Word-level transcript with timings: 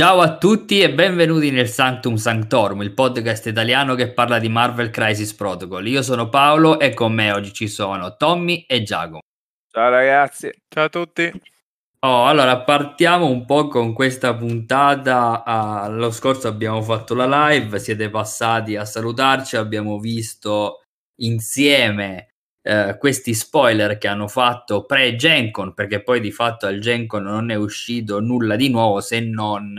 Ciao 0.00 0.20
a 0.20 0.38
tutti 0.38 0.80
e 0.80 0.94
benvenuti 0.94 1.50
nel 1.50 1.68
Sanctum 1.68 2.14
Sanctorum, 2.14 2.80
il 2.80 2.94
podcast 2.94 3.44
italiano 3.44 3.94
che 3.94 4.14
parla 4.14 4.38
di 4.38 4.48
Marvel 4.48 4.88
Crisis 4.88 5.34
Protocol. 5.34 5.86
Io 5.86 6.00
sono 6.00 6.30
Paolo 6.30 6.80
e 6.80 6.94
con 6.94 7.12
me 7.12 7.30
oggi 7.32 7.52
ci 7.52 7.68
sono 7.68 8.16
Tommy 8.16 8.64
e 8.66 8.82
Giacomo. 8.82 9.20
Ciao 9.70 9.90
ragazzi. 9.90 10.50
Ciao 10.70 10.84
a 10.84 10.88
tutti. 10.88 11.30
Oh, 11.98 12.24
allora 12.24 12.62
partiamo 12.62 13.26
un 13.26 13.44
po' 13.44 13.68
con 13.68 13.92
questa 13.92 14.34
puntata. 14.34 15.44
Ah, 15.44 15.86
l'anno 15.86 16.10
scorso 16.10 16.48
abbiamo 16.48 16.80
fatto 16.80 17.12
la 17.14 17.48
live, 17.50 17.78
siete 17.78 18.08
passati 18.08 18.76
a 18.76 18.86
salutarci, 18.86 19.56
abbiamo 19.56 19.98
visto 19.98 20.80
insieme 21.16 22.29
eh, 22.62 22.96
questi 22.98 23.34
spoiler 23.34 23.96
che 23.98 24.08
hanno 24.08 24.28
fatto 24.28 24.84
pre-Gencon, 24.84 25.74
perché 25.74 26.02
poi 26.02 26.20
di 26.20 26.30
fatto 26.30 26.66
al 26.66 26.78
Gencon 26.78 27.22
non 27.22 27.50
è 27.50 27.54
uscito 27.54 28.20
nulla 28.20 28.56
di 28.56 28.68
nuovo 28.68 29.00
se 29.00 29.20
non 29.20 29.74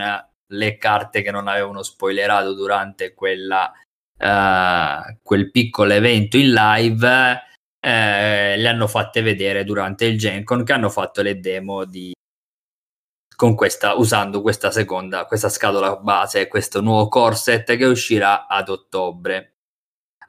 le 0.47 0.77
carte 0.77 1.21
che 1.21 1.31
non 1.31 1.47
avevano 1.47 1.83
spoilerato 1.83 2.53
durante 2.53 3.13
quella, 3.13 3.71
uh, 4.17 5.17
quel 5.21 5.51
piccolo 5.51 5.93
evento 5.93 6.37
in 6.37 6.51
live. 6.51 7.43
Eh, 7.83 8.57
le 8.57 8.67
hanno 8.67 8.87
fatte 8.87 9.21
vedere 9.21 9.63
durante 9.63 10.05
il 10.05 10.17
Gencon 10.17 10.63
che 10.63 10.73
hanno 10.73 10.89
fatto 10.89 11.21
le 11.23 11.39
demo 11.39 11.83
di 11.85 12.11
con 13.35 13.55
questa 13.55 13.95
usando 13.95 14.41
questa 14.43 14.69
seconda 14.69 15.25
questa 15.25 15.49
scatola 15.49 15.95
base 15.95 16.47
questo 16.47 16.79
nuovo 16.81 17.07
corset 17.07 17.75
che 17.75 17.85
uscirà 17.85 18.45
ad 18.45 18.69
ottobre 18.69 19.60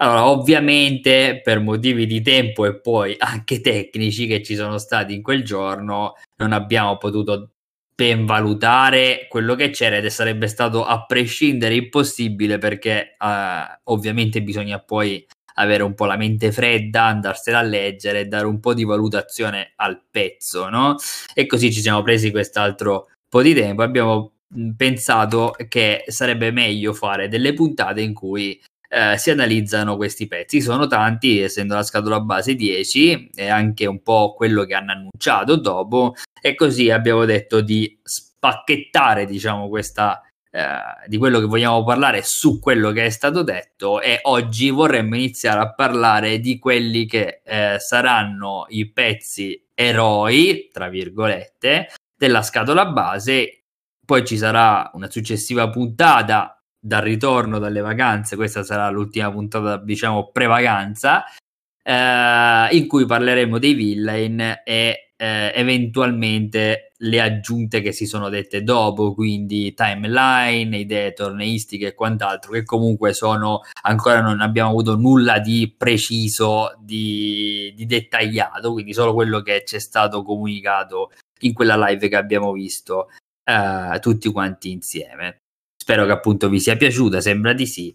allora, 0.02 0.26
ovviamente 0.26 1.40
per 1.44 1.60
motivi 1.60 2.06
di 2.06 2.20
tempo 2.22 2.66
e 2.66 2.80
poi 2.80 3.14
anche 3.18 3.60
tecnici 3.60 4.26
che 4.26 4.42
ci 4.42 4.56
sono 4.56 4.78
stati 4.78 5.14
in 5.14 5.22
quel 5.22 5.44
giorno, 5.44 6.14
non 6.38 6.52
abbiamo 6.52 6.98
potuto 6.98 7.50
ben 7.94 8.26
valutare 8.26 9.26
quello 9.28 9.54
che 9.54 9.70
c'era 9.70 9.96
ed 9.96 10.06
sarebbe 10.06 10.48
stato 10.48 10.84
a 10.84 11.04
prescindere 11.06 11.76
impossibile 11.76 12.58
perché 12.58 13.16
uh, 13.18 13.92
ovviamente 13.92 14.42
bisogna 14.42 14.80
poi 14.80 15.24
avere 15.54 15.84
un 15.84 15.94
po' 15.94 16.06
la 16.06 16.16
mente 16.16 16.50
fredda, 16.50 17.04
andarsela 17.04 17.58
a 17.58 17.62
leggere 17.62 18.20
e 18.20 18.26
dare 18.26 18.46
un 18.46 18.58
po' 18.58 18.74
di 18.74 18.84
valutazione 18.84 19.72
al 19.76 20.02
pezzo, 20.10 20.68
no? 20.68 20.96
E 21.32 21.46
così 21.46 21.72
ci 21.72 21.80
siamo 21.80 22.02
presi 22.02 22.30
quest'altro 22.32 23.08
po' 23.28 23.42
di 23.42 23.54
tempo. 23.54 23.82
Abbiamo 23.82 24.32
pensato 24.76 25.54
che 25.68 26.04
sarebbe 26.08 26.50
meglio 26.50 26.92
fare 26.92 27.28
delle 27.28 27.54
puntate 27.54 28.00
in 28.02 28.12
cui 28.12 28.60
eh, 28.92 29.16
si 29.16 29.30
analizzano 29.30 29.96
questi 29.96 30.26
pezzi. 30.26 30.60
Sono 30.60 30.86
tanti, 30.86 31.40
essendo 31.40 31.74
la 31.74 31.82
scatola 31.82 32.20
base 32.20 32.54
10, 32.54 33.30
e 33.34 33.48
anche 33.48 33.86
un 33.86 34.02
po' 34.02 34.34
quello 34.34 34.64
che 34.64 34.74
hanno 34.74 34.92
annunciato 34.92 35.56
dopo, 35.56 36.14
e 36.40 36.54
così 36.54 36.90
abbiamo 36.90 37.24
detto 37.24 37.62
di 37.62 37.98
spacchettare, 38.02 39.24
diciamo, 39.24 39.68
questa. 39.68 40.20
Eh, 40.54 41.06
di 41.06 41.16
quello 41.16 41.40
che 41.40 41.46
vogliamo 41.46 41.82
parlare 41.82 42.20
su 42.22 42.60
quello 42.60 42.90
che 42.90 43.06
è 43.06 43.08
stato 43.08 43.42
detto 43.42 44.02
e 44.02 44.18
oggi 44.24 44.68
vorremmo 44.68 45.14
iniziare 45.14 45.60
a 45.60 45.72
parlare 45.72 46.40
di 46.40 46.58
quelli 46.58 47.06
che 47.06 47.40
eh, 47.42 47.76
saranno 47.78 48.66
i 48.68 48.92
pezzi 48.92 49.68
eroi, 49.72 50.68
tra 50.70 50.90
virgolette, 50.90 51.88
della 52.14 52.42
scatola 52.42 52.84
base. 52.84 53.62
Poi 54.04 54.26
ci 54.26 54.36
sarà 54.36 54.90
una 54.92 55.10
successiva 55.10 55.70
puntata 55.70 56.61
dal 56.84 57.02
ritorno 57.02 57.60
dalle 57.60 57.80
vacanze, 57.80 58.34
questa 58.34 58.64
sarà 58.64 58.90
l'ultima 58.90 59.30
puntata, 59.30 59.76
diciamo, 59.76 60.30
pre-vacanza, 60.32 61.24
eh, 61.80 62.68
in 62.72 62.86
cui 62.88 63.06
parleremo 63.06 63.58
dei 63.58 63.74
villain 63.74 64.40
e 64.64 65.12
eh, 65.16 65.52
eventualmente 65.54 66.92
le 66.98 67.20
aggiunte 67.20 67.80
che 67.80 67.92
si 67.92 68.06
sono 68.06 68.28
dette 68.28 68.64
dopo, 68.64 69.14
quindi 69.14 69.72
timeline, 69.74 70.76
idee 70.76 71.12
torneistiche 71.12 71.88
e 71.88 71.94
quant'altro, 71.94 72.52
che 72.52 72.64
comunque 72.64 73.12
sono 73.12 73.60
ancora 73.82 74.20
non 74.20 74.40
abbiamo 74.40 74.70
avuto 74.70 74.96
nulla 74.96 75.38
di 75.38 75.72
preciso, 75.76 76.76
di, 76.80 77.72
di 77.76 77.86
dettagliato, 77.86 78.72
quindi 78.72 78.92
solo 78.92 79.14
quello 79.14 79.40
che 79.40 79.62
ci 79.64 79.76
è 79.76 79.78
stato 79.78 80.24
comunicato 80.24 81.12
in 81.42 81.52
quella 81.52 81.76
live 81.76 82.08
che 82.08 82.16
abbiamo 82.16 82.50
visto 82.52 83.08
eh, 83.44 83.98
tutti 84.00 84.28
quanti 84.32 84.72
insieme. 84.72 85.41
Spero 85.82 86.06
che 86.06 86.12
appunto 86.12 86.48
vi 86.48 86.60
sia 86.60 86.76
piaciuta, 86.76 87.20
sembra 87.20 87.52
di 87.54 87.66
sì. 87.66 87.92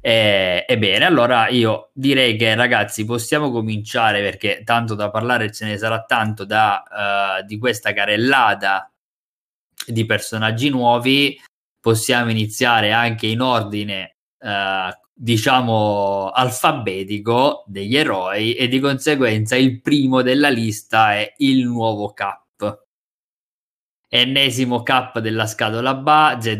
Ebbene, 0.00 1.04
allora 1.04 1.46
io 1.46 1.90
direi 1.92 2.36
che 2.36 2.56
ragazzi 2.56 3.04
possiamo 3.04 3.52
cominciare 3.52 4.20
perché 4.22 4.62
tanto 4.64 4.96
da 4.96 5.08
parlare 5.08 5.52
ce 5.52 5.64
ne 5.64 5.78
sarà 5.78 6.02
tanto 6.02 6.44
da, 6.44 7.38
uh, 7.40 7.46
di 7.46 7.56
questa 7.56 7.92
carellata 7.92 8.90
di 9.86 10.04
personaggi 10.04 10.68
nuovi. 10.68 11.40
Possiamo 11.80 12.32
iniziare 12.32 12.90
anche 12.90 13.28
in 13.28 13.40
ordine, 13.40 14.16
uh, 14.40 14.90
diciamo, 15.14 16.30
alfabetico 16.30 17.62
degli 17.68 17.96
eroi 17.96 18.54
e 18.54 18.66
di 18.66 18.80
conseguenza 18.80 19.54
il 19.54 19.80
primo 19.80 20.22
della 20.22 20.48
lista 20.48 21.14
è 21.14 21.34
il 21.36 21.64
nuovo 21.64 22.12
Cap 22.12 22.47
ennesimo 24.08 24.82
cap 24.82 25.18
della 25.18 25.46
scatola 25.46 25.94
base, 25.94 26.58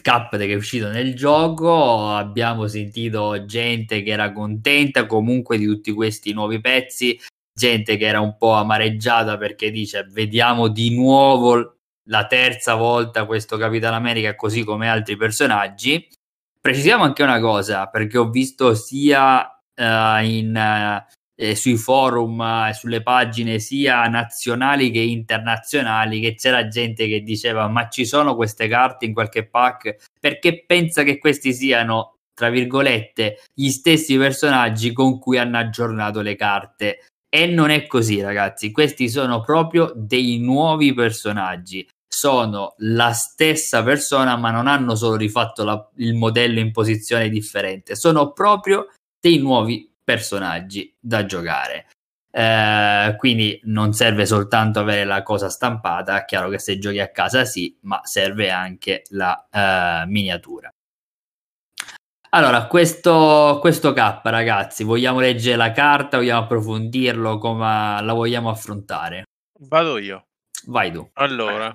cap 0.00 0.36
che 0.36 0.46
è 0.46 0.54
uscito 0.54 0.88
nel 0.88 1.14
gioco. 1.14 2.08
Abbiamo 2.10 2.66
sentito 2.66 3.44
gente 3.44 4.02
che 4.02 4.10
era 4.10 4.32
contenta 4.32 5.06
comunque 5.06 5.58
di 5.58 5.66
tutti 5.66 5.92
questi 5.92 6.32
nuovi 6.32 6.60
pezzi, 6.60 7.18
gente 7.52 7.96
che 7.96 8.06
era 8.06 8.20
un 8.20 8.36
po' 8.36 8.52
amareggiata 8.52 9.36
perché 9.36 9.70
dice 9.70 10.06
vediamo 10.10 10.68
di 10.68 10.94
nuovo 10.94 11.78
la 12.04 12.26
terza 12.26 12.74
volta 12.74 13.26
questo 13.26 13.56
Capitan 13.56 13.92
America 13.92 14.34
così 14.34 14.64
come 14.64 14.88
altri 14.88 15.16
personaggi. 15.16 16.08
Precisiamo 16.60 17.04
anche 17.04 17.22
una 17.22 17.40
cosa 17.40 17.86
perché 17.88 18.18
ho 18.18 18.30
visto 18.30 18.74
sia 18.74 19.40
uh, 19.74 20.22
in 20.24 20.54
uh, 20.54 21.17
eh, 21.40 21.54
sui 21.54 21.76
forum 21.76 22.40
e 22.40 22.70
eh, 22.70 22.74
sulle 22.74 23.02
pagine 23.02 23.60
sia 23.60 24.04
nazionali 24.08 24.90
che 24.90 24.98
internazionali 24.98 26.20
che 26.20 26.34
c'era 26.34 26.66
gente 26.66 27.06
che 27.06 27.22
diceva 27.22 27.68
ma 27.68 27.88
ci 27.88 28.04
sono 28.04 28.34
queste 28.34 28.66
carte 28.66 29.04
in 29.04 29.12
qualche 29.12 29.46
pack? 29.46 30.08
Perché 30.18 30.64
pensa 30.66 31.04
che 31.04 31.18
questi 31.18 31.54
siano 31.54 32.14
tra 32.34 32.50
virgolette 32.50 33.40
gli 33.52 33.68
stessi 33.70 34.16
personaggi 34.16 34.92
con 34.92 35.18
cui 35.18 35.38
hanno 35.38 35.58
aggiornato 35.58 36.20
le 36.20 36.36
carte. 36.36 37.04
E 37.28 37.46
non 37.46 37.70
è 37.70 37.86
così 37.86 38.20
ragazzi. 38.20 38.70
Questi 38.70 39.08
sono 39.08 39.40
proprio 39.42 39.92
dei 39.94 40.38
nuovi 40.38 40.94
personaggi. 40.94 41.86
Sono 42.06 42.74
la 42.78 43.12
stessa 43.12 43.82
persona 43.82 44.36
ma 44.36 44.50
non 44.50 44.68
hanno 44.68 44.94
solo 44.94 45.16
rifatto 45.16 45.64
la, 45.64 45.90
il 45.96 46.14
modello 46.14 46.60
in 46.60 46.70
posizione 46.70 47.28
differente. 47.28 47.96
Sono 47.96 48.32
proprio 48.32 48.86
dei 49.20 49.38
nuovi 49.38 49.90
personaggi 50.08 50.96
da 50.98 51.26
giocare. 51.26 51.88
Eh, 52.30 53.14
quindi 53.18 53.60
non 53.64 53.92
serve 53.92 54.24
soltanto 54.24 54.80
avere 54.80 55.04
la 55.04 55.22
cosa 55.22 55.50
stampata, 55.50 56.24
chiaro 56.24 56.48
che 56.48 56.58
se 56.58 56.78
giochi 56.78 56.98
a 56.98 57.10
casa 57.10 57.44
sì, 57.44 57.76
ma 57.82 58.00
serve 58.04 58.48
anche 58.48 59.02
la 59.10 59.46
eh, 59.52 60.06
miniatura. 60.06 60.72
Allora, 62.30 62.66
questo, 62.66 63.58
questo 63.60 63.92
K, 63.92 64.20
ragazzi, 64.24 64.82
vogliamo 64.82 65.20
leggere 65.20 65.56
la 65.56 65.72
carta, 65.72 66.16
vogliamo 66.16 66.42
approfondirlo, 66.44 67.36
come 67.36 68.00
la 68.00 68.12
vogliamo 68.14 68.48
affrontare? 68.48 69.24
Vado 69.60 69.98
io. 69.98 70.24
Vai 70.66 70.90
tu. 70.90 71.06
Allora, 71.14 71.74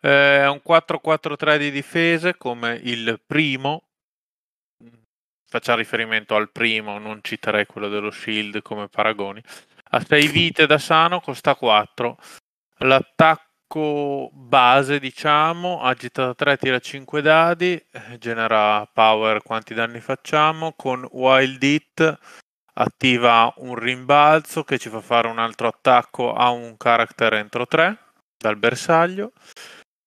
eh, 0.00 0.38
è 0.38 0.48
un 0.48 0.60
4-4-3 0.66 1.58
di 1.58 1.70
difese 1.70 2.36
come 2.36 2.80
il 2.82 3.20
primo, 3.26 3.85
facciamo 5.48 5.78
riferimento 5.78 6.34
al 6.34 6.50
primo, 6.50 6.98
non 6.98 7.20
citerei 7.22 7.66
quello 7.66 7.88
dello 7.88 8.10
Shield 8.10 8.62
come 8.62 8.88
paragoni. 8.88 9.42
A 9.90 10.00
6 10.00 10.26
vite 10.28 10.66
da 10.66 10.78
sano 10.78 11.20
costa 11.20 11.54
4. 11.54 12.18
L'attacco 12.78 14.30
base, 14.32 14.98
diciamo, 14.98 15.82
agita 15.82 16.34
3, 16.34 16.56
tira 16.56 16.78
5 16.78 17.22
dadi, 17.22 17.82
genera 18.18 18.84
power 18.92 19.42
quanti 19.42 19.74
danni 19.74 20.00
facciamo. 20.00 20.72
Con 20.76 21.06
Wild 21.10 21.62
Hit 21.62 22.18
attiva 22.74 23.52
un 23.58 23.74
rimbalzo 23.74 24.64
che 24.64 24.78
ci 24.78 24.88
fa 24.88 25.00
fare 25.00 25.28
un 25.28 25.38
altro 25.38 25.68
attacco 25.68 26.34
a 26.34 26.50
un 26.50 26.76
character 26.76 27.34
entro 27.34 27.66
3 27.66 27.98
dal 28.36 28.56
bersaglio. 28.56 29.32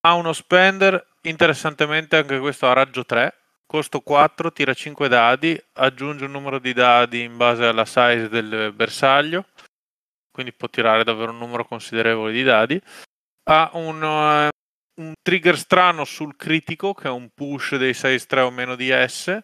Ha 0.02 0.14
uno 0.14 0.32
spender, 0.32 1.14
interessantemente 1.22 2.16
anche 2.16 2.38
questo 2.38 2.68
a 2.68 2.72
raggio 2.72 3.04
3, 3.04 3.39
costo 3.70 4.00
4, 4.00 4.50
tira 4.50 4.74
5 4.74 5.06
dadi, 5.06 5.56
aggiunge 5.74 6.24
un 6.24 6.32
numero 6.32 6.58
di 6.58 6.72
dadi 6.72 7.22
in 7.22 7.36
base 7.36 7.64
alla 7.64 7.84
size 7.84 8.28
del 8.28 8.72
bersaglio, 8.74 9.46
quindi 10.32 10.52
può 10.52 10.68
tirare 10.68 11.04
davvero 11.04 11.30
un 11.30 11.38
numero 11.38 11.64
considerevole 11.64 12.32
di 12.32 12.42
dadi. 12.42 12.82
Ha 13.44 13.70
un, 13.74 14.02
uh, 14.02 14.48
un 15.00 15.12
trigger 15.22 15.56
strano 15.56 16.04
sul 16.04 16.34
critico, 16.34 16.94
che 16.94 17.06
è 17.06 17.12
un 17.12 17.28
push 17.32 17.76
dei 17.76 17.94
size 17.94 18.26
3 18.26 18.40
o 18.40 18.50
meno 18.50 18.74
di 18.74 18.90
S, 18.90 19.38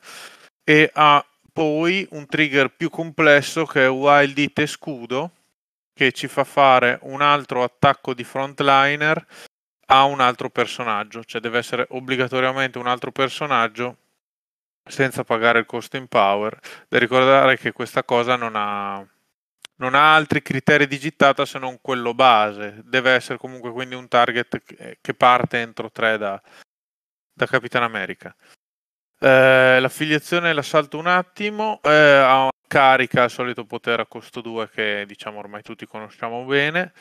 e 0.64 0.90
ha 0.92 1.24
poi 1.52 2.04
un 2.10 2.26
trigger 2.26 2.74
più 2.74 2.90
complesso 2.90 3.64
che 3.64 3.84
è 3.84 3.88
Wild 3.88 4.36
Hit 4.36 4.58
e 4.58 4.66
Scudo, 4.66 5.30
che 5.94 6.10
ci 6.10 6.26
fa 6.26 6.42
fare 6.42 6.98
un 7.02 7.22
altro 7.22 7.62
attacco 7.62 8.12
di 8.12 8.24
frontliner 8.24 9.24
a 9.86 10.02
un 10.02 10.18
altro 10.18 10.50
personaggio, 10.50 11.22
cioè 11.22 11.40
deve 11.40 11.58
essere 11.58 11.86
obbligatoriamente 11.90 12.78
un 12.78 12.88
altro 12.88 13.12
personaggio 13.12 13.98
senza 14.86 15.24
pagare 15.24 15.58
il 15.60 15.66
costo 15.66 15.96
in 15.96 16.06
power. 16.08 16.58
Da 16.88 16.98
ricordare 16.98 17.58
che 17.58 17.72
questa 17.72 18.04
cosa 18.04 18.36
non 18.36 18.52
ha, 18.56 19.04
non 19.76 19.94
ha 19.94 20.14
altri 20.14 20.42
criteri 20.42 20.86
di 20.86 20.98
gittata 20.98 21.44
se 21.44 21.58
non 21.58 21.78
quello 21.80 22.14
base, 22.14 22.80
deve 22.84 23.12
essere 23.12 23.38
comunque 23.38 23.72
quindi 23.72 23.94
un 23.94 24.08
target 24.08 24.96
che 25.00 25.14
parte 25.14 25.60
entro 25.60 25.90
3 25.90 26.18
da, 26.18 26.42
da 27.32 27.46
Capitan 27.46 27.82
America. 27.82 28.34
Eh, 29.18 29.78
l'affiliazione 29.80 30.52
la 30.52 30.62
salto 30.62 30.98
un 30.98 31.06
attimo, 31.06 31.80
eh, 31.82 32.50
carica 32.66 33.24
il 33.24 33.30
solito 33.30 33.64
potere 33.64 34.02
a 34.02 34.06
costo 34.06 34.40
2 34.40 34.68
che 34.70 35.04
diciamo 35.06 35.38
ormai 35.38 35.62
tutti 35.62 35.86
conosciamo 35.86 36.44
bene 36.44 36.92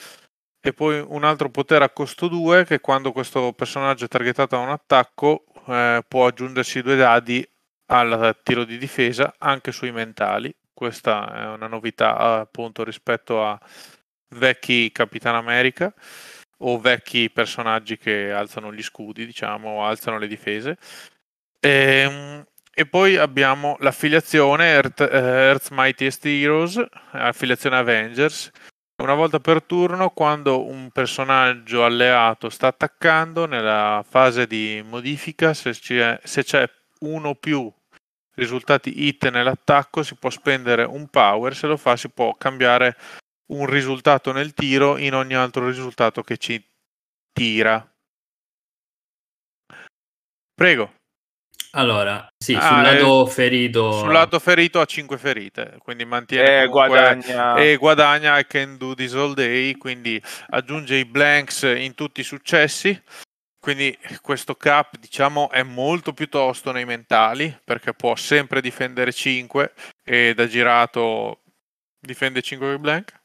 e 0.61 0.73
poi 0.73 1.03
un 1.05 1.23
altro 1.23 1.49
potere 1.49 1.83
a 1.85 1.89
costo 1.89 2.27
2 2.27 2.65
che 2.65 2.79
quando 2.79 3.11
questo 3.11 3.53
personaggio 3.53 4.05
è 4.05 4.07
targetato 4.07 4.55
da 4.55 4.61
un 4.61 4.69
attacco 4.69 5.45
eh, 5.67 6.03
può 6.07 6.27
aggiungersi 6.27 6.81
due 6.81 6.95
dadi 6.95 7.47
al 7.87 8.37
tiro 8.43 8.63
di 8.63 8.77
difesa 8.77 9.35
anche 9.37 9.71
sui 9.71 9.91
mentali. 9.91 10.53
Questa 10.73 11.33
è 11.33 11.45
una 11.47 11.67
novità 11.67 12.17
appunto 12.17 12.83
rispetto 12.83 13.45
a 13.45 13.59
vecchi 14.35 14.91
Capitan 14.91 15.35
America 15.35 15.93
o 16.59 16.79
vecchi 16.79 17.29
personaggi 17.29 17.97
che 17.97 18.31
alzano 18.31 18.73
gli 18.73 18.83
scudi, 18.83 19.25
diciamo, 19.25 19.85
alzano 19.85 20.17
le 20.17 20.27
difese. 20.27 20.77
E, 21.59 21.69
ehm, 21.69 22.45
e 22.77 22.85
poi 22.85 23.15
abbiamo 23.15 23.77
l'affiliazione 23.79 24.65
Earth, 24.65 24.99
uh, 24.99 25.03
Earth's 25.15 25.69
Mightiest 25.71 26.25
Heroes, 26.25 26.83
affiliazione 27.11 27.77
Avengers. 27.77 28.51
Una 29.01 29.13
volta 29.13 29.39
per 29.39 29.63
turno, 29.63 30.09
quando 30.09 30.65
un 30.65 30.89
personaggio 30.91 31.85
alleato 31.85 32.49
sta 32.49 32.67
attaccando, 32.67 33.45
nella 33.45 34.03
fase 34.07 34.45
di 34.45 34.83
modifica, 34.85 35.53
se 35.53 35.71
c'è, 35.71 36.19
se 36.23 36.43
c'è 36.43 36.69
uno 36.99 37.29
o 37.29 37.35
più 37.35 37.71
risultati 38.35 39.05
hit 39.05 39.29
nell'attacco, 39.29 40.03
si 40.03 40.15
può 40.15 40.29
spendere 40.29 40.83
un 40.83 41.07
power, 41.07 41.55
se 41.55 41.67
lo 41.67 41.77
fa 41.77 41.95
si 41.95 42.09
può 42.09 42.33
cambiare 42.35 42.95
un 43.47 43.65
risultato 43.65 44.31
nel 44.31 44.53
tiro 44.53 44.97
in 44.97 45.13
ogni 45.13 45.35
altro 45.35 45.67
risultato 45.67 46.23
che 46.23 46.37
ci 46.37 46.63
tira. 47.31 47.87
Prego. 50.53 50.93
Allora, 51.77 52.25
sì, 52.37 52.53
ah, 52.53 52.61
sul 52.61 52.81
lato 52.83 53.25
ferito... 53.25 53.91
Sul 53.91 54.11
lato 54.13 54.39
ferito 54.39 54.79
ha 54.79 54.85
5 54.85 55.17
ferite, 55.17 55.75
quindi 55.79 56.05
mantiene 56.05 56.61
eh, 56.61 56.67
guadagna... 56.67 57.55
e 57.55 57.75
guadagna 57.75 58.39
I 58.39 58.45
can 58.47 58.77
do 58.77 58.95
this 58.95 59.13
all 59.13 59.33
day, 59.33 59.73
quindi 59.73 60.21
aggiunge 60.51 60.95
i 60.95 61.03
blanks 61.03 61.63
in 61.63 61.93
tutti 61.93 62.21
i 62.21 62.23
successi. 62.23 62.97
Quindi 63.65 63.97
questo 64.21 64.53
cap, 64.53 64.95
diciamo, 65.00 65.50
è 65.50 65.63
molto 65.63 66.13
più 66.13 66.29
tosto 66.29 66.71
nei 66.71 66.85
mentali, 66.85 67.59
perché 67.63 67.94
può 67.94 68.15
sempre 68.15 68.62
difendere 68.62 69.12
5 69.12 69.73
e 70.03 70.35
da 70.35 70.45
girato 70.45 71.41
difende 72.00 72.44
5 72.44 72.73
con 72.73 72.81
blank. 72.81 73.21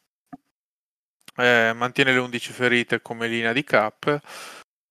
Eh, 1.36 1.72
mantiene 1.74 2.14
le 2.14 2.20
11 2.20 2.52
ferite 2.52 3.02
come 3.02 3.28
linea 3.28 3.52
di 3.52 3.62
cap 3.64 4.18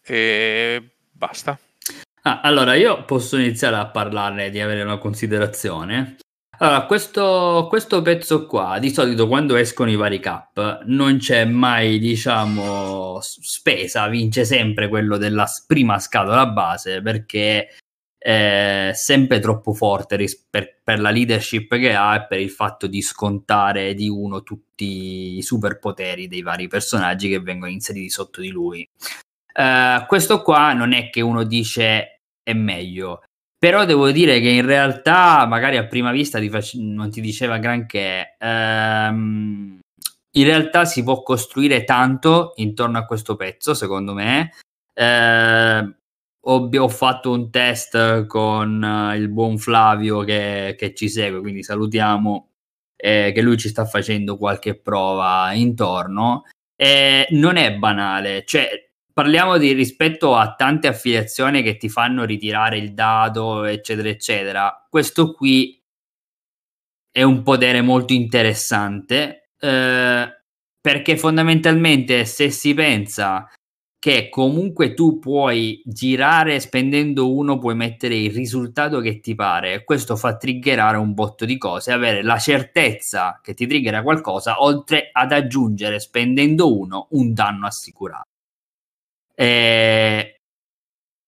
e 0.04 0.92
basta. 1.10 1.57
Ah, 2.22 2.42
allora 2.42 2.75
io 2.75 3.04
posso 3.06 3.36
iniziare 3.36 3.78
a 3.78 3.88
parlarne 3.88 4.51
di 4.51 4.62
avere 4.62 4.84
una 4.84 5.00
considerazione. 5.00 6.18
Allora, 6.62 6.86
questo, 6.86 7.68
questo 7.70 8.02
pezzo 8.02 8.46
qua, 8.46 8.80
di 8.80 8.90
solito 8.92 9.30
quando 9.30 9.56
escono 9.56 9.90
i 9.90 9.96
vari 9.96 10.20
cap, 10.20 10.82
non 10.88 11.18
c'è 11.18 11.46
mai, 11.46 12.00
diciamo, 12.00 13.20
spesa, 13.22 14.10
vince 14.10 14.44
sempre 14.44 14.90
quello 14.90 15.16
della 15.16 15.48
prima 15.66 16.00
scatola 16.00 16.48
base, 16.48 17.02
perché 17.02 17.70
è 18.18 18.92
sempre 18.94 19.40
troppo 19.40 19.74
forte 19.74 20.18
ris- 20.18 20.46
per, 20.50 20.82
per, 20.84 21.00
la 21.00 21.12
leadership 21.12 21.78
che 21.78 21.94
ha 21.94 22.16
e 22.16 22.28
per 22.28 22.42
il 22.42 22.50
fatto 22.50 22.88
di 22.88 23.02
scontare 23.02 23.94
di 23.94 24.10
uno 24.10 24.44
tutti 24.44 25.38
i 25.38 25.42
superpoteri 25.42 26.28
dei 26.28 26.42
vari 26.42 26.68
personaggi 26.68 27.30
che 27.30 27.40
vengono 27.40 27.72
inseriti 27.72 28.10
sotto 28.10 28.42
di 28.42 28.50
lui. 28.50 28.86
Uh, 29.54 30.06
questo 30.08 30.42
qua 30.42 30.74
non 30.74 30.92
è 30.92 31.10
che 31.10 31.22
uno 31.22 31.44
dice 31.46 32.20
è 32.44 32.54
meglio, 32.54 33.22
però 33.60 33.84
devo 33.84 34.10
dire 34.10 34.40
che 34.40 34.50
in 34.50 34.66
realtà 34.66 35.46
magari 35.46 35.76
a 35.76 35.86
prima 35.86 36.12
vista 36.12 36.40
ti 36.40 36.50
fac- 36.50 36.76
non 36.76 37.12
ti 37.12 37.20
diceva 37.20 37.58
granché. 37.58 38.38
Um, 38.40 39.80
in 40.32 40.44
realtà 40.46 40.86
si 40.86 41.04
può 41.04 41.22
costruire 41.22 41.84
tanto 41.84 42.54
intorno 42.56 42.98
a 42.98 43.06
questo 43.06 43.36
pezzo, 43.36 43.74
secondo 43.74 44.14
me. 44.14 44.54
Uh, 44.94 45.94
ho, 46.42 46.70
ho, 46.74 46.88
fatto 46.88 47.32
un 47.32 47.52
test 47.52 48.26
con 48.28 48.82
uh, 48.82 49.16
il 49.16 49.28
buon 49.28 49.58
Flavio 49.58 50.22
che, 50.22 50.76
che, 50.78 50.94
ci 50.94 51.10
segue, 51.10 51.42
quindi 51.42 51.62
salutiamo 51.62 52.50
eh, 52.96 53.32
che 53.34 53.42
lui 53.42 53.58
ci 53.58 53.70
sta 53.70 53.86
facendo 53.86 54.38
qualche 54.38 54.80
prova 54.80 55.52
intorno. 55.52 56.44
Eh, 56.78 57.28
non 57.32 57.58
è 57.58 57.76
banale, 57.76 58.44
cioè 58.46 58.88
parliamo 59.19 59.57
di 59.57 59.74
rispetto 59.74 60.33
a 60.33 60.56
tante 60.56 60.88
affiliazioni 60.88 61.62
che 61.62 61.75
ti 61.75 61.89
fanno 61.89 62.24
ritirare 62.24 62.77
il 62.77 62.94
dado, 62.94 63.66
eccetera, 63.66 64.07
eccetera. 64.07 64.88
Questo 64.89 65.33
qui 65.33 65.77
è 67.12 67.21
un 67.21 67.44
potere 67.44 67.81
molto 67.81 68.13
interessante 68.13 69.50
eh, 69.60 70.42
perché 70.80 71.18
fondamentalmente 71.18 72.24
se 72.24 72.50
si 72.50 72.74
pensa 72.74 73.45
che 74.00 74.30
comunque 74.30 74.94
tu 74.94 75.19
puoi 75.19 75.81
girare 75.83 76.62
spendendo 76.62 77.36
uno, 77.36 77.57
puoi 77.57 77.75
mettere 77.75 78.15
il 78.15 78.31
risultato 78.31 79.01
che 79.01 79.19
ti 79.19 79.36
pare. 79.36 79.83
Questo 79.83 80.15
fa 80.15 80.38
triggerare 80.38 80.95
un 80.95 81.13
botto 81.13 81.44
di 81.44 81.57
cose, 81.57 81.92
avere 81.92 82.24
la 82.24 82.38
certezza 82.38 83.42
che 83.44 83.54
ti 83.54 83.68
triggera 83.68 84.01
qualcosa, 84.01 84.63
oltre 84.63 85.10
ad 85.12 85.33
aggiungere 85.33 86.00
spendendo 86.00 86.74
uno 86.74 87.07
un 87.10 87.33
danno 87.33 87.68
assicurato. 87.68 88.27
E, 89.39 90.41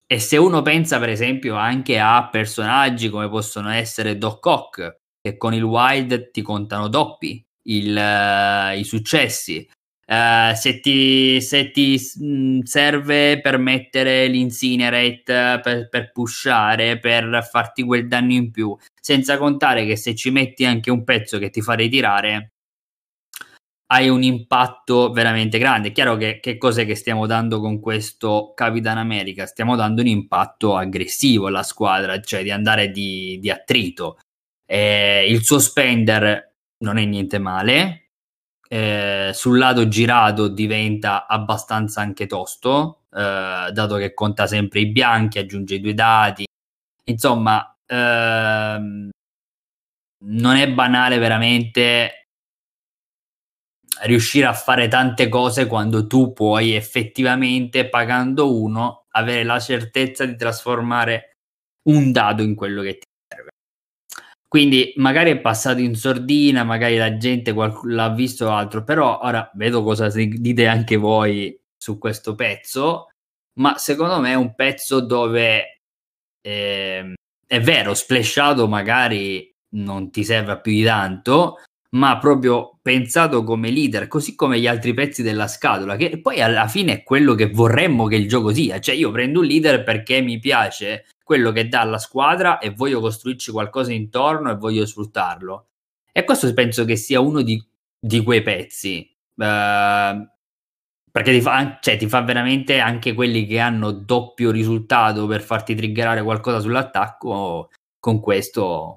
e 0.06 0.20
se 0.20 0.36
uno 0.36 0.62
pensa, 0.62 1.00
per 1.00 1.08
esempio, 1.08 1.56
anche 1.56 1.98
a 1.98 2.28
personaggi 2.30 3.08
come 3.08 3.30
possono 3.30 3.70
essere 3.70 4.18
Doc 4.18 4.46
Ock, 4.46 4.98
che 5.22 5.38
con 5.38 5.54
il 5.54 5.64
Wild 5.64 6.32
ti 6.32 6.42
contano 6.42 6.90
doppi 6.90 7.42
il, 7.70 7.96
uh, 7.96 8.78
i 8.78 8.84
successi. 8.84 9.66
Uh, 10.06 10.54
se 10.56 10.82
ti, 10.82 11.40
se 11.40 11.72
ti 11.72 11.98
mh, 12.18 12.26
mm, 12.26 12.60
serve 12.64 13.40
per 13.40 13.58
mettere 13.58 14.28
l'incinerate 14.28 15.62
per, 15.64 15.88
per 15.88 16.12
pushare, 16.12 17.00
per 17.00 17.48
farti 17.50 17.84
quel 17.84 18.10
danno 18.10 18.34
in 18.34 18.52
più, 18.52 18.76
senza 19.00 19.38
contare 19.38 19.86
che 19.86 19.96
se 19.96 20.14
ci 20.16 20.32
metti 20.32 20.66
anche 20.66 20.92
un 20.92 21.06
pezzo 21.06 21.38
che 21.38 21.50
ti 21.50 21.62
fa 21.62 21.76
ritirare, 21.76 22.56
hai 23.92 24.08
un 24.08 24.24
impatto 24.24 25.12
veramente 25.12 25.58
grande. 25.58 25.90
È 25.90 25.92
chiaro 25.92 26.16
che, 26.16 26.40
che 26.40 26.58
cos'è 26.58 26.86
che 26.86 26.96
stiamo 26.96 27.26
dando 27.26 27.60
con 27.60 27.80
questo 27.82 28.54
Capitan 28.56 28.98
America? 28.98 29.46
Stiamo 29.46 29.76
dando 29.76 30.02
un 30.02 30.08
impatto 30.08 30.78
aggressivo 30.78 31.48
alla 31.48 31.64
squadra, 31.64 32.20
cioè 32.22 32.42
di 32.42 32.52
andare 32.52 32.90
di, 32.90 33.38
di 33.40 33.50
attrito. 33.50 34.18
Eh, 34.66 35.26
il 35.30 35.44
suo 35.44 35.60
spender 35.60 36.54
non 36.80 36.98
è 36.98 37.06
niente 37.06 37.38
male. 37.38 38.12
Eh, 38.70 39.32
sul 39.34 39.58
lato 39.58 39.86
girato 39.90 40.48
diventa 40.48 41.28
abbastanza 41.28 42.00
anche 42.00 42.26
tosto, 42.26 43.04
eh, 43.14 43.70
dato 43.74 43.96
che 43.98 44.14
conta 44.14 44.48
sempre 44.48 44.80
i 44.80 44.90
bianchi, 44.90 45.38
aggiunge 45.38 45.76
i 45.76 45.82
due 45.82 45.94
dati. 45.94 46.46
Insomma, 47.06 47.78
ehm, 47.86 49.10
non 50.24 50.56
è 50.56 50.72
banale 50.72 51.18
veramente 51.18 52.21
riuscire 54.04 54.46
a 54.46 54.54
fare 54.54 54.88
tante 54.88 55.30
cose 55.30 55.68
quando 55.68 56.08
tu 56.08 56.34
puoi 56.34 56.74
effettivamente, 56.74 57.88
pagando 57.88 58.60
uno, 58.60 59.06
avere 59.12 59.44
la 59.44 59.60
certezza 59.60 60.26
di 60.26 60.36
trasformare 60.36 61.38
un 61.90 62.12
dado 62.12 62.44
in 62.44 62.56
quello 62.56 62.82
che 62.82 62.98
ti 62.98 63.08
serve. 63.28 63.50
Quindi 64.48 64.94
magari 64.98 65.32
è 65.32 65.40
passato 65.40 65.80
in 65.80 65.96
sordina, 65.96 66.64
magari 66.64 66.98
la 66.98 67.18
gente 67.18 67.54
qualc- 67.54 67.86
l'ha 67.86 68.10
visto 68.10 68.52
altro, 68.52 68.84
però 68.84 69.20
ora 69.22 69.50
vedo 69.56 69.84
cosa 69.84 70.10
dite 70.10 70.68
anche 70.68 70.98
voi 70.98 71.58
su 71.78 71.98
questo 71.98 72.36
pezzo, 72.36 73.10
ma 73.60 73.78
secondo 73.78 74.20
me 74.20 74.32
è 74.32 74.36
un 74.36 74.54
pezzo 74.56 75.00
dove 75.00 75.82
eh, 76.42 77.14
è 77.48 77.62
vero, 77.62 77.94
splashato 77.94 78.68
magari 78.68 79.50
non 79.74 80.12
ti 80.12 80.24
serve 80.24 80.60
più 80.60 80.72
di 80.72 80.84
tanto, 80.84 81.58
ma 81.94 82.18
proprio 82.20 82.80
pensato 82.82 83.44
come 83.44 83.70
leader, 83.70 84.08
così 84.08 84.36
come 84.36 84.60
gli 84.60 84.68
altri 84.68 84.94
pezzi 84.94 85.24
della 85.24 85.48
scatola, 85.48 85.96
che 85.96 86.20
poi 86.22 86.42
alla 86.42 86.68
fine 86.68 86.94
è 86.94 87.04
quello 87.04 87.36
che 87.36 87.50
vorremmo 87.50 88.08
che 88.08 88.16
il 88.16 88.28
gioco 88.28 88.54
sia. 88.54 88.80
Cioè, 88.80 88.96
io 88.96 89.12
prendo 89.12 89.40
un 89.40 89.46
leader 89.46 89.84
perché 89.84 90.22
mi 90.22 90.40
piace 90.40 91.06
quello 91.24 91.52
che 91.52 91.68
dà 91.68 91.82
alla 91.82 91.98
squadra 91.98 92.60
e 92.60 92.72
voglio 92.72 93.02
costruirci 93.02 93.52
qualcosa 93.52 93.92
intorno 93.92 94.52
e 94.52 94.56
voglio 94.56 94.86
sfruttarlo. 94.86 95.68
E 96.12 96.24
questo 96.24 96.52
penso 96.54 96.86
che 96.86 96.96
sia 96.96 97.20
uno 97.20 97.42
di, 97.42 97.62
di 98.00 98.24
quei 98.24 98.42
pezzi. 98.42 99.10
Uh, 99.36 100.28
perché 101.12 101.32
ti 101.32 101.42
fa, 101.42 101.78
cioè, 101.82 101.98
ti 101.98 102.08
fa 102.08 102.22
veramente 102.22 102.80
anche 102.80 103.14
quelli 103.14 103.46
che 103.46 103.60
hanno 103.60 103.92
doppio 103.92 104.50
risultato 104.52 105.28
per 105.28 105.42
farti 105.42 105.76
triggerare 105.76 106.24
qualcosa 106.24 106.60
sull'attacco, 106.60 107.70
con 108.00 108.20
questo 108.22 108.96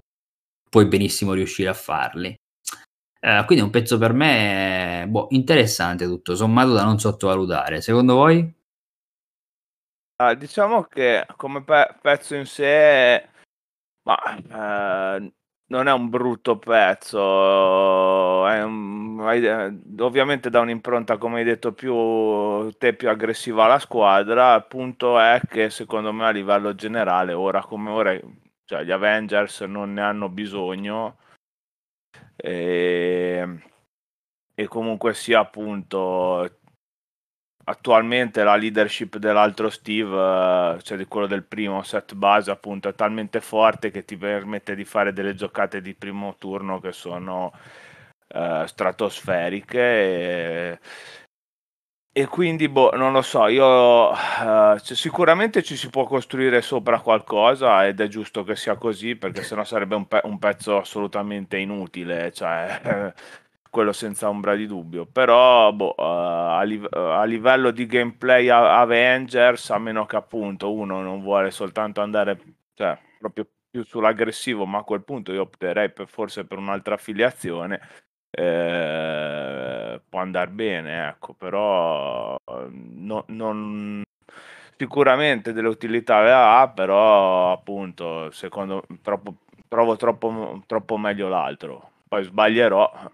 puoi 0.71 0.87
benissimo 0.87 1.33
riuscire 1.33 1.69
a 1.69 1.75
farli. 1.75 2.35
Eh, 3.27 3.43
quindi 3.47 3.63
è 3.65 3.67
un 3.67 3.71
pezzo 3.73 3.97
per 3.97 4.13
me 4.13 5.07
boh, 5.09 5.29
interessante 5.31 6.05
tutto 6.05 6.35
sommato 6.37 6.75
da 6.75 6.85
non 6.85 6.99
sottovalutare. 6.99 7.81
Secondo 7.81 8.17
voi? 8.17 8.55
Ah, 10.17 10.35
diciamo 10.35 10.85
che 10.85 11.27
come 11.37 11.65
pe- 11.65 11.97
pezzo 12.01 12.37
in 12.37 12.47
sé, 12.47 13.29
ma, 14.03 14.17
eh, 15.17 15.33
non 15.67 15.89
è 15.89 15.93
un 15.93 16.09
brutto 16.11 16.59
pezzo, 16.59 18.47
è 18.47 18.63
un, 18.63 19.19
ovviamente 20.01 20.51
da 20.51 20.61
un'impronta, 20.61 21.19
come 21.19 21.39
hai 21.39 21.45
detto, 21.45 21.73
più 21.75 22.71
te 22.79 22.95
più 22.95 23.09
aggressiva 23.11 23.65
alla 23.65 23.79
squadra. 23.81 24.57
Il 24.57 24.67
punto 24.69 25.19
è 25.19 25.41
che 25.49 25.71
secondo 25.71 26.13
me 26.13 26.27
a 26.27 26.31
livello 26.31 26.75
generale, 26.75 27.33
ora 27.33 27.63
come 27.65 27.91
ora, 27.91 28.19
cioè, 28.65 28.85
gli 28.85 28.93
Avengers 28.93 29.63
non 29.63 29.95
ne 29.95 30.03
hanno 30.03 30.29
bisogno. 30.29 31.17
E, 32.45 33.59
e 34.55 34.69
comunque 34.69 35.15
sia 35.15 35.41
appunto 35.41 36.59
attualmente 37.65 38.45
la 38.45 38.57
leadership 38.57 39.17
dell'altro 39.17 39.71
Steve, 39.71 40.79
cioè 40.83 40.99
di 40.99 41.07
quello 41.07 41.27
del 41.27 41.45
primo 41.45 41.83
set 41.83 42.13
base, 42.15 42.51
appunto, 42.51 42.91
è 42.91 42.95
talmente 42.95 43.41
forte 43.41 43.91
che 43.91 44.05
ti 44.05 44.19
permette 44.19 44.75
di 44.75 44.85
fare 44.85 45.15
delle 45.15 45.35
giocate 45.35 45.81
di 45.81 45.95
primo 45.95 46.37
turno 46.37 46.81
che 46.81 46.93
sono 46.93 47.51
uh, 48.35 48.67
stratosferiche. 48.67 49.81
E, 49.81 50.79
e 52.17 52.27
quindi, 52.29 52.69
boh, 52.69 52.91
non 52.95 53.13
lo 53.13 53.23
so, 53.23 53.49
io 53.49 54.11
uh, 54.11 54.79
cioè, 54.79 54.97
sicuramente 54.97 55.65
ci 55.65 55.75
si 55.77 55.91
può 55.91 56.05
costruire 56.05 56.63
sopra 56.63 57.01
qualcosa 57.01 57.85
ed 57.89 58.01
è 58.01 58.07
giusto 58.07 58.45
che 58.45 58.55
sia 58.55 58.77
così 58.77 59.17
perché 59.17 59.43
sennò 59.43 59.65
sarebbe 59.65 59.97
un, 59.97 60.07
pe- 60.07 60.21
un 60.23 60.39
pezzo 60.39 60.77
assolutamente 60.77 61.57
inutile. 61.57 62.31
Cioè, 62.33 63.13
quello 63.75 63.93
senza 63.93 64.29
ombra 64.29 64.55
di 64.55 64.69
dubbio. 64.69 65.05
Però 65.07 65.73
boh, 65.73 65.95
uh, 65.99 66.03
a, 66.03 66.63
live- 66.63 66.89
a, 66.93 67.25
livello 67.25 67.73
di 67.73 67.87
gameplay 67.87 68.49
Avengers, 68.49 69.71
a 69.71 69.79
meno 69.79 70.07
che 70.07 70.15
appunto 70.15 70.73
uno 70.73 71.03
non 71.03 71.21
vuole 71.21 71.51
soltanto 71.51 72.01
andare 72.01 72.39
cioè, 72.75 72.97
proprio 73.19 73.49
più 73.69 73.85
sull'aggressivo, 73.85 74.65
ma 74.67 74.79
a 74.79 74.85
quel 74.85 75.03
punto 75.03 75.33
io 75.33 75.43
opterei 75.43 75.91
per, 75.91 76.07
forse 76.07 76.45
per 76.45 76.59
un'altra 76.59 76.95
affiliazione. 76.95 77.81
Eh, 78.37 80.01
può 80.09 80.19
andare 80.21 80.51
bene, 80.51 81.09
ecco, 81.09 81.35
però 81.35 82.37
no, 82.71 83.25
non, 83.29 84.03
sicuramente 84.77 85.53
delle 85.53 85.69
utilità 85.69 86.61
ha, 86.61 86.69
però 86.69 87.53
appunto 87.53 88.31
secondo 88.33 88.85
troppo, 89.03 89.37
trovo 89.69 89.97
troppo, 89.97 90.63
troppo 90.67 90.97
meglio 90.97 91.29
l'altro. 91.29 91.91
Poi 92.09 92.25
sbaglierò, 92.25 93.11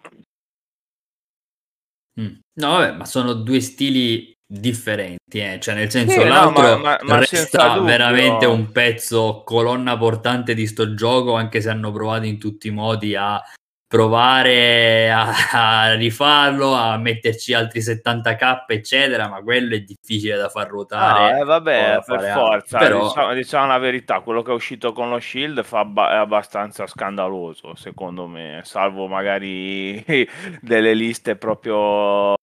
Mm. 2.21 2.39
No, 2.61 2.71
vabbè, 2.71 2.97
ma 2.97 3.05
sono 3.05 3.33
due 3.33 3.61
stili 3.61 4.33
differenti, 4.45 5.39
eh? 5.39 5.59
cioè 5.61 5.75
nel 5.75 5.91
senso 5.91 6.21
sì, 6.21 6.27
l'altro 6.27 6.62
no, 6.62 6.79
ma, 6.79 6.99
ma, 7.00 7.00
ma 7.03 7.19
resta 7.19 7.79
veramente 7.79 8.47
un 8.47 8.73
pezzo 8.73 9.43
colonna 9.45 9.97
portante 9.97 10.55
di 10.55 10.67
sto 10.67 10.95
gioco, 10.95 11.35
anche 11.35 11.61
se 11.61 11.71
hanno 11.71 11.93
provato 11.93 12.27
in 12.27 12.39
tutti 12.39 12.67
i 12.67 12.73
modi 12.73 13.15
a 13.15 13.41
provare 13.90 15.11
a, 15.11 15.32
a, 15.50 15.94
rifarlo, 15.94 16.75
a 16.75 16.97
metterci 16.97 17.52
altri 17.54 17.80
70k, 17.80 18.62
eccetera, 18.68 19.26
ma 19.26 19.42
quello 19.42 19.75
è 19.75 19.80
difficile 19.80 20.37
da 20.37 20.49
far 20.49 20.68
ruotare. 20.68 21.32
Ah, 21.32 21.38
eh, 21.38 21.44
vabbè, 21.44 22.00
per 22.06 22.32
forza. 22.32 22.78
Però... 22.78 23.09
Diciamo, 23.09 23.35
diciamo, 23.35 23.66
la 23.66 23.78
verità, 23.78 24.20
quello 24.20 24.42
che 24.42 24.52
è 24.52 24.54
uscito 24.54 24.92
con 24.92 25.11
lo 25.11 25.18
Shield 25.18 25.64
fa 25.64 25.80
è 26.09 26.14
abbastanza 26.14 26.87
scandaloso, 26.87 27.75
secondo 27.75 28.28
me, 28.28 28.61
salvo 28.62 29.09
magari 29.09 30.04
delle 30.62 30.94
liste 30.94 31.35
proprio 31.35 32.37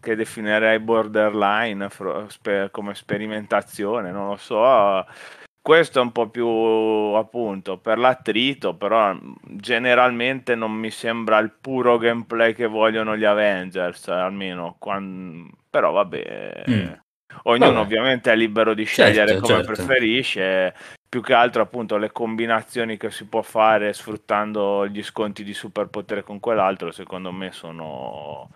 che 0.00 0.14
definirei 0.14 0.78
borderline 0.78 1.88
come 2.70 2.94
sperimentazione, 2.94 4.12
non 4.12 4.28
lo 4.28 4.36
so 4.36 5.04
questo 5.62 5.98
è 5.98 6.02
un 6.02 6.12
po' 6.12 6.28
più 6.28 6.46
appunto 6.46 7.78
per 7.78 7.98
l'attrito, 7.98 8.74
però 8.74 9.16
generalmente 9.42 10.54
non 10.54 10.72
mi 10.72 10.90
sembra 10.90 11.38
il 11.38 11.52
puro 11.60 11.98
gameplay 11.98 12.54
che 12.54 12.66
vogliono 12.66 13.16
gli 13.16 13.24
Avengers, 13.24 14.08
almeno 14.08 14.76
quando... 14.78 15.50
però 15.68 15.92
vabbè. 15.92 16.62
Mm. 16.68 16.88
Ognuno 17.44 17.72
vabbè. 17.72 17.80
ovviamente 17.80 18.32
è 18.32 18.36
libero 18.36 18.74
di 18.74 18.84
scegliere 18.84 19.32
certo, 19.32 19.42
come 19.42 19.64
certo. 19.64 19.72
preferisce, 19.72 20.74
più 21.08 21.20
che 21.20 21.34
altro 21.34 21.62
appunto 21.62 21.96
le 21.96 22.10
combinazioni 22.10 22.96
che 22.96 23.10
si 23.10 23.26
può 23.26 23.42
fare 23.42 23.92
sfruttando 23.92 24.88
gli 24.88 25.02
sconti 25.02 25.44
di 25.44 25.54
superpotere 25.54 26.22
con 26.22 26.40
quell'altro, 26.40 26.90
secondo 26.90 27.32
me 27.32 27.52
sono 27.52 28.50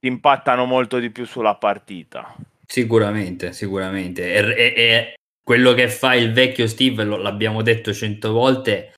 impattano 0.00 0.64
molto 0.64 0.98
di 0.98 1.10
più 1.10 1.26
sulla 1.26 1.56
partita. 1.56 2.34
Sicuramente, 2.66 3.52
sicuramente. 3.52 4.32
E, 4.32 4.54
e, 4.56 4.74
e 4.76 5.14
quello 5.48 5.72
che 5.72 5.88
fa 5.88 6.14
il 6.14 6.30
vecchio 6.30 6.66
Steve, 6.66 7.04
lo, 7.04 7.16
l'abbiamo 7.16 7.62
detto 7.62 7.94
cento 7.94 8.32
volte, 8.32 8.92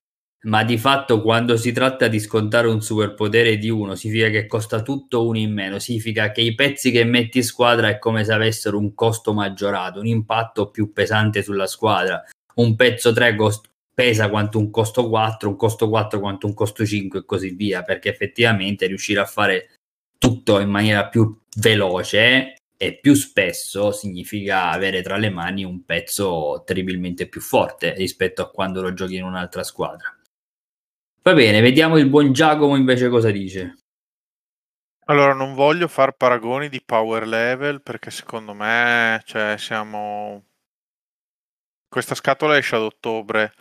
ma 0.47 0.64
di 0.64 0.78
fatto 0.78 1.23
quando 1.23 1.57
si 1.57 1.71
tratta 1.71 2.09
di 2.09 2.19
scontare 2.19 2.66
un 2.66 2.83
superpotere 2.83 3.57
di 3.57 3.71
uno, 3.71 3.95
significa 3.95 4.30
che 4.30 4.47
costa 4.49 4.83
tutto 4.83 5.25
uno 5.25 5.38
in 5.38 5.52
meno, 5.52 5.78
significa 5.78 6.33
che 6.33 6.40
i 6.40 6.57
pezzi 6.57 6.90
che 6.90 7.04
metti 7.04 7.38
in 7.38 7.45
squadra 7.45 7.88
è 7.88 8.00
come 8.00 8.25
se 8.25 8.33
avessero 8.33 8.78
un 8.78 8.95
costo 8.97 9.33
maggiorato, 9.33 10.00
un 10.00 10.07
impatto 10.07 10.71
più 10.71 10.92
pesante 10.92 11.45
sulla 11.45 11.69
squadra. 11.69 12.21
Un 12.57 12.75
pezzo 12.75 13.12
3 13.12 13.37
cost- 13.37 13.69
pesa 13.95 14.28
quanto 14.28 14.59
un 14.59 14.73
costo 14.73 15.09
4, 15.09 15.50
un 15.50 15.57
costo 15.57 15.88
4 15.88 16.19
quanto 16.19 16.49
un 16.49 16.54
costo 16.54 16.85
5 16.85 17.21
e 17.21 17.25
così 17.25 17.50
via, 17.50 17.83
perché 17.83 18.09
effettivamente 18.09 18.88
riuscire 18.88 19.21
a 19.21 19.25
fare 19.25 19.75
tutto 20.19 20.59
in 20.59 20.69
maniera 20.69 21.07
più 21.07 21.33
veloce 21.59 22.57
e 22.82 22.99
più 22.99 23.12
spesso 23.12 23.92
significa 23.92 24.70
avere 24.70 25.02
tra 25.02 25.18
le 25.18 25.28
mani 25.28 25.64
un 25.64 25.84
pezzo 25.84 26.62
terribilmente 26.64 27.28
più 27.28 27.42
forte 27.42 27.92
rispetto 27.92 28.40
a 28.40 28.49
quando 28.49 28.80
lo 28.80 28.94
giochi 28.94 29.16
in 29.16 29.25
un'altra 29.25 29.62
squadra. 29.62 30.18
Va 31.20 31.34
bene, 31.34 31.60
vediamo 31.60 31.99
il 31.99 32.08
buon 32.08 32.32
Giacomo 32.32 32.76
invece 32.76 33.10
cosa 33.10 33.30
dice. 33.30 33.80
Allora, 35.04 35.34
non 35.34 35.52
voglio 35.52 35.88
fare 35.88 36.14
paragoni 36.14 36.70
di 36.70 36.80
power 36.82 37.26
level 37.26 37.82
perché 37.82 38.10
secondo 38.10 38.54
me, 38.54 39.20
cioè, 39.26 39.58
siamo... 39.58 40.46
Questa 41.87 42.14
scatola 42.14 42.56
esce 42.56 42.76
ad 42.76 42.82
ottobre. 42.82 43.52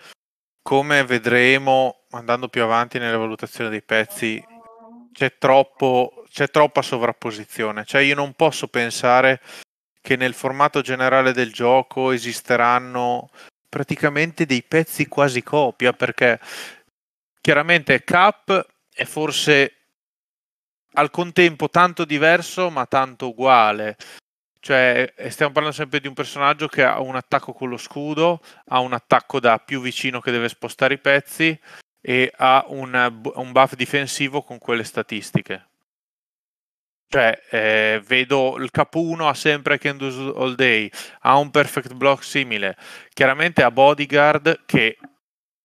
Come 0.61 1.03
vedremo 1.03 2.05
andando 2.11 2.47
più 2.47 2.63
avanti 2.63 2.97
nelle 2.99 3.17
valutazioni 3.17 3.69
dei 3.69 3.83
pezzi, 3.83 4.41
c'è 5.11 5.38
troppo 5.38 6.18
c'è 6.29 6.50
troppa 6.50 6.81
sovrapposizione. 6.81 7.86
Cioè 7.86 8.01
io 8.01 8.15
non 8.15 8.33
posso 8.33 8.67
pensare 8.67 9.41
che 10.01 10.15
nel 10.15 10.33
formato 10.33 10.81
generale 10.81 11.33
del 11.33 11.51
gioco 11.51 12.12
esisteranno 12.12 13.29
praticamente 13.67 14.45
dei 14.45 14.63
pezzi 14.63 15.07
quasi 15.07 15.43
copia 15.43 15.93
perché 15.93 16.39
chiaramente 17.41 18.03
Cap 18.03 18.65
è 18.91 19.05
forse 19.05 19.74
al 20.93 21.12
contempo 21.12 21.69
tanto 21.69 22.05
diverso 22.05 22.69
ma 22.69 22.86
tanto 22.86 23.29
uguale. 23.29 23.98
Cioè, 24.62 25.13
stiamo 25.29 25.53
parlando 25.53 25.77
sempre 25.77 26.01
di 26.01 26.07
un 26.07 26.13
personaggio 26.13 26.67
che 26.67 26.83
ha 26.83 27.00
un 27.00 27.15
attacco 27.15 27.53
con 27.53 27.69
lo 27.69 27.77
scudo, 27.77 28.41
ha 28.65 28.79
un 28.79 28.91
attacco 28.91 29.39
da 29.39 29.57
più 29.59 29.79
vicino 29.79 30.19
che 30.19 30.31
deve 30.31 30.50
spostare 30.50 30.95
i 30.95 31.00
pezzi 31.00 31.57
e 32.01 32.31
ha 32.36 32.65
un, 32.67 33.21
un 33.36 33.51
buff 33.51 33.75
difensivo 33.75 34.41
con 34.41 34.57
quelle 34.57 34.83
statistiche. 34.83 35.68
Cioè, 37.11 37.41
eh, 37.49 38.01
vedo 38.05 38.57
il 38.59 38.69
capo 38.69 39.01
1 39.01 39.27
ha 39.27 39.33
sempre 39.33 39.79
Can 39.79 39.97
Do 39.97 40.35
All 40.35 40.53
Day, 40.53 40.91
ha 41.21 41.37
un 41.37 41.49
perfect 41.49 41.93
block 41.93 42.23
simile. 42.23 42.77
Chiaramente 43.11 43.63
ha 43.63 43.71
Bodyguard 43.71 44.61
che 44.67 44.95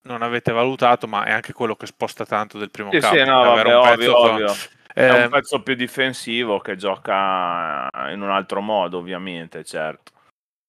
non 0.05 0.23
avete 0.23 0.53
valutato, 0.53 1.07
ma 1.07 1.25
è 1.25 1.33
anche 1.33 1.53
quello 1.53 1.77
che 1.77 1.85
sposta 1.85 2.25
tanto 2.25 2.57
del 2.57 2.71
primo 2.71 2.91
sì, 2.93 2.99
capo. 2.99 3.15
Sì, 3.15 3.25
no, 3.25 3.43
vabbè, 3.43 3.77
ovvio, 3.77 4.19
ovvio. 4.19 4.55
È 4.95 5.07
un 5.11 5.21
ehm, 5.23 5.31
pezzo 5.31 5.61
più 5.61 5.75
difensivo 5.75 6.61
che 6.61 6.77
gioca 6.77 7.91
in 8.11 8.23
un 8.23 8.31
altro 8.31 8.63
modo, 8.63 8.97
ovviamente, 8.97 9.65
certo. 9.65 10.13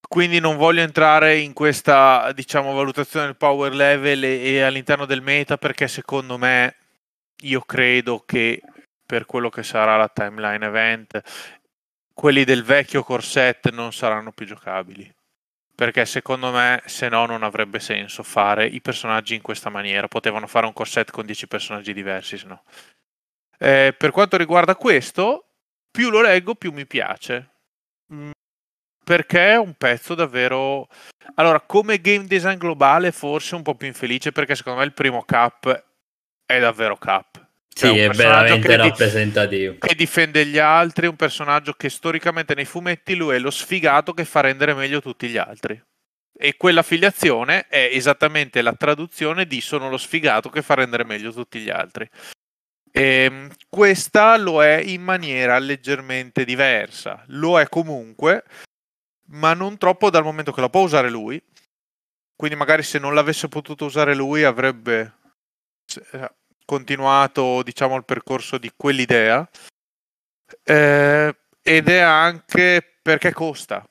Quindi 0.06 0.42
non 0.42 0.58
voglio 0.58 0.82
entrare 0.82 1.38
in 1.38 1.54
questa, 1.54 2.34
diciamo, 2.34 2.74
valutazione 2.74 3.28
del 3.28 3.38
power 3.38 3.74
level 3.74 4.26
e, 4.26 4.56
e 4.56 4.62
all'interno 4.62 5.06
del 5.06 5.22
meta 5.22 5.58
perché 5.58 5.88
secondo 5.88 6.38
me 6.38 6.76
io 7.44 7.62
credo 7.62 8.24
che 8.26 8.62
per 9.06 9.26
quello 9.26 9.50
che 9.50 9.64
sarà 9.64 9.98
la 9.98 10.10
timeline 10.10 10.66
event, 10.66 11.22
quelli 12.14 12.44
del 12.44 12.64
vecchio 12.64 13.04
corset 13.04 13.70
non 13.72 13.94
saranno 13.94 14.32
più 14.32 14.46
giocabili. 14.46 15.14
Perché 15.76 16.06
secondo 16.06 16.52
me, 16.52 16.82
se 16.86 17.10
no, 17.10 17.26
non 17.26 17.44
avrebbe 17.44 17.80
senso 17.80 18.24
fare 18.24 18.66
i 18.66 18.80
personaggi 18.80 19.36
in 19.36 19.42
questa 19.42 19.70
maniera. 19.70 20.08
Potevano 20.08 20.48
fare 20.48 20.66
un 20.66 20.72
corset 20.74 21.12
con 21.12 21.26
10 21.26 21.48
personaggi 21.48 21.94
diversi, 21.94 22.38
se 22.38 22.48
no. 22.48 22.64
Eh, 23.60 23.94
per 23.98 24.12
quanto 24.12 24.38
riguarda 24.38 24.76
questo, 24.78 25.50
più 25.92 26.10
lo 26.10 26.22
leggo, 26.22 26.56
più 26.56 26.72
mi 26.72 26.86
piace. 26.86 27.50
Mm, 28.14 28.32
perché 29.04 29.52
è 29.52 29.56
un 29.58 29.74
pezzo 29.76 30.16
davvero... 30.16 30.88
Allora, 31.36 31.60
come 31.62 32.00
game 32.00 32.26
design 32.26 32.58
globale 32.58 33.12
forse 33.12 33.56
un 33.56 33.62
po' 33.62 33.76
più 33.76 33.88
infelice 33.88 34.32
perché 34.32 34.56
secondo 34.56 34.80
me 34.80 34.86
il 34.86 34.94
primo 34.94 35.24
cap 35.24 35.86
è 36.46 36.60
davvero 36.60 36.96
cap. 36.96 37.35
Cioè, 37.78 37.90
sì, 37.90 38.00
è 38.00 38.10
veramente 38.10 38.70
che 38.70 38.76
rappresentativo. 38.78 39.76
Che 39.78 39.96
difende 39.96 40.46
gli 40.46 40.58
altri, 40.58 41.08
un 41.08 41.18
personaggio 41.18 41.74
che 41.74 41.90
storicamente 41.90 42.56
nei 42.56 42.64
fumetti 42.64 43.16
lui 43.16 43.36
è 43.36 43.40
lo 43.40 43.52
sfigato 43.52 44.14
che 44.14 44.24
fa 44.24 44.40
rendere 44.40 44.74
meglio 44.74 45.02
tutti 45.02 45.28
gli 45.28 45.36
altri. 45.36 45.80
E 46.38 46.56
quell'affiliazione 46.56 47.68
è 47.68 47.90
esattamente 47.92 48.62
la 48.62 48.74
traduzione 48.76 49.46
di 49.46 49.60
sono 49.60 49.90
lo 49.90 49.98
sfigato 49.98 50.50
che 50.50 50.62
fa 50.62 50.76
rendere 50.76 51.04
meglio 51.04 51.34
tutti 51.34 51.60
gli 51.60 51.70
altri. 51.70 52.10
E 52.92 53.02
ehm, 53.26 53.52
questa 53.68 54.38
lo 54.38 54.64
è 54.64 54.78
in 54.78 55.02
maniera 55.02 55.60
leggermente 55.60 56.46
diversa. 56.46 57.26
Lo 57.28 57.60
è 57.60 57.68
comunque, 57.68 58.46
ma 59.32 59.54
non 59.54 59.78
troppo 59.78 60.10
dal 60.10 60.24
momento 60.24 60.54
che 60.54 60.62
la 60.62 60.70
può 60.70 60.84
usare 60.84 61.10
lui. 61.10 61.44
Quindi 62.38 62.56
magari 62.56 62.84
se 62.84 63.00
non 63.00 63.14
l'avesse 63.14 63.50
potuto 63.50 63.84
usare 63.84 64.16
lui 64.16 64.44
avrebbe 64.44 65.14
eh, 66.14 66.32
continuato 66.66 67.64
diciamo 67.64 67.96
il 67.96 68.06
percorso 68.06 68.58
di 68.58 68.72
quell'idea. 68.76 69.48
Eh, 70.64 71.36
ed 71.62 71.90
è 71.90 72.00
anche 72.00 72.98
perché 73.02 73.34
costa 73.34 73.84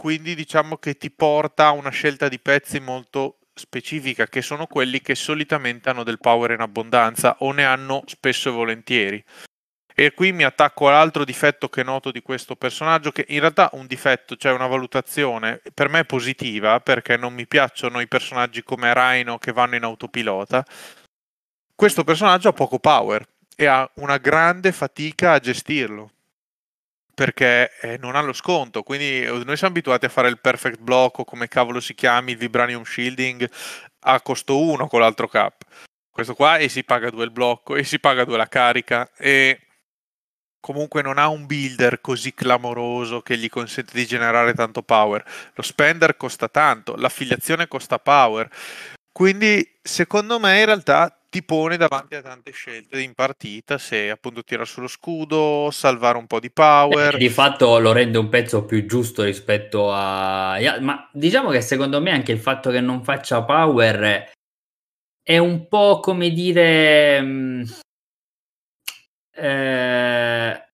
quindi 0.00 0.34
diciamo 0.34 0.78
che 0.78 0.96
ti 0.96 1.10
porta 1.10 1.66
a 1.66 1.72
una 1.72 1.90
scelta 1.90 2.28
di 2.28 2.38
pezzi 2.38 2.80
molto 2.80 3.40
specifica, 3.52 4.26
che 4.28 4.40
sono 4.40 4.66
quelli 4.66 5.02
che 5.02 5.14
solitamente 5.14 5.90
hanno 5.90 6.04
del 6.04 6.18
power 6.18 6.52
in 6.52 6.60
abbondanza 6.62 7.36
o 7.40 7.52
ne 7.52 7.66
hanno 7.66 8.02
spesso 8.06 8.48
e 8.48 8.52
volentieri. 8.52 9.22
E 9.94 10.12
qui 10.12 10.32
mi 10.32 10.44
attacco 10.44 10.88
all'altro 10.88 11.22
difetto 11.26 11.68
che 11.68 11.82
noto 11.82 12.10
di 12.10 12.22
questo 12.22 12.56
personaggio, 12.56 13.12
che 13.12 13.26
in 13.28 13.40
realtà 13.40 13.68
un 13.74 13.86
difetto, 13.86 14.36
cioè 14.36 14.52
una 14.52 14.66
valutazione, 14.66 15.60
per 15.74 15.90
me 15.90 16.06
positiva, 16.06 16.80
perché 16.80 17.18
non 17.18 17.34
mi 17.34 17.46
piacciono 17.46 18.00
i 18.00 18.08
personaggi 18.08 18.62
come 18.62 18.94
Rhino 18.94 19.36
che 19.36 19.52
vanno 19.52 19.76
in 19.76 19.84
autopilota. 19.84 20.64
Questo 21.80 22.04
personaggio 22.04 22.50
ha 22.50 22.52
poco 22.52 22.78
power 22.78 23.26
e 23.56 23.64
ha 23.64 23.90
una 23.94 24.18
grande 24.18 24.70
fatica 24.70 25.32
a 25.32 25.38
gestirlo 25.38 26.10
perché 27.14 27.70
eh, 27.80 27.96
non 27.96 28.16
ha 28.16 28.20
lo 28.20 28.34
sconto. 28.34 28.82
Quindi 28.82 29.22
eh, 29.22 29.30
noi 29.30 29.56
siamo 29.56 29.72
abituati 29.72 30.04
a 30.04 30.10
fare 30.10 30.28
il 30.28 30.38
perfect 30.40 30.78
block 30.78 31.20
o 31.20 31.24
come 31.24 31.48
cavolo 31.48 31.80
si 31.80 31.94
chiami, 31.94 32.32
il 32.32 32.36
vibranium 32.36 32.82
shielding 32.82 33.50
a 34.00 34.20
costo 34.20 34.60
1 34.60 34.88
con 34.88 35.00
l'altro 35.00 35.26
cap. 35.26 35.62
Questo 36.10 36.34
qua 36.34 36.58
e 36.58 36.68
si 36.68 36.84
paga 36.84 37.08
2 37.08 37.24
il 37.24 37.30
blocco 37.30 37.76
e 37.76 37.82
si 37.82 37.98
paga 37.98 38.26
2 38.26 38.36
la 38.36 38.48
carica 38.48 39.10
e 39.16 39.60
comunque 40.60 41.00
non 41.00 41.16
ha 41.16 41.28
un 41.28 41.46
builder 41.46 42.02
così 42.02 42.34
clamoroso 42.34 43.22
che 43.22 43.38
gli 43.38 43.48
consente 43.48 43.92
di 43.94 44.04
generare 44.04 44.52
tanto 44.52 44.82
power. 44.82 45.24
Lo 45.54 45.62
spender 45.62 46.18
costa 46.18 46.48
tanto, 46.48 46.94
l'affiliazione 46.94 47.68
costa 47.68 47.98
power. 47.98 48.50
Quindi 49.10 49.78
secondo 49.80 50.38
me 50.38 50.58
in 50.60 50.66
realtà 50.66 51.14
ti 51.30 51.44
pone 51.44 51.76
davanti 51.76 52.16
a 52.16 52.22
tante 52.22 52.50
scelte 52.50 53.00
in 53.00 53.14
partita 53.14 53.78
se 53.78 54.10
appunto 54.10 54.42
tira 54.42 54.64
sullo 54.64 54.88
scudo, 54.88 55.70
salvare 55.70 56.18
un 56.18 56.26
po' 56.26 56.40
di 56.40 56.50
power. 56.50 57.16
Di 57.16 57.28
fatto 57.28 57.78
lo 57.78 57.92
rende 57.92 58.18
un 58.18 58.28
pezzo 58.28 58.64
più 58.64 58.84
giusto 58.84 59.22
rispetto 59.22 59.92
a... 59.92 60.58
Ma 60.80 61.08
diciamo 61.12 61.50
che 61.50 61.60
secondo 61.60 62.00
me 62.00 62.10
anche 62.10 62.32
il 62.32 62.40
fatto 62.40 62.70
che 62.70 62.80
non 62.80 63.04
faccia 63.04 63.44
power 63.44 64.32
è 65.22 65.38
un 65.38 65.68
po' 65.68 66.00
come 66.00 66.30
dire... 66.30 67.22
Mm, 67.22 67.62
eh, 69.36 70.64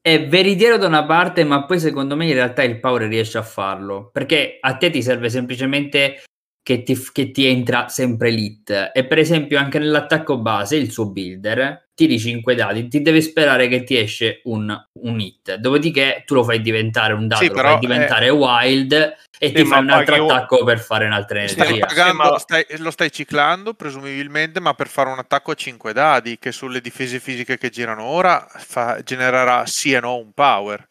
è 0.00 0.26
veritiero 0.26 0.78
da 0.78 0.86
una 0.86 1.04
parte, 1.04 1.44
ma 1.44 1.64
poi 1.64 1.78
secondo 1.78 2.16
me 2.16 2.26
in 2.26 2.32
realtà 2.32 2.64
il 2.64 2.80
power 2.80 3.02
riesce 3.02 3.36
a 3.36 3.42
farlo. 3.42 4.08
Perché 4.10 4.56
a 4.58 4.76
te 4.78 4.88
ti 4.88 5.02
serve 5.02 5.28
semplicemente 5.28 6.22
che 6.62 6.82
ti, 6.82 6.96
che 7.12 7.30
ti, 7.30 7.46
entra 7.46 7.88
sempre 7.88 8.28
elite. 8.28 8.92
E 8.92 9.04
per 9.04 9.18
esempio, 9.18 9.58
anche 9.58 9.78
nell'attacco 9.78 10.38
base, 10.38 10.76
il 10.76 10.90
suo 10.90 11.10
builder 11.10 11.90
tiri 11.94 12.18
5 12.18 12.54
dadi, 12.54 12.88
ti 12.88 13.02
deve 13.02 13.20
sperare 13.20 13.68
che 13.68 13.84
ti 13.84 13.96
esce 13.96 14.40
un, 14.44 14.74
un 14.92 15.20
hit. 15.20 15.56
Dopodiché 15.56 16.22
tu 16.24 16.34
lo 16.34 16.42
fai 16.42 16.60
diventare 16.60 17.12
un 17.12 17.28
dato, 17.28 17.42
sì, 17.42 17.48
lo 17.48 17.54
fai 17.54 17.78
diventare 17.78 18.26
è... 18.26 18.32
wild 18.32 18.92
e 19.38 19.48
sì, 19.48 19.52
ti 19.52 19.64
fai 19.64 19.80
un 19.80 19.90
altro 19.90 20.24
attacco 20.24 20.58
io... 20.58 20.64
per 20.64 20.80
fare 20.80 21.04
un'altra 21.04 21.42
energia. 21.42 21.86
Pagando, 21.86 22.38
stai, 22.38 22.64
lo 22.78 22.90
stai 22.90 23.12
ciclando 23.12 23.74
presumibilmente, 23.74 24.58
ma 24.60 24.74
per 24.74 24.88
fare 24.88 25.10
un 25.10 25.18
attacco 25.18 25.50
a 25.50 25.54
5 25.54 25.92
dadi, 25.92 26.38
che 26.38 26.50
sulle 26.50 26.80
difese 26.80 27.20
fisiche 27.20 27.58
che 27.58 27.70
girano 27.70 28.04
ora 28.04 28.46
fa, 28.48 29.00
genererà 29.02 29.64
sì 29.66 29.92
e 29.92 30.00
no 30.00 30.16
un 30.16 30.32
power. 30.32 30.88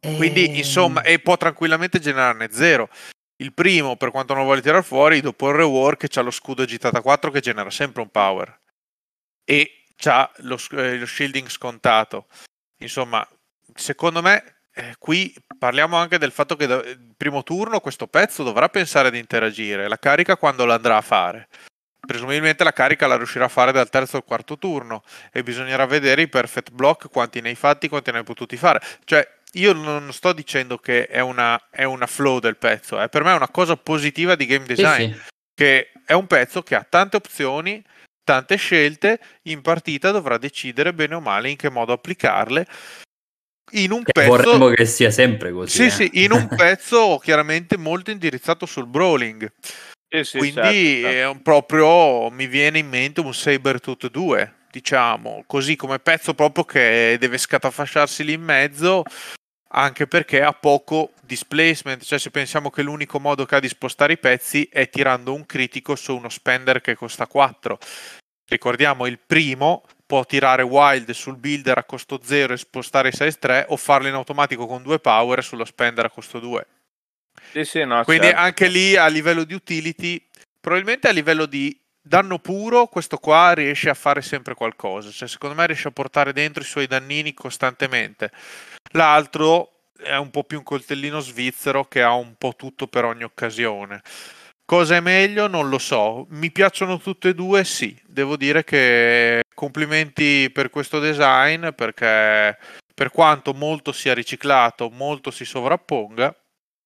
Quindi, 0.00 0.46
ehm... 0.46 0.54
insomma, 0.56 1.02
e 1.02 1.18
può 1.18 1.36
tranquillamente 1.36 1.98
generarne 1.98 2.48
zero. 2.50 2.88
Il 3.36 3.52
primo, 3.54 3.96
per 3.96 4.10
quanto 4.10 4.34
non 4.34 4.44
vuole 4.44 4.60
tirare 4.60 4.82
fuori, 4.82 5.20
dopo 5.20 5.48
il 5.48 5.56
rework 5.56 6.08
c'ha 6.08 6.20
lo 6.20 6.30
scudo 6.30 6.62
agitata 6.62 7.00
4 7.00 7.30
che 7.30 7.40
genera 7.40 7.70
sempre 7.70 8.02
un 8.02 8.10
power. 8.10 8.60
E 9.44 9.84
c'ha 9.96 10.30
lo, 10.38 10.58
eh, 10.72 10.98
lo 10.98 11.06
shielding 11.06 11.48
scontato. 11.48 12.26
Insomma, 12.78 13.26
secondo 13.74 14.20
me, 14.22 14.60
eh, 14.72 14.94
qui 14.98 15.34
parliamo 15.58 15.96
anche 15.96 16.18
del 16.18 16.32
fatto 16.32 16.56
che 16.56 16.66
da, 16.66 16.76
il 16.76 17.14
primo 17.16 17.42
turno 17.42 17.80
questo 17.80 18.06
pezzo 18.06 18.42
dovrà 18.42 18.68
pensare 18.68 19.08
ad 19.08 19.14
interagire. 19.14 19.88
La 19.88 19.98
carica 19.98 20.36
quando 20.36 20.64
la 20.64 20.74
andrà 20.74 20.96
a 20.96 21.02
fare? 21.02 21.48
Presumibilmente 22.00 22.64
la 22.64 22.72
carica 22.72 23.06
la 23.06 23.16
riuscirà 23.16 23.44
a 23.44 23.48
fare 23.48 23.72
dal 23.72 23.90
terzo 23.90 24.16
al 24.16 24.24
quarto 24.24 24.58
turno 24.58 25.02
e 25.32 25.42
bisognerà 25.42 25.86
vedere 25.86 26.22
i 26.22 26.28
perfect 26.28 26.72
block 26.72 27.10
quanti 27.10 27.40
ne 27.40 27.50
hai 27.50 27.54
fatti, 27.54 27.88
quanti 27.88 28.10
ne 28.10 28.18
hai 28.18 28.24
potuti 28.24 28.56
fare. 28.56 28.80
Cioè, 29.04 29.26
io 29.54 29.72
non 29.72 30.12
sto 30.12 30.32
dicendo 30.32 30.78
che 30.78 31.06
è 31.06 31.20
una, 31.20 31.60
è 31.70 31.84
una 31.84 32.06
flow 32.06 32.38
del 32.38 32.56
pezzo, 32.56 33.00
eh. 33.02 33.08
per 33.08 33.24
me 33.24 33.32
è 33.32 33.36
una 33.36 33.48
cosa 33.48 33.76
positiva 33.76 34.36
di 34.36 34.46
game 34.46 34.66
design, 34.66 35.12
sì, 35.12 35.18
sì. 35.18 35.28
che 35.54 35.92
è 36.04 36.12
un 36.12 36.26
pezzo 36.26 36.62
che 36.62 36.74
ha 36.74 36.86
tante 36.88 37.16
opzioni, 37.16 37.82
tante 38.22 38.56
scelte, 38.56 39.18
in 39.42 39.60
partita 39.60 40.12
dovrà 40.12 40.38
decidere 40.38 40.94
bene 40.94 41.16
o 41.16 41.20
male 41.20 41.50
in 41.50 41.56
che 41.56 41.70
modo 41.70 41.92
applicarle. 41.92 42.66
In 43.72 43.92
un 43.92 44.02
pezzo... 44.02 44.28
Vorremmo 44.28 44.68
che 44.68 44.84
sia 44.84 45.10
sempre 45.10 45.52
così. 45.52 45.76
Sì, 45.76 45.84
eh. 45.86 45.90
sì, 45.90 46.22
in 46.24 46.32
un 46.32 46.48
pezzo 46.54 47.18
chiaramente 47.22 47.76
molto 47.76 48.10
indirizzato 48.10 48.66
sul 48.66 48.86
brawling. 48.86 49.52
Eh 50.12 50.24
sì, 50.24 50.38
Quindi 50.38 51.02
certo, 51.02 51.08
certo. 51.08 51.40
proprio 51.42 52.30
mi 52.30 52.48
viene 52.48 52.80
in 52.80 52.88
mente 52.88 53.20
un 53.20 53.32
Sabertooth 53.32 54.10
2, 54.10 54.54
diciamo, 54.70 55.44
così 55.46 55.76
come 55.76 56.00
pezzo 56.00 56.34
proprio 56.34 56.64
che 56.64 57.16
deve 57.20 57.38
scatafasciarsi 57.38 58.24
lì 58.24 58.32
in 58.32 58.42
mezzo 58.42 59.04
anche 59.72 60.06
perché 60.06 60.42
ha 60.42 60.52
poco 60.52 61.12
displacement, 61.22 62.02
cioè 62.02 62.18
se 62.18 62.30
pensiamo 62.30 62.70
che 62.70 62.82
l'unico 62.82 63.20
modo 63.20 63.44
che 63.44 63.56
ha 63.56 63.60
di 63.60 63.68
spostare 63.68 64.14
i 64.14 64.18
pezzi 64.18 64.68
è 64.70 64.88
tirando 64.88 65.32
un 65.32 65.46
critico 65.46 65.94
su 65.94 66.16
uno 66.16 66.28
spender 66.28 66.80
che 66.80 66.94
costa 66.94 67.26
4. 67.26 67.78
Ricordiamo 68.48 69.06
il 69.06 69.18
primo 69.24 69.84
può 70.04 70.24
tirare 70.24 70.62
wild 70.62 71.12
sul 71.12 71.36
builder 71.36 71.78
a 71.78 71.84
costo 71.84 72.18
0 72.20 72.52
e 72.52 72.56
spostare 72.56 73.10
i 73.10 73.12
size 73.12 73.38
3 73.38 73.66
o 73.68 73.76
farlo 73.76 74.08
in 74.08 74.14
automatico 74.14 74.66
con 74.66 74.82
2 74.82 74.98
power 74.98 75.44
sullo 75.44 75.64
spender 75.64 76.04
a 76.04 76.10
costo 76.10 76.40
2. 76.40 76.66
Sì, 77.52 77.64
sì, 77.64 77.84
no, 77.84 78.02
Quindi 78.02 78.26
certo. 78.26 78.40
anche 78.40 78.66
lì 78.66 78.96
a 78.96 79.06
livello 79.06 79.44
di 79.44 79.54
utility, 79.54 80.20
probabilmente 80.60 81.06
a 81.06 81.12
livello 81.12 81.46
di 81.46 81.79
danno 82.02 82.38
puro, 82.38 82.86
questo 82.86 83.18
qua 83.18 83.52
riesce 83.52 83.90
a 83.90 83.94
fare 83.94 84.22
sempre 84.22 84.54
qualcosa. 84.54 85.10
Cioè, 85.10 85.28
secondo 85.28 85.54
me 85.54 85.66
riesce 85.66 85.88
a 85.88 85.92
portare 85.92 86.32
dentro 86.32 86.62
i 86.62 86.66
suoi 86.66 86.86
dannini 86.86 87.34
costantemente. 87.34 88.30
L'altro 88.92 89.72
è 89.96 90.16
un 90.16 90.30
po' 90.30 90.44
più 90.44 90.58
un 90.58 90.64
coltellino 90.64 91.20
svizzero 91.20 91.84
che 91.84 92.02
ha 92.02 92.14
un 92.14 92.34
po' 92.36 92.54
tutto 92.56 92.86
per 92.86 93.04
ogni 93.04 93.24
occasione. 93.24 94.02
Cosa 94.64 94.96
è 94.96 95.00
meglio? 95.00 95.46
Non 95.46 95.68
lo 95.68 95.78
so. 95.78 96.26
Mi 96.30 96.50
piacciono 96.50 96.98
tutte 96.98 97.30
e 97.30 97.34
due? 97.34 97.64
Sì. 97.64 98.00
Devo 98.06 98.36
dire 98.36 98.64
che 98.64 99.42
complimenti 99.54 100.48
per 100.52 100.70
questo 100.70 101.00
design 101.00 101.70
perché 101.70 102.56
per 102.94 103.10
quanto 103.10 103.52
molto 103.54 103.92
sia 103.92 104.14
riciclato, 104.14 104.90
molto 104.90 105.30
si 105.30 105.44
sovrapponga, 105.44 106.34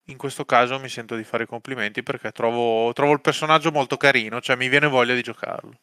in 0.05 0.17
questo 0.17 0.45
caso 0.45 0.79
mi 0.79 0.89
sento 0.89 1.15
di 1.15 1.23
fare 1.23 1.43
i 1.43 1.47
complimenti 1.47 2.03
perché 2.03 2.31
trovo, 2.31 2.91
trovo 2.93 3.13
il 3.13 3.21
personaggio 3.21 3.71
molto 3.71 3.97
carino, 3.97 4.41
cioè 4.41 4.55
mi 4.55 4.69
viene 4.69 4.87
voglia 4.87 5.13
di 5.13 5.21
giocarlo. 5.21 5.73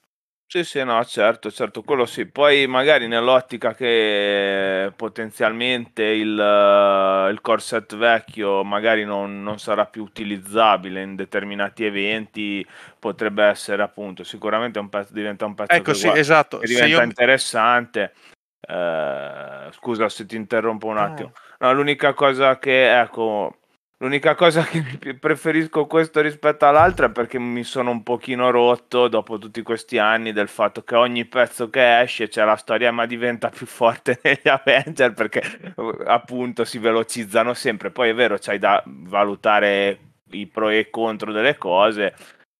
Sì, 0.53 0.65
sì, 0.65 0.85
no, 0.85 1.03
certo, 1.07 1.51
certo, 1.51 1.81
quello 1.81 2.05
sì. 2.05 2.27
Poi 2.27 2.67
magari 2.67 3.09
nell'ottica 3.09 3.73
che 3.73 4.93
potenzialmente 4.95 6.03
il, 6.03 6.29
il 6.29 7.41
corset 7.41 7.97
vecchio 7.97 8.63
magari 8.63 9.03
non, 9.07 9.43
non, 9.43 9.59
sarà 9.59 9.87
più 9.87 10.03
utilizzabile 10.03 11.01
in 11.01 11.17
determinati 11.17 11.87
eventi, 11.87 12.67
potrebbe 12.99 13.45
essere 13.45 13.83
appunto 13.83 14.25
sicuramente 14.25 14.79
un 14.79 14.91
pezzo, 14.91 15.15
diventa 15.15 15.47
un 15.47 15.55
pezzo 15.55 15.73
ecco, 15.73 15.93
che, 15.93 15.95
sì, 15.95 16.03
guarda, 16.03 16.21
esatto. 16.21 16.59
che 16.59 16.67
diventa 16.67 16.99
io... 16.99 17.03
interessante. 17.03 18.13
Eh, 18.61 19.69
scusa 19.73 20.11
se 20.11 20.27
ti 20.27 20.37
interrompo 20.37 20.87
un 20.87 20.99
attimo. 20.99 21.33
No, 21.61 21.73
l'unica 21.73 22.13
cosa 22.13 22.59
che, 22.59 23.01
ecco, 23.01 23.62
L'unica 24.03 24.35
cosa 24.35 24.65
che 24.65 24.83
preferisco 25.15 25.87
questo 25.87 26.21
rispetto 26.21 26.67
all'altra 26.67 27.07
è 27.07 27.11
perché 27.11 27.39
mi 27.39 27.63
sono 27.63 27.93
un 27.93 28.03
pochino 28.03 28.51
rotto 28.51 29.07
dopo 29.07 29.39
tutti 29.39 29.63
questi 29.63 29.97
anni 29.97 30.33
del 30.33 30.49
fatto 30.49 30.83
che 30.83 30.97
ogni 30.97 31.25
pezzo 31.25 31.71
che 31.71 32.01
esce 32.01 32.27
c'è 32.27 32.45
la 32.45 32.57
storia 32.57 32.91
ma 32.91 33.07
diventa 33.07 33.49
più 33.49 33.65
forte 33.65 34.19
negli 34.25 34.49
Avenger 34.49 35.15
perché 35.15 35.41
appunto 36.05 36.65
si 36.65 36.79
velocizzano 36.79 37.55
sempre. 37.55 37.93
Poi 37.93 38.09
è 38.09 38.15
vero, 38.15 38.39
c'hai 38.41 38.59
da 38.59 38.83
valutare 38.85 39.99
i 40.33 40.49
pro 40.49 40.69
e 40.69 40.81
i 40.81 40.91
contro 40.91 41.31
delle 41.31 41.57
cose, 41.57 42.13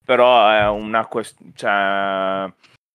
però 0.05 0.49
è 0.49 0.69
una 0.69 1.07
questione... 1.07 2.55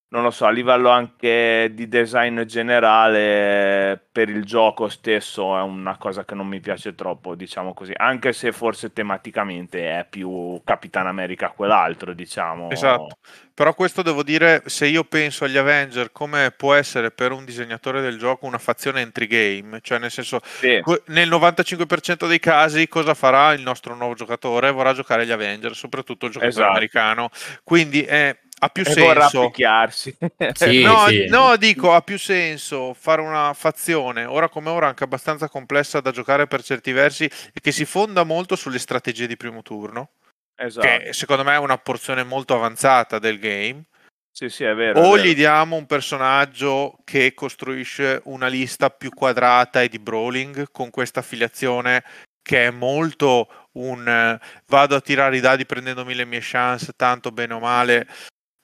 Non 0.10 0.24
lo 0.24 0.32
so, 0.32 0.46
a 0.46 0.52
livello 0.52 0.90
anche 0.90 1.72
di 1.74 1.90
design 1.90 2.44
generale 2.44 4.02
per 4.10 4.30
il 4.30 4.46
gioco 4.46 4.88
stesso 4.88 5.58
è 5.58 5.62
una 5.62 5.98
cosa 5.98 6.24
che 6.24 6.34
non 6.34 6.48
mi 6.48 6.62
piace 6.62 6.96
troppo, 6.96 7.36
diciamo 7.36 7.74
così, 7.74 7.92
anche 7.94 8.32
se 8.32 8.54
forse 8.54 8.94
tematicamente 8.94 10.00
è 10.00 10.08
più 10.10 10.62
Capitan 10.64 11.08
America 11.08 11.50
quell'altro, 11.50 12.14
diciamo. 12.14 12.70
Esatto, 12.70 13.18
però 13.54 13.74
questo 13.74 14.02
devo 14.02 14.24
dire, 14.24 14.64
se 14.68 14.88
io 14.88 15.04
penso 15.04 15.44
agli 15.44 15.58
Avenger 15.58 16.14
come 16.14 16.54
può 16.56 16.74
essere 16.74 17.12
per 17.12 17.34
un 17.34 17.44
disegnatore 17.44 18.00
del 18.00 18.18
gioco 18.18 18.46
una 18.46 18.60
fazione 18.60 19.02
entry 19.02 19.28
game, 19.28 19.80
cioè 19.82 20.00
nel 20.00 20.12
senso 20.12 20.40
sì. 20.42 20.82
nel 21.08 21.28
95% 21.28 22.30
dei 22.30 22.40
casi 22.40 22.88
cosa 22.88 23.14
farà 23.14 23.52
il 23.52 23.62
nostro 23.62 23.94
nuovo 23.94 24.14
giocatore? 24.14 24.72
Vorrà 24.72 24.94
giocare 24.94 25.24
agli 25.24 25.32
Avenger, 25.32 25.76
soprattutto 25.76 26.28
il 26.28 26.32
giocatore 26.32 26.56
esatto. 26.56 26.70
americano, 26.70 27.30
quindi 27.64 28.04
è 28.04 28.34
ha 28.60 28.70
più 28.70 28.84
e 28.84 28.92
senso. 28.92 29.52
sì, 30.54 30.82
no, 30.82 31.08
sì. 31.08 31.28
no, 31.28 31.56
dico, 31.58 31.94
ha 31.94 32.02
più 32.02 32.18
senso 32.18 32.94
fare 32.94 33.22
una 33.22 33.54
fazione, 33.54 34.26
ora 34.26 34.50
come 34.50 34.70
ora 34.70 34.88
anche 34.88 35.04
abbastanza 35.04 35.48
complessa 35.48 36.00
da 36.02 36.12
giocare 36.12 36.48
per 36.48 36.64
certi 36.64 36.92
versi 36.92 37.26
e 37.26 37.60
che 37.62 37.72
si 37.72 37.86
fonda 37.86 38.24
molto 38.24 38.56
sulle 38.56 38.80
strategie 38.80 39.28
di 39.28 39.38
primo 39.38 39.62
turno. 39.62 40.10
Esatto. 40.56 40.88
Che 40.88 41.14
secondo 41.14 41.44
me 41.44 41.54
è 41.54 41.60
una 41.60 41.78
porzione 41.78 42.24
molto 42.24 42.56
avanzata 42.56 43.20
del 43.20 43.38
game. 43.38 43.84
Sì, 44.32 44.50
sì, 44.50 44.64
è 44.64 44.74
vero. 44.74 45.02
O 45.02 45.14
è 45.14 45.18
vero. 45.18 45.28
gli 45.28 45.36
diamo 45.36 45.76
un 45.76 45.86
personaggio 45.86 46.98
che 47.04 47.34
costruisce 47.34 48.22
una 48.26 48.48
lista 48.48 48.90
più 48.90 49.12
quadrata 49.12 49.82
e 49.82 49.90
di 49.90 50.00
brawling 50.00 50.72
con 50.72 50.90
questa 50.90 51.20
affiliazione 51.20 52.04
che 52.48 52.68
è 52.68 52.72
molto 52.72 53.68
un 53.74 54.08
eh, 54.08 54.40
vado 54.68 54.96
a 54.96 55.02
tirare 55.02 55.36
i 55.36 55.42
dadi 55.42 55.66
prendendomi 55.66 56.16
le 56.16 56.26
mie 56.26 56.40
chance, 56.42 56.94
tanto 56.96 57.32
bene 57.32 57.54
o 57.54 57.60
male, 57.60 58.08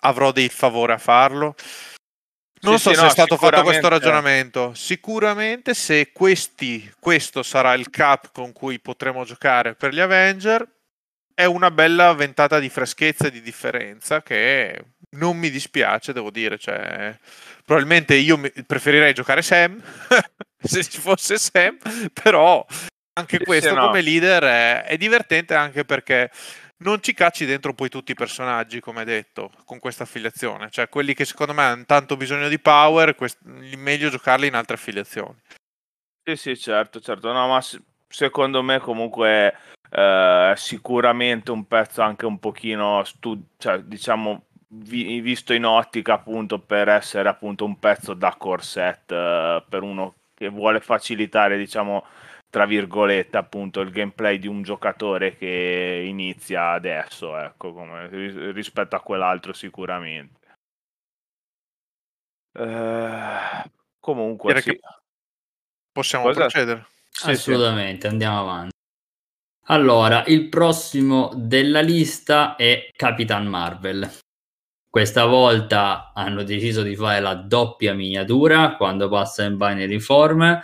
avrò 0.03 0.31
dei 0.31 0.49
favori 0.49 0.91
a 0.91 0.97
farlo. 0.97 1.55
Non 2.61 2.77
sì, 2.77 2.83
so 2.83 2.89
sì, 2.89 2.95
se 2.95 3.01
no, 3.01 3.07
è 3.07 3.11
stato 3.11 3.37
fatto 3.37 3.61
questo 3.63 3.89
ragionamento. 3.89 4.73
Sicuramente 4.73 5.73
se 5.73 6.11
questi, 6.13 6.91
questo 6.99 7.43
sarà 7.43 7.73
il 7.73 7.89
cap 7.89 8.31
con 8.31 8.53
cui 8.53 8.79
potremo 8.79 9.25
giocare 9.25 9.75
per 9.75 9.93
gli 9.93 9.99
Avenger, 9.99 10.65
è 11.33 11.45
una 11.45 11.71
bella 11.71 12.13
ventata 12.13 12.59
di 12.59 12.69
freschezza 12.69 13.27
e 13.27 13.31
di 13.31 13.41
differenza 13.41 14.21
che 14.21 14.79
non 15.11 15.37
mi 15.37 15.49
dispiace, 15.49 16.13
devo 16.13 16.31
dire. 16.31 16.57
Cioè, 16.57 17.17
probabilmente 17.65 18.15
io 18.15 18.39
preferirei 18.65 19.13
giocare 19.13 19.41
Sam, 19.41 19.81
se 20.61 20.83
ci 20.85 20.99
fosse 20.99 21.37
Sam, 21.37 21.77
però 22.13 22.65
anche 23.15 23.39
questo 23.39 23.69
sì, 23.69 23.75
no. 23.75 23.87
come 23.87 24.01
leader 24.01 24.43
è, 24.43 24.83
è 24.85 24.97
divertente 24.97 25.53
anche 25.53 25.85
perché 25.85 26.31
non 26.83 27.01
ci 27.01 27.13
cacci 27.13 27.45
dentro 27.45 27.73
poi 27.73 27.89
tutti 27.89 28.11
i 28.11 28.15
personaggi, 28.15 28.79
come 28.79 29.03
detto, 29.03 29.51
con 29.65 29.79
questa 29.79 30.03
affiliazione. 30.03 30.69
Cioè, 30.69 30.89
quelli 30.89 31.13
che 31.13 31.25
secondo 31.25 31.53
me 31.53 31.63
hanno 31.63 31.85
tanto 31.85 32.15
bisogno 32.17 32.47
di 32.47 32.59
power, 32.59 33.15
quest- 33.15 33.41
meglio 33.43 34.09
giocarli 34.09 34.47
in 34.47 34.55
altre 34.55 34.75
affiliazioni. 34.75 35.35
Sì, 36.23 36.35
sì, 36.35 36.57
certo, 36.57 36.99
certo. 36.99 37.31
No, 37.31 37.47
ma 37.47 37.61
secondo 38.07 38.61
me 38.61 38.79
comunque 38.79 39.55
eh, 39.89 40.53
sicuramente 40.55 41.51
un 41.51 41.65
pezzo 41.67 42.01
anche 42.01 42.25
un 42.25 42.39
pochino, 42.39 43.03
stu- 43.03 43.43
cioè, 43.57 43.79
diciamo, 43.79 44.45
vi- 44.67 45.19
visto 45.19 45.53
in 45.53 45.65
ottica 45.65 46.13
appunto 46.13 46.59
per 46.59 46.87
essere 46.89 47.29
appunto 47.29 47.65
un 47.65 47.77
pezzo 47.77 48.13
da 48.13 48.35
corset 48.37 49.11
eh, 49.11 49.63
per 49.67 49.81
uno 49.81 50.15
che 50.33 50.49
vuole 50.49 50.79
facilitare, 50.79 51.57
diciamo, 51.57 52.05
tra 52.53 52.67
virgolette 52.67 53.35
appunto 53.35 53.81
il 53.81 53.89
gameplay 53.89 54.37
di 54.37 54.45
un 54.45 54.61
giocatore 54.61 55.35
che 55.35 56.03
inizia 56.05 56.73
adesso 56.73 57.35
ecco 57.35 57.73
come, 57.73 58.07
rispetto 58.51 58.95
a 58.95 59.01
quell'altro 59.01 59.53
sicuramente 59.53 60.57
eh, 62.55 63.71
comunque 63.99 64.61
sì. 64.61 64.79
possiamo 65.91 66.25
Cosa? 66.25 66.41
procedere 66.41 66.85
sì, 67.09 67.31
assolutamente 67.31 68.01
sì. 68.01 68.07
andiamo 68.13 68.41
avanti 68.41 68.75
allora 69.69 70.23
il 70.27 70.47
prossimo 70.49 71.31
della 71.33 71.81
lista 71.81 72.55
è 72.55 72.87
Capitan 72.95 73.47
Marvel 73.47 74.07
questa 74.87 75.25
volta 75.25 76.11
hanno 76.13 76.43
deciso 76.43 76.83
di 76.83 76.95
fare 76.95 77.19
la 77.19 77.33
doppia 77.33 77.95
miniatura 77.95 78.75
quando 78.75 79.09
passa 79.09 79.43
in 79.43 79.57
binary 79.57 79.99
form 79.99 80.61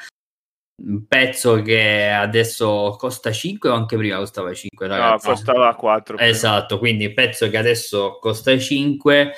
un 0.86 1.06
pezzo 1.08 1.62
che 1.62 2.10
adesso 2.10 2.96
costa 2.98 3.32
5 3.32 3.70
o 3.70 3.74
anche 3.74 3.98
prima 3.98 4.18
costava 4.18 4.54
5 4.54 4.88
ragazzi? 4.88 5.28
no 5.28 5.34
costava 5.34 5.76
4 5.76 6.18
esatto 6.18 6.80
quindi 6.80 7.12
pezzo 7.14 7.50
che 7.50 7.58
adesso 7.58 8.18
costa 8.20 8.58
5 8.58 9.34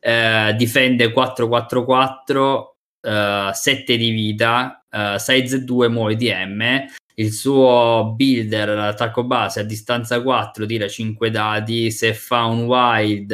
eh, 0.00 0.54
difende 0.56 1.12
444 1.12 2.76
eh, 3.00 3.50
7 3.52 3.96
di 3.96 4.10
vita 4.10 4.84
eh, 4.90 5.18
size 5.18 5.64
2 5.64 5.88
muove 5.88 6.16
di 6.16 6.32
M 6.32 6.86
il 7.16 7.32
suo 7.32 8.12
builder 8.16 8.70
l'attacco 8.70 9.24
base 9.24 9.60
a 9.60 9.64
distanza 9.64 10.20
4 10.22 10.66
tira 10.66 10.88
5 10.88 11.30
dadi 11.30 11.90
se 11.90 12.14
fa 12.14 12.44
un 12.44 12.64
wild 12.64 13.32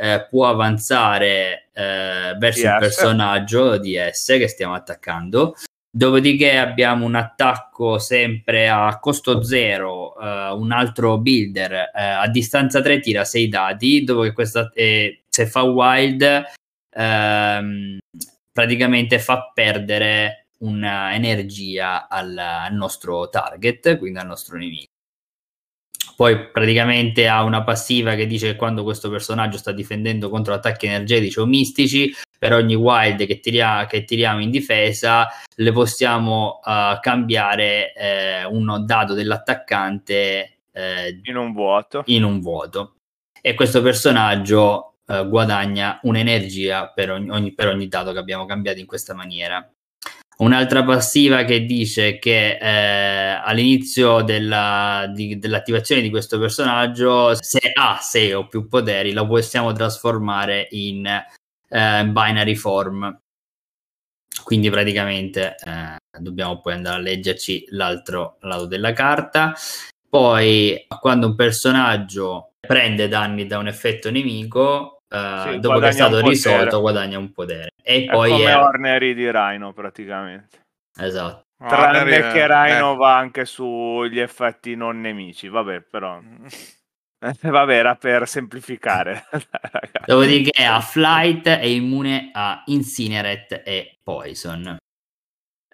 eh, 0.00 0.26
può 0.30 0.48
avanzare 0.48 1.70
eh, 1.72 2.36
verso 2.38 2.62
DS. 2.62 2.72
il 2.72 2.76
personaggio 2.78 3.76
di 3.78 3.96
S 3.96 4.26
che 4.38 4.46
stiamo 4.46 4.74
attaccando 4.74 5.54
Dopodiché 5.90 6.58
abbiamo 6.58 7.06
un 7.06 7.14
attacco 7.14 7.98
sempre 7.98 8.68
a 8.68 8.98
costo 9.00 9.42
zero, 9.42 10.12
uh, 10.18 10.54
un 10.58 10.70
altro 10.70 11.18
builder 11.18 11.90
uh, 11.94 12.22
a 12.22 12.28
distanza 12.28 12.82
3 12.82 13.00
tira 13.00 13.24
6 13.24 13.48
dati, 13.48 14.04
dopo 14.04 14.20
che 14.20 14.32
questa, 14.32 14.70
eh, 14.74 15.22
se 15.26 15.46
fa 15.46 15.62
wild 15.62 16.22
uh, 16.94 17.98
praticamente 18.52 19.18
fa 19.18 19.50
perdere 19.54 20.48
un'energia 20.58 22.06
al, 22.08 22.36
al 22.36 22.74
nostro 22.74 23.30
target, 23.30 23.96
quindi 23.96 24.18
al 24.18 24.26
nostro 24.26 24.58
nemico. 24.58 24.86
Poi 26.16 26.50
praticamente 26.50 27.28
ha 27.28 27.44
una 27.44 27.62
passiva 27.62 28.14
che 28.14 28.26
dice 28.26 28.50
che 28.50 28.56
quando 28.56 28.82
questo 28.82 29.08
personaggio 29.08 29.56
sta 29.56 29.72
difendendo 29.72 30.28
contro 30.28 30.52
attacchi 30.52 30.86
energetici 30.86 31.38
o 31.38 31.46
mistici, 31.46 32.12
per 32.38 32.52
ogni 32.52 32.74
wild 32.74 33.26
che, 33.26 33.40
tiria, 33.40 33.86
che 33.86 34.04
tiriamo 34.04 34.40
in 34.40 34.50
difesa 34.50 35.28
le 35.56 35.72
possiamo 35.72 36.60
uh, 36.64 37.00
cambiare 37.00 37.92
eh, 37.92 38.44
un 38.44 38.84
dato 38.86 39.14
dell'attaccante 39.14 40.58
eh, 40.72 41.20
in 41.24 41.36
un 41.36 41.52
vuoto. 41.52 42.02
in 42.06 42.22
un 42.22 42.40
vuoto. 42.40 42.94
E 43.40 43.54
questo 43.54 43.82
personaggio 43.82 44.98
uh, 45.06 45.28
guadagna 45.28 45.98
un'energia 46.02 46.88
per 46.88 47.10
ogni, 47.10 47.30
ogni, 47.30 47.52
per 47.52 47.68
ogni 47.68 47.88
dato 47.88 48.12
che 48.12 48.18
abbiamo 48.18 48.46
cambiato 48.46 48.78
in 48.78 48.86
questa 48.86 49.14
maniera. 49.14 49.68
Un'altra 50.38 50.84
passiva 50.84 51.42
che 51.42 51.64
dice 51.64 52.20
che 52.20 52.58
eh, 52.60 53.40
all'inizio 53.42 54.22
della, 54.22 55.10
di, 55.12 55.36
dell'attivazione 55.36 56.00
di 56.00 56.10
questo 56.10 56.38
personaggio, 56.38 57.34
se 57.34 57.72
ha 57.74 57.98
6 58.00 58.32
o 58.34 58.46
più 58.46 58.68
poteri, 58.68 59.12
lo 59.12 59.26
possiamo 59.26 59.72
trasformare 59.72 60.68
in 60.70 61.04
eh, 61.68 62.04
binary 62.06 62.54
form. 62.54 63.20
Quindi 64.44 64.70
praticamente 64.70 65.56
eh, 65.64 65.96
dobbiamo 66.18 66.60
poi 66.60 66.74
andare 66.74 66.96
a 66.96 67.00
leggerci 67.00 67.66
l'altro 67.70 68.36
lato 68.40 68.66
della 68.66 68.92
carta. 68.92 69.54
Poi 70.08 70.86
quando 71.00 71.26
un 71.26 71.34
personaggio 71.34 72.52
prende 72.60 73.08
danni 73.08 73.46
da 73.46 73.58
un 73.58 73.68
effetto 73.68 74.10
nemico, 74.10 75.02
eh, 75.08 75.50
sì, 75.52 75.60
dopo 75.60 75.78
che 75.80 75.88
è 75.88 75.92
stato 75.92 76.26
risolto 76.26 76.80
guadagna 76.80 77.18
un 77.18 77.32
potere. 77.32 77.70
E 77.82 78.04
è 78.04 78.06
poi 78.06 78.30
come 78.30 78.44
è... 78.44 78.56
Ornery 78.56 79.14
di 79.14 79.30
Rhino 79.30 79.72
praticamente. 79.72 80.60
Esatto. 80.98 81.42
Tranne 81.58 81.98
Ornery, 81.98 82.32
che 82.32 82.46
Rhino 82.46 82.92
eh. 82.92 82.96
va 82.96 83.16
anche 83.16 83.44
sugli 83.44 84.20
effetti 84.20 84.76
non 84.76 85.00
nemici, 85.00 85.48
vabbè 85.48 85.80
però... 85.80 86.20
Vabbè, 87.42 87.74
era 87.74 87.96
per 87.96 88.28
semplificare. 88.28 89.24
Dopodiché 90.06 90.64
a 90.64 90.80
Flight 90.80 91.48
è 91.48 91.64
immune 91.64 92.30
a 92.32 92.62
Incinerate 92.66 93.62
e 93.62 93.98
Poison. 94.02 94.76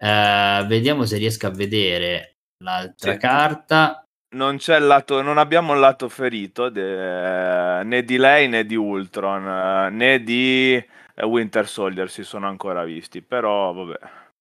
Uh, 0.01 0.67
vediamo 0.67 1.05
se 1.05 1.17
riesco 1.19 1.47
a 1.47 1.51
vedere 1.51 2.37
l'altra 2.63 3.13
sì. 3.13 3.19
carta. 3.19 4.05
Non, 4.35 4.57
c'è 4.57 4.79
il 4.79 4.87
lato, 4.87 5.23
non 5.23 5.39
abbiamo 5.39 5.75
il 5.75 5.81
lato 5.81 6.09
ferito 6.09 6.69
de, 6.69 7.85
né 7.85 8.03
di 8.03 8.17
lei 8.17 8.49
né 8.49 8.67
di 8.67 8.75
Ultron 8.75 9.95
né 9.95 10.25
di 10.25 10.85
Winter 11.23 11.69
Soldier 11.69 12.11
si 12.11 12.25
sono 12.25 12.49
ancora 12.49 12.83
visti, 12.83 13.23
però 13.23 13.73
vabbè. 13.73 13.99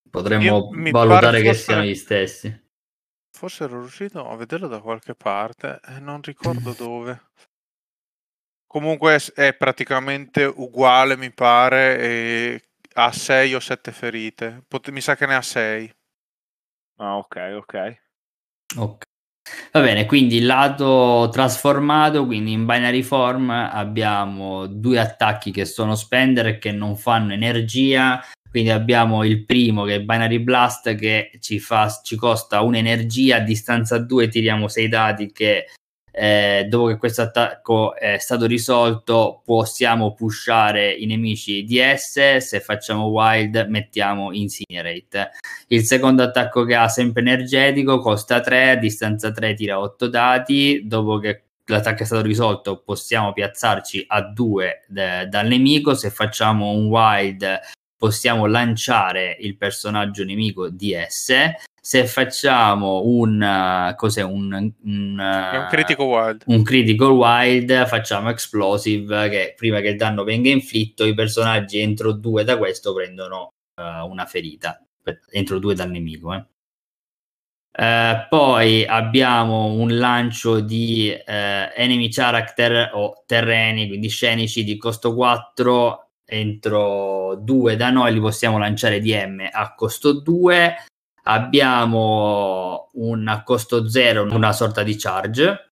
Potremmo 0.10 0.70
valutare 0.72 1.42
che 1.42 1.54
siano 1.54 1.84
gli 1.84 1.94
stessi 1.94 2.63
forse 3.44 3.66
ero 3.66 3.82
riuscito 3.82 4.26
a 4.26 4.38
vederlo 4.38 4.70
da 4.70 4.80
qualche 4.80 5.16
parte 5.16 5.82
e 5.86 6.00
non 6.00 6.22
ricordo 6.22 6.72
dove. 6.80 7.24
Comunque 8.66 9.20
è 9.36 9.54
praticamente 9.54 10.46
uguale, 10.46 11.18
mi 11.18 11.30
pare, 11.30 12.00
e 12.00 12.64
ha 12.94 13.12
6 13.12 13.54
o 13.54 13.60
7 13.60 13.92
ferite. 13.92 14.64
Pot- 14.66 14.90
mi 14.92 15.02
sa 15.02 15.18
che 15.18 15.26
ne 15.26 15.36
ha 15.36 15.42
6. 15.42 15.94
Ah, 17.00 17.18
ok, 17.18 17.54
ok. 17.58 18.02
Ok. 18.78 19.04
Va 19.74 19.82
bene, 19.82 20.06
quindi 20.06 20.38
il 20.38 20.46
lato 20.46 21.28
trasformato, 21.30 22.26
quindi 22.26 22.54
in 22.54 22.66
binary 22.66 23.02
form 23.02 23.50
abbiamo 23.50 24.68
due 24.68 25.00
attacchi 25.00 25.52
che 25.52 25.66
sono 25.66 25.96
spender 25.96 26.48
e 26.48 26.58
che 26.60 26.72
non 26.72 26.96
fanno 26.96 27.34
energia, 27.34 28.24
quindi 28.54 28.70
abbiamo 28.70 29.24
il 29.24 29.46
primo 29.46 29.84
che 29.84 29.96
è 29.96 30.02
Binary 30.02 30.38
Blast 30.38 30.94
che 30.94 31.32
ci, 31.40 31.58
fa, 31.58 31.90
ci 32.04 32.16
costa 32.16 32.62
un'energia, 32.62 33.38
a 33.38 33.40
distanza 33.40 33.98
2 33.98 34.28
tiriamo 34.28 34.68
6 34.68 34.88
dati 34.90 35.32
che 35.32 35.66
eh, 36.12 36.68
dopo 36.70 36.86
che 36.86 36.98
questo 36.98 37.24
attacco 37.24 37.96
è 37.96 38.20
stato 38.20 38.46
risolto 38.46 39.42
possiamo 39.44 40.14
pushare 40.14 40.92
i 40.92 41.08
nemici 41.08 41.64
DS 41.64 42.38
se 42.38 42.60
facciamo 42.60 43.08
wild 43.08 43.66
mettiamo 43.70 44.32
incinerate. 44.32 45.32
Il 45.70 45.84
secondo 45.84 46.22
attacco 46.22 46.64
che 46.64 46.76
ha 46.76 46.88
sempre 46.90 47.24
energetico 47.24 47.98
costa 47.98 48.40
3 48.40 48.70
a 48.70 48.76
distanza 48.76 49.32
3 49.32 49.56
tira 49.56 49.80
8 49.80 50.08
dati 50.08 50.84
dopo 50.86 51.18
che 51.18 51.46
l'attacco 51.66 52.04
è 52.04 52.06
stato 52.06 52.22
risolto 52.22 52.84
possiamo 52.86 53.34
piazzarci 53.34 54.06
a 54.10 54.22
2 54.22 54.84
de- 54.90 55.28
dal 55.28 55.48
nemico. 55.48 55.96
Se 55.96 56.12
facciamo 56.12 56.70
un 56.70 56.86
wild 56.86 57.60
possiamo 58.04 58.48
lanciare 58.48 59.38
il 59.40 59.56
personaggio 59.56 60.26
nemico 60.26 60.68
DS 60.68 61.52
se 61.82 62.06
facciamo 62.06 63.04
un 63.06 63.42
uh, 63.42 63.96
cos'è 63.96 64.22
un, 64.24 64.52
un, 64.52 64.72
un 64.84 65.18
uh, 65.18 65.70
critical 65.70 66.06
wild 66.08 66.44
un 66.48 66.64
critical 66.64 67.12
wild 67.12 67.86
facciamo 67.86 68.30
explosive 68.30 69.30
che 69.30 69.54
prima 69.56 69.80
che 69.80 69.88
il 69.88 69.96
danno 69.96 70.26
venga 70.26 70.50
inflitto 70.50 71.06
i 71.06 71.14
personaggi 71.14 71.80
entro 71.80 72.12
due 72.12 72.44
da 72.44 72.58
questo 72.58 72.94
prendono 72.94 73.54
uh, 73.82 74.06
una 74.06 74.26
ferita 74.26 74.86
entro 75.32 75.60
due 75.60 75.74
dal 75.74 75.90
nemico 75.90 76.34
eh. 76.34 76.46
Uh, 77.76 78.28
poi 78.28 78.86
abbiamo 78.86 79.68
un 79.68 79.98
lancio 79.98 80.60
di 80.60 81.10
uh, 81.10 81.72
enemy 81.74 82.08
character 82.10 82.92
o 82.94 83.24
terreni, 83.26 83.88
quindi 83.88 84.10
scenici 84.10 84.64
di 84.64 84.78
costo 84.78 85.16
4 85.16 86.03
entro 86.26 87.36
due 87.40 87.76
da 87.76 87.90
noi 87.90 88.14
li 88.14 88.20
possiamo 88.20 88.58
lanciare 88.58 89.00
DM 89.00 89.50
a 89.52 89.74
costo 89.76 90.14
2 90.22 90.76
abbiamo 91.24 92.90
un 92.94 93.42
costo 93.44 93.88
0 93.88 94.34
una 94.34 94.54
sorta 94.54 94.84
di 94.84 94.96
charge. 94.96 95.72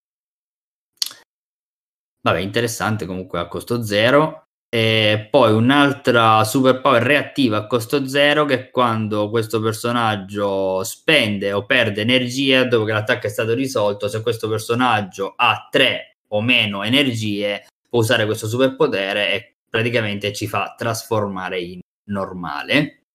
Vabbè 2.23 2.39
interessante 2.39 3.05
comunque 3.05 3.39
a 3.39 3.47
costo 3.47 3.83
0 3.83 4.43
e 4.73 5.27
poi 5.29 5.51
un'altra 5.51 6.43
superpower 6.43 7.01
reattiva 7.01 7.57
a 7.57 7.67
costo 7.67 8.07
0 8.07 8.45
che 8.45 8.69
quando 8.69 9.29
questo 9.29 9.59
personaggio 9.59 10.83
spende 10.83 11.51
o 11.51 11.65
perde 11.65 12.01
energia 12.01 12.63
dopo 12.63 12.85
che 12.85 12.93
l'attacco 12.93 13.25
è 13.27 13.29
stato 13.29 13.53
risolto. 13.53 14.07
Se 14.07 14.21
questo 14.21 14.47
personaggio 14.47 15.33
ha 15.35 15.67
3 15.69 16.17
o 16.29 16.41
meno 16.41 16.83
energie 16.83 17.65
può 17.89 17.99
usare 17.99 18.25
questo 18.25 18.47
superpotere 18.47 19.33
e 19.33 19.55
praticamente 19.71 20.33
ci 20.33 20.47
fa 20.47 20.75
trasformare 20.77 21.59
in 21.59 21.79
normale. 22.09 23.05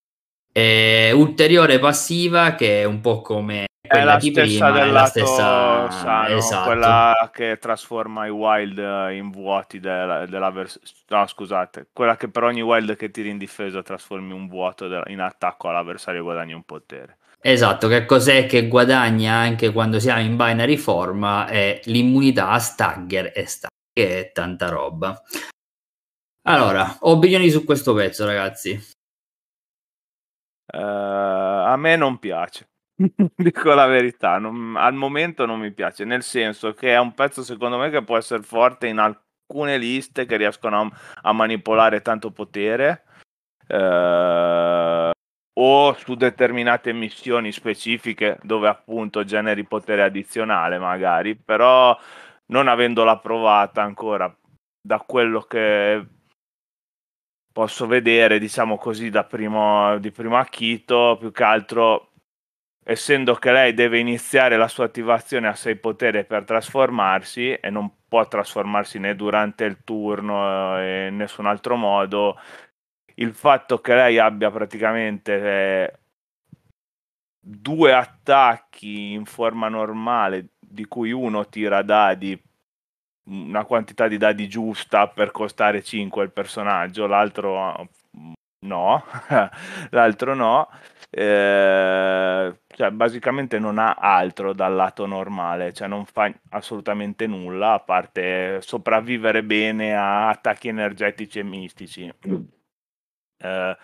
E 0.50 1.12
ulteriore 1.12 1.78
passiva 1.78 2.54
che 2.54 2.80
è 2.80 2.84
un 2.84 3.02
po' 3.02 3.20
come 3.20 3.66
quella 3.86 4.02
è 4.02 4.04
la 4.04 4.16
di 4.16 4.30
stessa 4.30 4.72
prima, 4.72 4.90
la 4.90 5.04
stessa 5.06 5.90
sano, 5.90 6.36
esatto. 6.36 6.64
quella 6.64 7.30
che 7.32 7.58
trasforma 7.60 8.26
i 8.26 8.30
wild 8.30 8.78
in 9.12 9.30
vuoti 9.30 9.78
della, 9.78 10.26
della 10.26 10.50
versione 10.50 10.86
no 11.08 11.26
scusate 11.26 11.88
quella 11.92 12.16
che 12.16 12.28
per 12.28 12.42
ogni 12.42 12.62
wild 12.62 12.96
che 12.96 13.10
tiri 13.10 13.30
in 13.30 13.38
difesa 13.38 13.82
trasformi 13.82 14.32
un 14.32 14.48
vuoto 14.48 14.86
in 15.06 15.20
attacco 15.20 15.68
all'avversario 15.68 16.20
e 16.20 16.24
guadagni 16.24 16.52
un 16.52 16.64
potere 16.64 17.18
esatto 17.40 17.86
che 17.88 18.04
cos'è 18.04 18.46
che 18.46 18.66
guadagna 18.66 19.34
anche 19.34 19.70
quando 19.70 20.00
siamo 20.00 20.20
in 20.20 20.36
binary 20.36 20.76
forma 20.76 21.46
è 21.46 21.80
l'immunità 21.84 22.48
a 22.48 22.58
stagger 22.58 23.32
e 23.34 23.46
stagger 23.46 23.74
che 23.92 24.18
è 24.18 24.32
tanta 24.32 24.68
roba 24.68 25.22
allora, 26.48 26.96
opinioni 27.00 27.50
su 27.50 27.64
questo 27.64 27.94
pezzo, 27.94 28.24
ragazzi? 28.24 28.94
Uh, 30.72 30.78
a 30.78 31.76
me 31.76 31.96
non 31.96 32.18
piace, 32.18 32.68
dico 33.36 33.72
la 33.74 33.86
verità, 33.86 34.38
non, 34.38 34.74
al 34.76 34.94
momento 34.94 35.46
non 35.46 35.60
mi 35.60 35.72
piace, 35.72 36.04
nel 36.04 36.22
senso 36.22 36.74
che 36.74 36.92
è 36.92 36.98
un 36.98 37.14
pezzo 37.14 37.42
secondo 37.42 37.78
me 37.78 37.90
che 37.90 38.02
può 38.02 38.16
essere 38.16 38.42
forte 38.42 38.86
in 38.88 38.98
alcune 38.98 39.78
liste 39.78 40.26
che 40.26 40.36
riescono 40.36 40.80
a, 40.80 40.90
a 41.22 41.32
manipolare 41.32 42.02
tanto 42.02 42.32
potere 42.32 43.04
uh, 43.68 45.10
o 45.58 45.94
su 45.94 46.14
determinate 46.14 46.92
missioni 46.92 47.52
specifiche 47.52 48.38
dove 48.42 48.68
appunto 48.68 49.24
generi 49.24 49.64
potere 49.64 50.02
addizionale 50.02 50.78
magari, 50.78 51.36
però 51.36 51.96
non 52.46 52.68
avendola 52.68 53.18
provata 53.18 53.82
ancora 53.82 54.34
da 54.80 55.00
quello 55.00 55.42
che 55.42 56.06
posso 57.56 57.86
vedere, 57.86 58.38
diciamo 58.38 58.76
così, 58.76 59.08
da 59.08 59.24
primo, 59.24 59.98
di 59.98 60.10
primo 60.10 60.36
acchito, 60.36 61.16
più 61.18 61.32
che 61.32 61.42
altro 61.42 62.12
essendo 62.84 63.34
che 63.36 63.50
lei 63.50 63.72
deve 63.72 63.98
iniziare 63.98 64.58
la 64.58 64.68
sua 64.68 64.84
attivazione 64.84 65.48
a 65.48 65.54
6 65.54 65.76
potere 65.76 66.24
per 66.24 66.44
trasformarsi 66.44 67.54
e 67.54 67.70
non 67.70 67.90
può 68.06 68.28
trasformarsi 68.28 68.98
né 68.98 69.16
durante 69.16 69.64
il 69.64 69.82
turno 69.84 70.78
e 70.78 70.82
eh, 70.82 71.06
in 71.08 71.16
nessun 71.16 71.46
altro 71.46 71.76
modo, 71.76 72.38
il 73.14 73.32
fatto 73.32 73.80
che 73.80 73.94
lei 73.94 74.18
abbia 74.18 74.50
praticamente 74.50 75.32
eh, 75.40 75.98
due 77.40 77.94
attacchi 77.94 79.12
in 79.12 79.24
forma 79.24 79.68
normale, 79.68 80.50
di 80.60 80.84
cui 80.84 81.10
uno 81.10 81.48
tira 81.48 81.80
dadi 81.80 82.38
una 83.26 83.64
quantità 83.64 84.08
di 84.08 84.18
dadi 84.18 84.48
giusta 84.48 85.08
per 85.08 85.30
costare 85.30 85.82
5 85.82 86.24
il 86.24 86.30
personaggio, 86.30 87.06
l'altro 87.06 87.88
no, 88.60 89.04
l'altro 89.90 90.34
no. 90.34 90.68
Eh, 91.10 92.58
cioè, 92.66 92.90
basicamente 92.90 93.58
non 93.58 93.78
ha 93.78 93.94
altro 93.94 94.52
dal 94.52 94.74
lato 94.74 95.06
normale, 95.06 95.72
cioè 95.72 95.88
non 95.88 96.04
fa 96.04 96.32
assolutamente 96.50 97.26
nulla 97.26 97.74
a 97.74 97.80
parte 97.80 98.60
sopravvivere 98.60 99.42
bene 99.42 99.96
a 99.96 100.28
attacchi 100.28 100.68
energetici 100.68 101.38
e 101.38 101.42
mistici. 101.42 102.12
Eh, 103.38 103.76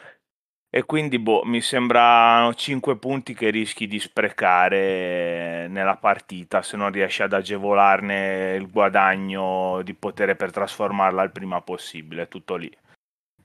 e 0.74 0.84
quindi 0.84 1.18
boh, 1.18 1.42
mi 1.44 1.60
sembrano 1.60 2.54
5 2.54 2.96
punti 2.96 3.34
che 3.34 3.50
rischi 3.50 3.86
di 3.86 4.00
sprecare 4.00 5.68
nella 5.68 5.96
partita 5.96 6.62
se 6.62 6.78
non 6.78 6.90
riesci 6.90 7.22
ad 7.22 7.34
agevolarne 7.34 8.54
il 8.58 8.70
guadagno 8.70 9.82
di 9.82 9.92
potere 9.92 10.34
per 10.34 10.50
trasformarla 10.50 11.24
il 11.24 11.30
prima 11.30 11.60
possibile, 11.60 12.28
tutto 12.28 12.56
lì. 12.56 12.74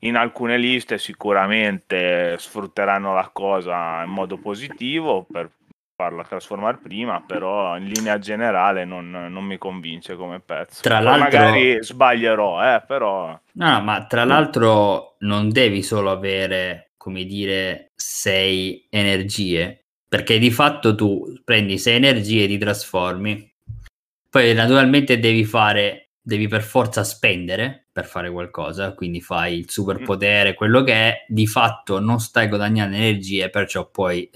In 0.02 0.16
alcune 0.16 0.58
liste 0.58 0.98
sicuramente 0.98 2.38
sfrutteranno 2.38 3.14
la 3.14 3.30
cosa 3.34 4.04
in 4.04 4.12
modo 4.12 4.38
positivo 4.38 5.28
per 5.30 5.52
farla 5.98 6.24
trasformare 6.24 6.78
prima, 6.82 7.22
però 7.28 7.76
in 7.76 7.88
linea 7.88 8.20
generale 8.20 8.86
non, 8.86 9.10
non 9.10 9.44
mi 9.44 9.58
convince 9.58 10.16
come 10.16 10.40
pezzo. 10.40 10.82
Tra 10.82 11.02
l'altro, 11.02 11.24
magari 11.24 11.84
sbaglierò, 11.84 12.76
eh, 12.76 12.84
però... 12.88 13.38
No, 13.52 13.82
ma 13.82 14.06
tra 14.06 14.24
l'altro 14.24 15.16
non 15.20 15.50
devi 15.50 15.84
solo 15.84 16.10
avere 16.12 16.87
come 17.08 17.24
dire, 17.24 17.94
sei 17.96 18.86
energie, 18.90 19.86
perché 20.10 20.38
di 20.38 20.52
fatto 20.52 20.94
tu 20.94 21.40
prendi 21.42 21.78
sei 21.78 21.96
energie 21.96 22.44
e 22.44 22.48
ti 22.48 22.58
trasformi, 22.58 23.50
poi 24.30 24.54
naturalmente 24.54 25.18
devi 25.18 25.46
fare, 25.46 26.10
devi 26.22 26.50
per 26.50 26.64
forza 26.64 27.06
spendere 27.06 27.88
per 27.94 28.06
fare 28.06 28.30
qualcosa, 28.30 28.94
quindi 28.94 29.22
fai 29.22 29.60
il 29.60 29.70
superpotere, 29.70 30.54
quello 30.54 30.84
che 30.84 30.94
è, 30.94 31.26
di 31.30 31.48
fatto 31.48 32.02
non 32.02 32.20
stai 32.20 32.50
guadagnando 32.50 32.98
energie, 32.98 33.50
perciò 33.50 33.90
poi 33.90 34.30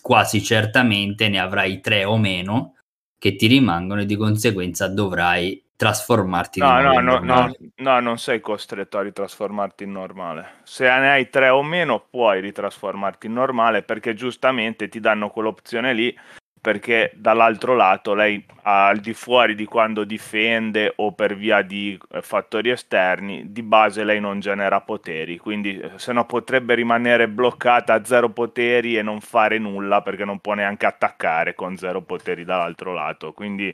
quasi 0.00 0.42
certamente 0.42 1.28
ne 1.28 1.38
avrai 1.38 1.82
tre 1.82 2.04
o 2.04 2.16
meno 2.16 2.76
che 3.18 3.36
ti 3.36 3.48
rimangono 3.48 4.00
e 4.00 4.06
di 4.06 4.16
conseguenza 4.16 4.88
dovrai 4.88 5.62
trasformarti 5.76 6.60
no, 6.60 6.80
no, 6.80 7.00
no, 7.00 7.18
no, 7.18 7.54
no, 7.76 8.00
non 8.00 8.18
sei 8.18 8.40
costretto 8.40 8.98
a 8.98 9.02
ritrasformarti 9.02 9.84
in 9.84 9.92
normale. 9.92 10.60
Se 10.64 10.84
ne 10.84 11.10
hai 11.10 11.28
tre 11.28 11.50
o 11.50 11.62
meno, 11.62 12.04
puoi 12.08 12.40
ritrasformarti 12.40 13.26
in 13.26 13.34
normale 13.34 13.82
perché 13.82 14.14
giustamente 14.14 14.88
ti 14.88 15.00
danno 15.00 15.28
quell'opzione 15.28 15.92
lì 15.92 16.18
perché 16.66 17.12
dall'altro 17.14 17.76
lato 17.76 18.12
lei 18.12 18.44
al 18.62 18.98
di 18.98 19.14
fuori 19.14 19.54
di 19.54 19.66
quando 19.66 20.02
difende 20.02 20.94
o 20.96 21.12
per 21.12 21.36
via 21.36 21.62
di 21.62 21.96
eh, 22.10 22.22
fattori 22.22 22.70
esterni, 22.70 23.52
di 23.52 23.62
base 23.62 24.02
lei 24.02 24.18
non 24.18 24.40
genera 24.40 24.80
poteri, 24.80 25.38
quindi 25.38 25.78
eh, 25.78 25.92
se 25.94 26.12
no 26.12 26.26
potrebbe 26.26 26.74
rimanere 26.74 27.28
bloccata 27.28 27.94
a 27.94 28.04
zero 28.04 28.30
poteri 28.30 28.96
e 28.96 29.02
non 29.02 29.20
fare 29.20 29.58
nulla 29.58 30.02
perché 30.02 30.24
non 30.24 30.40
può 30.40 30.54
neanche 30.54 30.86
attaccare 30.86 31.54
con 31.54 31.76
zero 31.76 32.02
poteri 32.02 32.44
dall'altro 32.44 32.92
lato, 32.92 33.32
quindi 33.32 33.72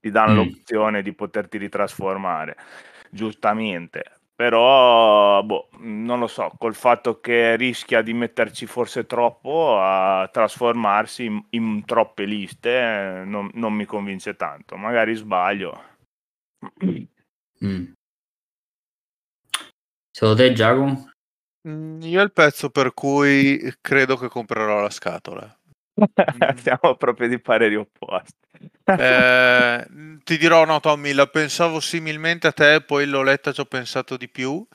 ti 0.00 0.10
danno 0.10 0.32
mm. 0.32 0.46
l'opzione 0.46 1.02
di 1.02 1.12
poterti 1.12 1.58
ritrasformare, 1.58 2.56
giustamente 3.10 4.18
però 4.38 5.42
boh, 5.42 5.68
non 5.78 6.20
lo 6.20 6.28
so, 6.28 6.52
col 6.58 6.76
fatto 6.76 7.18
che 7.18 7.56
rischia 7.56 8.02
di 8.02 8.12
metterci 8.12 8.66
forse 8.66 9.04
troppo 9.04 9.80
a 9.80 10.28
trasformarsi 10.32 11.24
in, 11.24 11.44
in 11.50 11.84
troppe 11.84 12.24
liste, 12.24 13.24
non, 13.26 13.50
non, 13.54 13.72
mi 13.72 13.84
convince 13.84 14.36
tanto. 14.36 14.76
Magari 14.76 15.16
sbaglio. 15.16 15.82
Mm. 17.64 17.92
Secondo 20.12 20.36
te, 20.36 20.52
Giacomo? 20.52 21.10
Mm, 21.66 22.00
io 22.02 22.20
è 22.20 22.22
il 22.22 22.32
pezzo 22.32 22.70
per 22.70 22.94
cui 22.94 23.58
credo 23.80 24.16
che 24.16 24.28
comprerò 24.28 24.82
la 24.82 24.90
scatola. 24.90 25.57
Siamo 26.62 26.96
proprio 26.96 27.28
di 27.28 27.38
pareri 27.38 27.76
opposti. 27.76 28.70
Eh, 28.84 29.86
ti 30.24 30.38
dirò, 30.38 30.64
no, 30.64 30.80
Tommy, 30.80 31.12
la 31.12 31.26
pensavo 31.26 31.80
similmente 31.80 32.46
a 32.46 32.52
te, 32.52 32.82
poi 32.82 33.06
l'ho 33.06 33.22
letta, 33.22 33.52
ci 33.52 33.60
ho 33.60 33.64
pensato 33.64 34.16
di 34.16 34.28
più. 34.28 34.66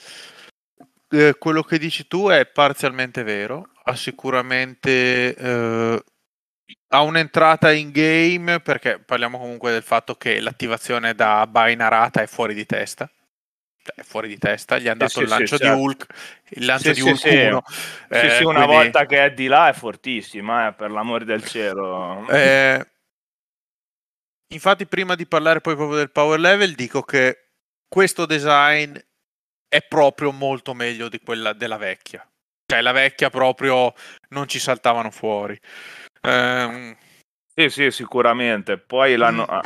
Eh, 1.09 1.35
quello 1.37 1.63
che 1.63 1.77
dici 1.77 2.07
tu 2.07 2.27
è 2.29 2.45
parzialmente 2.45 3.23
vero, 3.23 3.69
ha 3.83 3.95
sicuramente 3.95 5.35
eh, 5.35 6.03
ha 6.89 7.01
un'entrata 7.01 7.71
in 7.71 7.91
game 7.91 8.59
perché 8.59 8.99
parliamo 8.99 9.37
comunque 9.37 9.71
del 9.71 9.83
fatto 9.83 10.15
che 10.15 10.39
l'attivazione 10.39 11.13
da 11.13 11.45
Bainarata 11.47 12.21
è 12.21 12.27
fuori 12.27 12.53
di 12.53 12.65
testa 12.65 13.09
cioè, 13.83 13.95
è 13.95 14.03
fuori 14.03 14.29
di 14.29 14.37
testa, 14.37 14.79
gli 14.79 14.87
hanno 14.87 14.99
dato 14.99 15.11
sì, 15.11 15.19
il 15.23 15.27
lancio 15.27 15.57
sì, 15.57 15.61
di 15.61 15.67
certo. 15.67 15.81
Hulk, 15.81 16.05
il 16.49 16.65
lancio 16.65 16.93
sì, 16.93 17.01
di 17.01 17.09
Hulk 17.09 17.23
1. 17.23 17.63
Sì, 18.09 18.29
sì, 18.29 18.43
una 18.43 18.63
quindi... 18.63 18.73
volta 18.73 19.05
che 19.05 19.25
è 19.25 19.33
di 19.33 19.47
là 19.47 19.67
è 19.67 19.73
fortissima, 19.73 20.69
eh, 20.69 20.73
per 20.73 20.89
l'amore 20.89 21.25
del 21.25 21.43
cielo. 21.43 22.25
Eh, 22.29 22.87
infatti 24.53 24.85
prima 24.85 25.15
di 25.15 25.27
parlare 25.27 25.59
poi 25.59 25.75
proprio 25.75 25.97
del 25.97 26.11
power 26.11 26.39
level 26.39 26.73
dico 26.75 27.01
che 27.01 27.49
questo 27.89 28.25
design 28.25 28.95
è 29.67 29.81
proprio 29.81 30.31
molto 30.31 30.73
meglio 30.73 31.09
di 31.09 31.19
quella 31.19 31.51
della 31.51 31.77
vecchia. 31.77 32.25
Cioè 32.65 32.81
la 32.81 32.93
vecchia 32.93 33.29
proprio 33.29 33.93
non 34.29 34.47
ci 34.47 34.59
saltavano 34.59 35.11
fuori. 35.11 35.59
Eh, 36.21 36.97
sì, 37.53 37.69
sì, 37.69 37.91
sicuramente. 37.91 38.77
Poi 38.77 39.15
l'hanno, 39.17 39.45
mm. 39.51 39.59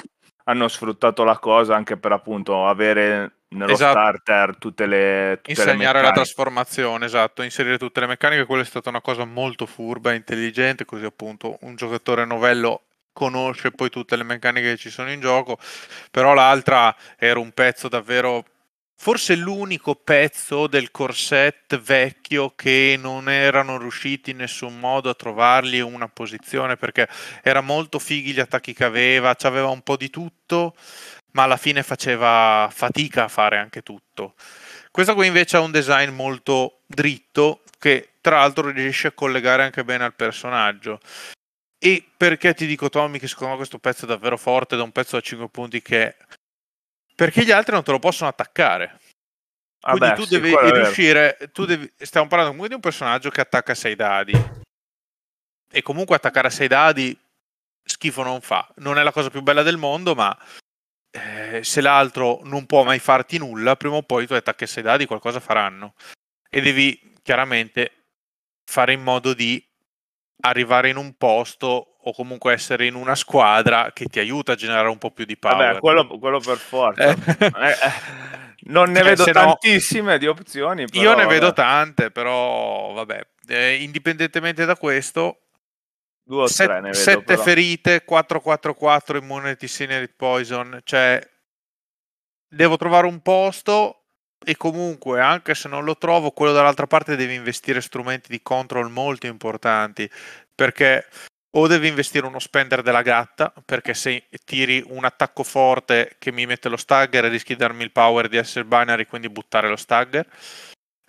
Hanno 0.47 0.67
sfruttato 0.67 1.23
la 1.23 1.37
cosa 1.37 1.75
anche 1.75 1.97
per 1.97 2.11
appunto 2.11 2.67
avere 2.67 3.31
nello 3.49 3.71
esatto. 3.71 3.91
starter 3.91 4.57
tutte 4.57 4.85
le 4.85 5.39
tutte 5.41 5.51
insegnare 5.51 5.99
le 5.99 6.05
la 6.05 6.11
trasformazione 6.11 7.05
esatto 7.05 7.43
inserire 7.43 7.77
tutte 7.77 7.99
le 7.99 8.07
meccaniche 8.07 8.45
quella 8.45 8.61
è 8.61 8.65
stata 8.65 8.89
una 8.89 9.01
cosa 9.01 9.25
molto 9.25 9.65
furba 9.65 10.11
e 10.11 10.15
intelligente 10.15 10.85
così 10.85 11.05
appunto 11.05 11.57
un 11.61 11.75
giocatore 11.75 12.25
novello 12.25 12.81
conosce 13.13 13.71
poi 13.71 13.89
tutte 13.89 14.15
le 14.15 14.23
meccaniche 14.23 14.71
che 14.71 14.77
ci 14.77 14.89
sono 14.89 15.11
in 15.11 15.19
gioco 15.19 15.57
però 16.11 16.33
l'altra 16.33 16.95
era 17.17 17.39
un 17.39 17.51
pezzo 17.51 17.87
davvero 17.87 18.43
forse 18.99 19.35
l'unico 19.35 19.95
pezzo 19.95 20.67
del 20.67 20.91
corset 20.91 21.79
vecchio 21.79 22.53
che 22.55 22.97
non 22.99 23.29
erano 23.29 23.77
riusciti 23.77 24.31
in 24.31 24.37
nessun 24.37 24.79
modo 24.79 25.09
a 25.09 25.13
trovargli 25.15 25.79
una 25.79 26.09
posizione 26.09 26.77
perché 26.77 27.07
era 27.43 27.61
molto 27.61 27.99
fighi 27.99 28.33
gli 28.33 28.39
attacchi 28.39 28.73
che 28.73 28.83
aveva, 28.83 29.35
c'aveva 29.35 29.67
un 29.67 29.81
po' 29.81 29.97
di 29.97 30.09
tutto 30.09 30.75
ma 31.31 31.43
alla 31.43 31.57
fine 31.57 31.83
faceva 31.83 32.67
fatica 32.73 33.25
a 33.25 33.27
fare 33.27 33.57
anche 33.57 33.83
tutto. 33.83 34.33
Questo 34.89 35.13
qui 35.13 35.27
invece 35.27 35.57
ha 35.57 35.61
un 35.61 35.69
design 35.69 36.09
molto 36.09 36.79
dritto 36.87 37.61
che 37.77 38.13
tra 38.19 38.37
l'altro 38.37 38.71
riesce 38.71 39.07
a 39.07 39.11
collegare 39.11 39.63
anche 39.63 39.83
bene 39.83 40.03
al 40.03 40.15
personaggio. 40.15 40.99
E 41.77 42.03
perché 42.17 42.55
ti 42.55 42.65
dico 42.65 42.89
Tommy 42.89 43.19
che 43.19 43.27
secondo 43.27 43.51
me 43.51 43.57
questo 43.57 43.77
pezzo 43.77 44.05
è 44.05 44.07
davvero 44.07 44.37
forte, 44.37 44.75
da 44.75 44.81
un 44.81 44.91
pezzo 44.91 45.15
da 45.15 45.21
5 45.21 45.49
punti 45.49 45.81
che... 45.83 46.15
Perché 47.17 47.43
gli 47.43 47.49
altri 47.49 47.73
non 47.73 47.81
te 47.81 47.89
lo 47.89 47.97
possono 47.97 48.29
attaccare. 48.29 48.99
Quindi 49.79 49.99
Vabbè, 50.01 50.15
tu 50.15 50.25
devi 50.25 50.55
riuscire, 50.55 51.49
tu 51.51 51.65
devi, 51.65 51.91
stiamo 51.97 52.27
parlando 52.27 52.51
comunque 52.51 52.67
di 52.67 52.75
un 52.75 52.79
personaggio 52.79 53.31
che 53.31 53.41
attacca 53.41 53.73
6 53.73 53.95
dadi. 53.95 54.33
E 55.71 55.81
comunque 55.81 56.15
attaccare 56.15 56.47
a 56.49 56.51
6 56.51 56.67
dadi 56.67 57.19
schifo 57.83 58.21
non 58.21 58.39
fa. 58.41 58.71
Non 58.75 58.99
è 58.99 59.03
la 59.03 59.11
cosa 59.11 59.31
più 59.31 59.41
bella 59.41 59.63
del 59.63 59.77
mondo, 59.77 60.13
ma 60.13 60.37
eh, 61.09 61.63
se 61.63 61.81
l'altro 61.81 62.41
non 62.43 62.67
può 62.67 62.83
mai 62.83 62.99
farti 62.99 63.39
nulla, 63.39 63.75
prima 63.75 63.95
o 63.95 64.03
poi 64.03 64.27
tuoi 64.27 64.37
attacchi 64.37 64.65
a 64.65 64.67
6 64.67 64.83
dadi 64.83 65.05
qualcosa 65.07 65.39
faranno. 65.39 65.95
E 66.51 66.61
devi 66.61 67.15
chiaramente 67.23 67.93
fare 68.63 68.93
in 68.93 69.01
modo 69.01 69.33
di 69.33 69.65
arrivare 70.41 70.89
in 70.89 70.97
un 70.97 71.17
posto 71.17 71.96
o 72.07 72.13
comunque 72.13 72.53
essere 72.53 72.85
in 72.85 72.95
una 72.95 73.15
squadra 73.15 73.91
che 73.93 74.05
ti 74.05 74.19
aiuta 74.19 74.53
a 74.53 74.55
generare 74.55 74.87
un 74.87 74.97
po' 74.97 75.11
più 75.11 75.25
di 75.25 75.35
power. 75.37 75.57
Vabbè, 75.57 75.79
quello, 75.79 76.07
quello 76.07 76.39
per 76.39 76.57
forza. 76.57 77.03
Eh. 77.03 77.15
eh, 77.45 77.75
non 78.67 78.91
ne 78.91 79.01
cioè, 79.01 79.09
vedo 79.09 79.25
tantissime 79.25 80.13
no, 80.13 80.17
di 80.17 80.27
opzioni. 80.27 80.85
Però, 80.85 81.03
io 81.03 81.09
ne 81.09 81.23
vabbè. 81.23 81.33
vedo 81.33 81.53
tante, 81.53 82.09
però 82.11 82.93
vabbè, 82.93 83.27
eh, 83.49 83.75
indipendentemente 83.83 84.63
da 84.63 84.77
questo, 84.77 85.41
Due 86.23 86.43
o 86.43 86.47
Set, 86.47 86.67
tre 86.67 86.75
ne 86.75 86.89
vedo, 86.91 86.97
sette 86.97 87.23
però. 87.23 87.41
ferite, 87.41 88.05
4-4-4 88.05 89.17
immunity 89.17 89.67
Synergy 89.67 90.13
Poison. 90.15 90.79
Cioè, 90.83 91.19
devo 92.47 92.77
trovare 92.77 93.05
un 93.05 93.21
posto 93.21 94.03
e 94.45 94.55
comunque, 94.55 95.19
anche 95.19 95.55
se 95.55 95.67
non 95.67 95.83
lo 95.83 95.97
trovo, 95.97 96.31
quello 96.31 96.53
dall'altra 96.53 96.87
parte 96.87 97.17
deve 97.17 97.33
investire 97.33 97.81
strumenti 97.81 98.29
di 98.29 98.41
control 98.41 98.89
molto 98.89 99.27
importanti. 99.27 100.09
Perché 100.55 101.05
o 101.57 101.67
devi 101.67 101.87
investire 101.87 102.25
uno 102.25 102.39
spender 102.39 102.81
della 102.81 103.01
gatta, 103.01 103.51
perché 103.65 103.93
se 103.93 104.27
tiri 104.45 104.83
un 104.87 105.05
attacco 105.05 105.43
forte 105.43 106.15
che 106.19 106.31
mi 106.31 106.45
mette 106.45 106.69
lo 106.69 106.77
stagger 106.77 107.25
rischi 107.25 107.53
di 107.53 107.59
darmi 107.59 107.83
il 107.83 107.91
power 107.91 108.27
di 108.27 108.37
essere 108.37 108.65
binary, 108.65 109.05
quindi 109.05 109.29
buttare 109.29 109.67
lo 109.67 109.75
stagger. 109.75 110.27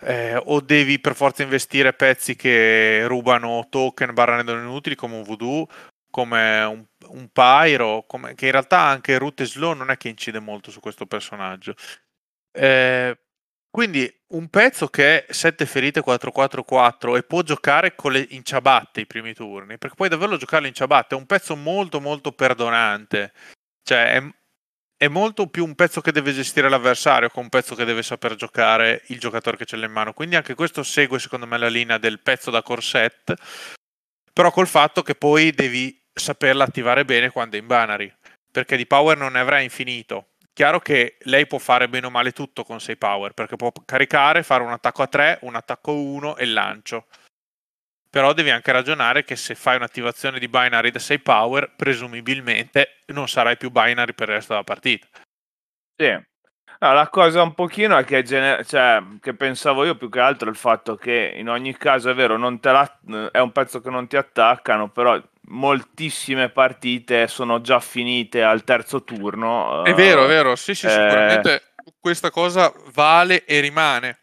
Eh, 0.01 0.35
o 0.35 0.61
devi 0.61 0.99
per 0.99 1.13
forza 1.13 1.43
investire 1.43 1.93
pezzi 1.93 2.35
che 2.35 3.05
rubano 3.05 3.67
token 3.69 4.13
barra 4.13 4.37
rendono 4.37 4.61
inutili 4.61 4.95
come 4.95 5.15
un 5.15 5.23
voodoo 5.23 5.67
come 6.09 6.63
un, 6.63 6.85
un 7.07 7.29
pyro 7.31 8.05
come, 8.07 8.33
che 8.33 8.45
in 8.45 8.51
realtà 8.51 8.79
anche 8.79 9.17
root 9.17 9.41
e 9.41 9.45
slow 9.45 9.73
non 9.73 9.91
è 9.91 9.97
che 9.97 10.09
incide 10.09 10.39
molto 10.39 10.71
su 10.71 10.79
questo 10.79 11.05
personaggio. 11.05 11.75
Eh, 12.51 13.17
quindi 13.69 14.11
un 14.29 14.49
pezzo 14.49 14.87
che 14.87 15.25
è 15.25 15.33
7 15.33 15.65
ferite 15.65 16.01
4-4-4 16.01 17.15
e 17.15 17.23
può 17.23 17.41
giocare 17.41 17.95
le, 18.03 18.27
in 18.29 18.43
ciabatte 18.43 19.01
i 19.01 19.07
primi 19.07 19.33
turni 19.33 19.77
perché 19.77 19.95
poi 19.95 20.09
davvero 20.09 20.37
giocarlo 20.37 20.67
in 20.67 20.73
ciabatte 20.73 21.15
è 21.15 21.17
un 21.17 21.25
pezzo 21.25 21.55
molto 21.55 21.99
molto 21.99 22.31
perdonante 22.31 23.33
cioè 23.83 24.13
è, 24.13 24.23
è 25.01 25.07
molto 25.07 25.47
più 25.47 25.63
un 25.63 25.75
pezzo 25.75 26.01
che 26.01 26.11
deve 26.11 26.33
gestire 26.33 26.67
l'avversario 26.67 27.29
che 27.29 27.39
un 27.39 27.47
pezzo 27.47 27.73
che 27.73 27.85
deve 27.85 28.03
saper 28.03 28.35
giocare 28.35 29.03
il 29.07 29.17
giocatore 29.17 29.55
che 29.55 29.63
ce 29.63 29.77
l'ha 29.77 29.85
in 29.85 29.93
mano. 29.93 30.11
Quindi 30.11 30.35
anche 30.35 30.55
questo 30.55 30.83
segue 30.83 31.19
secondo 31.19 31.47
me 31.47 31.57
la 31.57 31.69
linea 31.69 31.97
del 31.97 32.19
pezzo 32.19 32.51
da 32.51 32.61
corset, 32.61 33.33
però 34.33 34.51
col 34.51 34.67
fatto 34.67 35.01
che 35.01 35.15
poi 35.15 35.51
devi 35.51 35.97
saperla 36.13 36.65
attivare 36.65 37.05
bene 37.05 37.29
quando 37.29 37.55
è 37.55 37.59
in 37.59 37.67
binary, 37.67 38.13
perché 38.51 38.75
di 38.75 38.85
power 38.85 39.17
non 39.17 39.31
ne 39.31 39.39
avrà 39.39 39.61
infinito. 39.61 40.31
Chiaro 40.57 40.79
che 40.79 41.17
lei 41.21 41.47
può 41.47 41.57
fare 41.57 41.87
bene 41.87 42.07
o 42.07 42.09
male 42.09 42.31
tutto 42.33 42.63
con 42.63 42.81
6 42.81 42.97
power, 42.97 43.33
perché 43.33 43.55
può 43.55 43.71
caricare, 43.85 44.43
fare 44.43 44.63
un 44.63 44.71
attacco 44.71 45.01
a 45.03 45.07
3, 45.07 45.39
un 45.43 45.55
attacco 45.55 45.91
a 45.91 45.93
1 45.93 46.35
e 46.37 46.45
lancio 46.45 47.05
però 48.13 48.33
devi 48.33 48.49
anche 48.49 48.71
ragionare 48.71 49.23
che 49.23 49.35
se 49.35 49.53
fai 49.53 49.75
un'attivazione 49.75 50.39
di 50.39 50.47
binary 50.47 50.89
da 50.89 50.97
6 50.99 51.19
power, 51.19 51.75
presumibilmente 51.75 53.01
non 53.07 53.27
sarai 53.27 53.55
più 53.55 53.69
binary 53.69 54.13
per 54.13 54.29
il 54.29 54.35
resto 54.35 54.53
della 54.53 54.63
partita. 54.63 55.07
Sì. 55.95 56.17
No, 56.81 56.93
la 56.93 57.09
cosa 57.09 57.41
un 57.41 57.53
pochino 57.53 57.97
è 57.97 58.05
che, 58.05 58.23
gener- 58.23 58.65
cioè, 58.65 59.03
che 59.19 59.33
pensavo 59.33 59.83
io 59.83 59.95
più 59.95 60.09
che 60.09 60.19
altro 60.21 60.47
è 60.47 60.51
il 60.51 60.57
fatto 60.57 60.95
che 60.95 61.33
in 61.35 61.49
ogni 61.49 61.75
caso 61.75 62.09
è 62.09 62.13
vero, 62.13 62.37
la- 62.37 62.99
è 63.31 63.39
un 63.39 63.51
pezzo 63.51 63.81
che 63.81 63.89
non 63.89 64.07
ti 64.07 64.15
attaccano, 64.15 64.89
però 64.89 65.19
moltissime 65.49 66.49
partite 66.49 67.27
sono 67.27 67.59
già 67.59 67.79
finite 67.81 68.43
al 68.43 68.63
terzo 68.63 69.03
turno. 69.03 69.83
È 69.83 69.93
vero, 69.93 70.23
è 70.23 70.27
vero, 70.27 70.55
sì, 70.55 70.73
sì, 70.73 70.85
eh... 70.85 70.89
sicuramente 70.89 71.63
questa 71.99 72.31
cosa 72.31 72.71
vale 72.93 73.43
e 73.45 73.59
rimane 73.59 74.19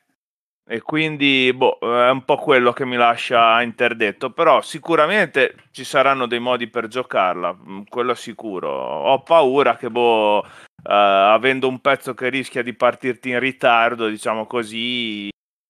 e 0.69 0.81
quindi 0.83 1.53
boh, 1.55 1.79
è 1.81 2.11
un 2.11 2.25
po' 2.25 2.37
quello 2.37 2.73
che 2.73 2.85
mi 2.85 2.97
lascia 2.97 3.63
interdetto 3.63 4.31
però 4.31 4.61
sicuramente 4.63 5.55
ci 5.71 5.85
saranno 5.85 6.27
dei 6.27 6.41
modi 6.41 6.67
per 6.67 6.89
giocarla 6.89 7.55
mm, 7.55 7.83
quello 7.89 8.15
sicuro 8.15 8.69
ho 8.69 9.23
paura 9.23 9.77
che 9.77 9.89
boh, 9.91 10.45
avendo 10.89 11.69
un 11.69 11.81
pezzo 11.81 12.15
che 12.15 12.29
rischia 12.29 12.63
di 12.63 12.75
partirti 12.75 13.31
in 13.31 13.39
ritardo 13.39 14.09
diciamo 14.09 14.47
così 14.47 15.29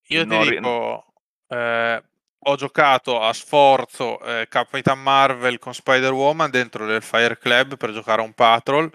io 0.08 0.26
ti 0.26 0.38
dico 0.38 1.04
eh, 1.48 2.02
ho 2.48 2.56
giocato 2.56 3.20
a 3.20 3.32
sforzo 3.32 4.20
eh, 4.20 4.46
Capitan 4.48 5.00
Marvel 5.00 5.58
con 5.58 5.74
Spider-Woman 5.74 6.50
dentro 6.50 6.86
del 6.86 7.02
Fire 7.02 7.38
Club 7.38 7.76
per 7.76 7.92
giocare 7.92 8.20
a 8.20 8.24
un 8.24 8.34
patrol. 8.34 8.90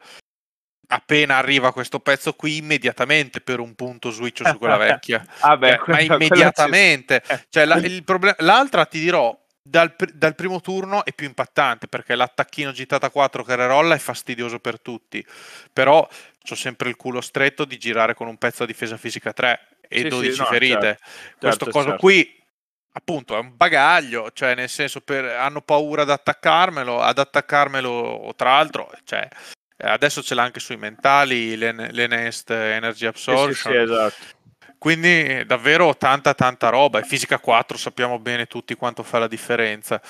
Appena 0.87 1.37
arriva 1.37 1.71
questo 1.73 1.99
pezzo 1.99 2.33
qui, 2.33 2.57
immediatamente 2.57 3.39
per 3.41 3.59
un 3.59 3.75
punto 3.75 4.09
switch 4.09 4.45
su 4.45 4.57
quella 4.57 4.75
vecchia. 4.77 5.25
ah 5.39 5.57
beh, 5.57 5.69
eh, 5.69 5.79
ma 5.85 5.99
immediatamente. 6.01 7.21
Ci... 7.25 7.35
Cioè, 7.49 7.65
la, 7.65 7.81
problem- 8.05 8.35
l'altra 8.39 8.85
ti 8.85 8.99
dirò, 8.99 9.37
dal, 9.63 9.95
dal, 10.13 10.35
primo 10.35 10.59
turno 10.59 11.05
è 11.05 11.13
più 11.13 11.27
impattante 11.27 11.87
perché 11.87 12.15
l'attacchino 12.15 12.71
gittata 12.71 13.09
4 13.09 13.43
che 13.43 13.55
rolla 13.55 13.95
è 13.95 13.99
fastidioso 13.99 14.59
per 14.59 14.79
tutti. 14.79 15.25
Però 15.71 16.07
ho 16.49 16.55
sempre 16.55 16.89
il 16.89 16.95
culo 16.95 17.21
stretto 17.21 17.65
di 17.65 17.77
girare 17.77 18.13
con 18.13 18.27
un 18.27 18.37
pezzo 18.37 18.63
a 18.63 18.65
difesa 18.65 18.97
fisica 18.97 19.33
3 19.33 19.67
e 19.87 20.01
sì, 20.01 20.07
12 20.07 20.31
sì, 20.31 20.39
no, 20.39 20.45
ferite. 20.45 20.79
Certo, 20.79 21.37
Questo 21.39 21.65
certo, 21.65 21.71
coso 21.71 21.89
certo. 21.89 22.01
qui 22.01 22.39
appunto 22.93 23.35
è 23.35 23.39
un 23.39 23.55
bagaglio, 23.55 24.31
cioè 24.31 24.55
nel 24.55 24.69
senso 24.69 25.01
per, 25.01 25.25
hanno 25.25 25.61
paura 25.61 26.01
ad 26.01 26.09
attaccarmelo, 26.09 26.99
ad 26.99 27.19
attaccarmelo 27.19 28.33
tra 28.35 28.51
l'altro, 28.51 28.91
cioè, 29.05 29.27
adesso 29.77 30.21
ce 30.21 30.35
l'ha 30.35 30.43
anche 30.43 30.59
sui 30.59 30.77
mentali, 30.77 31.55
l'Enest 31.55 32.49
Energy 32.51 33.05
Absorption. 33.05 33.53
Sì, 33.53 33.69
sì, 33.69 33.75
esatto. 33.75 34.39
Quindi 34.81 35.45
davvero 35.45 35.95
tanta 35.95 36.33
tanta 36.33 36.69
roba. 36.69 36.97
E 36.97 37.03
fisica 37.03 37.37
4 37.37 37.77
sappiamo 37.77 38.17
bene 38.17 38.47
tutti 38.47 38.73
quanto 38.73 39.03
fa 39.03 39.19
la 39.19 39.27
differenza. 39.27 40.01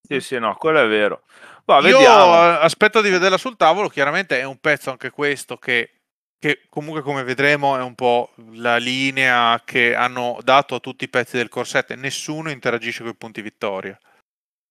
Sì, 0.00 0.20
sì, 0.20 0.38
no, 0.38 0.54
quello 0.56 0.82
è 0.82 0.88
vero. 0.88 1.24
Bah, 1.66 1.86
Io 1.86 1.98
aspetto 2.00 3.02
di 3.02 3.10
vederla 3.10 3.36
sul 3.36 3.58
tavolo, 3.58 3.88
chiaramente 3.88 4.40
è 4.40 4.44
un 4.44 4.56
pezzo 4.56 4.88
anche 4.90 5.10
questo 5.10 5.58
che 5.58 5.90
che 6.38 6.60
comunque 6.68 7.02
come 7.02 7.24
vedremo 7.24 7.76
è 7.76 7.82
un 7.82 7.96
po' 7.96 8.30
la 8.52 8.76
linea 8.76 9.60
che 9.64 9.94
hanno 9.94 10.38
dato 10.42 10.76
a 10.76 10.80
tutti 10.80 11.02
i 11.02 11.08
pezzi 11.08 11.36
del 11.36 11.48
corsetto 11.48 11.96
nessuno 11.96 12.50
interagisce 12.50 13.02
con 13.02 13.10
i 13.10 13.16
punti 13.16 13.42
vittoria 13.42 13.98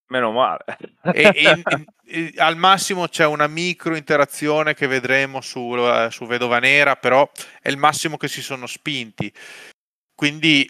meno 0.07 0.31
male. 0.31 0.63
E, 1.07 1.31
e, 1.33 1.63
e, 2.05 2.33
al 2.35 2.57
massimo 2.57 3.07
c'è 3.07 3.25
una 3.25 3.47
micro 3.47 3.95
interazione 3.95 4.73
che 4.73 4.87
vedremo 4.87 5.39
su, 5.39 5.59
uh, 5.59 6.09
su 6.09 6.25
Vedova 6.25 6.59
Nera 6.59 6.97
però 6.97 7.29
è 7.61 7.69
il 7.69 7.77
massimo 7.77 8.17
che 8.17 8.27
si 8.27 8.41
sono 8.41 8.67
spinti. 8.67 9.31
Quindi 10.13 10.69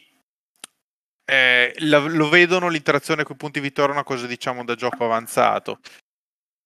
eh, 1.25 1.73
lo, 1.79 2.07
lo 2.07 2.29
vedono 2.29 2.67
l'interazione 2.69 3.23
con 3.23 3.35
i 3.35 3.39
punti 3.39 3.59
vittoria 3.59 3.93
una 3.93 4.03
cosa 4.03 4.27
diciamo 4.27 4.63
da 4.63 4.75
gioco 4.75 5.05
avanzato. 5.05 5.79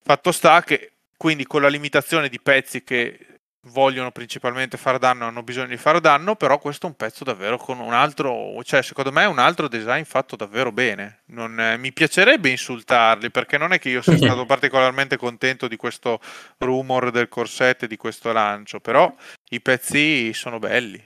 Fatto 0.03 0.31
sta 0.31 0.61
che 0.63 0.93
quindi 1.15 1.45
con 1.45 1.61
la 1.61 1.69
limitazione 1.69 2.29
di 2.29 2.41
pezzi 2.41 2.83
che 2.83 3.30
vogliono 3.65 4.11
principalmente 4.11 4.77
fare 4.77 4.97
danno, 4.97 5.25
hanno 5.25 5.43
bisogno 5.43 5.67
di 5.67 5.77
fare 5.77 5.99
danno, 5.99 6.35
però 6.35 6.57
questo 6.57 6.87
è 6.87 6.89
un 6.89 6.95
pezzo 6.95 7.23
davvero 7.23 7.57
con 7.57 7.79
un 7.79 7.93
altro, 7.93 8.61
cioè 8.63 8.81
secondo 8.81 9.11
me 9.11 9.23
è 9.23 9.27
un 9.27 9.39
altro 9.39 9.67
design 9.67 10.03
fatto 10.03 10.35
davvero 10.35 10.71
bene. 10.71 11.21
Non, 11.27 11.59
eh, 11.59 11.77
mi 11.77 11.91
piacerebbe 11.93 12.49
insultarli 12.49 13.29
perché 13.29 13.57
non 13.57 13.73
è 13.73 13.79
che 13.79 13.89
io 13.89 14.01
sia 14.01 14.17
stato 14.17 14.45
particolarmente 14.45 15.17
contento 15.17 15.67
di 15.67 15.75
questo 15.75 16.19
rumor 16.57 17.11
del 17.11 17.27
corsetto 17.27 17.85
e 17.85 17.87
di 17.87 17.97
questo 17.97 18.31
lancio, 18.31 18.79
però 18.79 19.13
i 19.49 19.61
pezzi 19.61 20.33
sono 20.33 20.57
belli. 20.59 21.03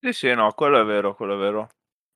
Sì, 0.00 0.12
sì, 0.12 0.34
no, 0.34 0.52
quello 0.52 0.80
è 0.80 0.84
vero, 0.84 1.14
quello 1.14 1.34
è 1.34 1.38
vero. 1.38 1.68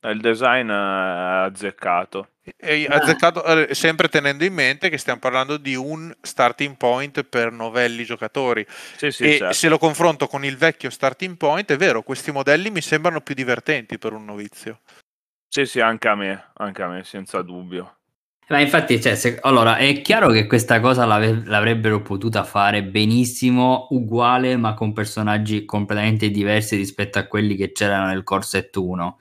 Il 0.05 0.21
design 0.21 0.69
è 0.69 0.73
azzeccato. 0.73 2.29
E 2.57 2.87
azzeccato 2.89 3.43
eh, 3.45 3.75
sempre 3.75 4.09
tenendo 4.09 4.45
in 4.45 4.53
mente 4.53 4.91
che 4.91 4.99
stiamo 4.99 5.19
parlando 5.19 5.57
di 5.57 5.75
un 5.75 6.15
starting 6.21 6.77
point 6.77 7.23
per 7.25 7.53
novelli 7.53 8.05
giocatori. 8.05 8.67
Sì, 8.97 9.11
sì, 9.11 9.25
e 9.25 9.39
certo. 9.39 9.55
se 9.55 9.69
lo 9.69 9.79
confronto 9.79 10.27
con 10.27 10.45
il 10.45 10.59
vecchio 10.59 10.91
starting 10.91 11.37
point, 11.37 11.71
è 11.71 11.77
vero, 11.77 12.03
questi 12.03 12.31
modelli 12.33 12.71
mi 12.71 12.83
sembrano 12.83 13.23
più 13.23 13.35
divertenti 13.35 13.97
per 13.97 14.13
un 14.13 14.27
novizio. 14.27 14.81
Sì, 15.49 15.65
sì, 15.65 15.81
anche 15.81 16.09
a 16.09 16.15
me, 16.15 16.51
anche 16.55 16.83
a 16.83 16.89
me, 16.89 17.05
senza 17.05 17.41
dubbio. 17.41 17.97
Ma 18.49 18.61
infatti, 18.61 19.01
cioè, 19.01 19.15
se, 19.15 19.39
allora, 19.41 19.77
è 19.77 20.03
chiaro 20.03 20.29
che 20.29 20.47
questa 20.47 20.81
cosa 20.81 21.07
l'avrebbero 21.07 22.03
potuta 22.03 22.45
fare 22.45 22.85
benissimo, 22.85 23.87
uguale, 23.91 24.59
ma 24.59 24.75
con 24.75 24.93
personaggi 24.93 25.65
completamente 25.65 26.29
diversi 26.29 26.77
rispetto 26.77 27.19
a 27.19 27.27
quelli 27.27 27.57
che 27.57 27.73
c'erano 27.73 28.09
nel 28.09 28.23
Corset 28.23 28.75
1. 28.77 29.19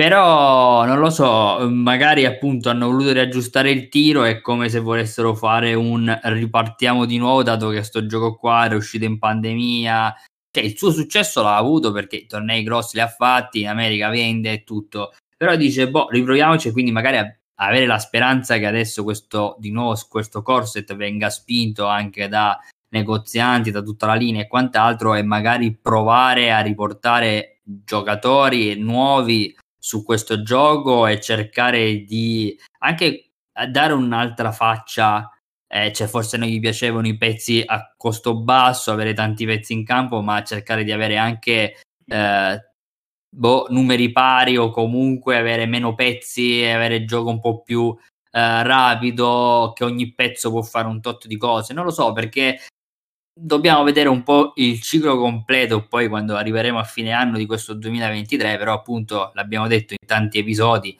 Però 0.00 0.86
non 0.86 0.98
lo 0.98 1.10
so, 1.10 1.68
magari 1.70 2.24
appunto 2.24 2.70
hanno 2.70 2.86
voluto 2.86 3.12
riaggiustare 3.12 3.70
il 3.70 3.90
tiro, 3.90 4.24
è 4.24 4.40
come 4.40 4.70
se 4.70 4.80
volessero 4.80 5.34
fare 5.34 5.74
un 5.74 6.18
ripartiamo 6.22 7.04
di 7.04 7.18
nuovo, 7.18 7.42
dato 7.42 7.68
che 7.68 7.82
sto 7.82 8.06
gioco 8.06 8.34
qua 8.36 8.64
era 8.64 8.76
uscito 8.76 9.04
in 9.04 9.18
pandemia. 9.18 10.14
Cioè, 10.50 10.64
il 10.64 10.78
suo 10.78 10.90
successo 10.90 11.42
l'ha 11.42 11.54
avuto 11.54 11.92
perché 11.92 12.16
i 12.16 12.26
tornei 12.26 12.62
grossi 12.62 12.96
li 12.96 13.02
ha 13.02 13.08
fatti, 13.08 13.60
in 13.60 13.68
America 13.68 14.08
vende 14.08 14.52
e 14.52 14.64
tutto. 14.64 15.12
Però 15.36 15.54
dice, 15.54 15.90
boh, 15.90 16.08
riproviamoci, 16.08 16.72
quindi 16.72 16.92
magari 16.92 17.18
avere 17.56 17.84
la 17.84 17.98
speranza 17.98 18.56
che 18.56 18.64
adesso 18.64 19.02
questo, 19.02 19.56
di 19.58 19.70
nuovo, 19.70 20.00
questo 20.08 20.40
corset 20.40 20.96
venga 20.96 21.28
spinto 21.28 21.84
anche 21.84 22.26
da 22.26 22.58
negozianti, 22.94 23.70
da 23.70 23.82
tutta 23.82 24.06
la 24.06 24.14
linea 24.14 24.44
e 24.44 24.48
quant'altro, 24.48 25.14
e 25.14 25.22
magari 25.22 25.76
provare 25.76 26.52
a 26.52 26.60
riportare 26.60 27.60
giocatori 27.62 28.78
nuovi 28.78 29.54
su 29.80 30.04
questo 30.04 30.42
gioco 30.42 31.06
e 31.06 31.20
cercare 31.20 32.04
di 32.04 32.56
anche 32.80 33.32
dare 33.68 33.92
un'altra 33.92 34.52
faccia. 34.52 35.28
Eh, 35.72 35.92
cioè 35.92 36.08
forse 36.08 36.36
non 36.36 36.48
gli 36.48 36.58
piacevano 36.60 37.06
i 37.06 37.16
pezzi 37.16 37.62
a 37.64 37.94
costo 37.96 38.36
basso, 38.36 38.92
avere 38.92 39.14
tanti 39.14 39.46
pezzi 39.46 39.72
in 39.72 39.84
campo, 39.84 40.20
ma 40.20 40.42
cercare 40.42 40.84
di 40.84 40.92
avere 40.92 41.16
anche 41.16 41.76
eh, 42.06 42.70
boh, 43.28 43.66
numeri 43.70 44.10
pari 44.12 44.56
o 44.56 44.70
comunque 44.70 45.36
avere 45.36 45.66
meno 45.66 45.94
pezzi 45.94 46.60
e 46.62 46.72
avere 46.72 46.96
il 46.96 47.06
gioco 47.06 47.30
un 47.30 47.40
po' 47.40 47.62
più 47.62 47.96
eh, 48.32 48.62
rapido, 48.62 49.72
che 49.74 49.84
ogni 49.84 50.12
pezzo 50.12 50.50
può 50.50 50.62
fare 50.62 50.88
un 50.88 51.00
tot 51.00 51.26
di 51.26 51.36
cose. 51.36 51.72
Non 51.72 51.84
lo 51.84 51.90
so 51.90 52.12
perché 52.12 52.58
dobbiamo 53.42 53.82
vedere 53.82 54.08
un 54.08 54.22
po' 54.22 54.52
il 54.56 54.80
ciclo 54.80 55.16
completo 55.16 55.86
poi 55.86 56.08
quando 56.08 56.36
arriveremo 56.36 56.78
a 56.78 56.84
fine 56.84 57.12
anno 57.12 57.38
di 57.38 57.46
questo 57.46 57.74
2023, 57.74 58.58
però 58.58 58.74
appunto 58.74 59.30
l'abbiamo 59.34 59.66
detto 59.66 59.94
in 59.94 60.06
tanti 60.06 60.38
episodi 60.38 60.96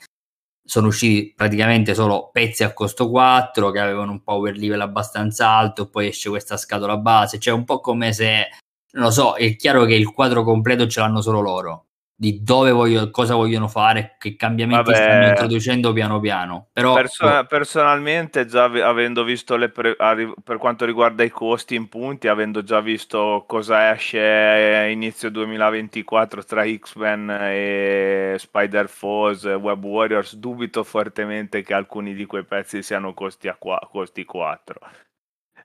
sono 0.63 0.87
usciti 0.87 1.33
praticamente 1.35 1.93
solo 1.93 2.29
pezzi 2.31 2.63
a 2.63 2.73
costo 2.73 3.09
4 3.09 3.71
che 3.71 3.79
avevano 3.79 4.11
un 4.11 4.23
power 4.23 4.55
level 4.57 4.81
abbastanza 4.81 5.49
alto, 5.49 5.89
poi 5.89 6.07
esce 6.07 6.29
questa 6.29 6.57
scatola 6.57 6.97
base, 6.97 7.39
cioè 7.39 7.53
un 7.53 7.65
po' 7.65 7.79
come 7.79 8.13
se 8.13 8.49
non 8.93 9.05
lo 9.05 9.11
so, 9.11 9.35
è 9.35 9.55
chiaro 9.55 9.85
che 9.85 9.95
il 9.95 10.11
quadro 10.11 10.43
completo 10.43 10.87
ce 10.87 10.99
l'hanno 10.99 11.21
solo 11.21 11.41
loro 11.41 11.85
di 12.21 12.43
dove 12.43 12.69
voglio, 12.69 13.09
cosa 13.09 13.33
vogliono 13.33 13.67
fare, 13.67 14.15
che 14.19 14.35
cambiamenti 14.35 14.91
Vabbè, 14.91 15.03
stanno 15.03 15.27
introducendo 15.29 15.91
piano 15.91 16.19
piano. 16.19 16.67
Però, 16.71 16.93
perso- 16.93 17.25
oh. 17.25 17.45
Personalmente, 17.45 18.45
già 18.45 18.65
avendo 18.65 19.23
visto 19.23 19.55
le 19.55 19.69
pre- 19.69 19.95
per 19.95 20.57
quanto 20.59 20.85
riguarda 20.85 21.23
i 21.23 21.31
costi 21.31 21.73
in 21.73 21.89
punti, 21.89 22.27
avendo 22.27 22.61
già 22.61 22.79
visto 22.79 23.43
cosa 23.47 23.91
esce 23.91 24.89
inizio 24.91 25.31
2024 25.31 26.43
tra 26.43 26.63
X-Men 26.63 27.37
e 27.41 28.35
Spider-Foes, 28.37 29.45
Web 29.45 29.83
Warriors, 29.83 30.35
dubito 30.35 30.83
fortemente 30.83 31.63
che 31.63 31.73
alcuni 31.73 32.13
di 32.13 32.27
quei 32.27 32.43
pezzi 32.45 32.83
siano 32.83 33.15
costi, 33.15 33.47
a 33.47 33.55
qua- 33.55 33.81
costi 33.91 34.25
4. 34.25 34.79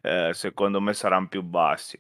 Eh, 0.01 0.31
secondo 0.33 0.81
me 0.81 0.95
saranno 0.95 1.29
più 1.29 1.43
bassi. 1.43 1.99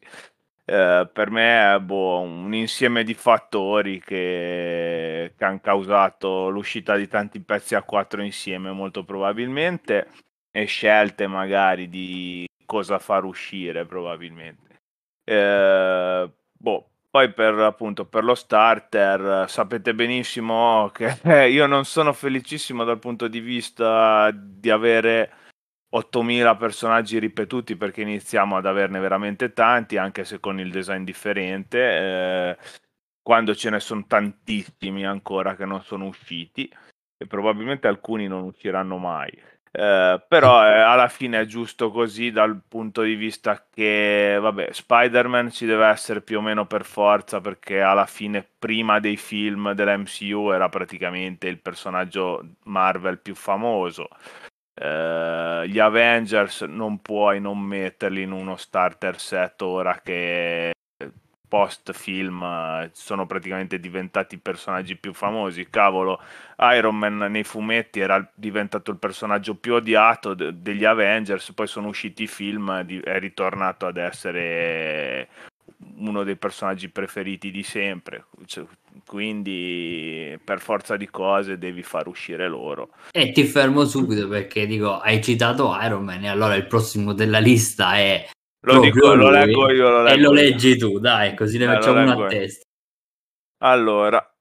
Eh, 0.68 1.08
per 1.12 1.30
me 1.30 1.74
è 1.74 1.78
boh, 1.78 2.20
un 2.20 2.52
insieme 2.52 3.04
di 3.04 3.14
fattori 3.14 4.00
che, 4.00 5.32
che 5.36 5.44
hanno 5.44 5.60
causato 5.60 6.48
l'uscita 6.48 6.96
di 6.96 7.06
tanti 7.06 7.40
pezzi 7.40 7.76
a 7.76 7.82
quattro 7.82 8.20
insieme, 8.20 8.72
molto 8.72 9.04
probabilmente, 9.04 10.08
e 10.50 10.64
scelte 10.64 11.28
magari 11.28 11.88
di 11.88 12.48
cosa 12.64 12.98
far 12.98 13.24
uscire, 13.24 13.86
probabilmente. 13.86 14.80
Eh, 15.22 16.30
boh, 16.52 16.88
poi 17.10 17.32
per 17.32 17.54
appunto 17.60 18.04
per 18.04 18.24
lo 18.24 18.34
starter 18.34 19.48
sapete 19.48 19.94
benissimo 19.94 20.90
che 20.92 21.16
io 21.48 21.66
non 21.66 21.84
sono 21.84 22.12
felicissimo 22.12 22.84
dal 22.84 22.98
punto 22.98 23.28
di 23.28 23.40
vista 23.40 24.30
di 24.32 24.70
avere 24.70 25.30
8000 25.96 26.56
personaggi 26.56 27.18
ripetuti 27.18 27.76
perché 27.76 28.02
iniziamo 28.02 28.56
ad 28.56 28.66
averne 28.66 29.00
veramente 29.00 29.52
tanti, 29.52 29.96
anche 29.96 30.24
se 30.24 30.40
con 30.40 30.60
il 30.60 30.70
design 30.70 31.04
differente, 31.04 31.78
eh, 31.78 32.58
quando 33.22 33.54
ce 33.54 33.70
ne 33.70 33.80
sono 33.80 34.04
tantissimi 34.06 35.06
ancora 35.06 35.56
che 35.56 35.64
non 35.64 35.82
sono 35.82 36.06
usciti 36.06 36.70
e 37.16 37.26
probabilmente 37.26 37.88
alcuni 37.88 38.28
non 38.28 38.44
usciranno 38.44 38.98
mai. 38.98 39.30
Eh, 39.72 40.24
però 40.28 40.64
eh, 40.64 40.80
alla 40.80 41.08
fine 41.08 41.40
è 41.40 41.44
giusto 41.46 41.90
così 41.90 42.30
dal 42.30 42.62
punto 42.66 43.02
di 43.02 43.14
vista 43.14 43.66
che 43.70 44.38
vabbè 44.40 44.68
Spider-Man 44.72 45.50
ci 45.50 45.66
deve 45.66 45.86
essere 45.86 46.22
più 46.22 46.38
o 46.38 46.40
meno 46.40 46.66
per 46.66 46.84
forza 46.84 47.40
perché 47.42 47.82
alla 47.82 48.06
fine 48.06 48.46
prima 48.58 49.00
dei 49.00 49.18
film 49.18 49.72
dell'MCU 49.72 50.50
era 50.50 50.70
praticamente 50.70 51.48
il 51.48 51.60
personaggio 51.60 52.54
Marvel 52.64 53.18
più 53.18 53.34
famoso 53.34 54.08
Uh, 54.78 55.64
gli 55.64 55.78
Avengers 55.78 56.60
non 56.62 57.00
puoi 57.00 57.40
non 57.40 57.58
metterli 57.58 58.20
in 58.20 58.30
uno 58.30 58.56
starter 58.56 59.18
set 59.18 59.62
ora 59.62 60.00
che 60.02 60.72
post 61.48 61.92
film 61.92 62.42
eh, 62.42 62.90
sono 62.92 63.24
praticamente 63.24 63.78
diventati 63.80 64.34
i 64.34 64.38
personaggi 64.38 64.96
più 64.96 65.14
famosi. 65.14 65.70
Cavolo, 65.70 66.20
Iron 66.74 66.96
Man 66.98 67.16
nei 67.16 67.44
fumetti 67.44 68.00
era 68.00 68.30
diventato 68.34 68.90
il 68.90 68.98
personaggio 68.98 69.54
più 69.54 69.74
odiato 69.74 70.34
de- 70.34 70.60
degli 70.60 70.84
Avengers, 70.84 71.52
poi 71.52 71.66
sono 71.66 71.88
usciti 71.88 72.24
i 72.24 72.26
film, 72.26 72.82
di- 72.82 73.00
è 73.00 73.18
ritornato 73.18 73.86
ad 73.86 73.96
essere 73.96 75.28
uno 75.98 76.24
dei 76.24 76.36
personaggi 76.36 76.88
preferiti 76.88 77.50
di 77.50 77.62
sempre. 77.62 78.26
Cioè, 78.44 78.64
quindi 79.06 80.38
per 80.42 80.60
forza 80.60 80.96
di 80.96 81.08
cose 81.08 81.58
devi 81.58 81.82
far 81.82 82.06
uscire 82.06 82.48
loro. 82.48 82.90
E 83.10 83.32
ti 83.32 83.44
fermo 83.44 83.84
subito 83.84 84.28
perché 84.28 84.66
dico, 84.66 84.98
hai 84.98 85.22
citato 85.22 85.76
Iron 85.80 86.04
Man 86.04 86.24
e 86.24 86.28
allora 86.28 86.54
il 86.54 86.66
prossimo 86.66 87.12
della 87.12 87.38
lista 87.38 87.96
è 87.96 88.28
lo, 88.66 88.80
dico, 88.80 89.14
lo 89.14 89.30
leggo 89.30 89.70
io, 89.70 89.90
lo 89.90 90.02
leggo 90.02 90.16
e 90.16 90.20
lo 90.20 90.32
leggi 90.32 90.76
tu, 90.76 90.98
dai, 90.98 91.36
così 91.36 91.56
ne 91.56 91.64
eh, 91.64 91.68
facciamo 91.68 92.02
una 92.02 92.24
a 92.24 92.26
testa. 92.26 92.64
Allora, 93.58 94.34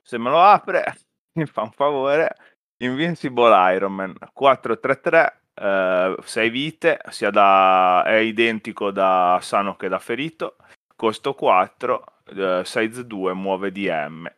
se 0.00 0.18
me 0.18 0.30
lo 0.30 0.40
apre, 0.40 0.84
mi 1.34 1.46
fa 1.46 1.62
un 1.62 1.72
favore. 1.72 2.36
Invincible 2.78 3.74
Iron 3.74 3.94
Man 3.94 4.14
433 4.32 5.40
eh, 5.54 6.16
6 6.22 6.50
vite, 6.50 6.98
sia 7.10 7.30
da, 7.30 8.04
è 8.04 8.16
identico 8.16 8.90
da 8.90 9.38
sano 9.40 9.76
che 9.76 9.88
da 9.88 9.98
ferito, 9.98 10.56
costo 10.96 11.34
4, 11.34 12.04
eh, 12.36 12.62
size 12.64 13.06
2, 13.06 13.32
muove 13.34 13.72
DM. 13.72 14.30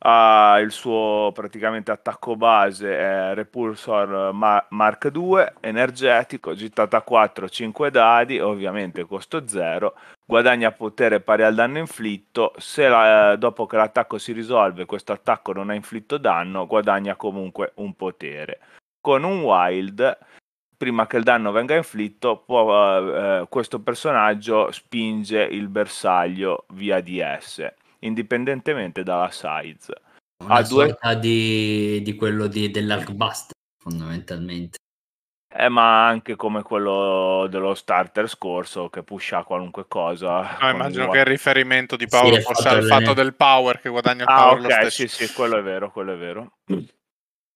Ha 0.00 0.60
il 0.60 0.70
suo 0.70 1.32
praticamente 1.34 1.90
attacco 1.90 2.36
base 2.36 2.96
è 2.96 3.34
Repulsor 3.34 4.32
Mark 4.32 5.08
2, 5.08 5.54
energetico, 5.60 6.54
gittata 6.54 7.02
4, 7.02 7.48
5 7.48 7.90
dadi, 7.90 8.38
ovviamente 8.38 9.04
costo 9.06 9.48
0, 9.48 9.94
guadagna 10.24 10.70
potere 10.70 11.20
pari 11.20 11.42
al 11.42 11.56
danno 11.56 11.78
inflitto, 11.78 12.52
se 12.58 12.86
la, 12.86 13.34
dopo 13.34 13.66
che 13.66 13.76
l'attacco 13.76 14.18
si 14.18 14.30
risolve 14.32 14.84
questo 14.84 15.12
attacco 15.12 15.52
non 15.52 15.70
ha 15.70 15.74
inflitto 15.74 16.16
danno, 16.16 16.66
guadagna 16.68 17.16
comunque 17.16 17.72
un 17.76 17.94
potere. 17.94 18.60
Con 19.00 19.24
un 19.24 19.40
wild 19.40 20.16
prima 20.78 21.06
che 21.06 21.18
il 21.18 21.24
danno 21.24 21.50
venga 21.50 21.76
inflitto, 21.76 22.38
può, 22.46 22.98
eh, 22.98 23.46
questo 23.50 23.80
personaggio 23.80 24.70
spinge 24.70 25.42
il 25.42 25.68
bersaglio 25.68 26.64
via 26.72 27.00
DS 27.02 27.70
indipendentemente 28.00 29.02
dalla 29.02 29.30
size. 29.30 29.92
Una 30.44 30.54
ha 30.54 30.64
sorta 30.64 31.14
due... 31.14 31.20
di, 31.20 32.02
di 32.02 32.14
quello 32.14 32.46
di, 32.46 32.70
dell'Arkbuster, 32.70 33.52
fondamentalmente. 33.82 34.76
Eh, 35.50 35.68
ma 35.68 36.06
anche 36.06 36.36
come 36.36 36.62
quello 36.62 37.46
dello 37.48 37.74
starter 37.74 38.28
scorso 38.28 38.88
che 38.90 39.02
pusha 39.02 39.42
qualunque 39.42 39.86
cosa. 39.88 40.58
Ah, 40.58 40.70
immagino 40.70 41.06
un... 41.06 41.10
che 41.10 41.18
il 41.18 41.24
riferimento 41.24 41.96
di 41.96 42.06
Power 42.06 42.34
sì, 42.34 42.42
fosse 42.42 42.68
al 42.68 42.84
fatto 42.84 43.14
del 43.14 43.34
power 43.34 43.80
che 43.80 43.88
guadagna 43.88 44.22
il 44.22 44.28
ah, 44.28 44.42
power. 44.42 44.64
Ok, 44.66 44.92
sì, 44.92 45.08
sì, 45.08 45.32
quello 45.32 45.56
è 45.56 45.62
vero, 45.62 45.90
quello 45.90 46.12
è 46.12 46.16
vero. 46.16 46.52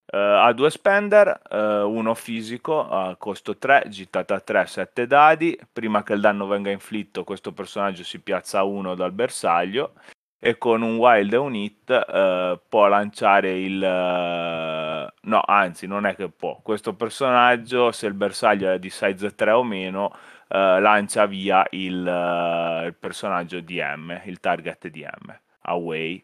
Uh, 0.04 0.16
ha 0.16 0.52
due 0.52 0.68
spender, 0.68 1.40
uh, 1.50 1.56
uno 1.88 2.14
fisico 2.14 2.86
a 2.86 3.16
costo 3.16 3.56
3, 3.56 3.84
gittata 3.88 4.40
3, 4.40 4.66
7 4.66 5.06
dadi. 5.06 5.58
Prima 5.72 6.02
che 6.02 6.12
il 6.12 6.20
danno 6.20 6.46
venga 6.46 6.70
inflitto, 6.70 7.24
questo 7.24 7.52
personaggio 7.52 8.04
si 8.04 8.18
piazza 8.20 8.58
a 8.58 8.64
1 8.64 8.94
dal 8.94 9.12
bersaglio 9.12 9.94
e 10.44 10.58
con 10.58 10.82
un 10.82 10.96
wild 10.96 11.32
e 11.32 11.36
un 11.36 11.54
hit 11.54 11.88
uh, 11.88 12.60
può 12.68 12.88
lanciare 12.88 13.60
il 13.60 13.78
no 13.78 15.40
anzi 15.46 15.86
non 15.86 16.04
è 16.04 16.16
che 16.16 16.28
può 16.30 16.58
questo 16.62 16.94
personaggio 16.94 17.92
se 17.92 18.08
il 18.08 18.14
bersaglio 18.14 18.72
è 18.72 18.80
di 18.80 18.90
size 18.90 19.36
3 19.36 19.50
o 19.52 19.62
meno 19.62 20.12
lancia 20.48 21.26
via 21.26 21.64
il, 21.70 21.92
il, 21.92 22.94
personaggio 22.98 23.60
DM 23.60 24.20
il 24.24 24.40
target 24.40 24.88
DM 24.88 25.38
away 25.62 26.22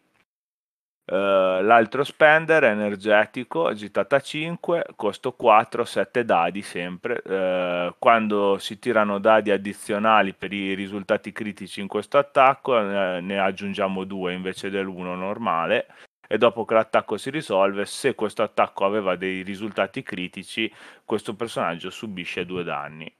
Uh, 1.11 1.63
l'altro 1.63 2.03
spender 2.03 2.65
energetico, 2.65 3.65
agitata 3.65 4.19
5, 4.19 4.85
costo 4.95 5.31
4, 5.31 5.83
7 5.83 6.23
dadi 6.23 6.61
sempre. 6.61 7.23
Uh, 7.25 7.95
quando 7.97 8.59
si 8.59 8.77
tirano 8.77 9.17
dadi 9.17 9.49
addizionali 9.49 10.33
per 10.33 10.53
i 10.53 10.75
risultati 10.75 11.31
critici 11.31 11.81
in 11.81 11.87
questo 11.87 12.19
attacco, 12.19 12.73
uh, 12.73 13.19
ne 13.21 13.39
aggiungiamo 13.39 14.03
2 14.03 14.33
invece 14.33 14.69
dell'1 14.69 15.15
normale. 15.15 15.87
E 16.27 16.37
dopo 16.37 16.63
che 16.63 16.75
l'attacco 16.75 17.17
si 17.17 17.31
risolve, 17.31 17.87
se 17.87 18.13
questo 18.13 18.43
attacco 18.43 18.85
aveva 18.85 19.15
dei 19.15 19.41
risultati 19.41 20.03
critici, 20.03 20.71
questo 21.03 21.33
personaggio 21.33 21.89
subisce 21.89 22.45
2 22.45 22.63
danni 22.63 23.11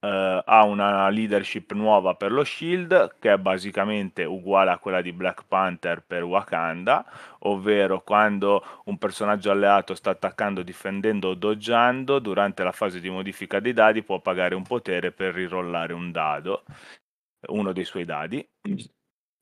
eh, 0.00 0.42
ha 0.44 0.64
una 0.64 1.08
leadership 1.10 1.72
nuova 1.72 2.14
per 2.14 2.32
lo 2.32 2.44
Shield 2.44 3.16
che 3.18 3.32
è 3.32 3.38
basicamente 3.38 4.24
uguale 4.24 4.70
a 4.70 4.78
quella 4.78 5.02
di 5.02 5.12
Black 5.12 5.44
Panther 5.46 6.02
per 6.02 6.24
Wakanda, 6.24 7.04
ovvero 7.40 8.02
quando 8.02 8.62
un 8.86 8.98
personaggio 8.98 9.50
alleato 9.50 9.94
sta 9.94 10.10
attaccando, 10.10 10.62
difendendo 10.62 11.28
o 11.28 11.34
doggiando, 11.34 12.18
durante 12.18 12.62
la 12.64 12.72
fase 12.72 13.00
di 13.00 13.10
modifica 13.10 13.60
dei 13.60 13.72
dadi 13.72 14.02
può 14.02 14.20
pagare 14.20 14.54
un 14.54 14.64
potere 14.64 15.12
per 15.12 15.34
rirollare 15.34 15.92
un 15.92 16.10
dado, 16.12 16.64
uno 17.48 17.72
dei 17.72 17.84
suoi 17.84 18.04
dadi. 18.04 18.46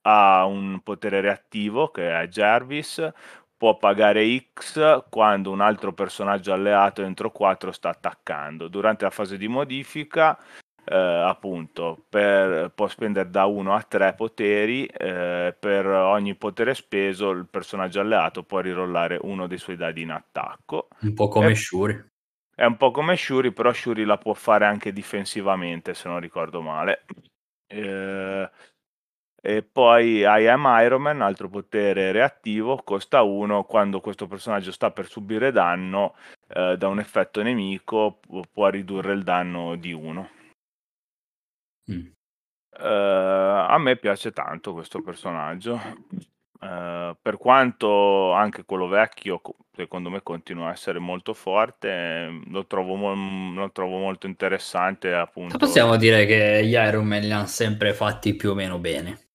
Ha 0.03 0.45
un 0.47 0.81
potere 0.83 1.21
reattivo 1.21 1.91
che 1.91 2.11
è 2.21 2.27
Jarvis, 2.29 3.13
può 3.59 3.77
pagare 3.77 4.25
X 4.55 5.09
quando 5.11 5.51
un 5.51 5.61
altro 5.61 5.93
personaggio 5.93 6.53
alleato 6.53 7.03
entro 7.03 7.33
4 7.33 7.73
sta 7.73 7.91
attaccando. 7.91 8.69
Durante 8.69 9.05
la 9.05 9.11
fase 9.11 9.37
di 9.37 9.49
modifica, 9.49 10.39
eh, 10.85 10.97
appunto, 10.97 12.05
per, 12.09 12.71
può 12.71 12.87
spendere 12.87 13.29
da 13.29 13.47
1 13.47 13.75
a 13.75 13.83
3 13.83 14.15
poteri. 14.15 14.87
Eh, 14.87 15.55
per 15.59 15.87
ogni 15.87 16.37
potere 16.37 16.75
speso, 16.75 17.31
il 17.31 17.47
personaggio 17.47 18.01
alleato 18.01 18.45
può 18.45 18.61
rirollare 18.61 19.19
uno 19.21 19.49
dei 19.49 19.59
suoi 19.59 19.77
dadi 19.77 20.03
in 20.03 20.13
attacco. 20.13 20.89
Un 21.01 21.15
po' 21.15 21.29
come 21.29 21.55
Shuri. 21.57 22.01
È 22.55 22.65
un 22.65 22.77
po' 22.77 22.93
come 22.93 23.17
Shuri, 23.17 23.53
però 23.53 23.73
Shuri 23.73 24.05
la 24.05 24.19
può 24.19 24.35
fare 24.35 24.67
anche 24.67 24.93
difensivamente, 24.93 25.95
se 25.95 26.09
non 26.09 26.21
ricordo 26.21 26.61
male. 26.61 27.05
Eh, 27.67 28.51
e 29.41 29.63
poi 29.63 30.19
I 30.19 30.47
Am 30.49 30.67
Iron 30.83 31.03
Man, 31.03 31.23
altro 31.23 31.49
potere 31.49 32.11
reattivo, 32.13 32.83
costa 32.83 33.23
1 33.23 33.65
quando 33.65 34.01
questo 34.01 34.27
personaggio 34.27 34.73
sta 34.73 34.91
per 34.91 35.09
subire 35.09 35.53
danno 35.53 36.17
eh, 36.49 36.77
da 36.77 36.89
un 36.89 36.99
effetto 36.99 37.43
nemico, 37.43 38.19
può 38.53 38.69
ridurre 38.69 39.13
il 39.13 39.23
danno 39.23 39.77
di 39.77 39.93
1. 39.93 40.31
Mm. 41.93 42.07
Uh, 42.81 43.65
a 43.67 43.77
me 43.79 43.97
piace 43.97 44.33
tanto 44.33 44.73
questo 44.73 45.03
personaggio. 45.03 45.81
Uh, 46.61 47.17
per 47.23 47.37
quanto 47.39 48.33
anche 48.33 48.65
quello 48.65 48.89
vecchio, 48.89 49.41
secondo 49.75 50.11
me, 50.11 50.23
continua 50.23 50.69
a 50.69 50.73
essere 50.73 50.99
molto 50.99 51.33
forte, 51.35 52.41
lo 52.47 52.67
trovo, 52.67 52.95
mo- 52.97 53.55
lo 53.55 53.71
trovo 53.73 53.99
molto 53.99 54.27
interessante. 54.27 55.13
Appunto. 55.15 55.59
Possiamo 55.59 55.97
dire 55.97 56.27
che 56.27 56.65
gli 56.65 56.75
Iron 56.75 57.07
Man 57.07 57.23
li 57.23 57.33
hanno 57.33 57.47
sempre 57.47 57.95
fatti 57.95 58.35
più 58.35 58.51
o 58.51 58.55
meno 58.55 58.79
bene. 58.79 59.28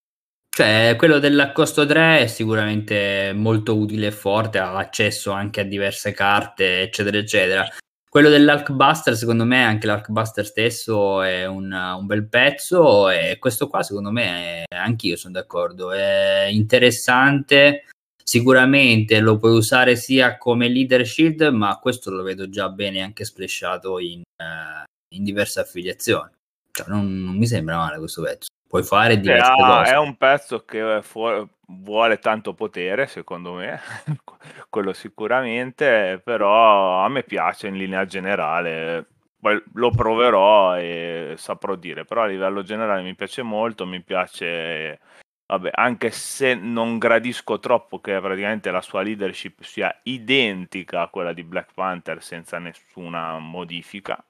Cioè, 0.55 0.93
quello 0.99 1.17
dell'accosto 1.17 1.83
3 1.83 2.19
è 2.19 2.27
sicuramente 2.27 3.33
molto 3.33 3.75
utile 3.75 4.07
e 4.07 4.11
forte, 4.11 4.59
ha 4.59 4.77
accesso 4.77 5.31
anche 5.31 5.61
a 5.61 5.63
diverse 5.63 6.11
carte, 6.11 6.81
eccetera, 6.81 7.17
eccetera. 7.17 7.67
Quello 8.07 8.29
dell'Arkbuster, 8.29 9.15
secondo 9.15 9.45
me, 9.45 9.63
anche 9.63 9.87
l'Arkbuster 9.87 10.45
stesso 10.45 11.23
è 11.23 11.47
un, 11.47 11.71
un, 11.71 12.05
bel 12.05 12.27
pezzo 12.27 13.09
e 13.09 13.37
questo 13.39 13.67
qua, 13.67 13.81
secondo 13.81 14.11
me, 14.11 14.63
è, 14.67 14.75
anch'io 14.75 15.15
sono 15.15 15.33
d'accordo, 15.33 15.91
è 15.91 16.45
interessante. 16.51 17.85
Sicuramente 18.23 19.19
lo 19.21 19.39
puoi 19.39 19.53
usare 19.53 19.95
sia 19.95 20.37
come 20.37 20.67
leader 20.69 21.03
shield, 21.07 21.41
ma 21.51 21.79
questo 21.79 22.11
lo 22.11 22.21
vedo 22.21 22.47
già 22.47 22.69
bene 22.69 23.01
anche 23.01 23.25
splashato 23.25 23.97
in, 23.97 24.19
uh, 24.19 24.83
in 25.15 25.23
diverse 25.23 25.61
affiliazioni. 25.61 26.29
Cioè, 26.71 26.85
non, 26.89 27.23
non 27.23 27.35
mi 27.37 27.47
sembra 27.47 27.77
male 27.77 27.97
questo 27.97 28.21
pezzo 28.21 28.49
puoi 28.73 28.81
fare 28.81 29.19
diverse 29.19 29.51
eh, 29.51 29.55
cose. 29.55 29.91
È 29.91 29.97
un 29.99 30.17
pezzo 30.17 30.65
che 30.65 30.99
fu- 31.03 31.47
vuole 31.67 32.17
tanto 32.17 32.55
potere, 32.55 33.05
secondo 33.05 33.53
me, 33.53 33.79
quello 34.67 34.93
sicuramente, 34.93 36.19
però 36.23 37.03
a 37.03 37.07
me 37.07 37.21
piace 37.21 37.67
in 37.67 37.77
linea 37.77 38.05
generale. 38.05 39.05
Poi 39.39 39.61
lo 39.73 39.91
proverò 39.91 40.75
e 40.77 41.35
saprò 41.37 41.75
dire, 41.75 42.03
però 42.05 42.23
a 42.23 42.25
livello 42.25 42.63
generale 42.63 43.03
mi 43.03 43.13
piace 43.13 43.43
molto, 43.43 43.85
mi 43.85 44.01
piace, 44.01 44.99
vabbè, 45.45 45.69
anche 45.73 46.09
se 46.09 46.55
non 46.55 46.97
gradisco 46.97 47.59
troppo 47.59 47.99
che 47.99 48.19
praticamente 48.21 48.71
la 48.71 48.81
sua 48.81 49.03
leadership 49.03 49.61
sia 49.61 49.95
identica 50.03 51.01
a 51.01 51.09
quella 51.09 51.33
di 51.33 51.43
Black 51.43 51.73
Panther 51.75 52.23
senza 52.23 52.57
nessuna 52.57 53.37
modifica, 53.37 54.23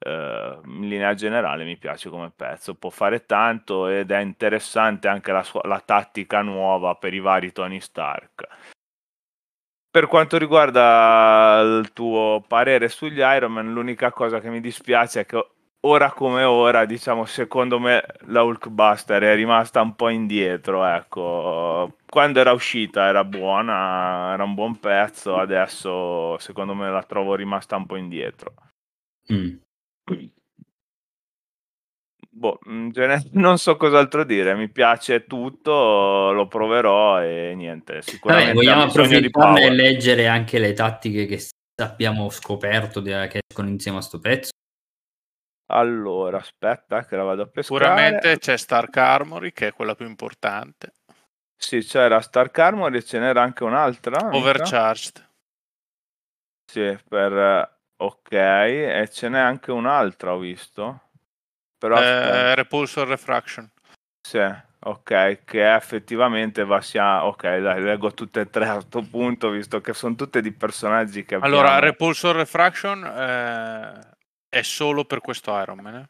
Uh, 0.00 0.60
in 0.64 0.88
linea 0.88 1.12
generale 1.14 1.64
mi 1.64 1.76
piace 1.76 2.08
come 2.08 2.30
pezzo, 2.34 2.74
può 2.74 2.88
fare 2.88 3.26
tanto 3.26 3.88
ed 3.88 4.12
è 4.12 4.20
interessante 4.20 5.08
anche 5.08 5.32
la, 5.32 5.42
sua, 5.42 5.60
la 5.64 5.80
tattica 5.80 6.40
nuova 6.40 6.94
per 6.94 7.14
i 7.14 7.18
vari 7.18 7.50
Tony 7.50 7.80
Stark. 7.80 8.46
Per 9.90 10.06
quanto 10.06 10.38
riguarda 10.38 11.60
il 11.60 11.92
tuo 11.92 12.44
parere 12.46 12.88
sugli 12.88 13.18
Iron 13.18 13.52
Man, 13.52 13.72
l'unica 13.72 14.12
cosa 14.12 14.38
che 14.38 14.50
mi 14.50 14.60
dispiace 14.60 15.20
è 15.20 15.26
che 15.26 15.44
ora 15.80 16.12
come 16.12 16.44
ora, 16.44 16.84
diciamo, 16.84 17.24
secondo 17.24 17.80
me 17.80 18.04
la 18.26 18.42
Hulkbuster 18.42 19.22
è 19.22 19.34
rimasta 19.34 19.80
un 19.80 19.96
po' 19.96 20.10
indietro, 20.10 20.84
ecco. 20.84 21.96
Quando 22.08 22.38
era 22.38 22.52
uscita 22.52 23.06
era 23.06 23.24
buona, 23.24 24.32
era 24.32 24.44
un 24.44 24.54
buon 24.54 24.78
pezzo, 24.78 25.36
adesso 25.36 26.38
secondo 26.38 26.74
me 26.74 26.90
la 26.90 27.02
trovo 27.02 27.34
rimasta 27.34 27.76
un 27.76 27.86
po' 27.86 27.96
indietro. 27.96 28.54
Mm. 29.32 29.56
Boh, 32.38 32.58
non 33.32 33.58
so 33.58 33.76
cos'altro 33.76 34.24
dire, 34.24 34.54
mi 34.54 34.70
piace 34.70 35.26
tutto, 35.26 36.30
lo 36.30 36.46
proverò 36.46 37.20
e 37.22 37.54
niente, 37.56 38.00
sicuramente 38.02 38.52
Vabbè, 38.52 38.64
vogliamo 38.64 38.82
approfittarne 38.84 39.64
e 39.64 39.70
leggere 39.70 40.28
anche 40.28 40.58
le 40.58 40.72
tattiche 40.72 41.26
che 41.26 41.44
abbiamo 41.82 42.30
scoperto 42.30 43.02
che 43.02 43.40
escono 43.48 43.68
insieme 43.68 43.98
a 43.98 44.02
sto 44.02 44.20
pezzo. 44.20 44.50
Allora, 45.70 46.38
aspetta 46.38 47.04
che 47.04 47.16
la 47.16 47.24
vado 47.24 47.42
a 47.42 47.46
pescare. 47.46 47.80
Sicuramente 47.80 48.38
c'è 48.38 48.56
Stark 48.56 48.96
Armory, 48.96 49.52
che 49.52 49.68
è 49.68 49.72
quella 49.72 49.94
più 49.94 50.06
importante. 50.06 50.94
Sì, 51.56 51.80
c'era 51.80 52.20
Stark 52.20 52.56
Armory 52.58 52.98
e 52.98 53.04
ce 53.04 53.18
n'era 53.18 53.42
anche 53.42 53.64
un'altra. 53.64 54.30
Overcharged. 54.32 55.28
Sì, 56.64 56.96
per... 57.06 57.77
Ok, 58.00 58.32
e 58.32 59.08
ce 59.10 59.28
n'è 59.28 59.38
anche 59.38 59.70
un'altra, 59.70 60.34
ho 60.34 60.38
visto. 60.38 61.02
Però 61.78 62.00
eh, 62.00 62.54
Repulsor 62.54 63.06
Refraction. 63.08 63.70
Sì, 64.20 64.44
ok, 64.80 65.44
che 65.44 65.74
effettivamente 65.74 66.64
va 66.64 66.80
sia... 66.80 67.24
Ok, 67.24 67.42
dai, 67.58 67.82
leggo 67.82 68.12
tutte 68.14 68.40
e 68.40 68.50
tre 68.50 68.68
a 68.68 68.72
questo 68.74 69.02
punto, 69.02 69.50
visto 69.50 69.80
che 69.80 69.92
sono 69.92 70.14
tutte 70.14 70.40
di 70.40 70.52
personaggi 70.52 71.24
che 71.24 71.36
abbiamo... 71.36 71.54
Allora, 71.54 71.78
Repulsor 71.78 72.36
Refraction... 72.36 73.04
Eh 73.04 74.16
è 74.48 74.62
solo 74.62 75.04
per 75.04 75.20
questo 75.20 75.58
Iron 75.60 75.80
Man. 75.80 75.94
Eh? 75.94 76.08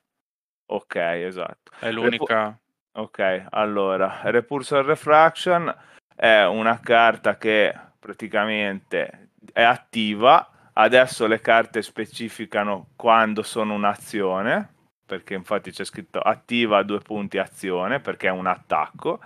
Ok, 0.67 0.95
esatto. 0.95 1.73
È 1.79 1.91
l'unica. 1.91 2.45
Repu- 2.45 2.59
ok, 2.93 3.47
allora, 3.51 4.21
Repulsor 4.25 4.85
Refraction 4.85 5.75
è 6.15 6.45
una 6.45 6.79
carta 6.81 7.37
che 7.37 7.75
praticamente 7.99 9.31
è 9.53 9.63
attiva. 9.63 10.49
Adesso 10.79 11.27
le 11.27 11.41
carte 11.41 11.83
specificano 11.83 12.91
quando 12.97 13.43
sono 13.43 13.75
un'azione, 13.75 14.75
perché 15.05 15.35
infatti 15.35 15.71
c'è 15.71 15.85
scritto 15.85 16.21
attiva 16.21 16.83
due 16.83 17.01
punti 17.01 17.39
azione, 17.39 18.01
perché 18.01 18.29
è 18.29 18.31
un 18.31 18.47
attacco. 18.47 19.21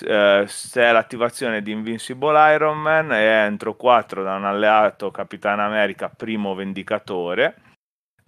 Uh, 0.00 0.44
se 0.46 0.82
è 0.82 0.92
l'attivazione 0.92 1.62
di 1.62 1.70
Invincible 1.70 2.52
Iron 2.54 2.78
Man 2.78 3.12
è 3.12 3.44
entro 3.46 3.76
4 3.76 4.22
da 4.22 4.34
un 4.34 4.44
alleato 4.44 5.10
Capitano 5.10 5.64
America 5.64 6.10
primo 6.10 6.54
vendicatore 6.54 7.62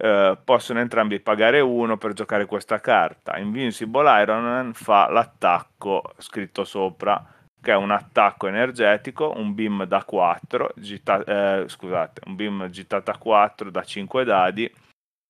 eh, 0.01 0.37
possono 0.41 0.79
entrambi 0.79 1.19
pagare 1.19 1.59
uno 1.59 1.97
per 1.97 2.13
giocare 2.13 2.45
questa 2.45 2.79
carta. 2.79 3.37
Invincible 3.37 4.21
Iron 4.21 4.43
Man 4.43 4.73
fa 4.73 5.09
l'attacco 5.09 6.13
scritto 6.17 6.63
sopra, 6.63 7.21
che 7.61 7.71
è 7.71 7.75
un 7.75 7.91
attacco 7.91 8.47
energetico, 8.47 9.33
un 9.35 9.53
beam 9.53 9.85
da 9.85 10.03
4, 10.03 10.71
gita- 10.75 11.23
eh, 11.23 11.67
scusate, 11.67 12.21
un 12.25 12.35
beam 12.35 12.69
gittata 12.69 13.17
4 13.17 13.69
da 13.69 13.83
5 13.83 14.23
dadi. 14.23 14.71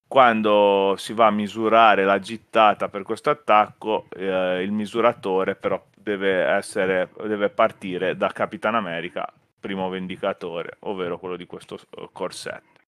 Quando 0.07 0.95
si 0.97 1.13
va 1.13 1.27
a 1.27 1.31
misurare 1.31 2.03
la 2.03 2.19
gittata 2.19 2.89
per 2.89 3.03
questo 3.03 3.29
attacco, 3.29 4.07
eh, 4.15 4.61
il 4.63 4.71
misuratore 4.71 5.55
però 5.55 5.83
deve, 5.95 6.45
essere, 6.45 7.09
deve 7.23 7.49
partire 7.49 8.17
da 8.17 8.29
Capitan 8.29 8.73
America, 8.73 9.31
primo 9.59 9.87
vendicatore, 9.89 10.77
ovvero 10.81 11.19
quello 11.19 11.35
di 11.35 11.45
questo 11.45 11.79
corsetto. 12.11 12.78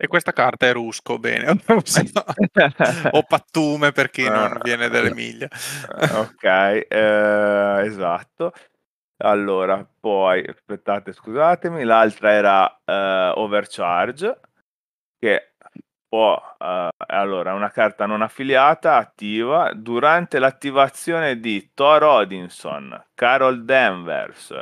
E 0.00 0.06
questa 0.06 0.32
carta 0.32 0.66
è 0.66 0.72
Rusco, 0.72 1.18
bene. 1.18 1.50
o 3.10 3.22
Pattume 3.24 3.90
per 3.90 4.10
chi 4.10 4.22
non 4.22 4.52
ah, 4.52 4.60
viene 4.62 4.88
dall'Emilia. 4.88 5.48
ok, 5.50 6.44
eh, 6.88 7.82
esatto. 7.84 8.52
Allora, 9.24 9.84
poi, 9.98 10.44
aspettate, 10.46 11.12
scusatemi, 11.12 11.82
l'altra 11.82 12.30
era 12.30 12.80
eh, 12.84 13.32
Overcharge, 13.34 14.40
che 15.18 15.54
può, 16.08 16.40
eh, 16.56 16.90
allora, 16.96 17.50
è 17.50 17.54
una 17.54 17.70
carta 17.70 18.06
non 18.06 18.22
affiliata, 18.22 18.94
attiva, 18.94 19.72
durante 19.74 20.38
l'attivazione 20.38 21.40
di 21.40 21.72
Thor 21.74 22.04
Odinson, 22.04 23.06
Carol 23.14 23.64
Danvers, 23.64 24.54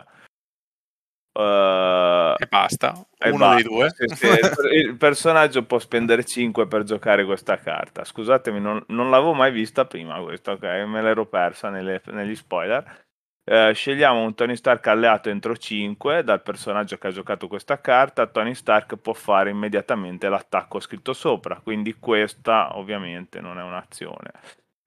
Uh, 1.36 2.32
e 2.38 2.46
basta, 2.48 2.94
e 3.18 3.28
uno 3.28 3.38
basta. 3.40 3.54
dei 3.56 3.62
due. 3.64 3.90
Sì, 3.90 4.06
sì, 4.14 4.26
il 4.72 4.96
personaggio 4.96 5.64
può 5.64 5.78
spendere 5.78 6.24
5 6.24 6.66
per 6.66 6.82
giocare 6.82 7.26
questa 7.26 7.58
carta. 7.58 8.04
Scusatemi, 8.04 8.58
non, 8.58 8.82
non 8.88 9.10
l'avevo 9.10 9.34
mai 9.34 9.52
vista 9.52 9.84
prima 9.84 10.18
questa, 10.22 10.52
ok? 10.52 10.62
Me 10.62 11.02
l'ero 11.02 11.26
persa 11.26 11.68
nelle, 11.68 12.00
negli 12.06 12.34
spoiler. 12.34 13.04
Uh, 13.44 13.70
scegliamo 13.74 14.22
un 14.22 14.34
Tony 14.34 14.56
Stark 14.56 14.86
alleato 14.86 15.28
entro 15.28 15.54
5 15.54 16.24
dal 16.24 16.42
personaggio 16.42 16.96
che 16.96 17.08
ha 17.08 17.12
giocato 17.12 17.48
questa 17.48 17.82
carta. 17.82 18.26
Tony 18.26 18.54
Stark 18.54 18.96
può 18.96 19.12
fare 19.12 19.50
immediatamente 19.50 20.30
l'attacco 20.30 20.80
scritto 20.80 21.12
sopra. 21.12 21.60
Quindi 21.62 21.96
questa 21.98 22.78
ovviamente 22.78 23.42
non 23.42 23.58
è 23.58 23.62
un'azione 23.62 24.30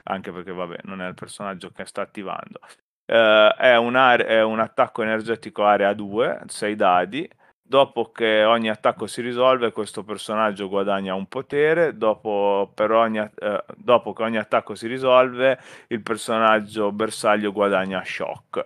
anche 0.04 0.32
perché 0.32 0.52
vabbè 0.52 0.78
non 0.86 1.04
è 1.04 1.08
il 1.08 1.14
personaggio 1.14 1.70
che 1.70 1.86
sta 1.86 2.02
attivando 2.02 2.60
eh, 3.10 3.56
è, 3.58 3.76
un 3.76 3.96
è, 3.96 4.44
un 4.44 4.60
attacco 4.60 5.02
energetico 5.02 5.66
area 5.66 5.94
2, 5.94 6.42
6 6.46 6.76
dadi. 6.76 7.30
Dopo 7.62 8.12
che 8.12 8.44
ogni 8.44 8.70
attacco 8.70 9.06
si 9.08 9.22
risolve, 9.22 9.72
questo 9.72 10.04
personaggio 10.04 10.70
guadagna 10.70 11.14
un 11.16 11.28
potere. 11.28 11.98
Dopo, 11.98 12.72
ogni, 12.78 13.20
eh, 13.20 13.64
dopo 13.76 14.14
che 14.14 14.24
ogni 14.24 14.38
attacco 14.38 14.76
si 14.76 14.88
risolve, 14.88 15.60
il 15.88 16.02
personaggio 16.02 16.92
bersaglio 16.92 17.52
guadagna 17.52 18.04
shock. 18.04 18.64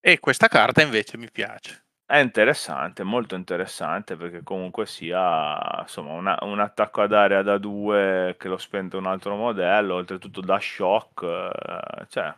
E 0.00 0.18
questa 0.18 0.48
carta 0.48 0.82
invece 0.82 1.16
mi 1.16 1.30
piace. 1.30 1.84
È 2.04 2.18
interessante, 2.18 3.04
molto 3.04 3.34
interessante 3.36 4.16
perché 4.16 4.42
comunque 4.42 4.84
sia 4.84 5.80
insomma 5.80 6.12
una, 6.12 6.38
un 6.42 6.60
attacco 6.60 7.00
ad 7.00 7.12
area 7.14 7.40
da 7.42 7.56
2 7.56 8.36
che 8.38 8.48
lo 8.48 8.58
spende 8.58 8.96
un 8.98 9.06
altro 9.06 9.34
modello, 9.36 9.94
oltretutto 9.94 10.42
da 10.42 10.58
shock, 10.60 11.22
eh, 11.22 12.06
cioè 12.08 12.34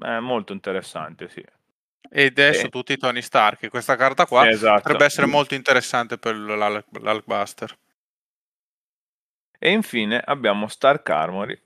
è 0.00 0.18
molto 0.18 0.52
interessante, 0.52 1.28
sì. 1.28 1.44
Ed 2.14 2.38
è 2.38 2.52
su 2.52 2.68
tutti 2.68 2.92
i 2.92 2.98
Tony 2.98 3.22
Stark. 3.22 3.68
Questa 3.68 3.96
carta 3.96 4.26
qua 4.26 4.46
esatto. 4.48 4.82
potrebbe 4.82 5.06
essere 5.06 5.26
molto 5.26 5.54
interessante 5.54 6.18
per 6.18 6.36
l'Hulkbuster. 6.36 7.76
E 9.58 9.70
infine 9.70 10.20
abbiamo 10.22 10.66
Stark 10.66 11.08
Armory, 11.08 11.58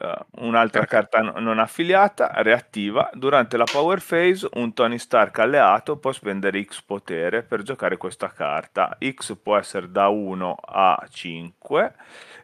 uh, 0.00 0.46
un'altra 0.46 0.84
carta 0.84 1.20
non 1.20 1.58
affiliata, 1.58 2.30
reattiva. 2.42 3.08
Durante 3.14 3.56
la 3.56 3.64
Power 3.64 4.00
Phase 4.06 4.46
un 4.52 4.74
Tony 4.74 4.98
Stark 4.98 5.38
alleato 5.38 5.96
può 5.96 6.12
spendere 6.12 6.62
X 6.62 6.82
potere 6.82 7.42
per 7.42 7.62
giocare 7.62 7.96
questa 7.96 8.28
carta. 8.28 8.96
X 9.02 9.36
può 9.42 9.56
essere 9.56 9.90
da 9.90 10.08
1 10.08 10.54
a 10.54 11.04
5. 11.10 11.94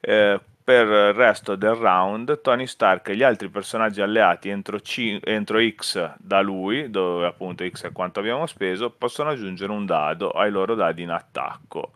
Eh, 0.00 0.40
per 0.70 0.86
il 0.86 1.12
resto 1.14 1.56
del 1.56 1.74
round 1.74 2.42
Tony 2.42 2.68
Stark 2.68 3.08
e 3.08 3.16
gli 3.16 3.24
altri 3.24 3.48
personaggi 3.48 4.00
alleati 4.00 4.50
entro, 4.50 4.78
C- 4.78 5.18
entro 5.24 5.58
X 5.68 6.14
da 6.18 6.40
lui, 6.42 6.90
dove 6.90 7.26
appunto 7.26 7.68
X 7.68 7.86
è 7.86 7.92
quanto 7.92 8.20
abbiamo 8.20 8.46
speso, 8.46 8.92
possono 8.92 9.30
aggiungere 9.30 9.72
un 9.72 9.84
dado 9.84 10.30
ai 10.30 10.52
loro 10.52 10.76
dadi 10.76 11.02
in 11.02 11.10
attacco. 11.10 11.94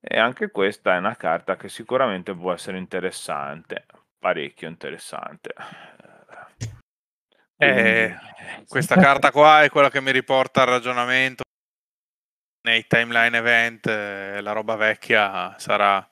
E 0.00 0.18
anche 0.18 0.50
questa 0.50 0.94
è 0.94 0.98
una 0.98 1.14
carta 1.14 1.54
che 1.54 1.68
sicuramente 1.68 2.34
può 2.34 2.52
essere 2.52 2.76
interessante, 2.76 3.86
parecchio 4.18 4.66
interessante. 4.66 5.54
Eh, 7.56 8.16
questa 8.66 8.96
carta 8.96 9.30
qua 9.30 9.62
è 9.62 9.70
quella 9.70 9.90
che 9.90 10.00
mi 10.00 10.10
riporta 10.10 10.62
al 10.62 10.68
ragionamento 10.68 11.42
nei 12.62 12.84
timeline 12.88 13.36
event, 13.36 13.86
eh, 13.86 14.40
la 14.40 14.52
roba 14.52 14.74
vecchia 14.74 15.56
sarà 15.58 16.06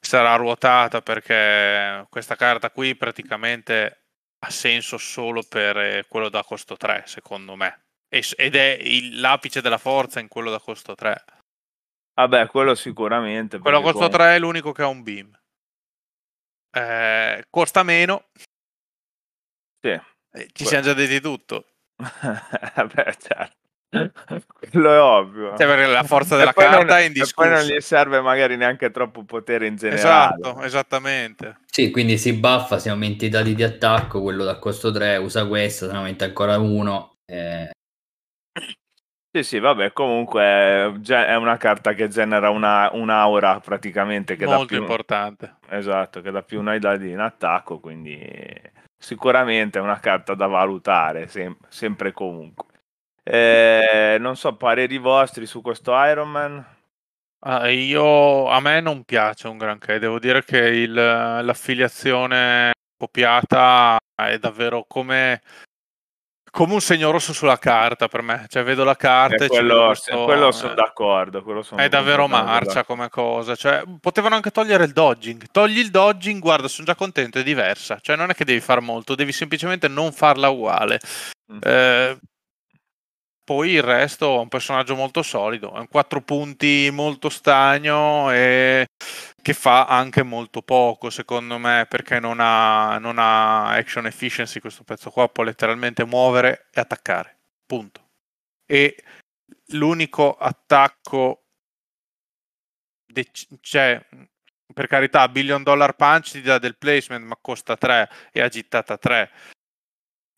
sarà 0.00 0.34
ruotata 0.36 1.02
perché 1.02 2.06
questa 2.08 2.34
carta 2.34 2.70
qui 2.70 2.96
praticamente 2.96 4.04
ha 4.42 4.50
senso 4.50 4.96
solo 4.96 5.42
per 5.42 5.76
eh, 5.76 6.06
quello 6.08 6.28
da 6.28 6.42
costo 6.42 6.76
3, 6.76 7.04
secondo 7.06 7.54
me. 7.56 7.84
Ed 8.08 8.56
è 8.56 8.78
il, 8.80 9.20
l'apice 9.20 9.60
della 9.60 9.78
forza 9.78 10.18
in 10.18 10.28
quello 10.28 10.50
da 10.50 10.58
costo 10.58 10.94
3. 10.94 11.24
Vabbè, 12.14 12.48
quello 12.48 12.74
sicuramente. 12.74 13.58
Quello 13.58 13.78
a 13.78 13.82
costo 13.82 14.08
3 14.08 14.34
è 14.34 14.38
l'unico 14.38 14.72
che 14.72 14.82
ha 14.82 14.88
un 14.88 15.02
beam. 15.02 15.38
Eh, 16.72 17.44
costa 17.50 17.82
meno. 17.82 18.30
Sì. 19.80 20.00
Eh, 20.32 20.48
ci 20.52 20.64
siamo 20.64 20.84
già 20.84 20.94
detti 20.94 21.20
tutto. 21.20 21.66
Vabbè, 21.96 23.14
certo. 23.16 23.59
Quello 23.90 24.92
è 24.92 25.00
ovvio. 25.00 25.56
Cioè, 25.56 25.66
perché 25.66 25.86
la 25.86 26.04
forza 26.04 26.36
della 26.36 26.52
carta 26.52 26.78
non, 26.78 26.90
è 26.90 27.02
indiscussa. 27.02 27.46
E 27.46 27.48
poi 27.48 27.58
non 27.58 27.76
gli 27.76 27.80
serve 27.80 28.20
magari 28.20 28.56
neanche 28.56 28.90
troppo 28.90 29.24
potere 29.24 29.66
in 29.66 29.76
generale. 29.76 30.36
Esatto, 30.38 30.62
esattamente. 30.62 31.58
Sì, 31.66 31.90
quindi 31.90 32.16
si 32.16 32.32
buffa, 32.34 32.78
si 32.78 32.88
aumenta 32.88 33.24
i 33.24 33.28
dati 33.28 33.54
di 33.54 33.64
attacco, 33.64 34.22
quello 34.22 34.44
da 34.44 34.58
costo 34.58 34.92
3 34.92 35.16
usa 35.16 35.46
questo, 35.46 35.86
se 35.86 35.92
ne 35.92 35.98
aumenta 35.98 36.24
ancora 36.24 36.58
uno. 36.58 37.16
Eh... 37.26 37.70
Sì, 39.32 39.42
sì, 39.42 39.58
vabbè, 39.58 39.92
comunque 39.92 40.42
è 40.42 41.34
una 41.36 41.56
carta 41.56 41.92
che 41.92 42.08
genera 42.08 42.50
una, 42.50 42.90
un'aura 42.92 43.60
praticamente 43.60 44.36
che 44.36 44.44
Molto 44.44 44.60
dà 44.60 44.66
più... 44.66 44.76
importante. 44.78 45.56
Esatto, 45.68 46.20
che 46.20 46.30
dà 46.30 46.42
più 46.42 46.60
una 46.60 46.78
dadi 46.78 47.10
in 47.10 47.20
attacco, 47.20 47.78
quindi 47.78 48.20
sicuramente 48.98 49.78
è 49.78 49.82
una 49.82 50.00
carta 50.00 50.34
da 50.34 50.46
valutare, 50.46 51.28
sem- 51.28 51.56
sempre 51.68 52.08
e 52.08 52.12
comunque. 52.12 52.69
Eh, 53.22 54.16
non 54.18 54.36
so, 54.36 54.56
pareri 54.56 54.98
vostri 54.98 55.46
su 55.46 55.60
questo 55.60 55.92
Iron 56.04 56.30
Man? 56.30 56.64
Ah, 57.40 57.68
io, 57.68 58.48
a 58.48 58.60
me 58.60 58.80
non 58.80 59.04
piace 59.04 59.48
un 59.48 59.56
granché, 59.56 59.98
devo 59.98 60.18
dire 60.18 60.44
che 60.44 60.58
il, 60.58 60.92
l'affiliazione 60.92 62.72
copiata 62.96 63.96
è 64.14 64.38
davvero 64.38 64.84
come 64.86 65.40
come 66.50 66.74
un 66.74 66.80
segno 66.80 67.10
rosso 67.10 67.32
sulla 67.32 67.58
carta 67.58 68.08
per 68.08 68.22
me, 68.22 68.44
cioè 68.48 68.64
vedo 68.64 68.82
la 68.82 68.96
carta 68.96 69.44
e, 69.44 69.46
e 69.46 69.48
quello, 69.48 69.86
questo, 69.86 70.24
quello 70.24 70.50
sono 70.50 70.74
d'accordo. 70.74 71.42
Quello 71.42 71.62
sono 71.62 71.80
è 71.80 71.88
davvero 71.88 72.26
marcia 72.26 72.84
come 72.84 73.08
cosa, 73.08 73.54
cioè 73.54 73.82
potevano 74.00 74.34
anche 74.34 74.50
togliere 74.50 74.84
il 74.84 74.92
dodging, 74.92 75.44
togli 75.50 75.78
il 75.78 75.90
dodging, 75.90 76.40
guarda 76.40 76.68
sono 76.68 76.86
già 76.86 76.94
contento, 76.94 77.38
è 77.38 77.44
diversa, 77.44 77.98
cioè 78.00 78.16
non 78.16 78.30
è 78.30 78.34
che 78.34 78.44
devi 78.44 78.60
fare 78.60 78.80
molto, 78.80 79.14
devi 79.14 79.32
semplicemente 79.32 79.86
non 79.86 80.12
farla 80.12 80.48
uguale. 80.48 80.98
Mm. 81.52 81.58
Eh, 81.62 82.18
poi 83.50 83.70
il 83.70 83.82
resto 83.82 84.36
è 84.36 84.38
un 84.38 84.46
personaggio 84.46 84.94
molto 84.94 85.24
solido, 85.24 85.74
è 85.74 85.80
un 85.80 85.88
4 85.88 86.20
punti 86.20 86.88
molto 86.92 87.28
stagno 87.28 88.30
e 88.30 88.86
che 89.42 89.54
fa 89.54 89.86
anche 89.86 90.22
molto 90.22 90.62
poco 90.62 91.10
secondo 91.10 91.58
me 91.58 91.84
perché 91.88 92.20
non 92.20 92.38
ha, 92.38 92.98
non 92.98 93.16
ha 93.18 93.70
action 93.70 94.06
efficiency 94.06 94.60
questo 94.60 94.84
pezzo 94.84 95.10
qua 95.10 95.28
può 95.28 95.42
letteralmente 95.42 96.04
muovere 96.04 96.68
e 96.72 96.80
attaccare. 96.80 97.38
Punto. 97.66 98.10
E 98.66 99.02
l'unico 99.70 100.36
attacco 100.36 101.42
de- 103.04 103.30
cioè 103.62 104.00
per 104.72 104.86
carità 104.86 105.28
billion 105.28 105.64
dollar 105.64 105.96
punch 105.96 106.30
ti 106.30 106.40
dà 106.40 106.58
del 106.60 106.78
placement 106.78 107.24
ma 107.24 107.36
costa 107.40 107.76
3 107.76 108.08
e 108.30 108.42
agitata 108.42 108.96
3 108.96 109.30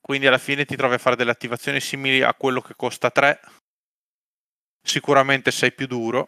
quindi 0.03 0.27
alla 0.27 0.39
fine 0.39 0.65
ti 0.65 0.75
trovi 0.75 0.97
a 0.97 0.99
fare 0.99 1.15
delle 1.15 1.31
attivazioni 1.31 1.81
simili 1.81 2.23
a 2.23 2.35
quello 2.35 2.61
che 2.61 2.75
costa 2.75 3.11
3 3.11 3.41
sicuramente 4.83 5.53
sei 5.53 5.73
più 5.73 5.87
duro. 5.87 6.25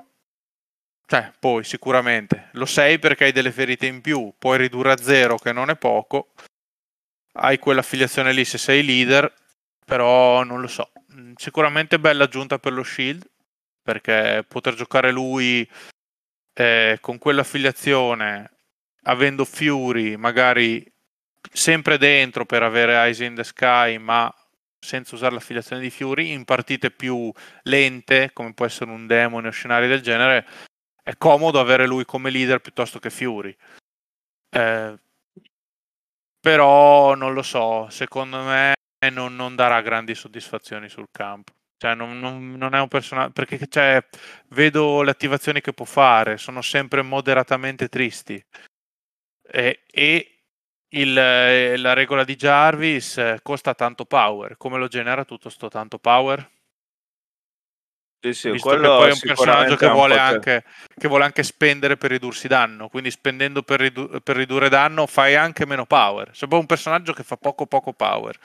Cioè 1.07 1.33
poi 1.39 1.64
sicuramente 1.64 2.49
lo 2.53 2.64
sei 2.64 2.99
perché 2.99 3.25
hai 3.25 3.33
delle 3.33 3.53
ferite 3.53 3.87
in 3.87 4.01
più 4.01 4.33
puoi 4.39 4.57
ridurre 4.57 4.93
a 4.93 4.97
zero 4.97 5.37
che 5.37 5.53
non 5.53 5.70
è 5.70 5.77
poco. 5.77 6.33
Hai 7.33 7.59
quell'affiliazione 7.59 8.33
lì 8.33 8.45
se 8.45 8.59
sei 8.59 8.85
leader 8.85 9.31
però 9.85 10.45
non 10.45 10.61
lo 10.61 10.68
so. 10.68 10.93
Mm, 11.12 11.33
sicuramente 11.35 11.99
bella 11.99 12.25
aggiunta 12.25 12.59
per 12.59 12.72
lo 12.72 12.85
shield 12.85 13.29
perché 13.83 14.45
poter 14.49 14.75
giocare 14.75 15.11
lui 15.11 15.68
eh, 16.55 16.99
con 17.01 17.18
quell'affiliazione 17.18 18.51
avendo 19.03 19.45
Fury 19.45 20.16
magari 20.16 20.91
sempre 21.53 21.99
dentro 21.99 22.45
per 22.45 22.62
avere 22.62 22.95
Eyes 22.95 23.20
in 23.20 23.34
the 23.34 23.45
Sky, 23.45 23.99
ma 23.99 24.32
senza 24.78 25.14
usare 25.14 25.34
l'affiliazione 25.34 25.80
di 25.80 25.90
Fury, 25.90 26.32
in 26.32 26.45
partite 26.45 26.90
più 26.90 27.32
lente, 27.62 28.32
come 28.32 28.53
può 28.53 28.66
essere 28.66 28.90
un 28.90 29.07
demone 29.07 29.49
o 29.49 29.51
scenari 29.51 29.88
del 29.88 30.03
genere, 30.03 30.47
è 31.03 31.16
comodo 31.16 31.59
avere 31.59 31.86
lui 31.86 32.05
come 32.05 32.30
leader 32.30 32.61
piuttosto 32.61 32.99
che 32.99 33.11
Fury. 33.11 33.57
Eh, 34.51 34.99
però 36.40 37.14
non 37.14 37.32
lo 37.32 37.42
so, 37.42 37.88
secondo 37.88 38.42
me 38.42 38.74
non, 39.11 39.34
non 39.34 39.57
darà 39.57 39.80
grandi 39.80 40.14
soddisfazioni 40.14 40.88
sul 40.88 41.07
campo. 41.11 41.53
Cioè, 41.76 41.95
non, 41.95 42.18
non, 42.18 42.53
non, 42.53 42.74
è 42.74 42.80
un 42.80 42.88
personaggio 42.88 43.32
perché 43.32 43.66
cioè, 43.68 44.03
vedo 44.49 45.03
le 45.03 45.11
attivazioni 45.11 45.61
che 45.61 45.72
può 45.72 45.84
fare, 45.84 46.36
sono 46.38 46.62
sempre 46.62 47.03
moderatamente 47.03 47.88
tristi. 47.88 48.42
E, 49.47 49.82
e 49.90 50.34
il, 50.95 51.16
eh, 51.16 51.76
la 51.76 51.92
regola 51.92 52.24
di 52.24 52.36
Jarvis 52.36 53.18
eh, 53.18 53.38
costa 53.42 53.74
tanto 53.74 54.05
power. 54.05 54.57
Come 54.57 54.78
lo 54.78 54.88
genera 54.88 55.24
tutto 55.24 55.49
sto 55.49 55.68
tanto 55.68 55.99
power? 55.99 56.51
Sì, 58.24 58.32
sì, 58.32 58.51
Visto 58.53 58.70
che 58.70 58.78
poi 58.78 59.11
è 59.11 59.12
un 59.12 59.18
personaggio 59.20 59.76
che 59.76 59.86
vuole, 59.86 60.18
anche, 60.18 60.64
che 60.97 61.09
vuole, 61.09 61.24
anche, 61.24 61.42
spendere 61.42 61.99
per 61.99 62.11
ridursi 62.11 62.49
danno, 62.49 62.88
quindi 62.88 63.11
spendendo 63.11 63.62
per, 63.62 63.80
ridu- 63.80 64.20
per, 64.22 64.36
ridurre 64.36 64.70
danno 64.70 65.07
fai 65.07 65.34
anche 65.34 65.66
meno 65.66 65.84
power. 65.84 66.30
C'è 66.30 66.47
un 66.49 66.64
personaggio 66.64 67.12
che 67.12 67.22
fa 67.22 67.36
poco 67.36 67.66
poco 67.66 67.92
power. 67.92 68.38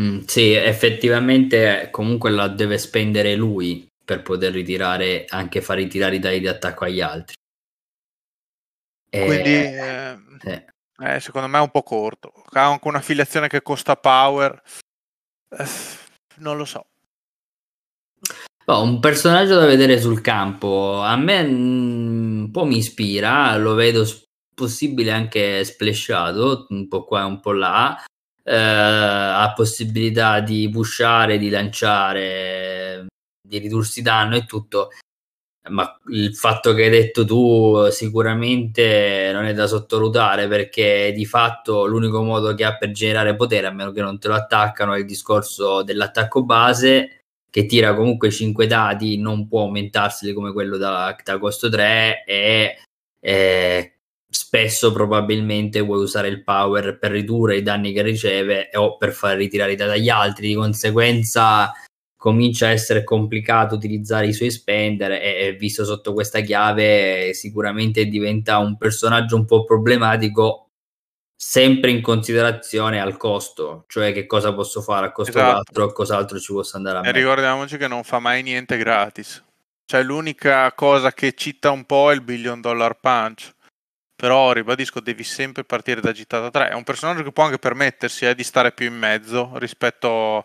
Mm, 0.00 0.22
sì, 0.26 0.52
effettivamente 0.52 1.88
comunque 1.92 2.30
la 2.30 2.48
deve 2.48 2.76
spendere 2.76 3.36
lui 3.36 3.86
per 4.04 4.22
poter 4.22 4.52
ritirare, 4.52 5.26
anche 5.28 5.60
far 5.60 5.76
ritirare 5.76 6.16
i 6.16 6.18
dadi 6.18 6.40
di 6.40 6.48
attacco 6.48 6.84
agli 6.84 7.00
altri. 7.00 7.34
Quindi 9.10 9.54
eh, 9.54 10.18
eh, 10.42 10.64
eh, 11.00 11.20
secondo 11.20 11.48
me 11.48 11.58
è 11.58 11.62
un 11.62 11.70
po' 11.70 11.82
corto. 11.82 12.32
Ha 12.52 12.66
anche 12.66 12.88
un'affiliazione 12.88 13.48
che 13.48 13.62
costa 13.62 13.96
power. 13.96 14.62
Eh, 15.48 15.64
non 16.36 16.56
lo 16.56 16.64
so. 16.64 16.86
Oh, 18.66 18.82
un 18.82 19.00
personaggio 19.00 19.58
da 19.58 19.66
vedere 19.66 19.98
sul 19.98 20.20
campo. 20.20 21.00
A 21.00 21.16
me 21.16 21.42
mm, 21.42 22.42
un 22.44 22.50
po' 22.50 22.64
mi 22.64 22.76
ispira, 22.76 23.56
lo 23.56 23.74
vedo 23.74 24.04
possibile 24.54 25.10
anche 25.10 25.64
splashato, 25.64 26.66
un 26.68 26.86
po' 26.86 27.04
qua 27.04 27.22
e 27.22 27.24
un 27.24 27.40
po' 27.40 27.52
là. 27.52 28.02
Eh, 28.42 28.54
ha 28.54 29.52
possibilità 29.54 30.40
di 30.40 30.68
pushare, 30.70 31.38
di 31.38 31.48
lanciare, 31.48 33.06
di 33.46 33.58
ridursi 33.58 34.02
danno 34.02 34.36
e 34.36 34.44
tutto 34.44 34.90
ma 35.70 35.98
il 36.08 36.34
fatto 36.34 36.74
che 36.74 36.84
hai 36.84 36.90
detto 36.90 37.24
tu 37.24 37.88
sicuramente 37.90 39.30
non 39.32 39.44
è 39.44 39.54
da 39.54 39.66
sottovalutare 39.66 40.48
perché 40.48 41.12
di 41.14 41.24
fatto 41.24 41.86
l'unico 41.86 42.22
modo 42.22 42.54
che 42.54 42.64
ha 42.64 42.76
per 42.76 42.90
generare 42.90 43.36
potere, 43.36 43.66
a 43.66 43.72
meno 43.72 43.92
che 43.92 44.02
non 44.02 44.18
te 44.18 44.28
lo 44.28 44.34
attaccano, 44.34 44.94
è 44.94 44.98
il 44.98 45.06
discorso 45.06 45.82
dell'attacco 45.82 46.44
base 46.44 47.20
che 47.50 47.66
tira 47.66 47.94
comunque 47.94 48.30
5 48.30 48.66
dati, 48.66 49.18
non 49.18 49.48
può 49.48 49.62
aumentarseli 49.62 50.32
come 50.32 50.52
quello 50.52 50.76
da, 50.76 51.16
da 51.22 51.38
costo 51.38 51.68
3 51.68 52.24
e 52.24 52.76
eh, 53.20 53.94
spesso 54.28 54.92
probabilmente 54.92 55.80
vuoi 55.80 56.02
usare 56.02 56.28
il 56.28 56.44
power 56.44 56.98
per 56.98 57.10
ridurre 57.10 57.56
i 57.56 57.62
danni 57.62 57.92
che 57.92 58.02
riceve 58.02 58.70
o 58.74 58.96
per 58.96 59.12
far 59.12 59.36
ritirare 59.36 59.72
i 59.72 59.76
dati 59.76 59.98
agli 59.98 60.08
altri, 60.08 60.48
di 60.48 60.54
conseguenza 60.54 61.72
comincia 62.20 62.66
a 62.66 62.70
essere 62.70 63.02
complicato 63.02 63.74
utilizzare 63.74 64.26
i 64.26 64.34
suoi 64.34 64.50
spender 64.50 65.12
e, 65.12 65.46
e 65.46 65.52
visto 65.54 65.86
sotto 65.86 66.12
questa 66.12 66.40
chiave 66.40 67.32
sicuramente 67.32 68.04
diventa 68.04 68.58
un 68.58 68.76
personaggio 68.76 69.36
un 69.36 69.46
po' 69.46 69.64
problematico 69.64 70.66
sempre 71.34 71.90
in 71.90 72.02
considerazione 72.02 73.00
al 73.00 73.16
costo, 73.16 73.86
cioè 73.88 74.12
che 74.12 74.26
cosa 74.26 74.52
posso 74.52 74.82
fare 74.82 75.06
a 75.06 75.12
costo 75.12 75.38
esatto. 75.38 75.72
4 75.72 75.84
o 75.84 75.92
cos'altro 75.92 76.38
ci 76.38 76.52
posso 76.52 76.76
andare 76.76 76.98
a 76.98 77.08
E 77.08 77.12
ricordiamoci 77.12 77.78
che 77.78 77.88
non 77.88 78.04
fa 78.04 78.18
mai 78.18 78.42
niente 78.42 78.76
gratis. 78.76 79.42
Cioè 79.86 80.02
l'unica 80.02 80.70
cosa 80.74 81.12
che 81.12 81.32
cita 81.32 81.70
un 81.70 81.86
po' 81.86 82.10
è 82.10 82.14
il 82.14 82.20
billion 82.20 82.60
dollar 82.60 83.00
punch. 83.00 83.50
Però 84.14 84.52
ribadisco, 84.52 85.00
devi 85.00 85.24
sempre 85.24 85.64
partire 85.64 86.02
da 86.02 86.12
gittata 86.12 86.50
3. 86.50 86.68
È 86.68 86.74
un 86.74 86.84
personaggio 86.84 87.22
che 87.22 87.32
può 87.32 87.44
anche 87.44 87.58
permettersi 87.58 88.26
eh, 88.26 88.34
di 88.34 88.44
stare 88.44 88.72
più 88.72 88.84
in 88.84 88.98
mezzo 88.98 89.52
rispetto 89.54 90.44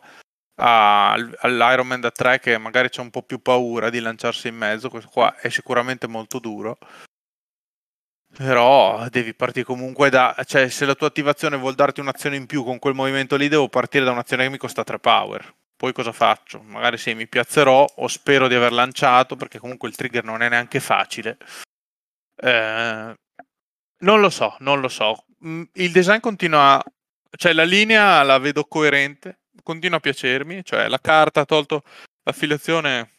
all'Iron 0.55 1.87
Man 1.87 2.01
da 2.01 2.11
3 2.11 2.39
che 2.39 2.57
magari 2.57 2.89
c'è 2.89 3.01
un 3.01 3.09
po' 3.09 3.23
più 3.23 3.41
paura 3.41 3.89
di 3.89 3.99
lanciarsi 3.99 4.47
in 4.47 4.55
mezzo, 4.55 4.89
questo 4.89 5.09
qua 5.09 5.35
è 5.37 5.49
sicuramente 5.49 6.07
molto 6.07 6.39
duro. 6.39 6.77
Però 8.35 9.07
devi 9.09 9.33
partire 9.33 9.65
comunque 9.65 10.09
da... 10.09 10.35
Cioè, 10.45 10.67
se 10.69 10.85
la 10.85 10.95
tua 10.95 11.07
attivazione 11.07 11.55
vuol 11.57 11.73
darti 11.73 12.01
un'azione 12.01 12.35
in 12.35 12.45
più 12.47 12.63
con 12.63 12.79
quel 12.79 12.93
movimento 12.93 13.37
lì, 13.37 13.47
devo 13.47 13.69
partire 13.69 14.03
da 14.03 14.11
un'azione 14.11 14.43
che 14.43 14.49
mi 14.49 14.57
costa 14.57 14.83
3 14.83 14.99
power. 14.99 15.55
Poi 15.77 15.93
cosa 15.93 16.11
faccio? 16.11 16.61
Magari 16.61 16.97
se 16.97 17.13
mi 17.13 17.27
piazzerò 17.27 17.85
o 17.85 18.07
spero 18.07 18.47
di 18.49 18.55
aver 18.55 18.73
lanciato, 18.73 19.35
perché 19.37 19.59
comunque 19.59 19.87
il 19.87 19.95
trigger 19.95 20.25
non 20.25 20.41
è 20.41 20.49
neanche 20.49 20.81
facile. 20.81 21.37
Eh, 22.35 23.13
non 23.99 24.19
lo 24.19 24.29
so, 24.29 24.55
non 24.59 24.81
lo 24.81 24.89
so. 24.89 25.25
Mm, 25.45 25.63
il 25.73 25.91
design 25.91 26.19
continua... 26.19 26.83
Cioè, 27.37 27.53
la 27.53 27.63
linea 27.63 28.21
la 28.23 28.37
vedo 28.37 28.65
coerente, 28.65 29.39
continua 29.63 29.97
a 29.97 30.01
piacermi, 30.01 30.63
cioè 30.63 30.87
la 30.87 30.99
carta 30.99 31.41
ha 31.41 31.45
tolto 31.45 31.83
l'affiliazione, 32.23 33.09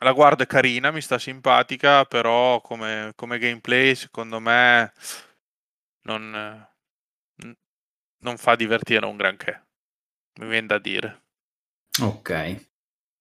la 0.00 0.12
guardo 0.12 0.42
è 0.42 0.46
carina, 0.46 0.90
mi 0.90 1.00
sta 1.00 1.18
simpatica, 1.18 2.04
però 2.04 2.60
come, 2.60 3.12
come 3.14 3.38
gameplay 3.38 3.94
secondo 3.94 4.40
me 4.40 4.92
non, 6.02 6.66
non 8.22 8.36
fa 8.36 8.56
divertire 8.56 9.06
un 9.06 9.16
granché, 9.16 9.66
mi 10.40 10.48
viene 10.48 10.66
da 10.66 10.78
dire. 10.78 11.22
Ok. 12.00 12.66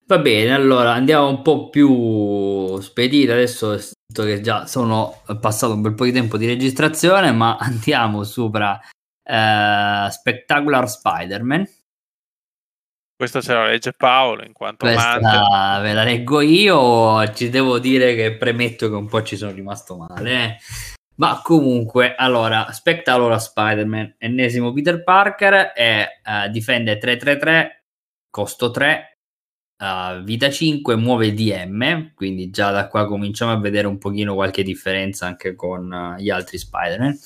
Va 0.07 0.20
bene, 0.20 0.53
allora 0.53 0.93
andiamo 0.93 1.30
un 1.30 1.41
po' 1.41 1.70
più 1.70 2.80
spediti. 2.82 3.32
Adesso 3.32 3.80
che 4.14 4.41
già 4.41 4.66
sono 4.66 5.22
passato 5.39 5.74
un 5.74 5.82
bel 5.82 5.93
po' 5.93 6.05
di 6.05 6.12
tempo 6.12 6.38
di 6.38 6.45
registrazione, 6.45 7.32
ma 7.32 7.55
andiamo 7.59 8.24
sopra 8.24 8.74
uh, 8.74 10.09
Spectacular 10.09 10.89
Spider-Man 10.89 11.66
Questa 13.22 13.39
ce 13.39 13.53
la 13.53 13.67
legge 13.67 13.93
Paolo 13.93 14.43
in 14.43 14.51
quanto 14.51 14.84
Questa 14.84 15.11
amante. 15.11 15.84
ve 15.84 15.93
la 15.93 16.03
leggo 16.03 16.41
io, 16.41 17.32
ci 17.34 17.51
devo 17.51 17.78
dire 17.78 18.15
che 18.15 18.36
premetto 18.36 18.89
che 18.89 18.95
un 18.95 19.07
po' 19.07 19.22
ci 19.22 19.38
sono 19.38 19.51
rimasto 19.51 19.95
male. 19.95 20.32
eh. 20.32 20.57
Ma 21.17 21.39
comunque, 21.43 22.15
allora, 22.15 22.72
Spectacular 22.72 23.39
Spider-Man, 23.39 24.15
ennesimo 24.17 24.74
Peter 24.74 25.03
Parker, 25.03 25.72
e 25.76 26.19
eh, 26.26 26.49
difende 26.49 26.97
3-3-3, 26.97 27.67
costo 28.32 28.72
3, 28.72 29.17
eh, 29.78 30.22
vita 30.24 30.49
5, 30.49 30.95
muove 30.95 31.32
DM, 31.36 32.15
quindi 32.15 32.49
già 32.49 32.72
da 32.72 32.88
qua 32.88 33.05
cominciamo 33.05 33.51
a 33.51 33.59
vedere 33.59 33.86
un 33.86 33.99
pochino 33.99 34.34
qualche 34.34 34.63
differenza 34.63 35.28
anche 35.28 35.53
con 35.53 35.93
eh, 35.93 36.24
gli 36.24 36.32
altri 36.32 36.57
Spider-Man. 36.57 37.19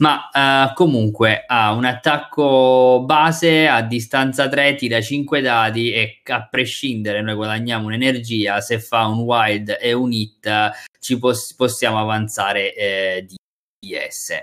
Ma 0.00 0.30
eh, 0.30 0.74
comunque 0.74 1.44
ha 1.46 1.72
un 1.72 1.84
attacco 1.84 3.02
base 3.04 3.66
a 3.66 3.82
distanza 3.82 4.48
3, 4.48 4.76
tira 4.76 5.00
5 5.00 5.40
dadi 5.40 5.92
e 5.92 6.20
a 6.24 6.46
prescindere 6.46 7.20
noi 7.20 7.34
guadagniamo 7.34 7.86
un'energia, 7.86 8.60
se 8.60 8.78
fa 8.78 9.06
un 9.06 9.20
wild 9.20 9.76
e 9.80 9.92
un 9.92 10.12
hit 10.12 10.70
ci 11.00 11.18
pos- 11.18 11.52
possiamo 11.54 11.98
avanzare 11.98 12.74
eh, 12.74 13.24
di 13.26 13.34
DS. 13.80 14.36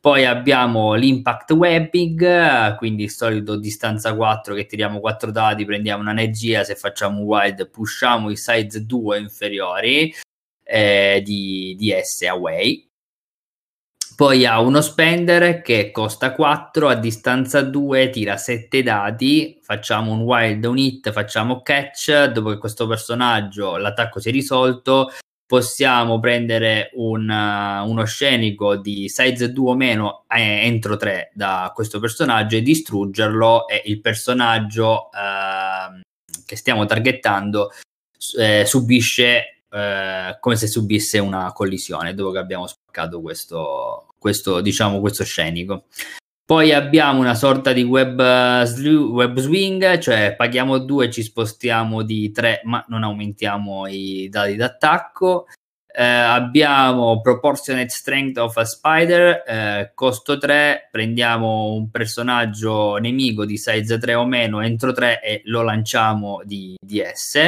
Poi 0.00 0.24
abbiamo 0.24 0.94
l'impact 0.94 1.52
webbing, 1.52 2.76
quindi 2.76 3.04
il 3.04 3.10
solito 3.10 3.56
distanza 3.56 4.16
4 4.16 4.54
che 4.54 4.66
tiriamo 4.66 4.98
4 4.98 5.30
dadi, 5.30 5.64
prendiamo 5.66 6.02
un'energia, 6.02 6.64
se 6.64 6.74
facciamo 6.74 7.20
un 7.20 7.26
wild 7.26 7.68
pushiamo 7.70 8.30
i 8.30 8.36
size 8.36 8.84
2 8.84 9.18
inferiori 9.18 10.12
eh, 10.64 11.20
di 11.22 11.76
DS 11.78 12.22
away. 12.22 12.91
Poi 14.22 14.46
ha 14.46 14.60
uno 14.60 14.80
spender 14.80 15.62
che 15.62 15.90
costa 15.90 16.32
4, 16.32 16.86
a 16.86 16.94
distanza 16.94 17.60
2 17.60 18.08
tira 18.10 18.36
7 18.36 18.80
dadi, 18.84 19.58
facciamo 19.60 20.12
un 20.12 20.20
wild, 20.20 20.64
un 20.64 20.78
hit, 20.78 21.10
facciamo 21.10 21.60
catch, 21.60 22.26
dopo 22.26 22.50
che 22.50 22.58
questo 22.58 22.86
personaggio 22.86 23.76
l'attacco 23.78 24.20
si 24.20 24.28
è 24.28 24.30
risolto, 24.30 25.10
possiamo 25.44 26.20
prendere 26.20 26.90
un, 26.94 27.28
uh, 27.28 27.90
uno 27.90 28.04
scenico 28.04 28.76
di 28.76 29.08
size 29.08 29.50
2 29.50 29.70
o 29.70 29.74
meno 29.74 30.24
eh, 30.28 30.66
entro 30.66 30.96
3 30.96 31.32
da 31.34 31.72
questo 31.74 31.98
personaggio 31.98 32.54
e 32.54 32.62
distruggerlo 32.62 33.66
e 33.66 33.82
il 33.86 34.00
personaggio 34.00 35.10
eh, 35.10 36.00
che 36.46 36.54
stiamo 36.54 36.84
targettando 36.84 37.72
eh, 38.38 38.62
subisce 38.66 39.62
eh, 39.68 40.36
come 40.38 40.54
se 40.54 40.68
subisse 40.68 41.18
una 41.18 41.50
collisione 41.52 42.14
dopo 42.14 42.30
che 42.30 42.38
abbiamo 42.38 42.68
spaccato 42.68 43.20
questo, 43.20 44.06
questo, 44.22 44.60
diciamo, 44.60 45.00
questo 45.00 45.24
scenico. 45.24 45.86
Poi 46.44 46.72
abbiamo 46.72 47.20
una 47.20 47.34
sorta 47.34 47.72
di 47.72 47.82
web, 47.82 48.18
web 48.18 49.38
swing, 49.38 49.98
cioè 49.98 50.34
paghiamo 50.36 50.78
2 50.78 51.10
ci 51.10 51.22
spostiamo 51.22 52.02
di 52.02 52.30
3 52.30 52.60
ma 52.64 52.84
non 52.88 53.02
aumentiamo 53.02 53.86
i 53.88 54.28
dati 54.30 54.54
d'attacco. 54.54 55.46
Eh, 55.94 56.04
abbiamo 56.04 57.20
Proportionate 57.20 57.88
Strength 57.88 58.38
of 58.38 58.56
a 58.56 58.64
Spider, 58.64 59.42
eh, 59.46 59.92
costo 59.94 60.38
3, 60.38 60.88
prendiamo 60.90 61.72
un 61.72 61.90
personaggio 61.90 62.96
nemico 62.96 63.44
di 63.44 63.58
size 63.58 63.98
3 63.98 64.14
o 64.14 64.24
meno 64.24 64.60
entro 64.60 64.92
3 64.92 65.20
e 65.22 65.42
lo 65.44 65.62
lanciamo 65.62 66.42
di 66.44 66.76
DS. 66.80 67.38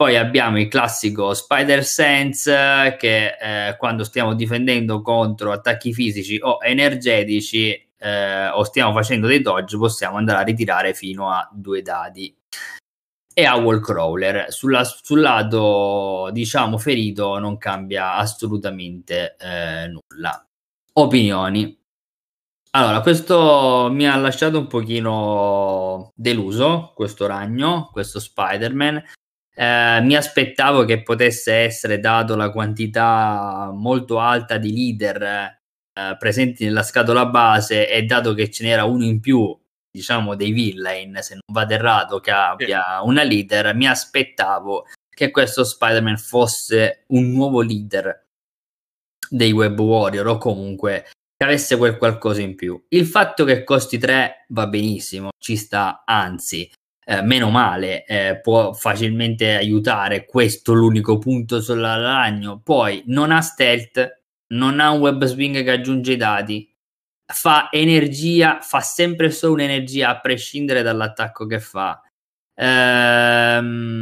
Poi 0.00 0.16
abbiamo 0.16 0.58
il 0.58 0.68
classico 0.68 1.34
Spider 1.34 1.84
Sense 1.84 2.96
che 2.98 3.36
eh, 3.38 3.76
quando 3.76 4.02
stiamo 4.02 4.32
difendendo 4.32 5.02
contro 5.02 5.52
attacchi 5.52 5.92
fisici 5.92 6.38
o 6.40 6.56
energetici 6.62 7.88
eh, 7.98 8.48
o 8.48 8.62
stiamo 8.62 8.94
facendo 8.94 9.26
dei 9.26 9.42
dodge 9.42 9.76
possiamo 9.76 10.16
andare 10.16 10.38
a 10.38 10.44
ritirare 10.44 10.94
fino 10.94 11.30
a 11.30 11.46
due 11.52 11.82
dadi. 11.82 12.34
E 13.34 13.44
a 13.44 13.56
Wall 13.56 13.82
Crawler. 13.82 14.46
Sulla, 14.50 14.84
sul 14.84 15.20
lato 15.20 16.30
diciamo 16.32 16.78
ferito 16.78 17.38
non 17.38 17.58
cambia 17.58 18.14
assolutamente 18.14 19.36
eh, 19.38 19.86
nulla. 19.86 20.42
Opinioni. 20.94 21.78
Allora, 22.70 23.02
questo 23.02 23.90
mi 23.92 24.08
ha 24.08 24.16
lasciato 24.16 24.60
un 24.60 24.66
pochino 24.66 26.10
deluso, 26.14 26.92
questo 26.94 27.26
ragno, 27.26 27.90
questo 27.92 28.18
Spider-Man. 28.18 29.04
Eh, 29.54 30.00
mi 30.02 30.14
aspettavo 30.14 30.84
che 30.84 31.02
potesse 31.02 31.52
essere 31.54 31.98
dato 31.98 32.36
la 32.36 32.50
quantità 32.50 33.70
molto 33.74 34.18
alta 34.18 34.56
di 34.58 34.72
leader 34.72 35.58
eh, 35.92 36.16
presenti 36.18 36.64
nella 36.64 36.82
scatola 36.82 37.26
base 37.26 37.88
e 37.88 38.02
dato 38.04 38.32
che 38.34 38.50
ce 38.50 38.64
n'era 38.64 38.84
uno 38.84 39.04
in 39.04 39.20
più, 39.20 39.58
diciamo 39.90 40.34
dei 40.34 40.52
villain, 40.52 41.18
se 41.20 41.34
non 41.34 41.42
vado 41.52 41.74
errato, 41.74 42.20
che 42.20 42.30
abbia 42.30 43.00
una 43.02 43.22
leader, 43.22 43.74
mi 43.74 43.86
aspettavo 43.86 44.86
che 45.08 45.30
questo 45.30 45.64
Spider-Man 45.64 46.16
fosse 46.16 47.04
un 47.08 47.30
nuovo 47.32 47.60
leader 47.60 48.28
dei 49.28 49.52
Web 49.52 49.78
Warrior 49.78 50.26
o 50.26 50.38
comunque 50.38 51.10
che 51.36 51.44
avesse 51.44 51.76
quel 51.76 51.98
qualcosa 51.98 52.40
in 52.40 52.54
più. 52.54 52.82
Il 52.88 53.06
fatto 53.06 53.44
che 53.44 53.64
costi 53.64 53.98
3 53.98 54.46
va 54.48 54.66
benissimo, 54.66 55.30
ci 55.38 55.56
sta, 55.56 56.02
anzi, 56.04 56.70
eh, 57.10 57.22
meno 57.22 57.50
male, 57.50 58.04
eh, 58.04 58.38
può 58.40 58.72
facilmente 58.72 59.56
aiutare. 59.56 60.24
Questo 60.24 60.74
l'unico 60.74 61.18
punto 61.18 61.60
sul 61.60 61.80
ragno. 61.80 62.60
Poi 62.62 63.02
non 63.06 63.32
ha 63.32 63.40
stealth, 63.40 64.22
non 64.52 64.78
ha 64.78 64.92
un 64.92 65.00
web 65.00 65.24
swing 65.24 65.64
che 65.64 65.70
aggiunge 65.72 66.12
i 66.12 66.16
dati, 66.16 66.72
fa 67.26 67.68
energia, 67.72 68.60
fa 68.60 68.78
sempre 68.80 69.32
solo 69.32 69.54
un'energia 69.54 70.10
a 70.10 70.20
prescindere 70.20 70.82
dall'attacco 70.82 71.46
che 71.46 71.58
fa. 71.58 72.00
Ehm, 72.54 73.92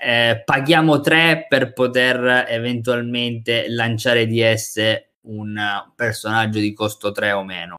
eh, 0.00 0.42
paghiamo 0.44 1.00
3 1.00 1.46
per 1.50 1.74
poter 1.74 2.46
eventualmente 2.48 3.68
lanciare 3.68 4.26
DS 4.26 4.80
un 5.26 5.60
personaggio 5.94 6.58
di 6.60 6.72
costo 6.72 7.12
3 7.12 7.32
o 7.32 7.44
meno. 7.44 7.76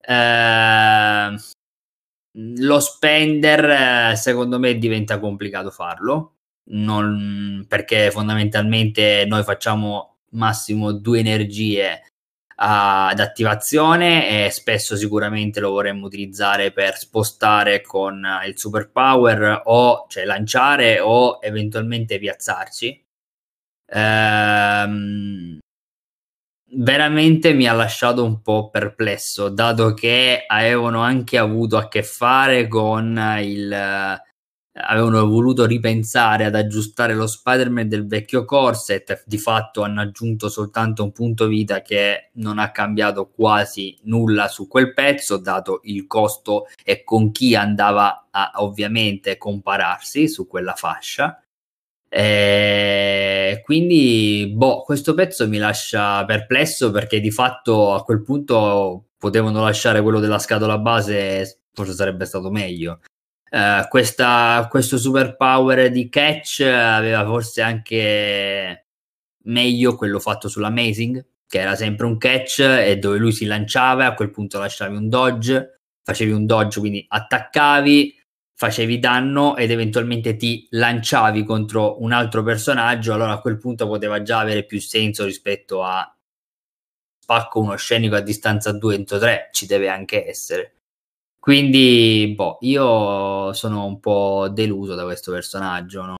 Eh, 0.00 1.36
lo 2.36 2.80
spender 2.80 4.16
secondo 4.16 4.58
me 4.58 4.76
diventa 4.78 5.18
complicato 5.18 5.70
farlo. 5.70 6.30
Non, 6.66 7.66
perché 7.68 8.10
fondamentalmente 8.10 9.24
noi 9.26 9.42
facciamo 9.42 10.16
massimo 10.30 10.92
due 10.92 11.18
energie 11.18 12.02
ad 12.56 13.18
attivazione 13.18 14.46
e 14.46 14.50
spesso 14.50 14.96
sicuramente 14.96 15.60
lo 15.60 15.70
vorremmo 15.70 16.06
utilizzare 16.06 16.72
per 16.72 16.96
spostare 16.96 17.82
con 17.82 18.24
il 18.46 18.56
super 18.56 18.90
power 18.90 19.62
o 19.64 20.06
cioè 20.08 20.24
lanciare 20.24 21.00
o 21.00 21.38
eventualmente 21.42 22.18
piazzarci. 22.18 23.04
Ehm, 23.86 25.58
veramente 26.76 27.52
mi 27.52 27.66
ha 27.66 27.72
lasciato 27.72 28.24
un 28.24 28.42
po' 28.42 28.70
perplesso, 28.70 29.48
dato 29.48 29.94
che 29.94 30.44
avevano 30.46 31.00
anche 31.00 31.38
avuto 31.38 31.76
a 31.76 31.88
che 31.88 32.02
fare 32.02 32.68
con 32.68 33.18
il 33.40 34.22
avevano 34.76 35.24
voluto 35.26 35.66
ripensare 35.66 36.44
ad 36.44 36.54
aggiustare 36.54 37.14
lo 37.14 37.26
Spider-Man 37.26 37.88
del 37.88 38.06
vecchio 38.06 38.44
corset, 38.44 39.22
di 39.26 39.38
fatto 39.38 39.82
hanno 39.82 40.00
aggiunto 40.00 40.48
soltanto 40.48 41.04
un 41.04 41.12
punto 41.12 41.46
vita 41.46 41.80
che 41.80 42.30
non 42.34 42.58
ha 42.58 42.70
cambiato 42.70 43.28
quasi 43.28 43.96
nulla 44.04 44.48
su 44.48 44.66
quel 44.66 44.92
pezzo, 44.92 45.36
dato 45.36 45.80
il 45.84 46.06
costo 46.06 46.66
e 46.82 47.04
con 47.04 47.30
chi 47.30 47.54
andava 47.54 48.26
a 48.30 48.52
ovviamente 48.56 49.36
compararsi 49.38 50.28
su 50.28 50.46
quella 50.48 50.74
fascia. 50.74 51.43
E 52.16 53.60
quindi, 53.64 54.52
boh, 54.54 54.82
questo 54.82 55.14
pezzo 55.14 55.48
mi 55.48 55.58
lascia 55.58 56.24
perplesso 56.24 56.92
perché 56.92 57.18
di 57.18 57.32
fatto 57.32 57.92
a 57.92 58.04
quel 58.04 58.22
punto 58.22 59.06
potevano 59.18 59.64
lasciare 59.64 60.00
quello 60.00 60.20
della 60.20 60.38
scatola 60.38 60.78
base, 60.78 61.62
forse 61.72 61.92
sarebbe 61.92 62.24
stato 62.24 62.52
meglio. 62.52 63.00
Uh, 63.50 63.88
questa, 63.88 64.64
questo 64.70 64.96
superpower 64.96 65.90
di 65.90 66.08
catch 66.08 66.60
aveva 66.60 67.24
forse 67.24 67.62
anche 67.62 68.86
meglio 69.46 69.96
quello 69.96 70.20
fatto 70.20 70.46
sull'Amazing, 70.46 71.24
che 71.48 71.58
era 71.58 71.74
sempre 71.74 72.06
un 72.06 72.16
catch 72.16 72.60
e 72.60 72.96
dove 72.98 73.18
lui 73.18 73.32
si 73.32 73.44
lanciava 73.44 74.06
a 74.06 74.14
quel 74.14 74.30
punto 74.30 74.60
lasciavi 74.60 74.94
un 74.94 75.08
dodge, 75.08 75.80
facevi 76.04 76.30
un 76.30 76.46
dodge, 76.46 76.78
quindi 76.78 77.04
attaccavi, 77.08 78.23
facevi 78.56 78.98
danno 78.98 79.56
ed 79.56 79.70
eventualmente 79.70 80.36
ti 80.36 80.66
lanciavi 80.70 81.44
contro 81.44 82.02
un 82.02 82.12
altro 82.12 82.42
personaggio, 82.42 83.12
allora 83.12 83.32
a 83.32 83.40
quel 83.40 83.58
punto 83.58 83.86
poteva 83.86 84.22
già 84.22 84.38
avere 84.38 84.64
più 84.64 84.80
senso 84.80 85.24
rispetto 85.24 85.82
a 85.82 86.08
spacco 87.20 87.60
uno 87.60 87.76
scenico 87.76 88.16
a 88.16 88.20
distanza 88.20 88.72
2 88.72 88.94
entro 88.94 89.18
3, 89.18 89.48
ci 89.52 89.66
deve 89.66 89.88
anche 89.88 90.26
essere. 90.26 90.72
Quindi, 91.40 92.32
boh, 92.34 92.58
io 92.60 93.52
sono 93.52 93.84
un 93.84 94.00
po' 94.00 94.48
deluso 94.50 94.94
da 94.94 95.04
questo 95.04 95.32
personaggio, 95.32 96.04
no? 96.04 96.14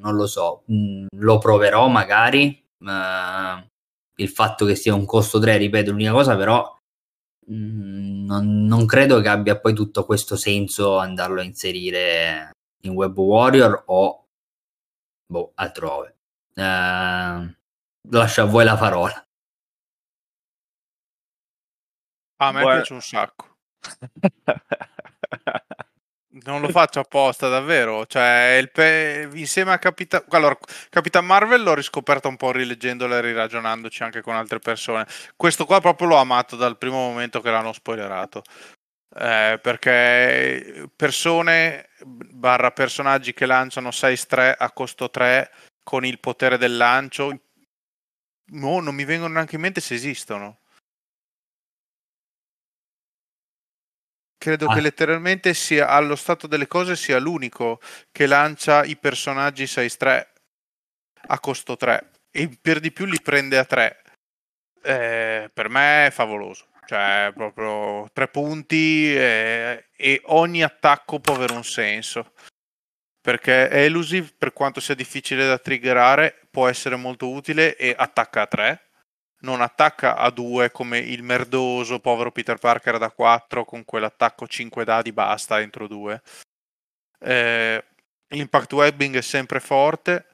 non 0.00 0.14
lo 0.14 0.26
so, 0.26 0.64
mm, 0.70 1.06
lo 1.18 1.38
proverò 1.38 1.88
magari. 1.88 2.62
Uh, 2.78 3.64
il 4.18 4.28
fatto 4.28 4.64
che 4.66 4.74
sia 4.74 4.94
un 4.94 5.04
costo 5.06 5.38
3, 5.38 5.56
ripeto, 5.56 5.90
l'unica 5.90 6.12
cosa 6.12 6.36
però 6.36 6.76
mm, 7.50 8.05
non, 8.26 8.64
non, 8.66 8.84
credo 8.86 9.20
che 9.20 9.28
abbia 9.28 9.58
poi 9.58 9.72
tutto 9.72 10.04
questo 10.04 10.36
senso 10.36 10.98
andarlo 10.98 11.40
a 11.40 11.44
inserire 11.44 12.50
in 12.82 12.92
Web 12.92 13.16
Warrior 13.16 13.84
o 13.86 14.26
boh, 15.26 15.52
altrove. 15.54 16.16
Eh, 16.54 17.56
lascio 18.10 18.42
a 18.42 18.44
voi 18.44 18.64
la 18.64 18.76
parola. 18.76 19.26
A 22.38 22.52
me 22.52 22.60
Buona... 22.60 22.76
piace 22.76 22.92
un 22.92 23.00
sacco. 23.00 23.56
Non 26.46 26.60
lo 26.60 26.68
faccio 26.68 27.00
apposta, 27.00 27.48
davvero. 27.48 28.06
Cioè, 28.06 28.58
il 28.60 28.70
pe... 28.70 29.28
insieme 29.34 29.72
a 29.72 29.78
Capitan... 29.78 30.24
Allora, 30.30 30.56
Capitan 30.88 31.26
Marvel 31.26 31.62
l'ho 31.62 31.74
riscoperta 31.74 32.28
un 32.28 32.36
po' 32.36 32.52
rileggendola 32.52 33.18
e 33.18 33.20
riragionandoci 33.20 34.02
anche 34.04 34.22
con 34.22 34.34
altre 34.34 34.60
persone. 34.60 35.06
Questo 35.34 35.64
qua 35.66 35.80
proprio 35.80 36.08
l'ho 36.08 36.16
amato 36.16 36.54
dal 36.56 36.78
primo 36.78 36.96
momento 36.96 37.40
che 37.40 37.50
l'hanno 37.50 37.72
spoilerato. 37.72 38.42
Eh, 39.18 39.58
perché 39.60 40.88
persone 40.94 41.88
barra 42.04 42.70
personaggi 42.70 43.32
che 43.32 43.46
lanciano 43.46 43.88
6-3 43.88 44.54
a 44.58 44.70
costo 44.72 45.10
3 45.10 45.50
con 45.82 46.04
il 46.04 46.20
potere 46.20 46.58
del 46.58 46.76
lancio, 46.76 47.40
no, 48.52 48.80
non 48.80 48.94
mi 48.94 49.04
vengono 49.04 49.34
neanche 49.34 49.56
in 49.56 49.62
mente 49.62 49.80
se 49.80 49.94
esistono. 49.94 50.60
Credo 54.38 54.66
ah. 54.66 54.74
che 54.74 54.80
letteralmente 54.80 55.54
sia 55.54 55.88
allo 55.88 56.16
stato 56.16 56.46
delle 56.46 56.66
cose 56.66 56.96
sia 56.96 57.18
l'unico 57.18 57.80
che 58.12 58.26
lancia 58.26 58.84
i 58.84 58.96
personaggi 58.96 59.64
6-3 59.64 60.26
a 61.28 61.40
costo 61.40 61.76
3 61.76 62.10
e 62.30 62.50
per 62.60 62.80
di 62.80 62.92
più 62.92 63.06
li 63.06 63.20
prende 63.20 63.58
a 63.58 63.64
3. 63.64 64.02
Eh, 64.82 65.50
per 65.52 65.68
me 65.68 66.06
è 66.06 66.10
favoloso. 66.10 66.66
Cioè, 66.86 67.32
proprio 67.34 68.08
tre 68.12 68.28
punti 68.28 69.12
e, 69.12 69.86
e 69.96 70.20
ogni 70.26 70.62
attacco 70.62 71.18
può 71.18 71.34
avere 71.34 71.52
un 71.52 71.64
senso. 71.64 72.32
Perché 73.20 73.68
Elusive, 73.70 74.32
per 74.38 74.52
quanto 74.52 74.78
sia 74.78 74.94
difficile 74.94 75.46
da 75.46 75.58
triggerare, 75.58 76.42
può 76.48 76.68
essere 76.68 76.94
molto 76.94 77.28
utile 77.28 77.74
e 77.76 77.92
attacca 77.96 78.42
a 78.42 78.46
3 78.46 78.85
non 79.40 79.60
attacca 79.60 80.16
a 80.16 80.30
2 80.30 80.70
come 80.70 80.98
il 80.98 81.22
merdoso 81.22 82.00
povero 82.00 82.32
Peter 82.32 82.58
Parker 82.58 82.98
da 82.98 83.10
4 83.10 83.64
con 83.64 83.84
quell'attacco 83.84 84.46
5 84.46 84.84
dadi 84.84 85.12
basta 85.12 85.60
entro 85.60 85.86
2. 85.86 86.22
Eh, 87.20 87.84
l'impact 88.28 88.72
webbing 88.72 89.16
è 89.16 89.22
sempre 89.22 89.60
forte. 89.60 90.26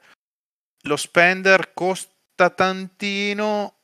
Lo 0.83 0.95
spender 0.95 1.73
costa 1.73 2.49
tantino. 2.49 3.77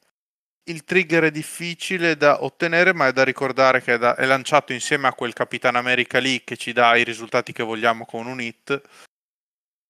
Il 0.70 0.84
trigger 0.84 1.24
è 1.24 1.32
difficile 1.32 2.15
da 2.15 2.43
ottenere, 2.43 2.93
ma 2.93 3.07
è 3.07 3.11
da 3.11 3.24
ricordare 3.24 3.82
che 3.82 3.95
è, 3.95 3.97
da, 3.97 4.15
è 4.15 4.26
lanciato 4.26 4.72
insieme 4.72 5.07
a 5.07 5.13
quel 5.13 5.34
Capitan 5.34 5.76
America 5.76 6.20
lì 6.20 6.43
che 6.43 6.57
ci 6.57 6.74
dà 6.74 6.95
i 6.95 7.03
risultati 7.03 7.51
che 7.53 7.63
vogliamo 7.63 8.05
con 8.05 8.28
un 8.28 8.39
hit. 8.39 8.80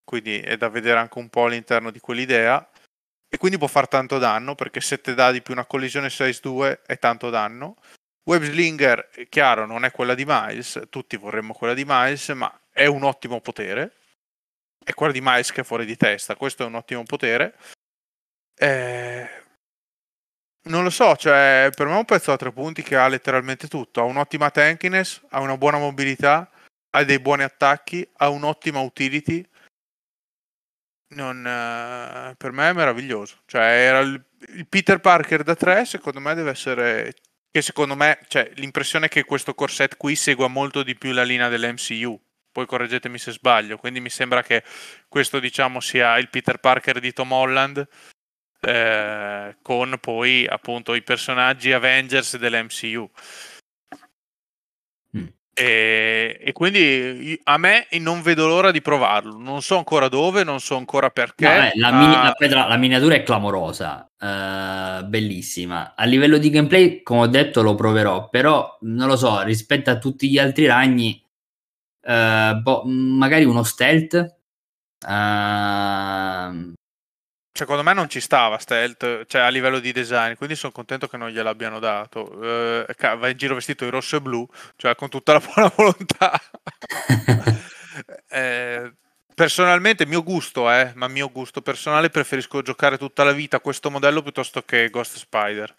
Quindi 0.06 0.40
è 0.40 0.58
da 0.58 0.70
vedere 0.70 1.00
anche 1.00 1.20
un 1.20 1.30
po' 1.30 1.46
all'interno 1.46 1.92
di 1.92 2.00
quell'idea 2.00 2.68
e 3.30 3.38
quindi 3.38 3.60
può 3.60 3.68
fare 3.68 3.86
tanto 3.88 4.18
danno 4.18 4.56
perché 4.56 4.82
7 4.82 5.14
dadi 5.14 5.42
più 5.44 5.54
una 5.54 5.66
collisione 5.66 6.08
6-2 6.08 6.82
è 6.86 6.98
tanto 6.98 7.30
danno. 7.30 7.76
Webslinger, 8.24 9.28
chiaro, 9.30 9.66
non 9.66 9.86
è 9.86 9.92
quella 9.92 10.16
di 10.16 10.24
Miles, 10.26 10.82
tutti 10.90 11.16
vorremmo 11.16 11.54
quella 11.54 11.76
di 11.76 11.84
Miles, 11.86 12.30
ma 12.30 12.52
è 12.72 12.86
un 12.88 13.04
ottimo 13.04 13.40
potere. 13.40 13.98
È 14.84 14.94
quella 14.94 15.14
di 15.14 15.22
Miles 15.22 15.52
che 15.52 15.62
è 15.62 15.64
fuori 15.64 15.86
di 15.86 15.96
testa, 15.96 16.36
questo 16.36 16.64
è 16.64 16.66
un 16.66 16.76
ottimo 16.76 17.04
potere. 17.04 17.56
Eh... 18.56 19.30
Non 20.62 20.84
lo 20.84 20.90
so, 20.90 21.16
cioè, 21.16 21.70
per 21.74 21.88
me 21.88 21.94
è 21.94 21.98
un 21.98 22.06
pezzo 22.06 22.32
a 22.32 22.38
tre 22.38 22.52
punti 22.52 22.82
che 22.84 22.96
ha 22.96 23.08
letteralmente 23.08 23.68
tutto. 23.68 24.02
Ha 24.02 24.04
un'ottima 24.04 24.52
tankiness, 24.52 25.22
ha 25.30 25.40
una 25.40 25.58
buona 25.58 25.78
mobilità, 25.78 26.50
ha 26.92 27.04
dei 27.04 27.20
buoni 27.20 27.44
attacchi, 27.44 28.08
ha 28.18 28.30
un'ottima 28.30 28.80
utility 28.80 29.48
non, 31.10 31.38
uh, 31.40 32.36
per 32.36 32.52
me 32.52 32.70
è 32.70 32.74
meraviglioso. 32.74 33.38
Cioè, 33.46 33.62
era 33.62 34.00
il, 34.00 34.24
il, 34.56 34.68
Peter 34.68 35.00
Parker 35.00 35.44
da 35.44 35.56
3, 35.56 35.86
secondo 35.86 36.20
me 36.20 36.34
deve 36.34 36.52
essere... 36.52 37.14
Che 37.52 37.62
secondo 37.64 37.96
me, 37.96 38.20
cioè, 38.28 38.52
l'impressione 38.56 39.08
è 39.08 39.10
che 39.10 39.24
questo 39.24 39.56
corset 39.56 39.98
qui 39.98 40.16
segua 40.16 40.48
molto 40.48 40.84
di 40.84 40.96
più 40.96 41.12
la 41.12 41.24
linea 41.24 41.50
dell'MCU. 41.50 42.20
Poi 42.52 42.66
correggetemi 42.68 43.18
se 43.18 43.32
sbaglio. 43.32 43.78
Quindi 43.78 44.00
mi 44.00 44.10
sembra 44.10 44.44
che 44.44 44.64
questo, 45.08 45.40
diciamo, 45.40 45.80
sia 45.80 46.18
il 46.18 46.30
Peter 46.30 46.58
Parker 46.58 47.00
di 47.00 47.12
Tom 47.12 47.32
Holland. 47.32 47.88
Eh, 48.62 49.56
con 49.62 49.98
poi 50.02 50.46
appunto 50.46 50.94
i 50.94 51.02
personaggi 51.02 51.72
Avengers 51.72 52.38
dell'MCU. 52.38 53.10
E, 55.62 56.40
e, 56.40 56.54
quindi 56.54 57.38
a 57.44 57.58
me 57.58 57.88
non 58.00 58.22
vedo 58.22 58.48
l'ora 58.48 58.72
di 58.72 58.82
provarlo. 58.82 59.38
Non 59.38 59.62
so 59.62 59.76
ancora 59.76 60.08
dove, 60.08 60.46
non 60.46 60.62
so 60.62 60.78
ancora 60.78 61.10
perché. 61.10 61.44
No, 61.46 61.66
eh, 61.66 61.72
la, 61.76 61.92
mini- 61.92 62.14
uh, 62.14 62.56
la, 62.56 62.68
la, 62.68 62.78
miniatura 62.78 63.16
è 63.16 63.24
clamorosa, 63.24 64.10
uh, 64.18 65.06
bellissima. 65.06 65.96
A 65.98 66.06
livello 66.06 66.38
di 66.38 66.50
gameplay, 66.50 67.04
come 67.04 67.22
ho 67.22 67.28
detto, 67.28 67.62
lo 67.62 67.76
proverò, 67.76 68.30
però 68.30 68.78
non 68.84 69.10
lo 69.10 69.18
so, 69.18 69.42
rispetto 69.42 69.90
a 69.90 69.98
tutti 69.98 70.30
gli 70.30 70.38
altri 70.38 70.66
ragni, 70.66 71.22
uh, 72.04 72.56
boh, 72.62 72.84
magari 72.86 73.44
uno 73.44 73.64
stealth. 73.64 74.38
Uh, 75.06 76.74
secondo 77.60 77.84
me 77.84 77.94
non 77.94 78.08
ci 78.08 78.22
stava 78.22 78.58
stealth, 78.58 79.26
cioè 79.26 79.42
a 79.42 79.50
livello 79.50 79.80
di 79.80 79.92
design, 79.92 80.36
quindi 80.36 80.56
sono 80.56 80.72
contento 80.72 81.10
che 81.10 81.18
non 81.18 81.30
gliel'abbiano 81.30 81.80
dato. 81.80 82.42
Eh, 82.42 83.16
va 83.18 83.28
in 83.28 83.38
giro 83.38 83.56
vestito 83.56 83.84
di 83.84 83.92
rosso 83.92 84.16
e 84.16 84.22
blu, 84.22 84.48
cioè 84.78 84.96
con 84.96 85.10
tutta 85.10 85.34
la 85.34 85.40
buona 85.42 85.70
volontà. 85.76 86.40
eh, 88.30 88.94
personalmente, 89.36 90.06
mio 90.06 90.24
gusto, 90.24 90.72
eh, 90.72 90.94
ma 90.96 91.10
mio 91.10 91.30
gusto 91.32 91.62
personale, 91.62 92.10
preferisco 92.10 92.62
giocare 92.62 92.98
tutta 92.98 93.26
la 93.26 93.34
vita 93.34 93.60
questo 93.60 93.92
modello 93.92 94.22
piuttosto 94.22 94.62
che 94.62 94.90
Ghost 94.90 95.18
Spider 95.18 95.76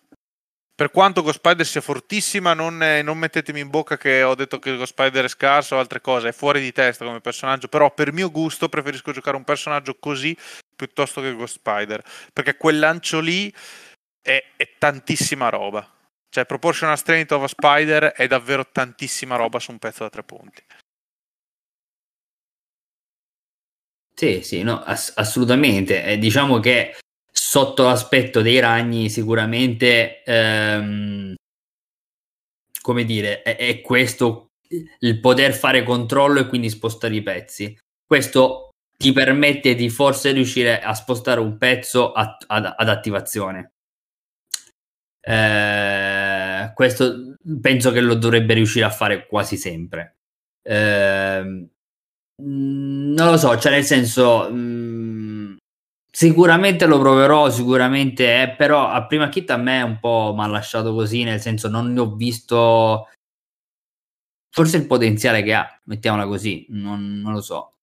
per 0.80 0.90
quanto 0.90 1.20
Ghost 1.20 1.40
Spider 1.40 1.66
sia 1.66 1.82
fortissima, 1.82 2.54
non, 2.54 2.82
eh, 2.82 3.02
non, 3.02 3.18
mettetemi 3.18 3.60
in 3.60 3.68
bocca 3.68 3.98
che 3.98 4.22
ho 4.22 4.34
detto 4.34 4.58
che 4.58 4.78
Ghost 4.78 4.92
Spider 4.92 5.26
è 5.26 5.28
scarso 5.28 5.76
o 5.76 5.78
altre 5.78 6.00
cose, 6.00 6.28
è 6.28 6.32
fuori 6.32 6.58
di 6.58 6.72
testa 6.72 7.04
come 7.04 7.20
personaggio, 7.20 7.68
però 7.68 7.92
per 7.92 8.14
mio 8.14 8.30
gusto 8.30 8.70
preferisco 8.70 9.12
giocare 9.12 9.36
un 9.36 9.44
personaggio 9.44 9.98
così 10.00 10.34
piuttosto 10.86 11.20
che 11.20 11.34
Ghost 11.34 11.56
Spider, 11.56 12.02
perché 12.32 12.56
quel 12.56 12.78
lancio 12.78 13.20
lì 13.20 13.52
è, 14.22 14.42
è 14.56 14.76
tantissima 14.78 15.50
roba. 15.50 15.86
Cioè, 16.30 16.46
Proportional 16.46 16.96
Strength 16.96 17.32
of 17.32 17.42
a 17.42 17.48
Spider 17.48 18.04
è 18.12 18.26
davvero 18.26 18.66
tantissima 18.70 19.36
roba 19.36 19.58
su 19.58 19.72
un 19.72 19.78
pezzo 19.78 20.04
da 20.04 20.08
tre 20.08 20.22
punti. 20.22 20.62
Sì, 24.14 24.42
sì, 24.42 24.62
no, 24.62 24.82
ass- 24.82 25.12
assolutamente. 25.16 26.02
Eh, 26.02 26.18
diciamo 26.18 26.60
che 26.60 26.96
sotto 27.30 27.84
l'aspetto 27.84 28.40
dei 28.40 28.58
ragni 28.58 29.10
sicuramente 29.10 30.22
ehm, 30.22 31.34
come 32.80 33.04
dire 33.04 33.42
è, 33.42 33.56
è, 33.56 33.80
questo 33.80 34.48
il 35.00 35.20
poter 35.20 35.52
fare 35.52 35.82
controllo 35.82 36.40
e 36.40 36.46
quindi 36.46 36.68
spostare 36.68 37.14
i 37.14 37.22
pezzi 37.22 37.76
questo 38.04 38.69
ti 39.00 39.12
permette 39.12 39.74
di 39.74 39.88
forse 39.88 40.32
riuscire 40.32 40.80
a 40.80 40.92
spostare 40.92 41.40
un 41.40 41.56
pezzo 41.56 42.12
ad, 42.12 42.36
ad, 42.46 42.74
ad 42.76 42.88
attivazione 42.88 43.72
eh, 45.22 46.70
questo 46.74 47.36
penso 47.60 47.92
che 47.92 48.00
lo 48.00 48.14
dovrebbe 48.14 48.54
riuscire 48.54 48.84
a 48.84 48.90
fare 48.90 49.26
quasi 49.26 49.56
sempre 49.56 50.18
eh, 50.62 51.68
non 52.42 53.30
lo 53.30 53.36
so 53.38 53.58
cioè 53.58 53.72
nel 53.72 53.84
senso 53.84 54.50
mh, 54.50 54.56
mm, 54.56 55.56
Sicuramente 56.12 56.86
lo 56.86 56.98
proverò, 56.98 57.50
sicuramente, 57.50 58.42
eh, 58.42 58.54
però 58.56 58.88
a 58.88 59.06
prima 59.06 59.30
hit 59.32 59.48
a 59.50 59.56
me 59.56 59.80
un 59.82 60.00
po' 60.00 60.34
mi 60.36 60.42
ha 60.42 60.48
lasciato 60.48 60.92
così, 60.92 61.22
nel 61.22 61.40
senso 61.40 61.68
non 61.68 61.92
ne 61.92 62.00
ho 62.00 62.16
visto 62.16 63.08
forse 64.50 64.76
il 64.78 64.86
potenziale 64.86 65.42
che 65.42 65.54
ha, 65.54 65.80
mettiamola 65.84 66.26
così, 66.26 66.66
non, 66.70 67.20
non 67.20 67.32
lo 67.32 67.40
so. 67.40 67.74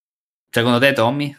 Secondo 0.49 0.79
te, 0.79 0.93
Tommy? 0.93 1.35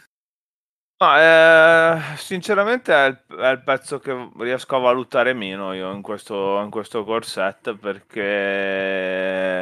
No, 1.01 1.17
eh, 1.17 1.97
sinceramente 2.17 2.93
è 2.93 3.07
il, 3.07 3.23
è 3.37 3.47
il, 3.51 3.63
pezzo 3.63 3.99
che 3.99 4.31
riesco 4.37 4.75
a 4.75 4.79
valutare 4.79 5.33
meno 5.33 5.71
io 5.71 5.91
in 5.93 6.01
questo, 6.01 6.59
in 6.59 6.69
questo 6.69 7.05
corset 7.05 7.73
perché 7.77 9.61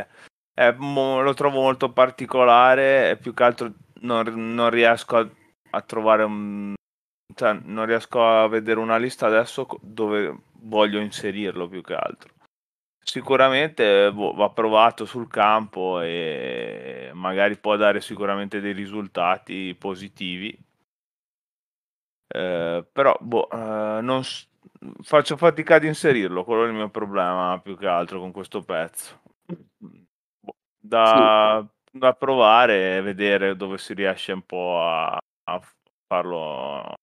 è, 0.51 0.73
lo 0.75 1.33
trovo 1.35 1.61
molto 1.61 1.91
particolare 1.91 3.11
e 3.11 3.17
più 3.17 3.35
che 3.35 3.43
altro 3.43 3.71
non, 4.01 4.53
non 4.55 4.71
riesco 4.71 5.17
a, 5.17 5.29
a 5.71 5.81
trovare 5.81 6.23
un, 6.23 6.73
cioè, 7.35 7.53
non 7.63 7.85
riesco 7.85 8.25
a 8.25 8.47
vedere 8.47 8.79
una 8.79 8.97
lista 8.97 9.27
adesso 9.27 9.67
dove 9.81 10.35
voglio 10.61 10.99
inserirlo 10.99 11.67
più 11.67 11.83
che 11.83 11.93
altro. 11.93 12.33
Sicuramente 13.09 14.11
boh, 14.11 14.33
va 14.33 14.49
provato 14.49 15.05
sul 15.05 15.29
campo 15.29 16.01
e 16.01 17.09
magari 17.13 17.57
può 17.57 17.77
dare 17.77 18.01
sicuramente 18.01 18.59
dei 18.59 18.73
risultati 18.73 19.73
positivi. 19.79 20.55
Eh, 22.27 22.85
però 22.91 23.17
boh, 23.21 23.49
eh, 23.49 24.01
non 24.01 24.21
faccio 25.01 25.37
fatica 25.37 25.75
ad 25.75 25.85
inserirlo, 25.85 26.43
quello 26.43 26.65
è 26.65 26.67
il 26.67 26.73
mio 26.73 26.89
problema 26.89 27.57
più 27.63 27.77
che 27.77 27.87
altro 27.87 28.19
con 28.19 28.33
questo 28.33 28.61
pezzo. 28.61 29.21
boh, 29.47 30.55
da, 30.77 31.65
sì. 31.65 31.97
da 31.97 32.13
provare 32.13 32.97
e 32.97 33.01
vedere 33.01 33.55
dove 33.55 33.77
si 33.77 33.93
riesce 33.93 34.33
un 34.33 34.41
po' 34.41 34.81
a, 34.81 35.17
a 35.49 35.61
farlo 36.05 36.93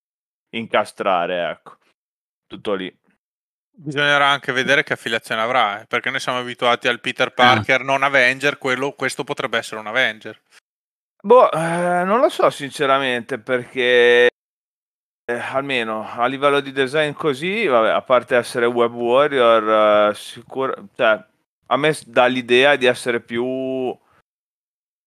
incastrare, 0.55 1.49
ecco. 1.49 1.79
Tutto 2.47 2.75
lì. 2.75 2.95
Bisognerà 3.77 4.29
anche 4.29 4.53
vedere 4.53 4.85
che 4.85 4.93
affiliazione 4.93 5.41
avrà, 5.41 5.81
eh, 5.81 5.87
perché 5.87 6.09
noi 6.09 6.21
siamo 6.21 6.39
abituati 6.39 6.87
al 6.87 7.01
Peter 7.01 7.29
ah. 7.29 7.31
Parker 7.33 7.81
ah. 7.81 7.85
non 7.85 8.03
Avenger, 8.05 8.57
quello, 8.57 8.93
questo 8.93 9.25
potrebbe 9.25 9.59
essere 9.59 9.81
un 9.81 9.89
Avenger. 9.89 10.41
Boh, 11.21 11.51
eh, 11.51 12.05
non 12.05 12.21
lo 12.21 12.29
so 12.29 12.51
sinceramente 12.51 13.39
perché 13.39 14.29
eh, 15.27 15.33
almeno 15.33 16.07
a 16.07 16.27
livello 16.27 16.61
di 16.61 16.71
design 16.71 17.13
così, 17.13 17.67
vabbè, 17.67 17.89
a 17.89 18.03
parte 18.03 18.37
essere 18.37 18.67
web 18.67 18.93
warrior, 18.93 20.11
eh, 20.11 20.15
sicuro, 20.15 20.89
cioè, 20.95 21.25
a 21.67 21.77
me 21.77 21.97
dà 22.07 22.27
l'idea 22.27 22.77
di 22.77 22.87
essere 22.87 23.21
più 23.21 23.97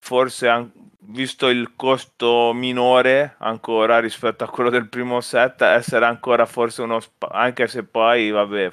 forse 0.04 0.48
an- 0.48 0.72
visto 1.00 1.48
il 1.48 1.74
costo 1.76 2.52
minore 2.54 3.36
ancora 3.40 4.00
rispetto 4.00 4.44
a 4.44 4.50
quello 4.50 4.70
del 4.70 4.90
primo 4.90 5.22
set, 5.22 5.62
essere 5.62 6.06
ancora 6.06 6.46
forse 6.46 6.82
uno 6.82 7.00
sp- 7.00 7.28
anche 7.32 7.68
se 7.68 7.84
poi 7.84 8.30
vabbè 8.32 8.70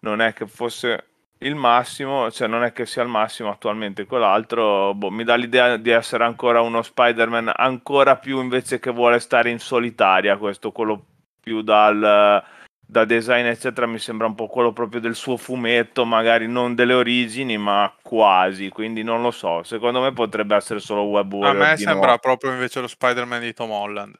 non 0.00 0.20
è 0.20 0.32
che 0.32 0.46
fosse 0.46 1.06
il 1.42 1.54
massimo, 1.54 2.30
cioè 2.30 2.48
non 2.48 2.64
è 2.64 2.72
che 2.72 2.84
sia 2.84 3.02
il 3.02 3.08
massimo 3.08 3.50
attualmente 3.50 4.04
quell'altro, 4.04 4.92
boh, 4.94 5.10
mi 5.10 5.24
dà 5.24 5.36
l'idea 5.36 5.76
di 5.76 5.90
essere 5.90 6.24
ancora 6.24 6.60
uno 6.60 6.82
Spider-Man 6.82 7.52
ancora 7.54 8.16
più 8.16 8.40
invece 8.40 8.78
che 8.78 8.90
vuole 8.90 9.18
stare 9.20 9.50
in 9.50 9.58
solitaria, 9.58 10.36
questo 10.36 10.70
quello 10.70 11.06
più 11.40 11.62
dal 11.62 12.42
da 12.90 13.04
design 13.04 13.46
eccetera 13.46 13.86
mi 13.86 14.00
sembra 14.00 14.26
un 14.26 14.34
po' 14.34 14.48
quello 14.48 14.72
proprio 14.72 15.00
del 15.00 15.14
suo 15.14 15.36
fumetto, 15.36 16.04
magari 16.04 16.48
non 16.48 16.74
delle 16.74 16.94
origini, 16.94 17.56
ma 17.56 17.94
quasi, 18.02 18.68
quindi 18.68 19.04
non 19.04 19.22
lo 19.22 19.30
so, 19.30 19.62
secondo 19.62 20.00
me 20.00 20.12
potrebbe 20.12 20.56
essere 20.56 20.80
solo 20.80 21.02
web 21.02 21.32
A 21.40 21.52
me 21.52 21.76
sembra 21.76 22.06
nuovo. 22.06 22.18
proprio 22.18 22.50
invece 22.50 22.80
lo 22.80 22.88
Spider-Man 22.88 23.40
di 23.40 23.54
Tom 23.54 23.70
Holland. 23.70 24.18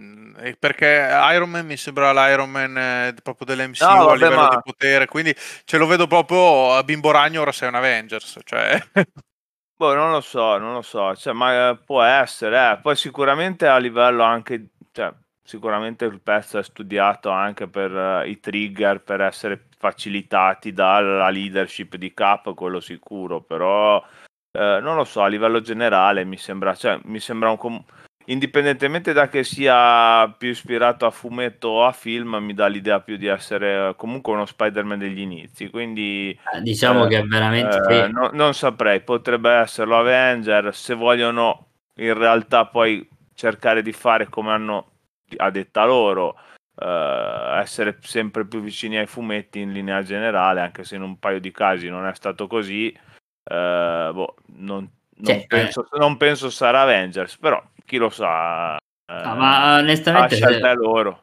Mm, 0.00 0.34
perché 0.58 1.08
Iron 1.32 1.50
Man 1.50 1.66
mi 1.66 1.76
sembra 1.76 2.12
l'Iron 2.12 2.50
Man 2.50 2.76
eh, 2.76 3.14
proprio 3.22 3.46
dell'MCU 3.46 3.84
no, 3.84 4.04
vabbè, 4.04 4.10
a 4.10 4.14
livello 4.14 4.36
ma... 4.36 4.48
di 4.48 4.60
potere, 4.62 5.06
quindi 5.06 5.34
ce 5.64 5.76
lo 5.76 5.86
vedo 5.86 6.06
proprio 6.06 6.72
a 6.72 6.82
bimbo 6.82 7.10
ragno, 7.10 7.42
ora 7.42 7.52
sei 7.52 7.68
un 7.68 7.74
Avengers, 7.74 8.38
cioè... 8.44 8.82
Boh, 9.76 9.94
non 9.94 10.10
lo 10.10 10.22
so, 10.22 10.56
non 10.56 10.72
lo 10.72 10.80
so, 10.80 11.14
cioè, 11.14 11.34
ma 11.34 11.68
eh, 11.68 11.76
può 11.76 12.02
essere, 12.02 12.72
eh. 12.72 12.78
poi 12.80 12.96
sicuramente 12.96 13.66
a 13.66 13.76
livello 13.76 14.22
anche, 14.22 14.68
cioè, 14.92 15.12
sicuramente 15.46 16.04
il 16.04 16.20
pezzo 16.20 16.58
è 16.58 16.62
studiato 16.62 17.30
anche 17.30 17.68
per 17.68 17.90
uh, 17.92 18.28
i 18.28 18.40
trigger 18.40 19.00
per 19.00 19.20
essere 19.20 19.68
facilitati 19.78 20.72
dalla 20.72 21.30
leadership 21.30 21.96
di 21.96 22.12
Cap, 22.12 22.52
quello 22.54 22.80
sicuro, 22.80 23.40
però 23.40 23.96
uh, 23.98 24.02
non 24.80 24.96
lo 24.96 25.04
so, 25.04 25.22
a 25.22 25.28
livello 25.28 25.60
generale 25.60 26.24
mi 26.24 26.36
sembra, 26.36 26.74
cioè, 26.74 26.98
mi 27.04 27.20
sembra 27.20 27.50
un 27.50 27.56
com- 27.56 27.84
indipendentemente 28.26 29.12
da 29.12 29.28
che 29.28 29.44
sia 29.44 30.28
più 30.36 30.48
ispirato 30.48 31.06
a 31.06 31.10
fumetto 31.10 31.68
o 31.68 31.84
a 31.84 31.92
film, 31.92 32.36
mi 32.40 32.54
dà 32.54 32.66
l'idea 32.66 33.00
più 33.00 33.16
di 33.16 33.26
essere 33.26 33.94
comunque 33.96 34.32
uno 34.32 34.46
Spider-Man 34.46 34.98
degli 34.98 35.20
inizi. 35.20 35.70
Quindi 35.70 36.36
eh, 36.54 36.60
diciamo 36.60 37.06
eh, 37.06 37.08
che 37.08 37.18
è 37.18 37.22
veramente 37.22 37.78
eh, 37.88 38.08
no, 38.08 38.30
non 38.32 38.54
saprei, 38.54 39.00
potrebbe 39.00 39.50
esserlo 39.50 39.98
Avenger 39.98 40.74
se 40.74 40.94
vogliono 40.94 41.68
in 41.98 42.14
realtà 42.14 42.66
poi 42.66 43.08
cercare 43.34 43.82
di 43.82 43.92
fare 43.92 44.28
come 44.28 44.50
hanno 44.50 44.95
a 45.36 45.50
detta 45.50 45.84
loro, 45.84 46.38
uh, 46.76 47.58
essere 47.58 47.98
sempre 48.02 48.46
più 48.46 48.60
vicini 48.60 48.98
ai 48.98 49.06
fumetti 49.06 49.60
in 49.60 49.72
linea 49.72 50.02
generale, 50.02 50.60
anche 50.60 50.84
se 50.84 50.96
in 50.96 51.02
un 51.02 51.18
paio 51.18 51.40
di 51.40 51.50
casi 51.50 51.88
non 51.88 52.06
è 52.06 52.14
stato 52.14 52.46
così. 52.46 52.94
Uh, 53.48 54.12
boh, 54.12 54.34
non, 54.56 54.90
non, 55.18 55.24
cioè, 55.24 55.46
penso, 55.46 55.86
eh. 55.90 55.98
non, 55.98 56.16
penso, 56.16 56.50
sarà 56.50 56.82
Avengers, 56.82 57.38
però 57.38 57.62
chi 57.84 57.96
lo 57.96 58.10
sa. 58.10 58.76
No, 59.08 59.36
ma 59.36 59.78
onestamente 59.78 60.34
se, 60.34 60.60
loro. 60.74 61.22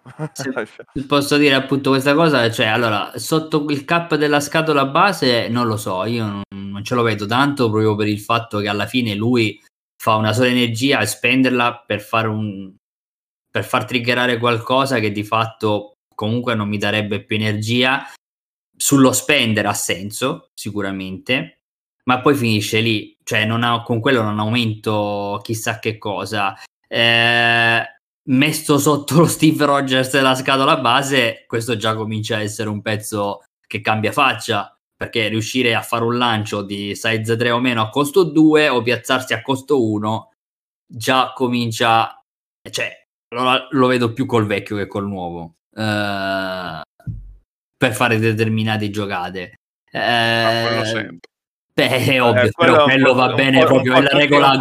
Posso 1.05 1.35
dire 1.35 1.53
appunto 1.53 1.89
questa 1.89 2.13
cosa, 2.13 2.49
cioè 2.49 2.67
allora 2.67 3.11
sotto 3.15 3.65
il 3.69 3.83
cap 3.83 4.15
della 4.15 4.39
scatola 4.39 4.85
base 4.85 5.49
non 5.49 5.67
lo 5.67 5.75
so, 5.75 6.05
io 6.05 6.25
non, 6.25 6.41
non 6.55 6.83
ce 6.83 6.95
lo 6.95 7.03
vedo 7.03 7.25
tanto 7.25 7.69
proprio 7.69 7.95
per 7.95 8.07
il 8.07 8.21
fatto 8.21 8.59
che 8.59 8.69
alla 8.69 8.85
fine 8.85 9.15
lui 9.15 9.61
fa 10.01 10.15
una 10.15 10.31
sola 10.31 10.47
energia 10.47 10.99
e 10.99 11.05
spenderla 11.05 11.83
per 11.85 11.99
fare 11.99 12.27
un, 12.29 12.73
per 13.53 13.65
far 13.65 13.85
triggerare 13.85 14.39
qualcosa 14.39 14.97
che 14.97 15.11
di 15.11 15.23
fatto 15.23 15.91
comunque 16.15 16.55
non 16.55 16.67
mi 16.67 16.79
darebbe 16.79 17.23
più 17.23 17.35
energia. 17.35 18.03
Sullo 18.75 19.11
spendere 19.11 19.67
ha 19.67 19.75
senso, 19.75 20.49
sicuramente, 20.55 21.59
ma 22.05 22.19
poi 22.19 22.33
finisce 22.33 22.79
lì, 22.79 23.15
cioè 23.23 23.47
ha, 23.47 23.83
con 23.83 23.99
quello 23.99 24.23
non 24.23 24.39
aumento 24.39 25.39
chissà 25.43 25.77
che 25.77 25.99
cosa. 25.99 26.55
Eh, 26.87 27.83
messo 28.29 28.79
sotto 28.79 29.17
lo 29.21 29.27
Steve 29.27 29.65
Rogers 29.65 30.09
della 30.09 30.33
scatola 30.33 30.77
base, 30.77 31.45
questo 31.45 31.77
già 31.77 31.93
comincia 31.93 32.37
a 32.37 32.41
essere 32.41 32.69
un 32.69 32.81
pezzo 32.81 33.43
che 33.67 33.81
cambia 33.81 34.11
faccia, 34.11 34.75
perché 34.95 35.27
riuscire 35.27 35.75
a 35.75 35.83
fare 35.83 36.03
un 36.03 36.17
lancio 36.17 36.63
di 36.63 36.95
size 36.95 37.35
3 37.35 37.51
o 37.51 37.59
meno 37.59 37.83
a 37.83 37.89
costo 37.89 38.23
2 38.23 38.69
o 38.69 38.81
piazzarsi 38.81 39.33
a 39.33 39.43
costo 39.43 39.83
1 39.83 40.31
già 40.87 41.33
comincia, 41.33 42.19
cioè 42.71 43.02
lo, 43.33 43.67
lo 43.69 43.87
vedo 43.87 44.13
più 44.13 44.25
col 44.25 44.45
vecchio 44.45 44.75
che 44.75 44.87
col 44.87 45.07
nuovo 45.07 45.55
uh, 45.71 46.81
per 47.77 47.93
fare 47.93 48.19
determinate 48.19 48.89
giocate. 48.89 49.53
Uh, 49.91 49.97
ah, 49.97 51.07
Beh, 51.75 51.87
è 51.87 52.21
ovvio, 52.21 52.43
eh, 52.43 52.51
però 52.55 52.83
quello 52.83 53.15
va 53.15 53.33
bene 53.33 53.65
proprio, 53.65 53.95
è 53.95 54.01
la 54.01 54.15
regola 54.15 54.59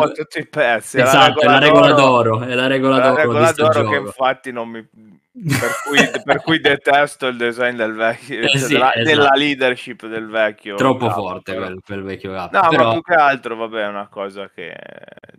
pezzi, 0.49 0.99
esatto, 0.99 1.41
è 1.41 1.45
la 1.45 1.59
regola 1.59 1.93
d'oro, 1.93 2.41
è 2.41 2.55
la 2.55 2.67
regola 2.67 3.01
d'oro, 3.01 3.13
la 3.13 3.21
regola 3.21 3.53
d'oro 3.53 3.89
che 3.91 3.97
infatti 3.97 4.51
non 4.51 4.69
mi 4.71 4.89
per 5.33 5.71
cui, 5.83 6.23
per 6.25 6.43
cui, 6.43 6.61
detesto 6.61 7.27
il 7.27 7.39
design 7.39 7.75
del 7.75 7.95
vecchio, 7.95 8.41
eh 8.41 8.59
sì, 8.59 8.75
della, 8.75 8.93
esatto. 8.93 9.05
della, 9.05 9.31
leadership 9.35 10.07
del 10.07 10.27
vecchio. 10.27 10.77
Troppo 10.77 11.07
capo, 11.07 11.21
forte 11.23 11.55
quel, 11.55 11.81
quel, 11.83 12.03
vecchio 12.03 12.33
capo. 12.33 12.61
No, 12.61 12.69
però... 12.69 12.85
ma 12.85 12.93
più 12.93 13.01
che 13.01 13.15
altro, 13.15 13.57
vabbè, 13.57 13.83
è 13.83 13.87
una 13.87 14.09
cosa 14.09 14.51
che 14.55 14.77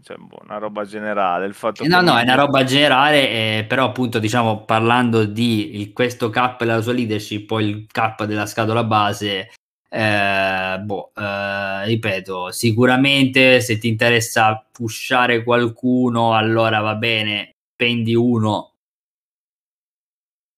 cioè, 0.01 0.17
boh, 0.17 0.39
una 0.45 0.57
roba 0.57 0.83
generale. 0.83 1.45
Il 1.45 1.53
fatto 1.53 1.85
no, 1.85 2.01
no, 2.01 2.17
è 2.17 2.23
una 2.23 2.33
roba 2.33 2.63
generale, 2.63 3.29
eh, 3.29 3.65
però 3.67 3.85
appunto, 3.85 4.17
diciamo, 4.17 4.65
parlando 4.65 5.25
di 5.25 5.79
il, 5.79 5.93
questo 5.93 6.31
cap 6.31 6.59
e 6.61 6.65
la 6.65 6.81
sua 6.81 6.93
leadership, 6.93 7.45
poi 7.45 7.69
il 7.69 7.87
cap 7.91 8.23
della 8.23 8.47
scatola 8.47 8.83
base. 8.83 9.51
Eh, 9.89 10.79
boh, 10.81 11.11
eh, 11.15 11.85
ripeto, 11.85 12.49
sicuramente 12.49 13.61
se 13.61 13.77
ti 13.77 13.87
interessa 13.87 14.65
pushare 14.71 15.43
qualcuno, 15.43 16.33
allora 16.33 16.79
va 16.79 16.95
bene, 16.95 17.51
spendi 17.75 18.15
uno 18.15 18.72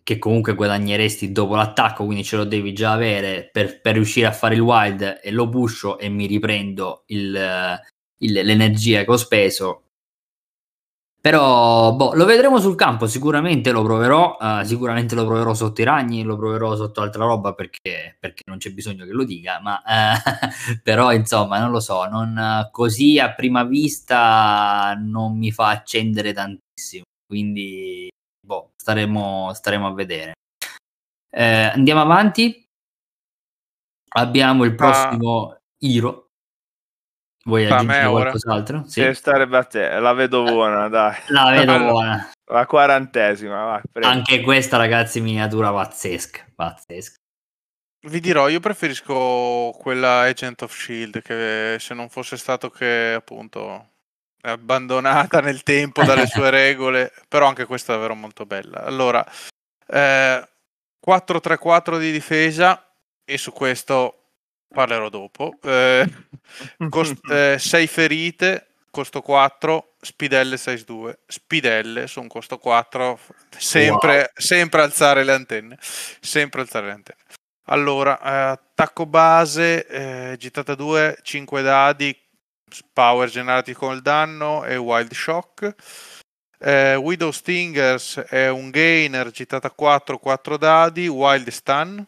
che 0.06 0.20
comunque 0.20 0.54
guadagneresti 0.54 1.32
dopo 1.32 1.56
l'attacco, 1.56 2.06
quindi 2.06 2.24
ce 2.24 2.38
lo 2.38 2.44
devi 2.44 2.74
già 2.74 2.92
avere 2.92 3.50
per, 3.52 3.82
per 3.82 3.96
riuscire 3.96 4.28
a 4.28 4.32
fare 4.32 4.54
il 4.54 4.62
wild 4.62 5.20
e 5.24 5.32
lo 5.32 5.50
pusho 5.50 5.98
e 5.98 6.10
mi 6.10 6.28
riprendo 6.28 7.06
il, 7.08 7.36
il, 8.20 8.32
l'energia 8.32 9.04
che 9.04 9.10
ho 9.12 9.18
speso. 9.18 9.82
Però 11.20 11.96
boh, 11.96 12.14
lo 12.14 12.26
vedremo 12.26 12.60
sul 12.60 12.76
campo, 12.76 13.08
sicuramente 13.08 13.72
lo 13.72 13.82
proverò, 13.82 14.38
uh, 14.40 14.64
sicuramente 14.64 15.16
lo 15.16 15.26
proverò 15.26 15.56
sotto 15.56 15.82
i 15.82 15.84
ragni, 15.84 16.22
lo 16.22 16.38
proverò 16.38 16.76
sotto 16.76 17.02
altra 17.02 17.26
roba 17.26 17.56
perché, 17.56 18.16
perché 18.20 18.44
non 18.46 18.60
c'è 18.60 18.70
bisogno 18.70 19.06
che 19.06 19.12
lo 19.12 19.24
dica, 19.24 19.60
ma 19.60 19.82
uh, 19.84 20.78
però 20.84 21.12
insomma 21.14 21.58
non 21.58 21.72
lo 21.72 21.80
so, 21.80 22.06
non, 22.06 22.70
così 22.70 23.18
a 23.18 23.34
prima 23.34 23.64
vista 23.64 24.94
non 25.00 25.36
mi 25.36 25.52
fa 25.52 25.70
accendere 25.70 26.32
tantissimo, 26.32 27.06
quindi 27.26 28.08
staremo, 28.86 29.52
staremo 29.52 29.88
a 29.88 29.94
vedere. 29.94 30.34
Eh, 31.32 31.72
andiamo 31.74 32.02
avanti. 32.02 32.64
Abbiamo 34.18 34.64
il 34.64 34.76
prossimo 34.76 35.50
ah. 35.50 35.60
Iro. 35.80 36.30
Vuoi 37.46 37.66
aggiungere 37.66 38.08
qualcos'altro? 38.08 38.84
Sì. 38.86 39.12
Starebbe 39.14 39.58
a 39.58 39.64
te, 39.64 40.00
la 40.00 40.14
vedo 40.14 40.44
buona, 40.44 40.88
dai. 40.88 41.16
La 41.30 41.50
vedo 41.50 41.78
buona. 41.80 42.32
La 42.52 42.68
quarantesima, 42.68 43.64
va, 43.66 43.82
Anche 44.08 44.42
questa, 44.42 44.78
ragazzi, 44.78 45.20
miniatura 45.20 45.72
pazzesca, 45.72 46.46
pazzesca. 46.54 47.18
Vi 48.08 48.20
dirò, 48.20 48.50
io 48.50 48.60
preferisco 48.60 49.76
quella 49.80 50.22
Agent 50.22 50.62
of 50.62 50.76
Shield 50.76 51.24
che 51.24 51.78
se 51.80 51.96
non 51.96 52.08
fosse 52.10 52.38
stato 52.38 52.70
che 52.70 53.14
appunto 53.16 53.95
abbandonata 54.52 55.42
nel 55.42 55.64
tempo 55.64 56.04
dalle 56.04 56.28
sue 56.28 56.50
regole, 56.52 57.12
però 57.28 57.48
anche 57.48 57.66
questa 57.66 57.94
è 57.94 57.96
davvero 57.96 58.16
molto 58.16 58.46
bella. 58.46 58.84
Allora, 58.84 59.26
eh, 59.88 60.48
4-3-4 61.06 62.00
di 62.00 62.12
difesa 62.12 62.88
e 63.24 63.38
su 63.38 63.52
questo 63.52 64.26
parlerò 64.68 65.10
dopo. 65.10 65.58
Eh, 65.64 66.10
cost- 66.90 67.30
eh, 67.30 67.58
6 67.60 67.88
ferite, 67.88 68.68
costo 68.90 69.22
4, 69.22 69.96
spidelle 70.02 70.56
6-2. 70.56 71.14
Spidelle 71.28 72.08
su 72.08 72.22
un 72.22 72.28
costo 72.28 72.58
4, 72.58 73.20
sempre, 73.58 74.18
wow. 74.18 74.26
sempre 74.34 74.82
alzare 74.82 75.24
le 75.24 75.34
antenne. 75.34 75.78
Sempre 76.20 76.62
alzare 76.62 76.88
le 76.88 76.94
antenne. 76.94 77.22
Allora, 77.68 78.20
eh, 78.20 78.52
attacco 78.52 79.08
base, 79.08 79.88
eh, 79.88 80.36
gittata 80.38 80.76
2, 80.76 81.18
5 81.24 81.62
dadi, 81.64 82.16
power 82.94 83.30
generati 83.30 83.74
col 83.74 84.02
danno 84.02 84.64
e 84.66 84.76
wild 84.76 85.14
shock. 85.14 85.76
Eh, 86.60 86.96
Widow 86.96 87.32
Stingers 87.32 88.18
è 88.20 88.50
un 88.50 88.70
gainer, 88.70 89.30
gittata 89.32 89.70
4, 89.72 90.18
4 90.18 90.58
dadi, 90.58 91.08
wild 91.08 91.50
stun. 91.50 92.06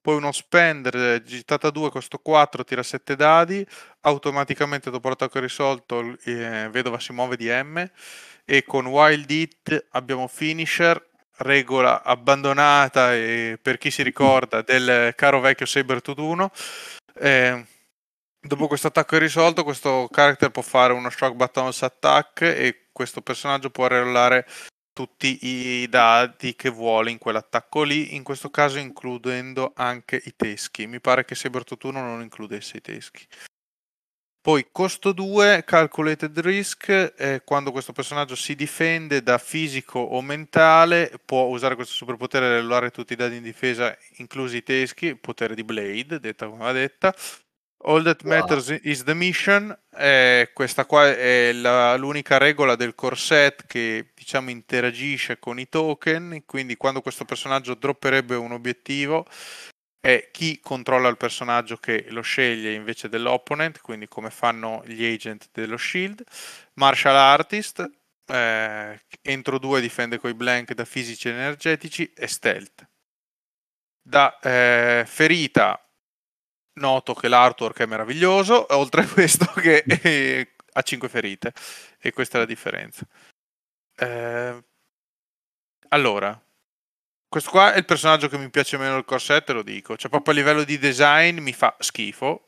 Poi 0.00 0.16
uno 0.16 0.32
spender, 0.32 1.22
gittata 1.22 1.70
2, 1.70 1.90
costo 1.90 2.18
4, 2.18 2.64
tira 2.64 2.82
7 2.82 3.16
dadi. 3.16 3.66
Automaticamente 4.02 4.90
dopo 4.90 5.08
l'attacco 5.08 5.38
risolto, 5.40 6.16
eh, 6.24 6.68
Vedova 6.70 6.98
si 6.98 7.12
muove 7.12 7.36
di 7.36 7.48
M. 7.48 7.84
E 8.44 8.64
con 8.64 8.86
Wild 8.86 9.30
Hit 9.30 9.88
abbiamo 9.90 10.26
finisher, 10.28 11.04
regola 11.38 12.02
abbandonata 12.02 13.14
e 13.14 13.58
per 13.60 13.76
chi 13.76 13.90
si 13.90 14.02
ricorda 14.02 14.62
del 14.62 15.12
caro 15.14 15.40
vecchio 15.40 15.66
Saber 15.66 16.00
Tutuno. 16.00 16.50
Eh, 17.14 17.66
dopo 18.48 18.66
questo 18.66 18.88
attacco 18.88 19.14
è 19.14 19.18
risolto, 19.20 19.62
questo 19.62 20.08
character 20.10 20.50
può 20.50 20.62
fare 20.62 20.92
uno 20.92 21.10
shock 21.10 21.34
buttons 21.36 21.82
attack 21.82 22.40
e 22.40 22.88
questo 22.90 23.20
personaggio 23.20 23.70
può 23.70 23.86
regolare 23.86 24.44
tutti 24.92 25.38
i 25.46 25.88
dati 25.88 26.56
che 26.56 26.70
vuole 26.70 27.12
in 27.12 27.18
quell'attacco 27.18 27.84
lì, 27.84 28.16
in 28.16 28.24
questo 28.24 28.50
caso 28.50 28.78
includendo 28.78 29.72
anche 29.76 30.20
i 30.24 30.34
teschi. 30.34 30.88
Mi 30.88 31.00
pare 31.00 31.24
che 31.24 31.36
Saber 31.36 31.62
Tutuno 31.62 32.00
non 32.00 32.22
includesse 32.22 32.78
i 32.78 32.80
teschi. 32.80 33.24
Poi 34.40 34.66
costo 34.72 35.12
2, 35.12 35.62
calculated 35.64 36.36
risk, 36.40 36.88
eh, 36.88 37.42
quando 37.44 37.70
questo 37.70 37.92
personaggio 37.92 38.34
si 38.34 38.54
difende 38.54 39.22
da 39.22 39.36
fisico 39.36 40.00
o 40.00 40.22
mentale, 40.22 41.12
può 41.24 41.44
usare 41.44 41.74
questo 41.74 41.92
superpotere 41.92 42.46
e 42.46 42.54
regolare 42.56 42.90
tutti 42.90 43.12
i 43.12 43.16
dati 43.16 43.36
in 43.36 43.42
difesa, 43.42 43.96
inclusi 44.16 44.56
i 44.56 44.62
teschi, 44.62 45.16
potere 45.16 45.54
di 45.54 45.64
Blade, 45.64 46.18
detta 46.18 46.48
come 46.48 46.64
va 46.64 46.72
detta. 46.72 47.14
All 47.84 48.02
that 48.02 48.22
matters 48.24 48.70
wow. 48.70 48.78
is 48.82 49.04
the 49.04 49.14
mission, 49.14 49.76
eh, 49.96 50.50
questa 50.52 50.84
qua 50.84 51.14
è 51.14 51.52
la, 51.52 51.94
l'unica 51.96 52.36
regola 52.36 52.74
del 52.74 52.96
core 52.96 53.14
set 53.14 53.66
che 53.66 54.10
diciamo 54.14 54.50
interagisce 54.50 55.38
con 55.38 55.60
i 55.60 55.68
token, 55.68 56.42
quindi 56.44 56.76
quando 56.76 57.00
questo 57.00 57.24
personaggio 57.24 57.74
dropperebbe 57.74 58.34
un 58.34 58.50
obiettivo 58.50 59.26
è 60.00 60.30
chi 60.32 60.60
controlla 60.60 61.08
il 61.08 61.16
personaggio 61.16 61.76
che 61.76 62.06
lo 62.08 62.20
sceglie 62.20 62.72
invece 62.72 63.08
dell'opponent, 63.08 63.80
quindi 63.80 64.08
come 64.08 64.30
fanno 64.30 64.82
gli 64.84 65.04
agent 65.04 65.48
dello 65.52 65.76
shield. 65.76 66.22
Martial 66.74 67.14
Artist, 67.14 67.88
eh, 68.26 69.00
entro 69.22 69.58
due 69.58 69.80
difende 69.80 70.18
coi 70.18 70.34
blank 70.34 70.72
da 70.74 70.84
fisici 70.84 71.28
energetici 71.28 72.12
e 72.14 72.26
stealth. 72.26 72.88
Da 74.02 74.38
eh, 74.40 75.04
ferita 75.06 75.87
noto 76.78 77.14
che 77.14 77.28
l'artwork 77.28 77.78
è 77.80 77.86
meraviglioso, 77.86 78.66
oltre 78.74 79.02
a 79.02 79.06
questo 79.06 79.46
che 79.60 80.54
ha 80.72 80.82
5 80.82 81.08
ferite 81.08 81.52
e 81.98 82.12
questa 82.12 82.36
è 82.36 82.40
la 82.40 82.46
differenza. 82.46 83.06
Eh, 83.96 84.64
allora, 85.88 86.40
questo 87.28 87.50
qua 87.50 87.74
è 87.74 87.78
il 87.78 87.84
personaggio 87.84 88.28
che 88.28 88.38
mi 88.38 88.48
piace 88.48 88.78
meno 88.78 88.94
del 88.94 89.04
corset, 89.04 89.44
te 89.44 89.52
lo 89.52 89.62
dico. 89.62 89.96
Cioè, 89.96 90.10
proprio 90.10 90.32
a 90.32 90.36
livello 90.36 90.64
di 90.64 90.78
design 90.78 91.40
mi 91.40 91.52
fa 91.52 91.76
schifo. 91.78 92.46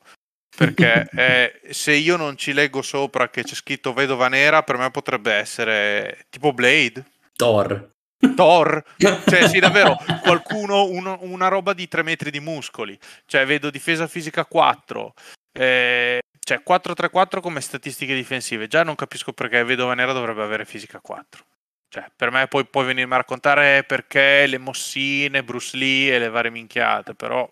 Perché 0.56 1.08
eh, 1.14 1.60
se 1.70 1.92
io 1.92 2.16
non 2.16 2.36
ci 2.36 2.52
leggo 2.52 2.82
sopra 2.82 3.28
che 3.30 3.42
c'è 3.42 3.54
scritto 3.54 3.92
vedova 3.92 4.28
nera, 4.28 4.62
per 4.62 4.76
me 4.78 4.90
potrebbe 4.90 5.32
essere 5.32 6.26
tipo 6.30 6.52
Blade. 6.52 7.04
Thor. 7.34 7.90
Thor, 8.34 8.82
cioè 8.98 9.48
sì 9.48 9.58
davvero, 9.60 9.96
qualcuno, 10.22 10.84
uno, 10.84 11.18
una 11.22 11.48
roba 11.48 11.72
di 11.72 11.88
3 11.88 12.02
metri 12.02 12.30
di 12.30 12.40
muscoli, 12.40 12.98
cioè 13.26 13.46
vedo 13.46 13.70
difesa 13.70 14.06
fisica 14.06 14.44
4, 14.44 15.14
eh, 15.52 16.20
cioè 16.38 16.62
4-3-4 16.66 17.40
come 17.40 17.60
statistiche 17.60 18.14
difensive, 18.14 18.66
già 18.66 18.82
non 18.82 18.94
capisco 18.94 19.32
perché 19.32 19.64
Vedova 19.64 19.94
Nera 19.94 20.12
dovrebbe 20.12 20.42
avere 20.42 20.64
fisica 20.64 21.00
4. 21.00 21.44
Cioè, 21.90 22.06
per 22.14 22.30
me 22.30 22.46
poi 22.46 22.64
puoi 22.66 22.84
venirmi 22.84 23.14
a 23.14 23.16
raccontare 23.16 23.82
perché 23.82 24.46
le 24.46 24.58
mossine, 24.58 25.42
Bruce 25.42 25.76
Lee 25.76 26.14
e 26.14 26.18
le 26.20 26.28
varie 26.28 26.52
minchiate, 26.52 27.14
però... 27.14 27.48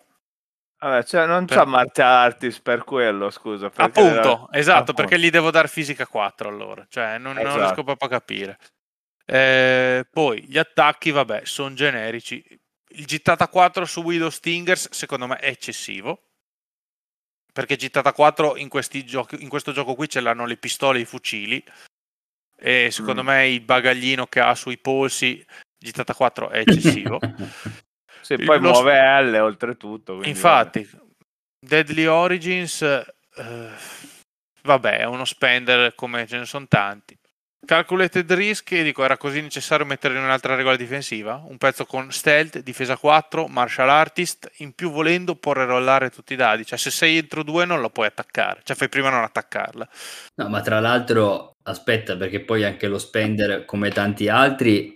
Vabbè, 0.80 1.02
cioè 1.02 1.26
non 1.26 1.44
per... 1.44 1.56
c'ha 1.56 1.64
martial 1.64 2.06
artist 2.06 2.62
per 2.62 2.84
quello, 2.84 3.30
scusa. 3.30 3.66
Appunto, 3.66 4.00
era... 4.00 4.46
esatto, 4.52 4.92
Appunto. 4.92 4.94
perché 4.94 5.18
gli 5.18 5.30
devo 5.30 5.50
dare 5.50 5.66
fisica 5.66 6.06
4 6.06 6.48
allora. 6.48 6.86
Cioè, 6.88 7.18
non, 7.18 7.36
esatto. 7.36 7.48
non 7.48 7.64
riesco 7.64 7.82
proprio 7.82 8.08
a 8.08 8.12
capire. 8.12 8.58
Eh, 9.30 10.06
poi, 10.10 10.42
gli 10.44 10.56
attacchi, 10.56 11.10
vabbè, 11.10 11.42
sono 11.44 11.74
generici. 11.74 12.42
Il 12.90 13.04
gittata 13.04 13.48
4 13.48 13.84
su 13.84 14.00
Widow 14.00 14.30
Stingers, 14.30 14.90
secondo 14.90 15.26
me, 15.26 15.36
è 15.36 15.48
eccessivo. 15.48 16.22
Perché 17.52 17.76
gittata 17.76 18.12
4 18.12 18.56
in, 18.56 18.68
giochi, 19.04 19.42
in 19.42 19.48
questo 19.48 19.72
gioco 19.72 19.94
qui 19.94 20.08
ce 20.08 20.20
l'hanno 20.20 20.46
le 20.46 20.56
pistole 20.56 20.98
e 20.98 21.02
i 21.02 21.04
fucili 21.04 21.62
e 22.60 22.90
secondo 22.90 23.22
mm. 23.22 23.26
me 23.26 23.48
il 23.48 23.60
bagaglino 23.60 24.26
che 24.26 24.40
ha 24.40 24.54
sui 24.54 24.78
polsi 24.78 25.44
gittata 25.78 26.14
4 26.14 26.50
è 26.50 26.58
eccessivo. 26.58 27.18
Se 28.20 28.36
sì, 28.36 28.44
poi 28.44 28.60
muove 28.60 29.22
L 29.22 29.34
oltretutto. 29.36 30.22
Infatti, 30.24 30.82
vabbè. 30.82 31.04
Deadly 31.60 32.06
Origins, 32.06 32.82
eh, 32.82 33.70
vabbè, 34.62 34.98
è 34.98 35.04
uno 35.04 35.24
spender 35.24 35.94
come 35.94 36.26
ce 36.26 36.38
ne 36.38 36.44
sono 36.44 36.66
tanti. 36.66 37.16
Calculated 37.66 38.32
Risk, 38.32 38.80
dico, 38.82 39.04
era 39.04 39.16
così 39.16 39.40
necessario 39.40 39.84
mettere 39.84 40.16
in 40.16 40.22
un'altra 40.22 40.54
regola 40.54 40.76
difensiva? 40.76 41.42
Un 41.44 41.58
pezzo 41.58 41.84
con 41.84 42.10
stealth, 42.10 42.60
difesa 42.60 42.96
4, 42.96 43.46
martial 43.46 43.90
artist, 43.90 44.50
in 44.58 44.72
più 44.72 44.90
volendo 44.90 45.34
può 45.34 45.52
rerollare 45.52 46.10
tutti 46.10 46.32
i 46.32 46.36
dadi, 46.36 46.64
cioè 46.64 46.78
se 46.78 46.90
sei 46.90 47.18
entro 47.18 47.42
due 47.42 47.64
non 47.64 47.80
lo 47.80 47.90
puoi 47.90 48.06
attaccare, 48.06 48.60
cioè 48.62 48.76
fai 48.76 48.88
prima 48.88 49.10
non 49.10 49.22
attaccarla. 49.22 49.88
No, 50.36 50.48
ma 50.48 50.60
tra 50.60 50.80
l'altro, 50.80 51.52
aspetta, 51.64 52.16
perché 52.16 52.40
poi 52.40 52.64
anche 52.64 52.86
lo 52.86 52.98
spender, 52.98 53.64
come 53.64 53.90
tanti 53.90 54.28
altri, 54.28 54.94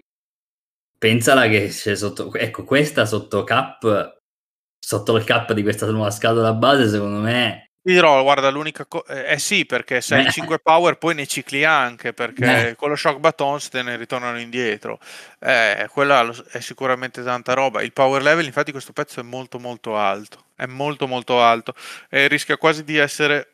pensala 0.99 1.49
che 1.49 1.69
c'è 1.69 1.97
sotto, 1.97 2.33
ecco, 2.33 2.65
questa 2.65 3.05
sotto 3.05 3.45
cap, 3.45 4.19
sotto 4.79 5.17
il 5.17 5.25
cap 5.25 5.53
di 5.53 5.63
questa 5.63 5.91
nuova 5.91 6.11
scatola 6.11 6.55
base, 6.55 6.89
secondo 6.89 7.19
me 7.19 7.67
ti 7.85 7.93
dirò, 7.93 8.23
guarda, 8.23 8.49
l'unica 8.49 8.87
cosa... 8.87 9.13
Eh, 9.13 9.33
eh, 9.33 9.39
sì, 9.39 9.67
perché 9.67 10.01
se 10.01 10.15
hai 10.15 10.31
5 10.31 10.61
power 10.61 10.99
poi 10.99 11.17
ne 11.17 11.27
cicli 11.27 11.65
anche, 11.65 12.13
perché 12.13 12.69
eh. 12.69 12.77
con 12.77 12.91
lo 12.91 12.95
shock 12.95 13.19
buttons 13.19 13.69
te 13.71 13.83
ne 13.83 13.97
ritornano 13.97 14.39
indietro. 14.39 15.01
Eh, 15.41 15.89
quella 15.91 16.33
è 16.51 16.61
sicuramente 16.61 17.25
tanta 17.25 17.55
roba. 17.55 17.83
Il 17.83 17.93
power 17.93 18.23
level, 18.23 18.45
infatti, 18.47 18.71
questo 18.71 18.93
pezzo 18.93 19.19
è 19.19 19.25
molto 19.25 19.59
molto 19.59 19.97
alto. 19.97 20.45
È 20.55 20.67
molto 20.67 21.09
molto 21.09 21.43
alto. 21.43 21.75
E 22.09 22.29
rischia 22.29 22.57
quasi 22.57 22.85
di 22.85 22.97
essere 22.97 23.49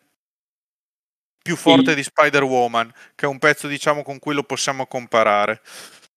più 1.42 1.56
forte 1.56 1.90
sì. 1.90 1.96
di 1.96 2.02
Spider-Woman, 2.02 2.92
che 3.14 3.24
è 3.24 3.28
un 3.28 3.38
pezzo, 3.38 3.66
diciamo, 3.66 4.02
con 4.02 4.18
cui 4.18 4.34
lo 4.34 4.42
possiamo 4.42 4.86
comparare. 4.86 5.62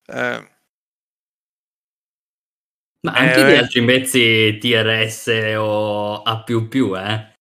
Eh, 0.08 0.50
ma 3.04 3.14
anche 3.14 3.46
di 3.46 3.52
eh, 3.54 3.58
altri 3.58 3.86
pezzi 3.86 4.58
TRS 4.60 5.28
o 5.58 6.22
A++, 6.22 6.44
eh? 6.46 7.32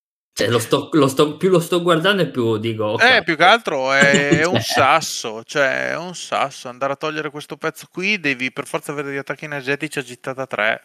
Cioè, 0.40 0.48
lo 0.48 0.58
sto, 0.58 0.88
lo 0.92 1.08
sto, 1.08 1.36
più 1.36 1.50
lo 1.50 1.60
sto 1.60 1.82
guardando 1.82 2.22
e 2.22 2.28
più 2.28 2.56
dico... 2.56 2.92
Okay. 2.92 3.18
Eh, 3.18 3.22
più 3.22 3.36
che 3.36 3.44
altro 3.44 3.92
è, 3.92 4.40
è 4.40 4.46
un 4.46 4.60
sasso, 4.60 5.42
cioè 5.44 5.90
è 5.90 5.96
un 5.96 6.14
sasso. 6.14 6.68
Andare 6.68 6.94
a 6.94 6.96
togliere 6.96 7.30
questo 7.30 7.56
pezzo 7.56 7.86
qui 7.90 8.18
devi 8.18 8.52
per 8.52 8.66
forza 8.66 8.92
avere 8.92 9.08
degli 9.08 9.18
attacchi 9.18 9.44
energetici 9.44 9.98
a 9.98 10.02
gittata 10.02 10.46
3 10.46 10.82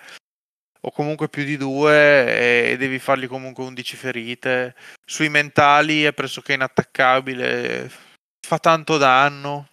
o 0.82 0.92
comunque 0.92 1.30
più 1.30 1.44
di 1.44 1.58
2 1.58 2.72
e 2.72 2.78
devi 2.78 3.00
fargli 3.00 3.28
comunque 3.28 3.64
11 3.64 3.96
ferite. 3.96 4.76
Sui 5.04 5.30
mentali 5.30 6.04
è 6.04 6.14
pressoché 6.14 6.54
inattaccabile, 6.54 7.90
fa 8.46 8.60
tanto 8.60 8.98
danno. 8.98 9.70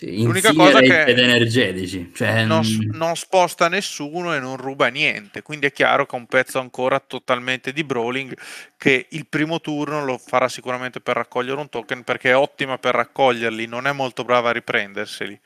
L'unica 0.00 0.52
cosa 0.52 0.80
che 0.80 1.04
ed 1.04 1.20
energetici, 1.20 2.10
cioè... 2.12 2.44
non, 2.44 2.66
non, 2.90 3.14
sposta 3.14 3.68
nessuno 3.68 4.34
e 4.34 4.40
non 4.40 4.56
ruba 4.56 4.88
niente, 4.88 5.42
quindi 5.42 5.66
è 5.66 5.72
chiaro 5.72 6.04
che 6.04 6.16
è 6.16 6.18
un 6.18 6.26
pezzo 6.26 6.58
ancora 6.58 6.98
totalmente 6.98 7.72
di 7.72 7.84
brawling 7.84 8.36
che 8.76 9.06
il 9.10 9.26
primo 9.28 9.60
turno 9.60 10.04
lo 10.04 10.18
farà 10.18 10.48
sicuramente 10.48 11.00
per 11.00 11.14
raccogliere 11.14 11.60
un 11.60 11.68
token 11.68 12.02
perché 12.02 12.30
è 12.30 12.36
ottima 12.36 12.76
per 12.76 12.96
raccoglierli, 12.96 13.66
non 13.66 13.86
è 13.86 13.92
molto 13.92 14.24
brava 14.24 14.48
a 14.48 14.52
riprenderseli. 14.52 15.40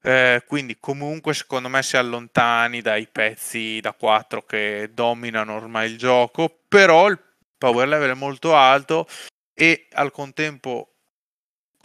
Eh, 0.00 0.44
quindi 0.46 0.76
comunque 0.78 1.34
secondo 1.34 1.68
me 1.68 1.82
si 1.82 1.96
allontani 1.96 2.80
dai 2.80 3.08
pezzi 3.10 3.80
da 3.80 3.92
4 3.92 4.42
che 4.42 4.90
dominano 4.94 5.56
ormai 5.56 5.90
il 5.90 5.98
gioco, 5.98 6.60
però 6.68 7.08
il 7.08 7.18
power 7.58 7.88
level 7.88 8.10
è 8.10 8.14
molto 8.14 8.54
alto 8.54 9.08
e 9.52 9.88
al 9.94 10.12
contempo 10.12 10.95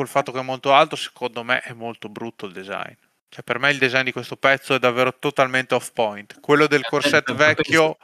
col 0.01 0.07
fatto 0.07 0.31
che 0.31 0.39
è 0.39 0.43
molto 0.43 0.73
alto, 0.73 0.95
secondo 0.95 1.43
me 1.43 1.59
è 1.59 1.73
molto 1.73 2.09
brutto 2.09 2.47
il 2.47 2.53
design. 2.53 2.93
Cioè, 3.29 3.43
per 3.43 3.59
me 3.59 3.69
il 3.69 3.77
design 3.77 4.03
di 4.03 4.11
questo 4.11 4.35
pezzo 4.35 4.73
è 4.73 4.79
davvero 4.79 5.15
totalmente 5.17 5.75
off 5.75 5.91
point. 5.93 6.39
Quello 6.39 6.65
del 6.65 6.81
corset 6.81 7.31
vecchio 7.33 7.97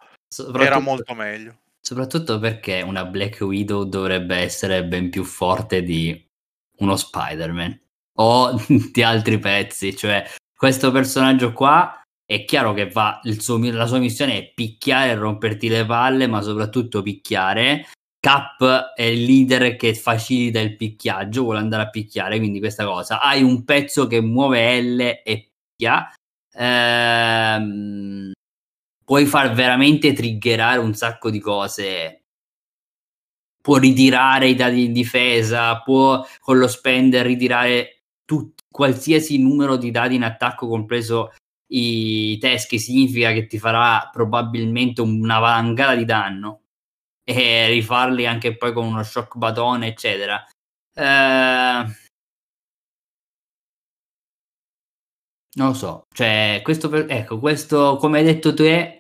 era 0.60 0.78
molto 0.80 1.16
meglio. 1.16 1.58
Soprattutto 1.82 2.38
perché 2.38 2.82
una 2.82 3.04
Black 3.04 3.40
Widow 3.42 3.84
dovrebbe 3.86 4.36
essere 4.38 4.86
ben 4.86 5.10
più 5.10 5.24
forte 5.24 5.82
di 5.82 6.24
uno 6.78 6.96
Spider-Man 6.96 7.80
o 8.20 8.62
di 8.94 9.02
altri 9.02 9.40
pezzi. 9.40 9.96
Cioè, 9.96 10.24
questo 10.56 10.92
personaggio 10.92 11.52
qua 11.52 12.00
è 12.24 12.46
chiaro 12.46 12.74
che 12.74 12.90
va, 12.90 13.20
suo, 13.40 13.58
la 13.72 13.88
sua 13.88 13.98
missione 13.98 14.38
è 14.38 14.54
picchiare 14.54 15.12
e 15.12 15.16
romperti 15.16 15.68
le 15.68 15.84
palle, 15.86 16.28
ma 16.28 16.42
soprattutto 16.42 17.02
picchiare. 17.02 17.88
Cap 18.28 18.92
è 18.94 19.04
il 19.04 19.24
leader 19.24 19.78
che 19.78 19.96
facilita 19.96 20.60
il 20.60 20.76
picchiaggio, 20.76 21.44
vuole 21.44 21.60
andare 21.60 21.84
a 21.84 21.90
picchiare, 21.90 22.40
quindi 22.40 22.60
questa 22.60 22.84
cosa. 22.84 23.22
Hai 23.22 23.42
un 23.42 23.64
pezzo 23.64 24.06
che 24.06 24.20
muove 24.20 24.82
L 24.82 25.00
e 25.24 25.52
picchia. 25.78 26.12
Ehm, 26.54 28.34
puoi 29.06 29.26
far 29.26 29.54
veramente 29.54 30.12
triggerare 30.12 30.80
un 30.80 30.94
sacco 30.94 31.30
di 31.30 31.40
cose. 31.40 32.24
Può 33.64 33.78
ritirare 33.78 34.50
i 34.50 34.56
dati 34.56 34.76
di 34.76 34.92
difesa, 34.92 35.80
può 35.80 36.22
con 36.42 36.58
lo 36.58 36.68
spender 36.68 37.26
ritirare 37.26 38.04
tutti, 38.26 38.62
qualsiasi 38.70 39.42
numero 39.42 39.78
di 39.78 39.90
dati 39.90 40.16
in 40.16 40.24
attacco, 40.24 40.68
compreso 40.68 41.32
i 41.72 42.38
teschi 42.40 42.78
significa 42.78 43.32
che 43.32 43.48
ti 43.48 43.58
farà 43.58 44.10
probabilmente 44.12 45.00
una 45.00 45.40
valangata 45.40 45.96
di 45.96 46.04
danno 46.04 46.64
e 47.30 47.68
rifarli 47.68 48.26
anche 48.26 48.56
poi 48.56 48.72
con 48.72 48.86
uno 48.86 49.04
shock 49.04 49.36
batone 49.36 49.88
eccetera 49.88 50.46
eh... 50.96 51.86
non 55.58 55.68
lo 55.68 55.74
so 55.74 56.04
cioè 56.16 56.62
questo 56.64 56.88
per... 56.88 57.06
ecco 57.10 57.40
questo 57.40 57.98
come 57.98 58.20
hai 58.20 58.24
detto 58.24 58.54
te 58.54 59.00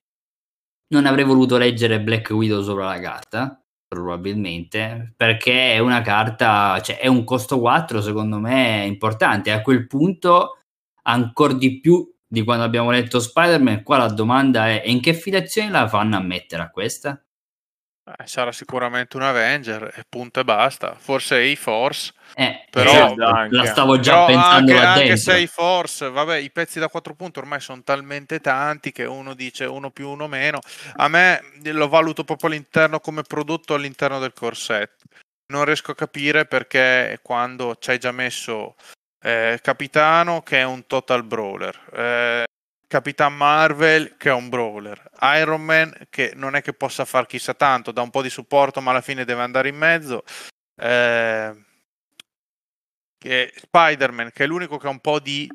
non 0.93 1.05
avrei 1.05 1.23
voluto 1.23 1.57
leggere 1.57 2.01
Black 2.01 2.29
Widow 2.31 2.61
sopra 2.61 2.87
la 2.87 2.99
carta 2.99 3.61
probabilmente 3.87 5.13
perché 5.15 5.73
è 5.73 5.79
una 5.79 6.01
carta 6.01 6.81
cioè 6.81 6.99
è 6.99 7.07
un 7.07 7.23
costo 7.23 7.59
4 7.59 8.01
secondo 8.01 8.39
me 8.39 8.85
importante 8.85 9.51
a 9.51 9.61
quel 9.61 9.87
punto 9.87 10.59
ancora 11.03 11.53
di 11.53 11.79
più 11.79 12.13
di 12.29 12.43
quando 12.43 12.65
abbiamo 12.65 12.91
letto 12.91 13.19
Spider-Man, 13.21 13.83
qua 13.83 13.97
la 13.97 14.09
domanda 14.09 14.67
è 14.67 14.83
in 14.85 14.99
che 14.99 15.11
affiliazione 15.11 15.69
la 15.69 15.87
fanno 15.87 16.17
a 16.17 16.21
mettere 16.21 16.61
a 16.61 16.69
questa? 16.69 17.21
Eh, 18.07 18.25
sarà 18.25 18.53
sicuramente 18.53 19.17
un 19.17 19.23
Avenger 19.23 19.91
e 19.93 20.05
punto 20.07 20.39
e 20.39 20.45
basta. 20.45 20.95
Forse 20.95 21.51
A-Force. 21.51 22.13
Eh, 22.35 22.65
però 22.69 22.89
esatto, 22.89 23.47
la 23.49 23.65
stavo 23.65 23.99
già 23.99 24.25
però 24.25 24.25
pensando 24.27 24.77
anche, 24.77 24.85
anche 24.85 25.17
se 25.17 25.43
A-Force, 25.43 26.09
vabbè, 26.09 26.37
i 26.37 26.49
pezzi 26.49 26.79
da 26.79 26.87
4 26.87 27.15
punti 27.15 27.39
ormai 27.39 27.59
sono 27.59 27.83
talmente 27.83 28.39
tanti 28.39 28.93
che 28.93 29.03
uno 29.03 29.33
dice 29.33 29.65
uno 29.65 29.89
più 29.89 30.07
uno 30.07 30.27
meno. 30.27 30.59
A 30.95 31.09
me 31.09 31.41
lo 31.63 31.89
valuto 31.89 32.23
proprio 32.23 32.49
all'interno 32.49 33.01
come 33.01 33.23
prodotto 33.23 33.73
all'interno 33.73 34.19
del 34.19 34.31
corset. 34.33 34.93
Non 35.47 35.65
riesco 35.65 35.91
a 35.91 35.95
capire 35.95 36.45
perché 36.45 37.19
quando 37.21 37.75
ci 37.77 37.89
hai 37.89 37.97
già 37.97 38.11
messo 38.11 38.75
eh, 39.21 39.59
Capitano 39.61 40.43
che 40.43 40.59
è 40.59 40.63
un 40.63 40.85
total 40.87 41.23
brawler, 41.23 41.79
eh, 41.93 42.43
Capitan 42.87 43.35
Marvel 43.35 44.15
che 44.17 44.29
è 44.29 44.33
un 44.33 44.49
brawler, 44.49 45.09
Iron 45.35 45.63
Man 45.63 45.93
che 46.09 46.33
non 46.35 46.55
è 46.55 46.61
che 46.61 46.73
possa 46.73 47.05
far 47.05 47.25
chissà 47.25 47.53
tanto, 47.53 47.91
dà 47.91 48.01
un 48.01 48.09
po' 48.09 48.21
di 48.21 48.29
supporto 48.29 48.81
ma 48.81 48.91
alla 48.91 49.01
fine 49.01 49.25
deve 49.25 49.41
andare 49.41 49.69
in 49.69 49.75
mezzo, 49.77 50.23
eh, 50.81 51.53
che 53.17 53.53
Spider-Man 53.55 54.31
che 54.31 54.43
è 54.45 54.47
l'unico 54.47 54.77
che 54.77 54.87
ha 54.87 54.91
un 54.91 54.99
po' 54.99 55.19
di 55.19 55.49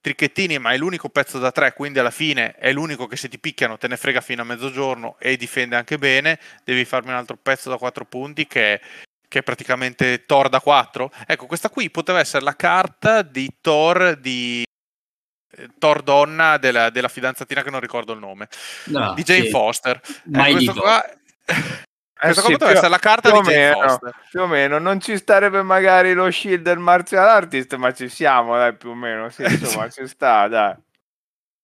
tricchettini 0.00 0.58
ma 0.58 0.72
è 0.72 0.76
l'unico 0.76 1.08
pezzo 1.08 1.38
da 1.38 1.52
tre 1.52 1.72
quindi 1.74 2.00
alla 2.00 2.10
fine 2.10 2.54
è 2.56 2.72
l'unico 2.72 3.06
che 3.06 3.16
se 3.16 3.28
ti 3.28 3.38
picchiano 3.38 3.78
te 3.78 3.86
ne 3.86 3.96
frega 3.96 4.20
fino 4.20 4.42
a 4.42 4.44
mezzogiorno 4.44 5.16
e 5.18 5.36
difende 5.36 5.76
anche 5.76 5.98
bene. 5.98 6.40
Devi 6.64 6.84
farmi 6.84 7.10
un 7.10 7.16
altro 7.16 7.36
pezzo 7.36 7.70
da 7.70 7.78
quattro 7.78 8.04
punti 8.04 8.46
che 8.46 8.74
è 8.74 8.80
che 9.32 9.38
è 9.38 9.42
praticamente 9.42 10.26
Thor 10.26 10.50
da 10.50 10.60
4. 10.60 11.10
Ecco, 11.26 11.46
questa 11.46 11.70
qui 11.70 11.90
poteva 11.90 12.20
essere 12.20 12.44
la 12.44 12.54
carta 12.54 13.22
di 13.22 13.48
Thor 13.62 14.14
di 14.14 14.62
eh, 15.56 15.68
Thor 15.78 16.02
donna 16.02 16.56
della, 16.58 16.90
della 16.90 17.08
fidanzatina 17.08 17.62
che 17.62 17.70
non 17.70 17.80
ricordo 17.80 18.12
il 18.12 18.18
nome 18.18 18.48
no, 18.86 19.14
di 19.14 19.22
Jane 19.22 19.44
sì. 19.44 19.50
Foster. 19.50 20.00
Ecco, 20.32 20.50
questo 20.52 20.72
qua 20.74 21.04
Eh 21.08 21.20
Questa 22.22 22.42
sì, 22.42 22.52
poteva 22.52 22.70
essere 22.70 22.88
la 22.88 22.98
carta 22.98 23.32
di 23.32 23.40
Jane 23.40 23.56
meno, 23.56 23.80
Foster. 23.80 24.14
Più 24.30 24.40
o 24.42 24.46
meno, 24.46 24.78
non 24.78 25.00
ci 25.00 25.16
starebbe 25.16 25.62
magari 25.62 26.12
lo 26.12 26.30
shield 26.30 26.62
del 26.62 26.78
martial 26.78 27.28
artist, 27.28 27.74
ma 27.74 27.92
ci 27.92 28.08
siamo, 28.08 28.56
dai, 28.56 28.76
più 28.76 28.90
o 28.90 28.94
meno. 28.94 29.28
Sì, 29.28 29.42
insomma, 29.50 29.88
ci 29.88 30.06
sta, 30.06 30.46
dai. 30.46 30.76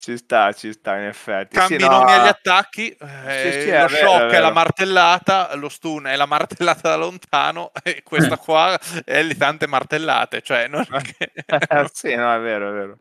Ci 0.00 0.16
sta, 0.16 0.52
ci 0.52 0.72
sta, 0.72 0.96
in 0.96 1.04
effetti. 1.04 1.56
Cambi 1.56 1.78
sì, 1.78 1.86
nomi 1.86 2.04
no, 2.04 2.18
agli 2.18 2.26
attacchi, 2.26 2.90
eh, 2.90 3.52
sì, 3.52 3.60
sì, 3.60 3.70
lo 3.70 3.84
è 3.84 3.88
shock 3.88 4.18
vero, 4.18 4.30
è, 4.30 4.38
la 4.40 4.52
martellata, 4.52 5.54
lo 5.54 5.68
stun 5.68 6.06
è 6.06 6.16
la 6.16 6.26
martellata 6.26 6.88
da 6.88 6.96
lontano 6.96 7.70
e 7.82 8.02
questa 8.02 8.36
qua 8.36 8.76
è 9.04 9.22
le 9.22 9.36
tante 9.36 9.68
martellate. 9.68 10.42
Cioè, 10.42 10.66
non 10.66 10.84
che... 10.86 11.32
sì, 11.92 12.14
no, 12.16 12.34
è 12.34 12.40
vero, 12.40 12.70
è 12.70 12.72
vero. 12.72 12.98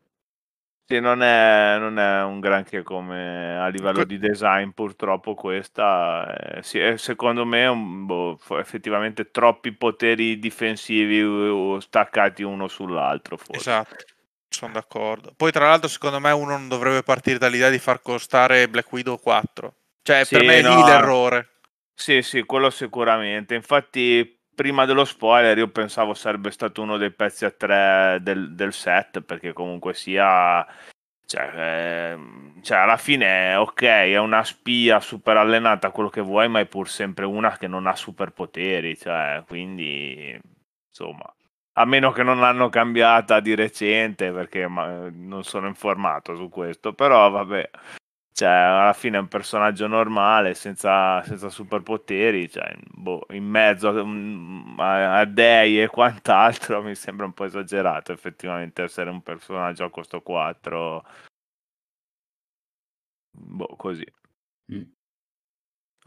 Sì, 0.87 1.01
non 1.01 1.21
è, 1.21 1.75
non 1.77 1.99
è 1.99 2.23
un 2.23 2.39
granché 2.39 2.81
come 2.81 3.57
a 3.57 3.67
livello 3.67 4.05
di 4.05 4.17
design, 4.17 4.69
purtroppo 4.69 5.35
questa 5.35 6.33
è, 6.33 6.61
sì, 6.61 6.79
è, 6.79 6.95
secondo 6.95 7.45
me 7.45 7.67
un, 7.67 8.05
boh, 8.05 8.39
effettivamente 8.57 9.29
troppi 9.29 9.73
poteri 9.73 10.39
difensivi 10.39 11.81
staccati 11.81 12.41
uno 12.43 12.69
sull'altro. 12.69 13.35
Forse. 13.35 13.59
Esatto 13.59 13.95
sono 14.49 14.73
d'accordo. 14.73 15.33
Poi, 15.35 15.51
tra 15.51 15.67
l'altro, 15.67 15.87
secondo 15.87 16.19
me 16.19 16.31
uno 16.31 16.51
non 16.51 16.67
dovrebbe 16.67 17.03
partire 17.03 17.37
dall'idea 17.37 17.69
di 17.69 17.79
far 17.79 18.01
costare 18.01 18.67
Black 18.67 18.91
Widow 18.91 19.17
4. 19.17 19.73
Cioè, 20.01 20.23
sì, 20.23 20.35
per 20.35 20.45
me 20.45 20.57
è 20.57 20.61
no. 20.61 20.75
lì 20.75 20.83
l'errore. 20.83 21.49
Sì, 21.93 22.21
sì, 22.21 22.43
quello 22.43 22.69
sicuramente. 22.69 23.55
Infatti, 23.55 24.36
prima 24.57 24.85
dello 24.85 25.05
spoiler, 25.05 25.55
io 25.55 25.67
pensavo 25.67 26.15
sarebbe 26.15 26.49
stato 26.49 26.81
uno 26.81 26.97
dei 26.97 27.11
pezzi 27.11 27.45
a 27.45 27.51
tre 27.51 28.17
del, 28.21 28.55
del 28.55 28.73
set, 28.73 29.21
perché 29.21 29.53
comunque 29.53 29.93
sia. 29.93 30.65
Cioè, 31.23 31.51
eh, 31.53 32.17
cioè, 32.63 32.77
alla 32.79 32.97
fine, 32.97 33.53
ok, 33.55 33.81
è 33.83 34.17
una 34.17 34.43
spia 34.43 34.99
super 34.99 35.37
allenata, 35.37 35.91
quello 35.91 36.09
che 36.09 36.21
vuoi, 36.21 36.47
ma 36.49 36.59
è 36.59 36.65
pur 36.65 36.89
sempre 36.89 37.25
una 37.25 37.55
che 37.57 37.67
non 37.67 37.85
ha 37.85 37.95
superpoteri. 37.95 38.97
Cioè, 38.97 39.43
quindi, 39.45 40.39
insomma 40.89 41.31
a 41.79 41.85
meno 41.85 42.11
che 42.11 42.23
non 42.23 42.39
l'hanno 42.39 42.69
cambiata 42.69 43.39
di 43.39 43.53
recente 43.53 44.31
perché 44.31 44.67
non 44.67 45.43
sono 45.43 45.67
informato 45.67 46.35
su 46.35 46.49
questo, 46.49 46.93
però 46.93 47.29
vabbè, 47.29 47.69
cioè 48.37 48.49
alla 48.49 48.93
fine 48.93 49.17
è 49.17 49.19
un 49.19 49.27
personaggio 49.27 49.87
normale 49.87 50.53
senza, 50.53 51.23
senza 51.23 51.49
superpoteri, 51.49 52.47
cioè, 52.47 52.71
boh, 52.87 53.25
in 53.31 53.43
mezzo 53.43 53.89
a, 53.89 55.17
a, 55.17 55.25
dei 55.25 55.81
e 55.81 55.87
quant'altro 55.87 56.83
mi 56.85 56.93
sembra 56.93 57.25
un 57.25 57.33
po' 57.33 57.45
esagerato 57.45 58.11
effettivamente 58.11 58.83
essere 58.83 59.09
un 59.09 59.23
personaggio 59.23 59.85
a 59.85 59.89
costo 59.89 60.21
4, 60.21 61.03
boh, 63.31 63.75
così. 63.75 64.05
Mm. 64.71 64.83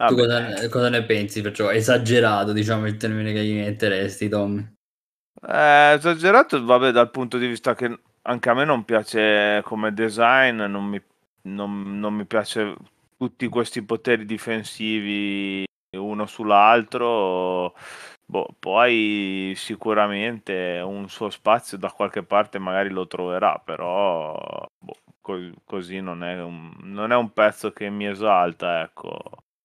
Tu 0.07 0.15
cosa, 0.15 0.69
cosa, 0.69 0.89
ne 0.89 1.03
pensi? 1.03 1.41
Perciò 1.41 1.69
esagerato, 1.69 2.53
diciamo, 2.53 2.87
il 2.87 2.95
termine 2.95 3.33
che 3.33 3.43
gli 3.43 3.55
metteresti, 3.55 4.29
Tom? 4.29 4.57
Eh, 4.57 5.93
esagerato, 5.97 6.63
vabbè, 6.63 6.91
dal 6.91 7.11
punto 7.11 7.37
di 7.37 7.47
vista 7.47 7.75
che 7.75 7.99
anche 8.21 8.49
a 8.49 8.53
me 8.53 8.63
non 8.63 8.85
piace 8.85 9.61
come 9.65 9.93
design, 9.93 10.61
non 10.61 10.85
mi, 10.85 11.01
non, 11.43 11.99
non 11.99 12.13
mi 12.13 12.25
piace 12.25 12.75
tutti 13.17 13.47
questi 13.47 13.83
poteri 13.83 14.25
difensivi 14.25 15.63
uno 15.97 16.25
sull'altro. 16.25 17.73
Boh, 18.25 18.47
poi 18.59 19.53
sicuramente 19.57 20.81
un 20.83 21.09
suo 21.09 21.29
spazio 21.29 21.77
da 21.77 21.91
qualche 21.91 22.23
parte 22.23 22.59
magari 22.59 22.89
lo 22.89 23.05
troverà, 23.07 23.57
però 23.63 24.33
boh, 24.79 24.95
co- 25.19 25.51
così 25.65 25.99
non 25.99 26.23
è, 26.23 26.41
un, 26.41 26.71
non 26.83 27.11
è 27.11 27.15
un 27.15 27.33
pezzo 27.33 27.71
che 27.73 27.89
mi 27.89 28.07
esalta, 28.07 28.81
ecco 28.83 29.19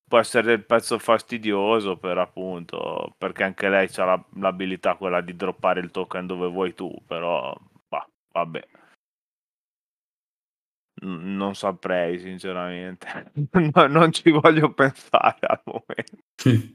può 0.08 0.18
essere 0.18 0.52
il 0.52 0.64
pezzo 0.64 0.98
fastidioso 0.98 1.96
per 1.96 2.16
appunto 2.18 3.14
perché 3.18 3.42
anche 3.42 3.68
lei 3.68 3.88
ha 3.96 4.04
la, 4.04 4.24
l'abilità 4.36 4.94
quella 4.94 5.20
di 5.20 5.34
droppare 5.34 5.80
il 5.80 5.90
token 5.90 6.26
dove 6.26 6.46
vuoi 6.48 6.74
tu 6.74 6.88
però 7.06 7.52
bah, 7.88 8.08
vabbè 8.32 8.64
non 11.06 11.54
saprei 11.54 12.18
sinceramente 12.18 13.32
no, 13.74 13.86
non 13.86 14.12
ci 14.12 14.30
voglio 14.30 14.72
pensare 14.72 15.38
al 15.40 15.60
momento 15.64 16.74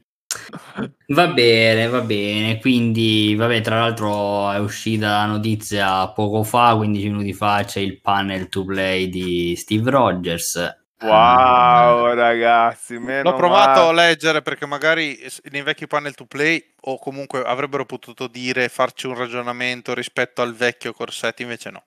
Va 1.08 1.26
bene, 1.26 1.88
va 1.88 2.00
bene. 2.00 2.58
Quindi, 2.58 3.34
vabbè, 3.36 3.60
tra 3.60 3.80
l'altro 3.80 4.50
è 4.50 4.58
uscita 4.58 5.08
la 5.08 5.26
notizia 5.26 6.08
poco 6.08 6.42
fa, 6.42 6.74
15 6.74 7.08
minuti 7.10 7.34
fa, 7.34 7.62
c'è 7.64 7.80
il 7.80 8.00
panel 8.00 8.48
to 8.48 8.64
play 8.64 9.10
di 9.10 9.54
Steve 9.56 9.90
Rogers 9.90 10.80
Wow, 11.02 12.04
ah. 12.04 12.14
ragazzi, 12.14 12.94
l'ho 12.94 13.34
provato 13.34 13.86
male. 13.86 13.88
a 13.88 14.06
leggere 14.06 14.40
perché 14.40 14.66
magari 14.66 15.18
nei 15.50 15.62
vecchi 15.62 15.88
panel 15.88 16.14
to 16.14 16.26
play 16.26 16.64
o 16.82 16.98
comunque 16.98 17.42
avrebbero 17.42 17.84
potuto 17.84 18.28
dire 18.28 18.68
farci 18.68 19.08
un 19.08 19.16
ragionamento 19.16 19.94
rispetto 19.94 20.42
al 20.42 20.54
vecchio 20.54 20.92
corsetto, 20.92 21.42
invece 21.42 21.70
no. 21.70 21.82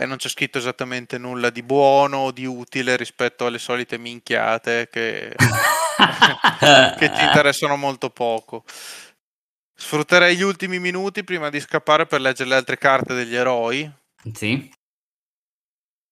E 0.00 0.06
non 0.06 0.16
c'è 0.16 0.28
scritto 0.28 0.58
esattamente 0.58 1.18
nulla 1.18 1.50
di 1.50 1.62
buono 1.64 2.18
o 2.18 2.30
di 2.30 2.46
utile 2.46 2.94
rispetto 2.96 3.46
alle 3.46 3.58
solite 3.58 3.98
minchiate 3.98 4.88
che, 4.88 5.34
che 6.98 7.10
ti 7.10 7.22
interessano 7.24 7.74
molto 7.76 8.08
poco. 8.10 8.62
Sfrutterei 9.74 10.36
gli 10.36 10.42
ultimi 10.42 10.78
minuti 10.78 11.24
prima 11.24 11.50
di 11.50 11.58
scappare 11.58 12.06
per 12.06 12.20
leggere 12.20 12.48
le 12.48 12.54
altre 12.54 12.78
carte 12.78 13.14
degli 13.14 13.34
eroi. 13.34 13.90
Sì. 14.32 14.70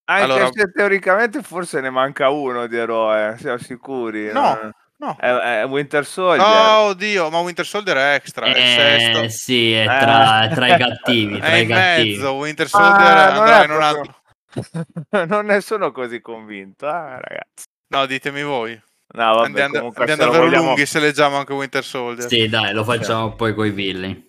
Anche 0.08 0.22
Allora- 0.24 0.50
se 0.52 0.70
teoricamente 0.72 1.42
forse 1.42 1.80
ne 1.80 1.90
manca 1.90 2.28
uno 2.28 2.66
di 2.66 2.76
eroe, 2.76 3.36
siamo 3.38 3.58
sicuri? 3.58 4.32
No, 4.32 4.60
Eh, 4.62 4.70
no. 4.98 5.16
È, 5.18 5.26
è 5.60 5.66
Winter 5.66 6.04
Soldier. 6.06 6.46
Oh, 6.46 6.86
oddio, 6.88 7.30
ma 7.30 7.38
Winter 7.40 7.66
Soldier 7.66 7.96
è 7.96 8.14
extra, 8.14 8.46
è 8.46 8.50
il 8.50 8.54
sesto. 8.56 9.22
Eh, 9.22 9.28
sì, 9.30 9.72
è 9.72 9.84
tra, 9.84 10.44
Eh. 10.44 10.54
tra 10.54 10.66
i 10.74 10.76
cattivi. 10.78 11.38
Tra 11.38 11.46
È 11.48 11.54
i 11.56 11.62
in 11.62 11.68
cattivi. 11.68 12.10
mezzo, 12.16 12.32
Winter 12.34 12.66
Ah, 12.66 12.68
Soldier 12.68 13.32
non 13.32 13.42
andrà 13.42 13.64
in 13.64 13.70
un 13.70 13.82
altro... 13.82 14.20
non 15.26 15.46
ne 15.46 15.60
sono 15.60 15.92
così 15.92 16.20
convinto, 16.20 16.86
ah, 16.86 17.18
ragazzi. 17.20 17.64
No, 17.88 18.06
ditemi 18.06 18.42
voi. 18.42 18.80
No, 19.08 19.34
vabbè, 19.34 19.44
andiamo 19.46 19.74
comunque 19.74 20.00
andiamo 20.00 20.22
davvero 20.24 20.44
vogliamo... 20.46 20.64
lunghi 20.66 20.84
se 20.86 20.98
leggiamo 20.98 21.36
anche 21.36 21.52
Winter 21.52 21.84
Soldier. 21.84 22.28
Sì, 22.28 22.48
dai, 22.48 22.72
lo 22.72 22.82
facciamo 22.84 23.34
poi 23.34 23.54
coi 23.54 23.70
villain. 23.70 24.26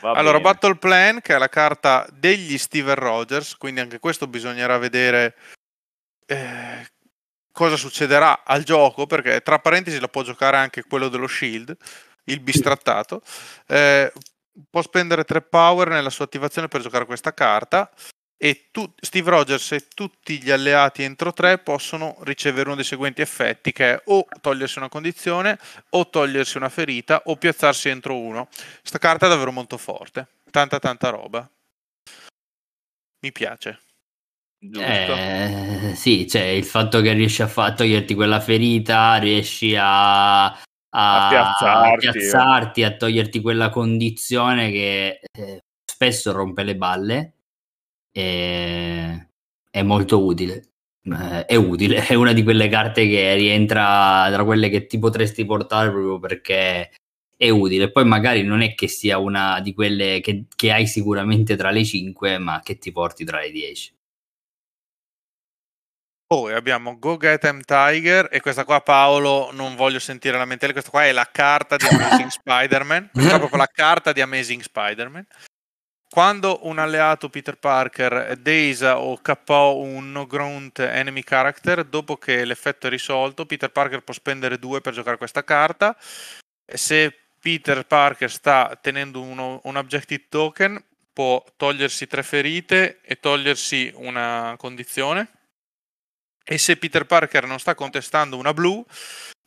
va 0.00 0.10
Allora, 0.12 0.38
bene. 0.38 0.50
Battle 0.52 0.76
Plan, 0.76 1.20
che 1.22 1.34
è 1.34 1.38
la 1.38 1.48
carta 1.48 2.06
degli 2.12 2.58
Steven 2.58 2.94
Rogers, 2.96 3.56
quindi 3.56 3.80
anche 3.80 3.98
questo 3.98 4.26
bisognerà 4.26 4.76
vedere 4.78 5.34
eh, 6.26 6.86
cosa 7.60 7.76
succederà 7.76 8.42
al 8.42 8.62
gioco, 8.62 9.04
perché 9.04 9.42
tra 9.42 9.58
parentesi 9.58 10.00
lo 10.00 10.08
può 10.08 10.22
giocare 10.22 10.56
anche 10.56 10.82
quello 10.84 11.08
dello 11.08 11.26
Shield, 11.26 11.76
il 12.24 12.40
bistrattato. 12.40 13.20
Eh, 13.66 14.10
può 14.70 14.80
spendere 14.80 15.24
3 15.24 15.42
power 15.42 15.88
nella 15.88 16.08
sua 16.08 16.24
attivazione 16.24 16.68
per 16.68 16.80
giocare 16.80 17.04
questa 17.04 17.34
carta 17.34 17.90
e 18.38 18.68
tu- 18.70 18.90
Steve 18.98 19.28
Rogers 19.28 19.72
e 19.72 19.88
tutti 19.88 20.42
gli 20.42 20.50
alleati 20.50 21.02
entro 21.02 21.34
3 21.34 21.58
possono 21.58 22.16
ricevere 22.22 22.68
uno 22.68 22.76
dei 22.76 22.84
seguenti 22.84 23.20
effetti, 23.20 23.72
che 23.72 23.92
è 23.92 24.02
o 24.06 24.26
togliersi 24.40 24.78
una 24.78 24.88
condizione, 24.88 25.58
o 25.90 26.08
togliersi 26.08 26.56
una 26.56 26.70
ferita, 26.70 27.20
o 27.26 27.36
piazzarsi 27.36 27.90
entro 27.90 28.16
uno. 28.16 28.48
Sta 28.82 28.96
carta 28.96 29.26
è 29.26 29.28
davvero 29.28 29.52
molto 29.52 29.76
forte, 29.76 30.28
tanta 30.50 30.78
tanta 30.78 31.10
roba. 31.10 31.46
Mi 33.20 33.32
piace. 33.32 33.89
Eh, 34.62 35.92
sì, 35.94 36.28
cioè 36.28 36.42
il 36.42 36.64
fatto 36.64 37.00
che 37.00 37.12
riesci 37.14 37.40
a 37.42 37.46
fa- 37.48 37.72
toglierti 37.72 38.14
quella 38.14 38.40
ferita, 38.40 39.16
riesci 39.16 39.74
a, 39.74 40.44
a- 40.46 40.56
A 40.90 41.28
piazzarti. 41.28 42.06
a 42.06 42.10
piazzarti, 42.12 42.82
a 42.82 42.96
toglierti 42.96 43.40
quella 43.40 43.70
condizione 43.70 44.70
che 44.70 45.20
eh, 45.32 45.60
spesso 45.84 46.32
rompe 46.32 46.62
le 46.62 46.76
balle. 46.76 47.34
E... 48.12 49.28
È 49.70 49.82
molto 49.82 50.24
utile. 50.24 50.62
Eh, 51.04 51.46
è 51.46 51.54
utile, 51.54 52.06
è 52.06 52.14
una 52.14 52.32
di 52.32 52.42
quelle 52.42 52.68
carte 52.68 53.08
che 53.08 53.34
rientra 53.36 54.28
tra 54.30 54.44
quelle 54.44 54.68
che 54.68 54.86
ti 54.86 54.98
potresti 54.98 55.44
portare 55.46 55.90
proprio 55.90 56.18
perché 56.18 56.90
è 57.36 57.48
utile. 57.48 57.90
Poi 57.90 58.04
magari 58.04 58.42
non 58.42 58.60
è 58.60 58.74
che 58.74 58.88
sia 58.88 59.16
una 59.18 59.60
di 59.60 59.72
quelle 59.72 60.20
che, 60.20 60.44
che 60.54 60.70
hai 60.72 60.86
sicuramente 60.86 61.56
tra 61.56 61.70
le 61.70 61.84
5, 61.84 62.36
ma 62.38 62.60
che 62.62 62.76
ti 62.78 62.92
porti 62.92 63.24
tra 63.24 63.40
le 63.40 63.50
10. 63.50 63.94
Poi 66.32 66.52
abbiamo 66.52 66.96
Go 66.96 67.16
Get 67.16 67.42
'em 67.42 67.60
Tiger 67.60 68.28
e 68.30 68.40
questa 68.40 68.64
qua 68.64 68.80
Paolo 68.82 69.50
non 69.50 69.74
voglio 69.74 69.98
sentire 69.98 70.38
lamentele, 70.38 70.70
questa 70.70 70.88
qua 70.88 71.04
è 71.04 71.10
la 71.10 71.28
carta 71.28 71.76
di 71.76 71.86
Amazing 71.86 72.28
Spider-Man, 72.28 73.10
questa 73.12 73.34
è 73.34 73.38
proprio 73.38 73.58
la 73.58 73.66
carta 73.66 74.12
di 74.12 74.20
Amazing 74.20 74.62
Spider-Man. 74.62 75.26
Quando 76.08 76.60
un 76.68 76.78
alleato 76.78 77.30
Peter 77.30 77.58
Parker 77.58 78.36
desa 78.36 79.00
o 79.00 79.18
KO 79.20 79.80
un 79.80 80.24
grunt 80.28 80.78
enemy 80.78 81.24
character, 81.24 81.82
dopo 81.82 82.16
che 82.16 82.44
l'effetto 82.44 82.86
è 82.86 82.90
risolto, 82.90 83.44
Peter 83.44 83.72
Parker 83.72 84.02
può 84.02 84.14
spendere 84.14 84.56
due 84.60 84.80
per 84.80 84.92
giocare 84.92 85.16
questa 85.16 85.42
carta. 85.42 85.96
Se 86.64 87.12
Peter 87.40 87.84
Parker 87.84 88.30
sta 88.30 88.78
tenendo 88.80 89.20
uno- 89.20 89.60
un 89.64 89.76
objective 89.76 90.26
token, 90.28 90.80
può 91.12 91.44
togliersi 91.56 92.06
tre 92.06 92.22
ferite 92.22 93.00
e 93.02 93.18
togliersi 93.18 93.90
una 93.96 94.54
condizione. 94.56 95.28
E 96.50 96.58
se 96.58 96.76
Peter 96.76 97.04
Parker 97.06 97.46
non 97.46 97.60
sta 97.60 97.76
contestando 97.76 98.36
una 98.36 98.52
blu, 98.52 98.84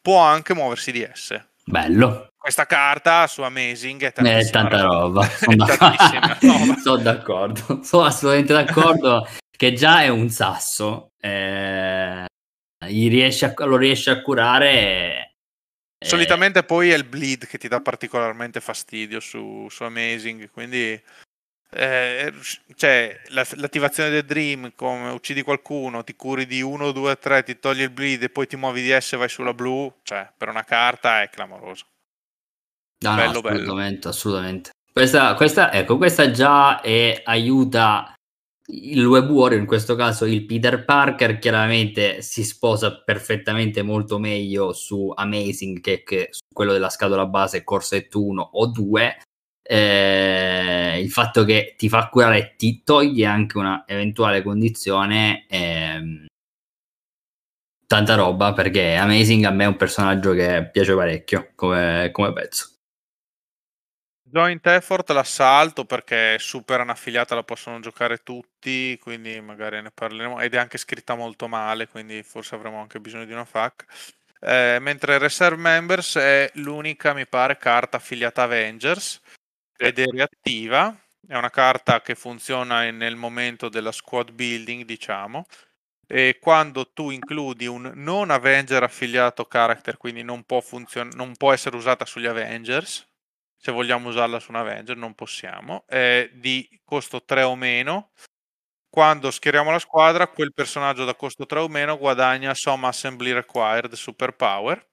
può 0.01 0.19
anche 0.21 0.53
muoversi 0.53 0.93
di 0.93 1.05
S. 1.11 1.37
Bello. 1.65 2.29
Questa 2.37 2.65
carta 2.65 3.27
su 3.27 3.41
Amazing 3.41 4.03
è 4.03 4.07
È 4.07 4.11
tantissima 4.13 4.61
tanta 4.69 4.81
roba. 4.81 5.27
È 5.27 5.55
tantissima 5.55 6.37
roba. 6.41 6.77
Sono 6.81 7.01
d'accordo. 7.01 7.83
Sono 7.83 8.05
assolutamente 8.05 8.53
d'accordo 8.53 9.27
che 9.55 9.73
già 9.73 10.01
è 10.03 10.07
un 10.07 10.29
sasso. 10.29 11.09
Eh, 11.19 12.25
riesce 12.85 13.45
a- 13.53 13.65
lo 13.65 13.75
riesce 13.75 14.09
a 14.09 14.21
curare. 14.21 15.35
eh, 15.97 16.05
Solitamente 16.05 16.63
poi 16.63 16.89
è 16.91 16.95
il 16.95 17.03
bleed 17.05 17.47
che 17.47 17.57
ti 17.57 17.67
dà 17.67 17.81
particolarmente 17.81 18.61
fastidio 18.61 19.19
su, 19.19 19.67
su 19.69 19.83
Amazing, 19.83 20.49
quindi 20.51 21.01
eh, 21.75 22.33
cioè, 22.75 23.19
la- 23.29 23.45
l'attivazione 23.55 24.09
del 24.09 24.25
Dream, 24.25 24.73
come 24.75 25.09
uccidi 25.09 25.41
qualcuno, 25.41 26.03
ti 26.03 26.15
curi 26.15 26.45
di 26.45 26.61
1, 26.61 26.91
2, 26.91 27.17
3, 27.17 27.43
ti 27.43 27.59
togli 27.59 27.81
il 27.81 27.89
bleed 27.89 28.23
e 28.23 28.29
poi 28.29 28.47
ti 28.47 28.55
muovi 28.55 28.81
di 28.81 28.95
S 28.99 29.13
e 29.13 29.17
vai 29.17 29.29
sulla 29.29 29.53
blu, 29.53 29.91
cioè 30.03 30.31
per 30.35 30.49
una 30.49 30.63
carta 30.63 31.21
è 31.21 31.29
clamoroso. 31.29 31.85
no, 33.03 33.09
no, 33.09 33.15
bello, 33.15 33.41
bello. 33.41 33.55
assolutamente, 33.55 34.07
assolutamente. 34.07 34.69
Questa, 34.91 35.33
questa, 35.33 35.73
ecco, 35.73 35.97
questa 35.97 36.31
già 36.31 36.79
è- 36.81 37.21
aiuta 37.25 38.13
il 38.67 39.05
web 39.05 39.29
warrior, 39.29 39.59
in 39.59 39.67
questo 39.67 39.95
caso 39.95 40.25
il 40.25 40.45
Peter 40.45 40.85
Parker, 40.85 41.37
chiaramente 41.37 42.21
si 42.21 42.43
sposa 42.43 43.01
perfettamente 43.03 43.81
molto 43.81 44.19
meglio 44.19 44.71
su 44.71 45.11
Amazing 45.13 45.81
che, 45.81 46.03
che 46.03 46.27
su 46.31 46.41
quello 46.53 46.71
della 46.71 46.89
scatola 46.89 47.25
base 47.25 47.63
Corset 47.63 48.13
1 48.13 48.41
o 48.53 48.67
2. 48.67 49.21
Eh, 49.65 50.99
il 51.01 51.09
fatto 51.09 51.45
che 51.45 51.75
ti 51.77 51.87
fa 51.87 52.09
curare 52.09 52.37
e 52.37 52.55
ti 52.57 52.83
toglie 52.83 53.25
anche 53.25 53.57
una 53.57 53.85
eventuale 53.87 54.43
condizione 54.43 55.45
ehm, 55.47 56.25
tanta 57.87 58.15
roba 58.15 58.51
perché 58.51 58.95
Amazing 58.95 59.45
a 59.45 59.51
me 59.51 59.63
è 59.63 59.67
un 59.67 59.77
personaggio 59.77 60.33
che 60.33 60.69
piace 60.69 60.93
parecchio 60.95 61.51
come, 61.55 62.09
come 62.11 62.33
pezzo 62.33 62.73
Joint 64.33 64.65
Effort 64.65 65.11
l'assalto 65.11 65.85
perché 65.85 66.33
è 66.33 66.37
super 66.39 66.79
anaffiliata, 66.79 67.35
la 67.35 67.43
possono 67.43 67.79
giocare 67.79 68.23
tutti, 68.23 68.97
quindi 68.99 69.39
magari 69.39 69.79
ne 69.79 69.91
parleremo. 69.91 70.39
Ed 70.41 70.55
è 70.55 70.57
anche 70.57 70.79
scritta 70.79 71.13
molto 71.13 71.47
male, 71.47 71.87
quindi 71.87 72.23
forse 72.23 72.55
avremo 72.55 72.81
anche 72.81 72.99
bisogno 72.99 73.25
di 73.25 73.31
una 73.31 73.45
FAQ. 73.45 73.85
Eh, 74.39 74.77
mentre 74.81 75.19
Reserve 75.19 75.61
Members 75.61 76.17
è 76.17 76.49
l'unica, 76.55 77.13
mi 77.13 77.27
pare, 77.27 77.59
carta 77.59 77.97
affiliata 77.97 78.41
Avengers 78.41 79.21
ed 79.77 79.99
è 79.99 80.05
reattiva. 80.05 80.95
È 81.25 81.35
una 81.35 81.49
carta 81.49 82.01
che 82.01 82.15
funziona 82.15 82.89
nel 82.91 83.15
momento 83.15 83.69
della 83.69 83.91
squad 83.91 84.31
building, 84.31 84.83
diciamo. 84.85 85.45
E 86.07 86.37
quando 86.41 86.91
tu 86.93 87.09
includi 87.11 87.65
un 87.67 87.91
non 87.95 88.29
Avenger 88.31 88.83
affiliato 88.83 89.45
character, 89.45 89.97
quindi 89.97 90.23
non 90.23 90.43
può, 90.43 90.61
funzion- 90.61 91.11
non 91.15 91.35
può 91.37 91.53
essere 91.53 91.75
usata 91.77 92.05
sugli 92.05 92.27
Avengers, 92.27 93.07
se 93.57 93.71
vogliamo 93.71 94.09
usarla 94.09 94.39
su 94.39 94.51
un 94.51 94.57
Avenger 94.57 94.97
non 94.97 95.15
possiamo, 95.15 95.85
è 95.87 96.29
di 96.33 96.67
costo 96.85 97.23
3 97.23 97.43
o 97.43 97.55
meno. 97.55 98.11
Quando 98.89 99.31
schieriamo 99.31 99.71
la 99.71 99.79
squadra, 99.79 100.27
quel 100.27 100.53
personaggio 100.53 101.05
da 101.05 101.15
costo 101.15 101.45
3 101.47 101.59
o 101.59 101.67
meno 101.67 101.97
guadagna 101.97 102.53
Some 102.53 102.87
Assembly 102.87 103.31
Required 103.33 103.91
Superpower, 103.93 104.85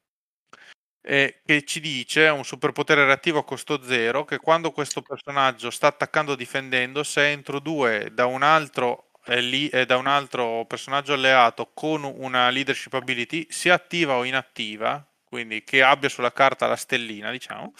e 1.02 1.40
che 1.44 1.64
ci 1.64 1.80
dice 1.80 2.28
un 2.28 2.44
superpotere 2.44 3.04
reattivo 3.04 3.38
a 3.38 3.44
costo 3.44 3.82
0 3.82 4.24
che 4.24 4.38
quando 4.38 4.70
questo 4.70 5.02
personaggio 5.02 5.70
sta 5.70 5.86
attaccando 5.88 6.32
o 6.32 6.36
difendendo, 6.36 7.02
se 7.02 7.30
entro 7.30 7.58
due 7.58 8.10
da 8.12 8.26
un 8.26 8.42
altro 8.42 9.10
eh, 9.26 9.40
lì- 9.40 9.68
eh, 9.68 9.86
da 9.86 9.96
un 9.96 10.06
altro 10.06 10.64
personaggio 10.66 11.12
alleato 11.14 11.70
con 11.74 12.04
una 12.04 12.48
leadership 12.50 12.94
ability, 12.94 13.46
sia 13.50 13.74
attiva 13.74 14.14
o 14.16 14.24
inattiva, 14.24 15.04
quindi 15.24 15.62
che 15.64 15.82
abbia 15.82 16.08
sulla 16.08 16.32
carta 16.32 16.66
la 16.66 16.76
stellina, 16.76 17.30
diciamo, 17.30 17.72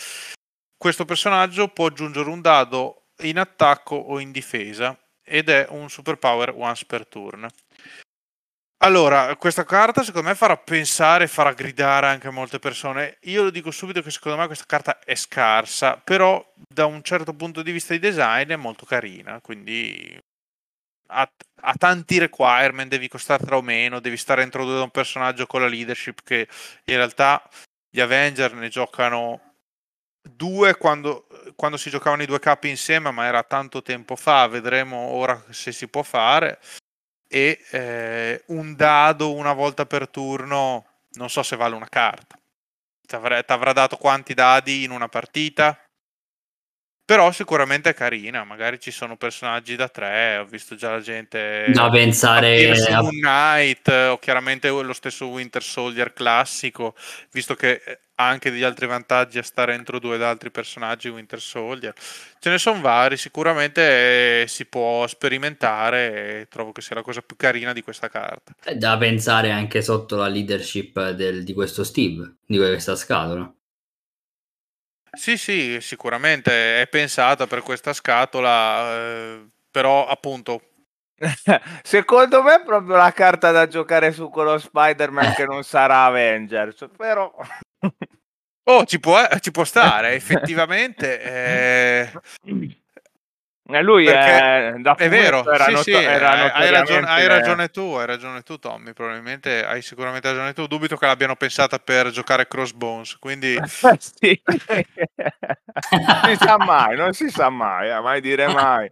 questo 0.77 1.05
personaggio 1.05 1.69
può 1.69 1.87
aggiungere 1.87 2.29
un 2.31 2.41
dado 2.41 3.09
in 3.23 3.39
attacco 3.39 3.97
o 3.97 4.19
in 4.19 4.33
difesa 4.33 4.99
ed 5.23 5.49
è 5.49 5.67
un 5.71 5.91
superpower 5.91 6.55
once 6.57 6.85
per 6.87 7.07
turn. 7.07 7.47
Allora, 8.82 9.36
questa 9.36 9.65
carta 9.65 10.02
secondo 10.02 10.28
me 10.28 10.35
farà 10.35 10.57
pensare, 10.57 11.27
farà 11.27 11.52
gridare 11.52 12.07
anche 12.07 12.28
a 12.28 12.31
molte 12.31 12.59
persone. 12.59 13.19
Io 13.24 13.43
lo 13.43 13.51
dico 13.51 13.70
subito 13.70 14.01
che 14.01 14.11
secondo 14.11 14.39
me 14.39 14.47
questa 14.47 14.65
carta 14.66 14.98
è 15.01 15.15
scarsa, 15.15 15.98
però 16.02 16.43
da 16.66 16.86
un 16.86 17.02
certo 17.02 17.35
punto 17.35 17.61
di 17.62 17.73
vista 17.73 17.93
di 17.93 17.98
design 17.98 18.51
è 18.51 18.57
molto 18.57 18.86
carina, 18.86 19.39
quindi 19.43 20.19
ha, 21.09 21.31
ha 21.62 21.74
tanti 21.74 22.19
requirement, 22.19 22.90
devi 22.90 23.09
costare 23.09 23.44
o 23.55 23.62
meno, 23.62 24.01
devi 24.01 24.16
stare 24.16 24.48
due 24.48 24.77
da 24.77 24.82
un 24.82 24.90
personaggio 24.90 25.47
con 25.47 25.61
la 25.61 25.69
leadership 25.69 26.20
che 26.24 26.48
in 26.85 26.97
realtà 26.97 27.43
gli 27.90 28.01
Avenger 28.01 28.55
ne 28.55 28.69
giocano 28.69 29.40
due 30.23 30.77
quando, 30.77 31.27
quando 31.57 31.77
si 31.77 31.90
giocavano 31.90 32.23
i 32.23 32.27
due 32.27 32.39
capi 32.40 32.70
insieme, 32.70 33.11
ma 33.11 33.27
era 33.27 33.43
tanto 33.43 33.82
tempo 33.82 34.16
fa, 34.16 34.47
vedremo 34.47 34.97
ora 34.97 35.43
se 35.51 35.73
si 35.73 35.89
può 35.89 36.02
fare. 36.02 36.59
E 37.32 37.61
eh, 37.70 38.43
un 38.47 38.74
dado 38.74 39.32
una 39.32 39.52
volta 39.52 39.86
per 39.86 40.09
turno, 40.09 40.85
non 41.12 41.31
so 41.31 41.44
se 41.44 41.55
vale 41.55 41.77
una 41.77 41.89
carta. 41.89 42.36
Ti 43.07 43.15
avrà 43.15 43.73
dato 43.73 43.97
quanti 43.97 44.35
dadi 44.35 44.82
in 44.82 44.90
una 44.90 45.09
partita? 45.09 45.78
Però 47.11 47.32
sicuramente 47.32 47.91
è 47.91 47.95
carina, 47.95 48.45
magari 48.45 48.78
ci 48.78 48.93
sono 48.93 49.16
personaggi 49.16 49.74
da 49.74 49.89
tre, 49.89 50.37
ho 50.37 50.45
visto 50.45 50.77
già 50.77 50.93
la 50.93 51.01
gente 51.01 51.65
da 51.73 51.91
pensare 51.91 52.77
su 52.77 52.89
Moon 52.93 53.19
Knight 53.19 53.89
o 53.89 54.19
chiaramente 54.20 54.69
lo 54.69 54.93
stesso 54.93 55.27
Winter 55.27 55.61
Soldier 55.61 56.12
classico, 56.12 56.95
visto 57.32 57.57
che 57.57 57.82
ha 58.15 58.28
anche 58.28 58.53
degli 58.53 58.62
altri 58.62 58.87
vantaggi 58.87 59.39
a 59.39 59.43
stare 59.43 59.74
entro 59.74 59.99
due 59.99 60.15
ed 60.15 60.23
altri 60.23 60.53
personaggi 60.53 61.09
Winter 61.09 61.41
Soldier. 61.41 61.93
Ce 62.39 62.49
ne 62.49 62.59
sono 62.59 62.81
vari, 62.81 63.16
sicuramente 63.16 64.47
si 64.47 64.66
può 64.66 65.05
sperimentare 65.09 66.43
e 66.43 66.47
trovo 66.49 66.70
che 66.70 66.81
sia 66.81 66.95
la 66.95 67.03
cosa 67.03 67.23
più 67.23 67.35
carina 67.35 67.73
di 67.73 67.82
questa 67.82 68.09
carta. 68.09 68.55
È 68.62 68.77
da 68.77 68.97
pensare 68.97 69.51
anche 69.51 69.82
sotto 69.82 70.15
la 70.15 70.28
leadership 70.28 71.11
del, 71.11 71.43
di 71.43 71.55
questo 71.55 71.82
Steve, 71.82 72.35
di 72.47 72.57
questa 72.57 72.95
scatola. 72.95 73.53
Sì, 75.12 75.37
sì, 75.37 75.81
sicuramente 75.81 76.82
è 76.82 76.89
pensata 76.89 77.47
per 77.47 77.62
questa 77.62 77.93
scatola, 77.93 78.95
eh, 78.97 79.49
però 79.70 80.07
appunto... 80.07 80.62
Secondo 81.82 82.43
me 82.43 82.57
è 82.57 82.62
proprio 82.65 82.97
la 82.97 83.12
carta 83.12 83.51
da 83.51 83.66
giocare 83.66 84.12
su 84.12 84.31
quello 84.31 84.57
Spider-Man 84.59 85.35
che 85.35 85.45
non 85.45 85.62
sarà 85.65 86.05
Avengers, 86.05 86.89
però... 86.97 87.31
oh, 88.65 88.85
ci 88.85 89.01
può, 89.01 89.19
ci 89.41 89.51
può 89.51 89.65
stare, 89.65 90.15
effettivamente. 90.15 91.20
Eh... 91.23 92.12
E 93.73 93.83
lui 93.83 94.07
è, 94.07 94.73
è 94.73 95.09
vero, 95.09 95.45
era 95.51 95.65
sì, 95.65 95.73
not- 95.73 95.83
sì, 95.83 95.93
era 95.93 96.53
hai, 96.53 96.71
ragione, 96.71 97.07
hai, 97.07 97.27
ragione, 97.27 97.69
tu, 97.69 97.93
hai 97.95 98.07
ragione 98.07 98.43
tu 98.43 98.59
Tommy, 98.59 98.93
probabilmente 98.93 99.65
hai 99.65 99.83
sicuramente 99.83 100.29
ragione 100.29 100.53
tu, 100.53 100.67
dubito 100.67 100.97
che 100.97 101.07
l'abbiano 101.07 101.37
pensata 101.37 101.79
per 101.79 102.11
giocare 102.11 102.49
Crossbones, 102.49 103.17
quindi... 103.19 103.57
sì. 103.99 104.41
non 104.45 106.21
si 106.25 106.37
sa 106.37 106.57
mai, 106.59 106.97
non 106.97 107.13
si 107.13 107.29
sa 107.31 107.49
mai, 107.49 107.91
eh, 107.91 108.01
mai 108.01 108.21
dire 108.21 108.49
mai. 108.49 108.91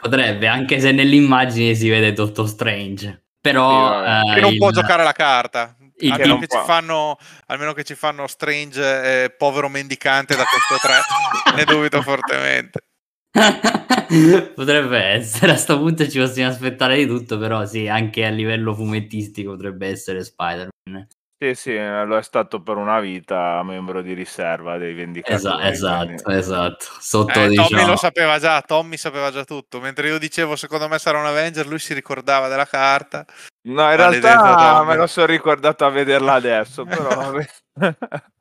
Potrebbe, 0.00 0.46
anche 0.46 0.80
se 0.80 0.92
nell'immagine 0.92 1.74
si 1.74 1.88
vede 1.88 2.12
Doctor 2.12 2.48
Strange, 2.48 3.24
però... 3.40 4.02
Sì, 4.02 4.36
eh, 4.36 4.40
non 4.40 4.52
il... 4.52 4.58
può 4.58 4.70
giocare 4.70 5.02
la 5.02 5.12
carta. 5.12 5.74
Almeno 6.02 6.38
che, 6.38 6.46
fanno, 6.64 7.18
almeno 7.48 7.74
che, 7.74 7.84
ci 7.84 7.94
fanno, 7.94 8.26
Strange 8.26 9.24
eh, 9.24 9.30
povero 9.30 9.68
mendicante 9.68 10.34
da 10.34 10.44
questo 10.44 10.78
3 10.80 11.52
ne 11.56 11.64
dubito 11.64 12.00
fortemente 12.00 12.84
potrebbe 14.54 14.98
essere 14.98 15.52
a 15.52 15.54
questo 15.54 15.78
punto 15.78 16.08
ci 16.08 16.18
possiamo 16.18 16.50
aspettare 16.50 16.96
di 16.96 17.06
tutto 17.06 17.38
però 17.38 17.64
sì 17.64 17.86
anche 17.86 18.26
a 18.26 18.30
livello 18.30 18.74
fumettistico 18.74 19.52
potrebbe 19.52 19.88
essere 19.88 20.24
Spider-Man. 20.24 21.06
Sì 21.42 21.54
sì 21.54 21.74
lo 21.74 22.18
è 22.18 22.22
stato 22.22 22.60
per 22.60 22.76
una 22.76 23.00
vita 23.00 23.62
membro 23.62 24.02
di 24.02 24.12
riserva 24.12 24.76
dei 24.76 24.92
Vendicatori 24.92 25.38
esatto 25.38 25.62
esatto, 25.62 26.22
quindi... 26.22 26.40
esatto. 26.40 26.84
Sotto, 26.98 27.40
eh, 27.40 27.48
diciamo... 27.48 27.68
Tommy 27.68 27.86
lo 27.86 27.96
sapeva 27.96 28.38
già 28.38 28.60
Tommy 28.60 28.96
sapeva 28.98 29.30
già 29.30 29.44
tutto. 29.44 29.80
Mentre 29.80 30.08
io 30.08 30.18
dicevo 30.18 30.56
secondo 30.56 30.86
me 30.88 30.98
sarà 30.98 31.18
un 31.18 31.26
Avenger 31.26 31.66
lui 31.66 31.78
si 31.78 31.94
ricordava 31.94 32.48
della 32.48 32.66
carta. 32.66 33.24
No 33.68 33.88
in 33.90 33.96
realtà 33.96 34.82
me 34.84 34.96
lo 34.96 35.06
sono 35.06 35.26
ricordato 35.26 35.86
a 35.86 35.88
vederla 35.88 36.34
adesso 36.34 36.84
però 36.84 37.32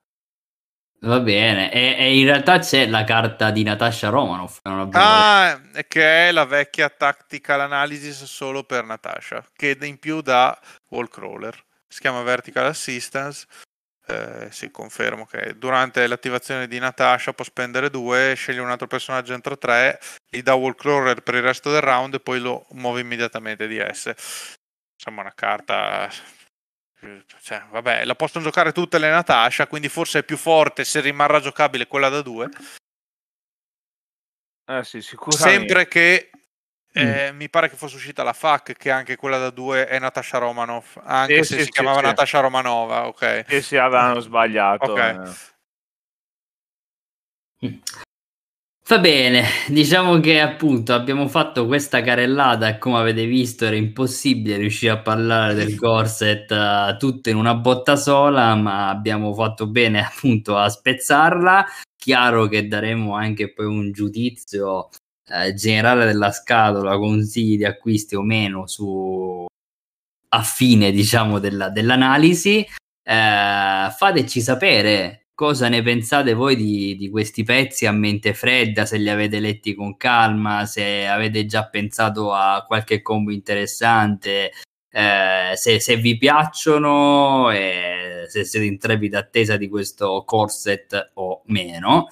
Va 1.01 1.21
bene, 1.21 1.71
e, 1.71 1.95
e, 1.97 2.19
in 2.19 2.25
realtà 2.25 2.59
c'è 2.59 2.85
la 2.87 3.05
carta 3.05 3.51
di 3.51 3.63
Natasha 3.63 4.09
Romanoff. 4.09 4.59
ah, 4.63 5.57
detto. 5.57 5.87
che 5.87 6.27
è 6.27 6.31
la 6.31 6.43
vecchia 6.43 6.89
tactical 6.89 7.61
analysis 7.61 8.25
solo 8.25 8.63
per 8.63 8.83
Natasha, 8.83 9.45
che 9.55 9.77
in 9.79 9.97
più 9.97 10.19
da 10.19 10.59
Wallcrawler. 10.89 11.55
Si 11.87 12.01
chiama 12.01 12.21
Vertical 12.21 12.65
Assistance. 12.65 13.47
Eh, 14.07 14.47
sì, 14.51 14.71
confermo 14.71 15.25
che 15.25 15.55
durante 15.57 16.05
l'attivazione 16.05 16.67
di 16.67 16.79
Natasha 16.79 17.31
può 17.31 17.45
spendere 17.45 17.89
due, 17.89 18.33
sceglie 18.35 18.59
un 18.59 18.69
altro 18.71 18.87
personaggio 18.87 19.33
entro 19.33 19.57
tre, 19.57 19.99
gli 20.27 20.41
dà 20.41 20.55
Wallcrawler 20.55 21.21
per 21.21 21.35
il 21.35 21.43
resto 21.43 21.71
del 21.71 21.81
round 21.81 22.15
e 22.15 22.19
poi 22.19 22.39
lo 22.39 22.65
muove 22.71 23.01
immediatamente 23.01 23.67
di 23.67 23.77
S. 23.79 24.13
Insomma, 24.95 25.21
una 25.21 25.33
carta 25.33 26.09
cioè, 27.41 27.63
vabbè, 27.69 28.03
la 28.05 28.15
possono 28.15 28.43
giocare 28.43 28.71
tutte 28.71 28.99
le 28.99 29.09
Natasha, 29.09 29.67
quindi 29.67 29.89
forse 29.89 30.19
è 30.19 30.23
più 30.23 30.37
forte 30.37 30.83
se 30.83 30.99
rimarrà 30.99 31.39
giocabile 31.39 31.87
quella 31.87 32.09
da 32.09 32.21
due. 32.21 32.49
Eh 34.65 34.83
sì, 34.83 35.01
sicuramente. 35.01 35.57
Sempre 35.57 35.87
che 35.87 36.29
eh, 36.91 37.31
mm. 37.31 37.37
mi 37.37 37.49
pare 37.49 37.69
che 37.69 37.75
fosse 37.75 37.95
uscita 37.95 38.23
la 38.23 38.33
FAC, 38.33 38.73
che 38.73 38.91
anche 38.91 39.15
quella 39.15 39.37
da 39.37 39.49
due 39.49 39.87
è 39.87 39.97
Natasha 39.99 40.37
Romanoff, 40.37 40.99
anche 41.03 41.43
sì, 41.43 41.43
se 41.43 41.53
sì, 41.53 41.59
si 41.59 41.65
sì, 41.65 41.71
chiamava 41.71 42.01
Natasha 42.01 42.39
Romanova, 42.39 43.07
ok. 43.07 43.45
E 43.47 43.61
si 43.61 43.77
avevano 43.77 44.19
sbagliato. 44.19 44.91
Okay. 44.91 45.29
Eh. 47.59 47.79
Va 48.89 48.97
bene, 48.97 49.43
diciamo 49.67 50.19
che 50.19 50.41
appunto 50.41 50.95
abbiamo 50.95 51.27
fatto 51.27 51.67
questa 51.67 52.01
carellata 52.01 52.67
e 52.67 52.79
come 52.79 52.97
avete 52.97 53.27
visto 53.27 53.65
era 53.65 53.75
impossibile 53.75 54.57
riuscire 54.57 54.91
a 54.91 54.97
parlare 54.97 55.53
del 55.53 55.75
corset 55.75 56.49
uh, 56.49 56.97
tutto 56.97 57.29
in 57.29 57.35
una 57.35 57.53
botta 57.53 57.95
sola, 57.95 58.55
ma 58.55 58.89
abbiamo 58.89 59.31
fatto 59.35 59.67
bene 59.67 60.03
appunto 60.03 60.57
a 60.57 60.67
spezzarla. 60.69 61.67
Chiaro 61.95 62.47
che 62.47 62.67
daremo 62.67 63.13
anche 63.13 63.53
poi 63.53 63.67
un 63.67 63.91
giudizio 63.91 64.89
uh, 64.89 65.53
generale 65.53 66.05
della 66.05 66.31
scatola, 66.31 66.97
consigli 66.97 67.57
di 67.57 67.65
acquisti 67.65 68.15
o 68.15 68.23
meno 68.23 68.65
su 68.65 69.45
a 70.29 70.41
fine 70.41 70.91
diciamo 70.91 71.37
della, 71.37 71.69
dell'analisi. 71.69 72.65
Uh, 73.03 73.91
fateci 73.91 74.41
sapere 74.41 75.27
cosa 75.39 75.69
ne 75.69 75.81
pensate 75.81 76.33
voi 76.33 76.57
di, 76.57 76.97
di, 76.97 77.09
questi 77.09 77.43
pezzi 77.43 77.85
a 77.85 77.93
mente 77.93 78.33
fredda, 78.33 78.85
se 78.85 78.97
li 78.97 79.07
avete 79.09 79.39
letti 79.39 79.73
con 79.73 79.95
calma, 79.95 80.65
se 80.65 81.07
avete 81.07 81.45
già 81.45 81.65
pensato 81.69 82.33
a 82.33 82.65
qualche 82.67 83.01
combo 83.01 83.31
interessante, 83.31 84.51
eh, 84.91 85.53
se, 85.55 85.79
se, 85.79 85.95
vi 85.95 86.17
piacciono, 86.17 87.51
e 87.51 88.25
se 88.27 88.43
siete 88.43 88.65
in 88.65 88.77
trepida 88.77 89.19
attesa 89.19 89.55
di 89.55 89.69
questo 89.69 90.23
corset 90.25 91.11
o 91.13 91.43
meno. 91.45 92.07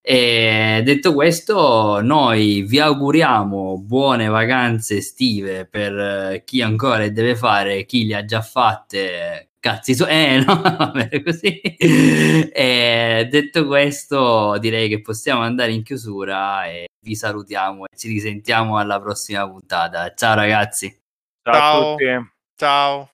E 0.00 0.82
detto 0.84 1.14
questo, 1.14 2.00
noi 2.00 2.62
vi 2.62 2.80
auguriamo 2.80 3.78
buone 3.78 4.26
vacanze 4.26 4.96
estive 4.96 5.66
per 5.66 6.42
chi 6.44 6.62
ancora 6.62 7.08
deve 7.08 7.36
fare, 7.36 7.84
chi 7.86 8.06
le 8.06 8.16
ha 8.16 8.24
già 8.24 8.40
fatte 8.40 9.45
cazzi 9.60 9.94
su... 9.94 10.04
Eh, 10.04 10.42
no, 10.44 10.60
vabbè, 10.60 11.22
così. 11.22 11.60
E 11.60 13.28
detto 13.30 13.66
questo, 13.66 14.58
direi 14.58 14.88
che 14.88 15.00
possiamo 15.00 15.42
andare 15.42 15.72
in 15.72 15.82
chiusura 15.82 16.66
e 16.66 16.86
vi 17.04 17.14
salutiamo 17.14 17.84
e 17.84 17.96
ci 17.96 18.08
risentiamo 18.08 18.78
alla 18.78 19.00
prossima 19.00 19.48
puntata. 19.48 20.12
Ciao 20.14 20.34
ragazzi. 20.34 20.88
Ciao, 21.42 21.54
Ciao. 21.54 21.80
a 21.80 21.90
tutti. 21.90 22.30
Ciao. 22.56 23.10